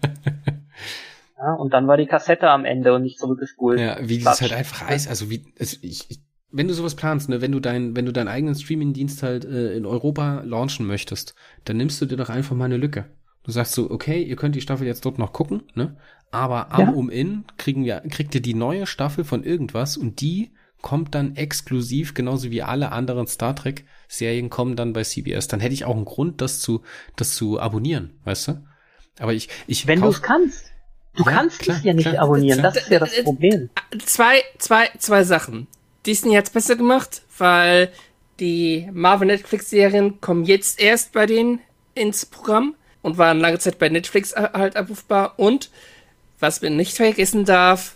ja, 1.39 1.55
und 1.55 1.73
dann 1.73 1.89
war 1.89 1.97
die 1.97 2.07
Kassette 2.07 2.51
am 2.51 2.65
Ende 2.65 2.95
und 2.95 3.03
nicht 3.03 3.19
zurückgespult. 3.19 3.81
Ja, 3.81 3.97
wie 4.03 4.23
das 4.23 4.43
halt 4.43 4.53
einfach 4.53 4.87
heißt, 4.87 5.09
also 5.09 5.31
wie, 5.31 5.47
also 5.59 5.79
ich, 5.81 6.11
ich, 6.11 6.21
wenn 6.51 6.69
du 6.69 6.75
sowas 6.75 6.95
planst, 6.95 7.29
ne, 7.29 7.41
wenn 7.41 7.53
du 7.53 7.61
dein, 7.61 7.97
wenn 7.97 8.07
du 8.07 8.13
deinen 8.13 8.29
eigenen 8.29 8.55
Streaming-Dienst 8.55 9.23
halt 9.23 9.45
äh, 9.45 9.73
in 9.73 9.87
Europa 9.87 10.43
launchen 10.45 10.87
möchtest, 10.87 11.35
dann 11.65 11.79
nimmst 11.79 12.01
du 12.01 12.07
dir 12.07 12.17
doch 12.17 12.29
einfach 12.29 12.55
mal 12.55 12.67
eine 12.67 12.77
Lücke. 12.77 13.07
Du 13.47 13.53
sagst 13.53 13.75
so, 13.75 13.89
okay, 13.93 14.23
ihr 14.23 14.35
könnt 14.35 14.57
die 14.57 14.61
Staffel 14.61 14.89
jetzt 14.89 15.05
dort 15.05 15.19
noch 15.19 15.33
gucken, 15.33 15.63
ne? 15.75 15.97
Aber 16.33 16.73
am 16.73 16.81
Ja. 16.81 16.93
Um-In 16.93 17.45
kriegen 17.59 17.85
wir, 17.85 18.01
kriegt 18.11 18.35
ihr 18.35 18.43
die 18.43 18.55
neue 18.55 18.87
Staffel 18.89 19.23
von 19.23 19.45
irgendwas 19.45 19.97
und 19.97 20.21
die 20.21 20.51
kommt 20.83 21.15
dann 21.15 21.37
exklusiv, 21.37 22.15
genauso 22.15 22.51
wie 22.51 22.63
alle 22.63 22.91
anderen 22.91 23.29
Star 23.29 23.55
Trek 23.55 23.85
Serien 24.09 24.51
kommen 24.51 24.75
dann 24.75 24.93
bei 24.93 25.05
CBS. 25.05 25.47
Dann 25.47 25.61
hätte 25.61 25.75
ich 25.75 25.85
auch 25.85 25.95
einen 25.95 26.05
Grund, 26.05 26.41
das 26.41 26.59
zu, 26.59 26.83
das 27.15 27.35
zu 27.37 27.61
abonnieren, 27.61 28.19
weißt 28.25 28.49
du? 28.49 28.65
Aber 29.21 29.33
ich, 29.33 29.49
ich 29.69 29.87
Wenn 29.87 30.01
du 30.01 30.09
es 30.09 30.23
kannst. 30.23 30.73
Du 31.15 31.25
Ja, 31.25 31.31
kannst 31.31 31.61
klar, 31.61 31.77
es 31.79 31.85
ja 31.85 31.95
nicht 31.95 32.09
klar. 32.09 32.25
abonnieren, 32.25 32.63
das 32.63 32.77
ist 32.77 32.91
ja 32.91 32.99
das 32.99 33.23
Problem. 33.23 33.71
Zwei, 34.05 34.43
zwei, 34.59 34.91
zwei 34.99 35.23
Sachen. 35.23 35.69
Disney 36.05 36.35
hat's 36.35 36.51
besser 36.51 36.75
gemacht, 36.75 37.23
weil 37.39 37.91
die 38.41 38.89
Marvel 38.93 39.29
Netflix 39.29 39.71
Serien 39.71 40.21
kommen 40.21 40.45
jetzt 40.45 40.81
erst 40.81 41.13
bei 41.13 41.27
denen 41.27 41.61
ins 41.95 42.27
Programm 42.27 42.75
und 43.07 43.19
waren 43.19 43.39
lange 43.39 43.59
Zeit 43.61 43.79
bei 43.79 43.89
Netflix 43.89 44.33
äh, 44.33 44.49
halt 44.53 44.77
abrufbar. 44.77 45.35
Und 45.37 45.71
was 46.41 46.61
man 46.61 46.77
nicht 46.77 46.95
vergessen 46.97 47.45
darf, 47.45 47.95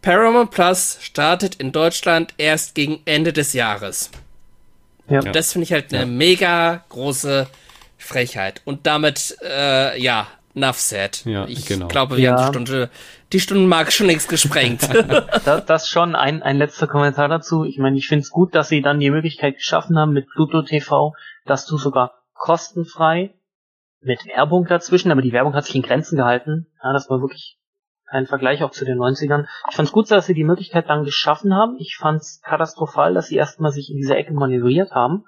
Paramount 0.00 0.52
Plus 0.52 0.98
startet 1.00 1.56
in 1.56 1.72
Deutschland 1.72 2.32
erst 2.38 2.76
gegen 2.76 3.00
Ende 3.04 3.32
des 3.32 3.52
Jahres. 3.52 4.10
Ja. 5.08 5.22
Ja. 5.22 5.32
Das 5.32 5.52
finde 5.52 5.64
ich 5.64 5.72
halt 5.72 5.92
eine 5.92 6.02
Ja. 6.02 6.06
mega 6.06 6.84
große 6.88 7.48
Frechheit. 7.98 8.62
Und 8.64 8.86
damit, 8.86 9.36
äh, 9.42 10.00
ja, 10.00 10.28
enough 10.54 10.78
said. 10.78 11.24
Ja, 11.24 11.46
ich 11.48 11.66
genau. 11.66 11.88
glaube, 11.88 12.16
wir 12.16 12.24
Ja. 12.24 12.30
haben 12.32 12.42
die 12.42 12.48
Stunde, 12.52 12.90
die 13.32 13.40
Stundenmarke 13.40 13.90
schon 13.90 14.06
längst 14.06 14.28
gesprengt. 14.28 14.82
Das, 15.44 15.66
das 15.66 15.88
schon 15.88 16.14
ein, 16.14 16.42
ein 16.44 16.58
letzter 16.58 16.86
Kommentar 16.86 17.28
dazu. 17.28 17.64
Ich 17.64 17.78
meine, 17.78 17.96
ich 17.98 18.06
finde 18.06 18.22
es 18.22 18.30
gut, 18.30 18.54
dass 18.54 18.68
sie 18.68 18.82
dann 18.82 19.00
die 19.00 19.10
Möglichkeit 19.10 19.56
geschaffen 19.56 19.98
haben 19.98 20.12
mit 20.12 20.28
Pluto 20.30 20.62
TV, 20.62 21.14
dass 21.44 21.66
du 21.66 21.76
sogar 21.76 22.22
kostenfrei 22.34 23.34
mit 24.00 24.24
Werbung 24.26 24.66
dazwischen, 24.66 25.10
aber 25.10 25.22
die 25.22 25.32
Werbung 25.32 25.54
hat 25.54 25.64
sich 25.64 25.74
in 25.74 25.82
Grenzen 25.82 26.16
gehalten. 26.16 26.66
Ja, 26.82 26.92
das 26.92 27.10
war 27.10 27.20
wirklich 27.20 27.58
kein 28.10 28.26
Vergleich 28.26 28.62
auch 28.62 28.70
zu 28.70 28.84
den 28.84 28.98
90ern. 28.98 29.46
Ich 29.70 29.76
fand 29.76 29.88
es 29.88 29.92
gut, 29.92 30.10
dass 30.10 30.26
sie 30.26 30.34
die 30.34 30.44
Möglichkeit 30.44 30.88
dann 30.88 31.04
geschaffen 31.04 31.54
haben. 31.54 31.76
Ich 31.78 31.96
fand 31.98 32.22
es 32.22 32.40
katastrophal, 32.42 33.14
dass 33.14 33.28
sie 33.28 33.36
erstmal 33.36 33.72
sich 33.72 33.90
in 33.90 33.96
dieser 33.96 34.16
Ecke 34.16 34.32
manövriert 34.32 34.92
haben. 34.92 35.24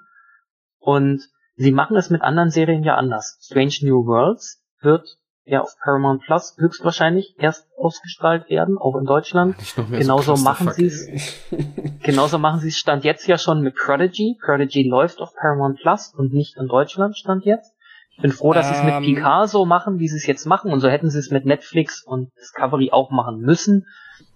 Und 0.79 1.23
sie 1.57 1.73
machen 1.73 1.97
es 1.97 2.11
mit 2.11 2.23
anderen 2.23 2.51
Serien 2.51 2.83
ja 2.83 2.95
anders. 2.95 3.39
Strange 3.43 3.75
New 3.83 4.07
Worlds 4.07 4.63
wird 4.81 5.19
ja 5.45 5.61
auf 5.61 5.75
Paramount 5.83 6.23
Plus 6.23 6.57
höchstwahrscheinlich 6.59 7.35
erst 7.39 7.67
ausgestrahlt 7.77 8.49
werden, 8.49 8.79
auch 8.79 8.97
in 8.97 9.05
Deutschland. 9.05 9.57
Genauso 9.91 10.37
so 10.37 10.43
machen 10.43 10.71
sie's. 10.73 11.07
Genauso 12.03 12.39
machen 12.39 12.61
sie 12.61 12.69
es 12.69 12.79
Stand 12.79 13.05
jetzt 13.05 13.27
ja 13.27 13.37
schon 13.37 13.61
mit 13.61 13.75
Prodigy. 13.75 14.39
Prodigy 14.43 14.89
läuft 14.89 15.19
auf 15.19 15.35
Paramount 15.35 15.81
Plus 15.81 16.15
und 16.17 16.33
nicht 16.33 16.57
in 16.57 16.67
Deutschland 16.67 17.17
Stand 17.17 17.45
jetzt. 17.45 17.75
Ich 18.21 18.23
bin 18.23 18.33
froh, 18.33 18.53
dass 18.53 18.69
sie 18.69 18.75
es 18.75 18.83
mit 18.83 18.93
Ähm. 18.93 19.03
Picard 19.03 19.49
so 19.49 19.65
machen, 19.65 19.99
wie 19.99 20.07
sie 20.07 20.19
es 20.19 20.27
jetzt 20.27 20.45
machen. 20.45 20.71
Und 20.71 20.81
so 20.81 20.91
hätten 20.91 21.09
sie 21.09 21.19
es 21.19 21.31
mit 21.31 21.47
Netflix 21.47 22.03
und 22.03 22.31
Discovery 22.39 22.91
auch 22.93 23.11
machen 23.11 23.41
müssen, 23.41 23.87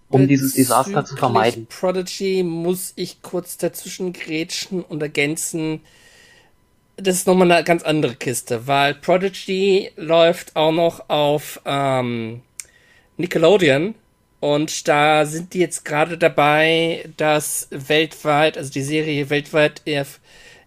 um 0.09 0.27
dieses 0.27 0.55
Desaster 0.55 1.05
zu 1.05 1.15
vermeiden. 1.15 1.67
Prodigy 1.67 2.41
muss 2.41 2.93
ich 2.95 3.21
kurz 3.21 3.57
dazwischen 3.57 4.11
grätschen 4.11 4.81
und 4.81 5.03
ergänzen. 5.03 5.81
Das 6.97 7.15
ist 7.15 7.27
nochmal 7.27 7.51
eine 7.51 7.63
ganz 7.63 7.83
andere 7.83 8.15
Kiste, 8.15 8.65
weil 8.65 8.95
Prodigy 8.95 9.91
läuft 9.97 10.55
auch 10.55 10.71
noch 10.71 11.07
auf 11.11 11.61
ähm, 11.65 12.41
Nickelodeon 13.17 13.93
und 14.39 14.87
da 14.87 15.27
sind 15.27 15.53
die 15.53 15.59
jetzt 15.59 15.85
gerade 15.85 16.17
dabei, 16.17 17.07
das 17.17 17.67
weltweit, 17.69 18.57
also 18.57 18.71
die 18.71 18.81
Serie 18.81 19.29
weltweit 19.29 19.83
auf 19.87 20.19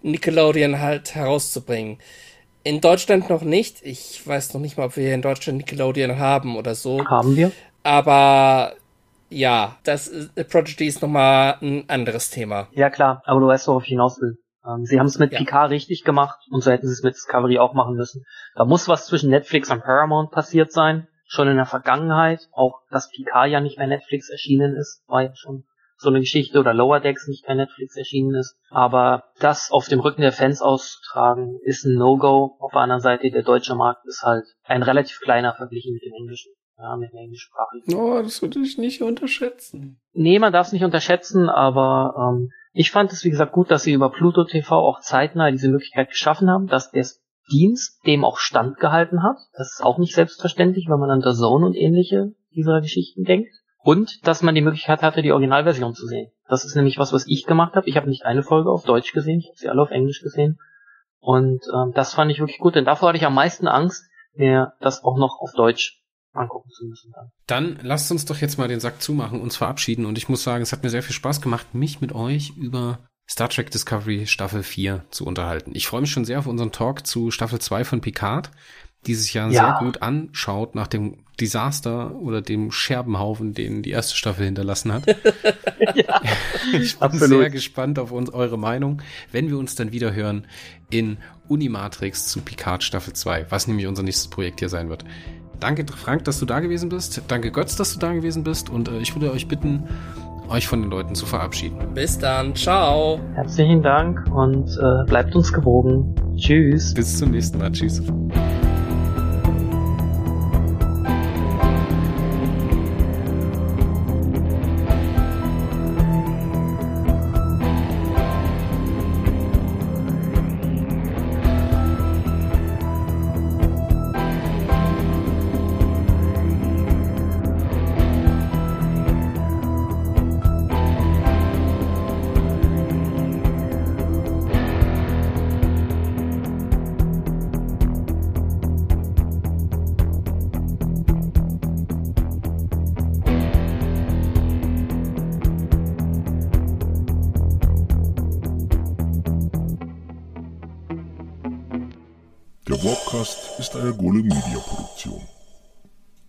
Nickelodeon 0.03 0.79
halt 0.79 1.17
herauszubringen. 1.17 1.99
In 2.69 2.83
Deutschland 2.83 3.31
noch 3.31 3.41
nicht. 3.41 3.81
Ich 3.83 4.27
weiß 4.27 4.53
noch 4.53 4.61
nicht 4.61 4.77
mal, 4.77 4.85
ob 4.85 4.97
wir 4.99 5.05
hier 5.05 5.15
in 5.15 5.23
Deutschland 5.23 5.57
Nickelodeon 5.57 6.19
haben 6.19 6.55
oder 6.55 6.75
so. 6.75 7.03
Haben 7.03 7.35
wir? 7.35 7.51
Aber 7.83 8.75
ja, 9.31 9.79
das 9.85 10.07
ist, 10.07 10.35
Prodigy 10.51 10.87
ist 10.87 11.01
nochmal 11.01 11.57
ein 11.63 11.89
anderes 11.89 12.29
Thema. 12.29 12.69
Ja 12.73 12.91
klar, 12.91 13.23
aber 13.25 13.41
du 13.41 13.47
weißt, 13.47 13.69
worauf 13.69 13.85
ich 13.85 13.89
hinaus 13.89 14.21
will. 14.21 14.37
Ähm, 14.67 14.85
sie 14.85 15.01
haben 15.01 15.07
es 15.07 15.19
mit 15.19 15.33
Ja. 15.33 15.39
Picard 15.39 15.71
richtig 15.71 16.05
gemacht 16.05 16.41
und 16.51 16.63
so 16.63 16.71
hätten 16.71 16.87
sie 16.87 16.93
es 16.93 17.03
mit 17.03 17.15
Discovery 17.15 17.59
auch 17.59 17.73
machen 17.73 17.95
müssen. 17.95 18.27
Da 18.55 18.67
muss 18.67 18.87
was 18.87 19.07
zwischen 19.07 19.31
Netflix 19.31 19.71
und 19.71 19.83
Paramount 19.83 20.31
passiert 20.31 20.71
sein. 20.71 21.09
Schon 21.27 21.49
in 21.49 21.57
der 21.57 21.65
Vergangenheit, 21.65 22.49
auch 22.53 22.81
dass 22.91 23.09
Picard 23.09 23.49
ja 23.49 23.63
nicht 23.63 23.79
bei 23.79 23.87
Netflix 23.87 24.29
erschienen 24.29 24.77
ist, 24.77 25.03
war 25.07 25.23
ja 25.23 25.35
schon 25.35 25.65
so 25.99 26.09
eine 26.09 26.21
Geschichte 26.21 26.59
oder 26.61 26.73
Lower 26.73 27.01
Decks 27.01 27.27
nicht 27.27 27.47
bei 27.47 27.55
Netflix 27.55 27.97
erschienen 27.97 28.35
ist. 28.35 28.57
Aber 28.71 29.25
das 29.41 29.71
auf 29.71 29.89
dem 29.89 30.01
Rücken 30.01 30.23
der 30.23 30.33
Fans 30.33 30.63
auszutragen, 30.63 31.59
ist 31.65 31.85
ein 31.85 31.95
No-Go. 31.95 32.57
Auf 32.61 32.73
der 32.73 32.83
anderen 32.83 33.03
Seite, 33.03 33.31
der 33.31 33.43
deutsche 33.43 33.75
Markt 33.75 34.07
ist 34.07 34.23
halt 34.23 34.45
ein 34.65 34.83
relativ 34.83 35.21
kleiner 35.21 35.55
verglichen 35.55 35.93
mit 35.93 36.03
dem 36.03 36.13
englischen. 36.13 36.53
Ja, 36.81 36.97
mit 36.97 37.11
dem 37.13 37.19
englischsprachigen. 37.19 37.95
Oh, 37.97 38.23
das 38.23 38.41
würde 38.41 38.61
ich 38.61 38.79
nicht 38.79 39.03
unterschätzen. 39.03 40.01
Nee, 40.13 40.39
man 40.39 40.53
darf 40.53 40.69
es 40.69 40.73
nicht 40.73 40.85
unterschätzen, 40.85 41.49
aber 41.49 42.15
ähm, 42.17 42.51
ich 42.73 42.93
fand 42.93 43.13
es, 43.13 43.25
wie 43.25 43.31
gesagt, 43.31 43.53
gut, 43.53 43.73
dass 43.73 43.83
sie 43.83 43.93
über 43.93 44.13
Pluto 44.13 44.45
TV 44.45 44.77
auch 44.77 45.01
zeitnah 45.01 45.51
diese 45.51 45.69
Möglichkeit 45.69 46.11
geschaffen 46.11 46.49
haben, 46.49 46.69
dass 46.69 46.93
der 46.93 47.05
Dienst 47.51 48.07
dem 48.07 48.25
auch 48.25 48.39
standgehalten 48.39 49.25
hat. 49.25 49.39
Das 49.55 49.73
ist 49.73 49.83
auch 49.83 49.99
nicht 49.99 50.15
selbstverständlich, 50.15 50.87
wenn 50.89 51.01
man 51.01 51.11
an 51.11 51.21
der 51.21 51.35
Zone 51.35 51.67
und 51.67 51.75
ähnliche 51.75 52.35
dieser 52.55 52.81
Geschichten 52.81 53.25
denkt. 53.25 53.51
Und 53.89 54.27
dass 54.27 54.43
man 54.43 54.55
die 54.55 54.61
Möglichkeit 54.61 55.01
hatte, 55.01 55.23
die 55.23 55.33
Originalversion 55.33 55.95
zu 55.95 56.07
sehen. 56.07 56.31
Das 56.47 56.67
ist 56.67 56.75
nämlich 56.75 56.99
was, 56.99 57.15
was 57.15 57.27
ich 57.27 57.47
gemacht 57.47 57.75
habe. 57.75 57.89
Ich 57.89 57.97
habe 57.97 58.11
nicht 58.11 58.27
eine 58.27 58.43
Folge 58.43 58.71
auf 58.71 58.85
Deutsch 58.85 59.15
gesehen, 59.15 59.39
ich 59.39 59.47
habe 59.47 59.57
sie 59.57 59.71
alle 59.71 59.81
auf 59.81 59.91
Englisch 59.91 60.21
gesehen. 60.21 60.59
Und 61.21 61.63
ähm, 61.75 61.93
das 61.95 62.13
fand 62.13 62.31
ich 62.31 62.39
wirklich 62.39 62.59
gut, 62.59 62.75
denn 62.75 62.85
davor 62.85 63.09
hatte 63.09 63.17
ich 63.17 63.25
am 63.25 63.33
meisten 63.33 63.67
Angst, 63.67 64.05
mir 64.35 64.75
das 64.83 65.05
auch 65.05 65.17
noch 65.17 65.39
auf 65.41 65.53
Deutsch 65.55 66.03
angucken 66.35 66.69
zu 66.69 66.85
müssen. 66.85 67.13
Dann. 67.15 67.31
dann 67.47 67.79
lasst 67.83 68.13
uns 68.13 68.27
doch 68.27 68.37
jetzt 68.37 68.59
mal 68.59 68.69
den 68.69 68.81
Sack 68.81 69.01
zumachen, 69.01 69.41
uns 69.41 69.57
verabschieden. 69.57 70.05
Und 70.05 70.19
ich 70.19 70.29
muss 70.29 70.45
sagen, 70.45 70.63
es 70.63 70.73
hat 70.73 70.83
mir 70.83 70.91
sehr 70.91 71.03
viel 71.03 71.15
Spaß 71.15 71.41
gemacht, 71.41 71.75
mich 71.75 72.03
mit 72.03 72.15
euch 72.15 72.53
über 72.59 72.99
Star 73.27 73.49
Trek 73.49 73.71
Discovery 73.71 74.27
Staffel 74.27 74.65
4 74.65 75.07
zu 75.09 75.25
unterhalten. 75.25 75.71
Ich 75.73 75.87
freue 75.87 76.03
mich 76.03 76.11
schon 76.11 76.27
sehr 76.27 76.41
auf 76.41 76.47
unseren 76.47 76.73
Talk 76.73 77.07
zu 77.07 77.31
Staffel 77.31 77.59
2 77.59 77.85
von 77.85 78.03
Picard, 78.03 78.51
die 79.07 79.15
sich 79.15 79.35
ja, 79.35 79.49
ja. 79.49 79.51
sehr 79.51 79.77
gut 79.81 80.03
anschaut 80.03 80.75
nach 80.75 80.87
dem 80.87 81.19
Desaster 81.41 82.17
oder 82.17 82.43
dem 82.43 82.73
Scherbenhaufen, 82.73 83.55
den 83.55 83.83
die 83.83 83.91
erste 83.91 84.17
Staffel 84.17 84.45
hinterlassen 84.45 84.93
hat. 84.93 85.07
ja, 85.95 86.21
ich 86.73 86.99
bin 86.99 87.03
absolut. 87.03 87.39
sehr 87.39 87.51
gespannt 87.51 87.99
auf 87.99 88.11
uns, 88.11 88.31
eure 88.31 88.59
Meinung, 88.59 89.03
wenn 89.31 89.49
wir 89.49 89.59
uns 89.59 89.77
dann 89.77 89.93
wieder 89.93 90.13
hören 90.13 90.47
in 90.91 91.19
Unimatrix 91.47 92.27
zu 92.27 92.41
Picard 92.41 92.83
Staffel 92.83 93.13
2, 93.13 93.47
was 93.51 93.69
nämlich 93.69 93.87
unser 93.87 94.03
nächstes 94.03 94.29
Projekt 94.29 94.59
hier 94.59 94.69
sein 94.69 94.89
wird. 94.89 95.05
Danke, 95.61 95.85
Frank, 95.93 96.25
dass 96.25 96.39
du 96.39 96.47
da 96.47 96.61
gewesen 96.61 96.89
bist. 96.89 97.23
Danke, 97.29 97.51
Götz, 97.51 97.77
dass 97.77 97.93
du 97.93 97.99
da 97.99 98.13
gewesen 98.13 98.45
bist. 98.45 98.71
Und 98.71 98.89
äh, 98.89 98.99
ich 98.99 99.15
würde 99.15 99.33
euch 99.33 99.49
bitten, 99.49 99.89
euch 100.49 100.69
von 100.69 100.83
den 100.83 100.91
Leuten 100.91 101.15
zu 101.15 101.27
verabschieden. 101.27 101.79
Bis 101.95 102.19
dann. 102.19 102.55
Ciao. 102.55 103.21
Herzlichen 103.35 103.83
Dank 103.83 104.25
und 104.31 104.69
äh, 104.79 105.05
bleibt 105.07 105.35
uns 105.35 105.53
gewogen. 105.53 106.15
Tschüss. 106.37 106.95
Bis 106.95 107.19
zum 107.19 107.33
nächsten 107.33 107.59
Mal. 107.59 107.73
Tschüss. 107.73 108.03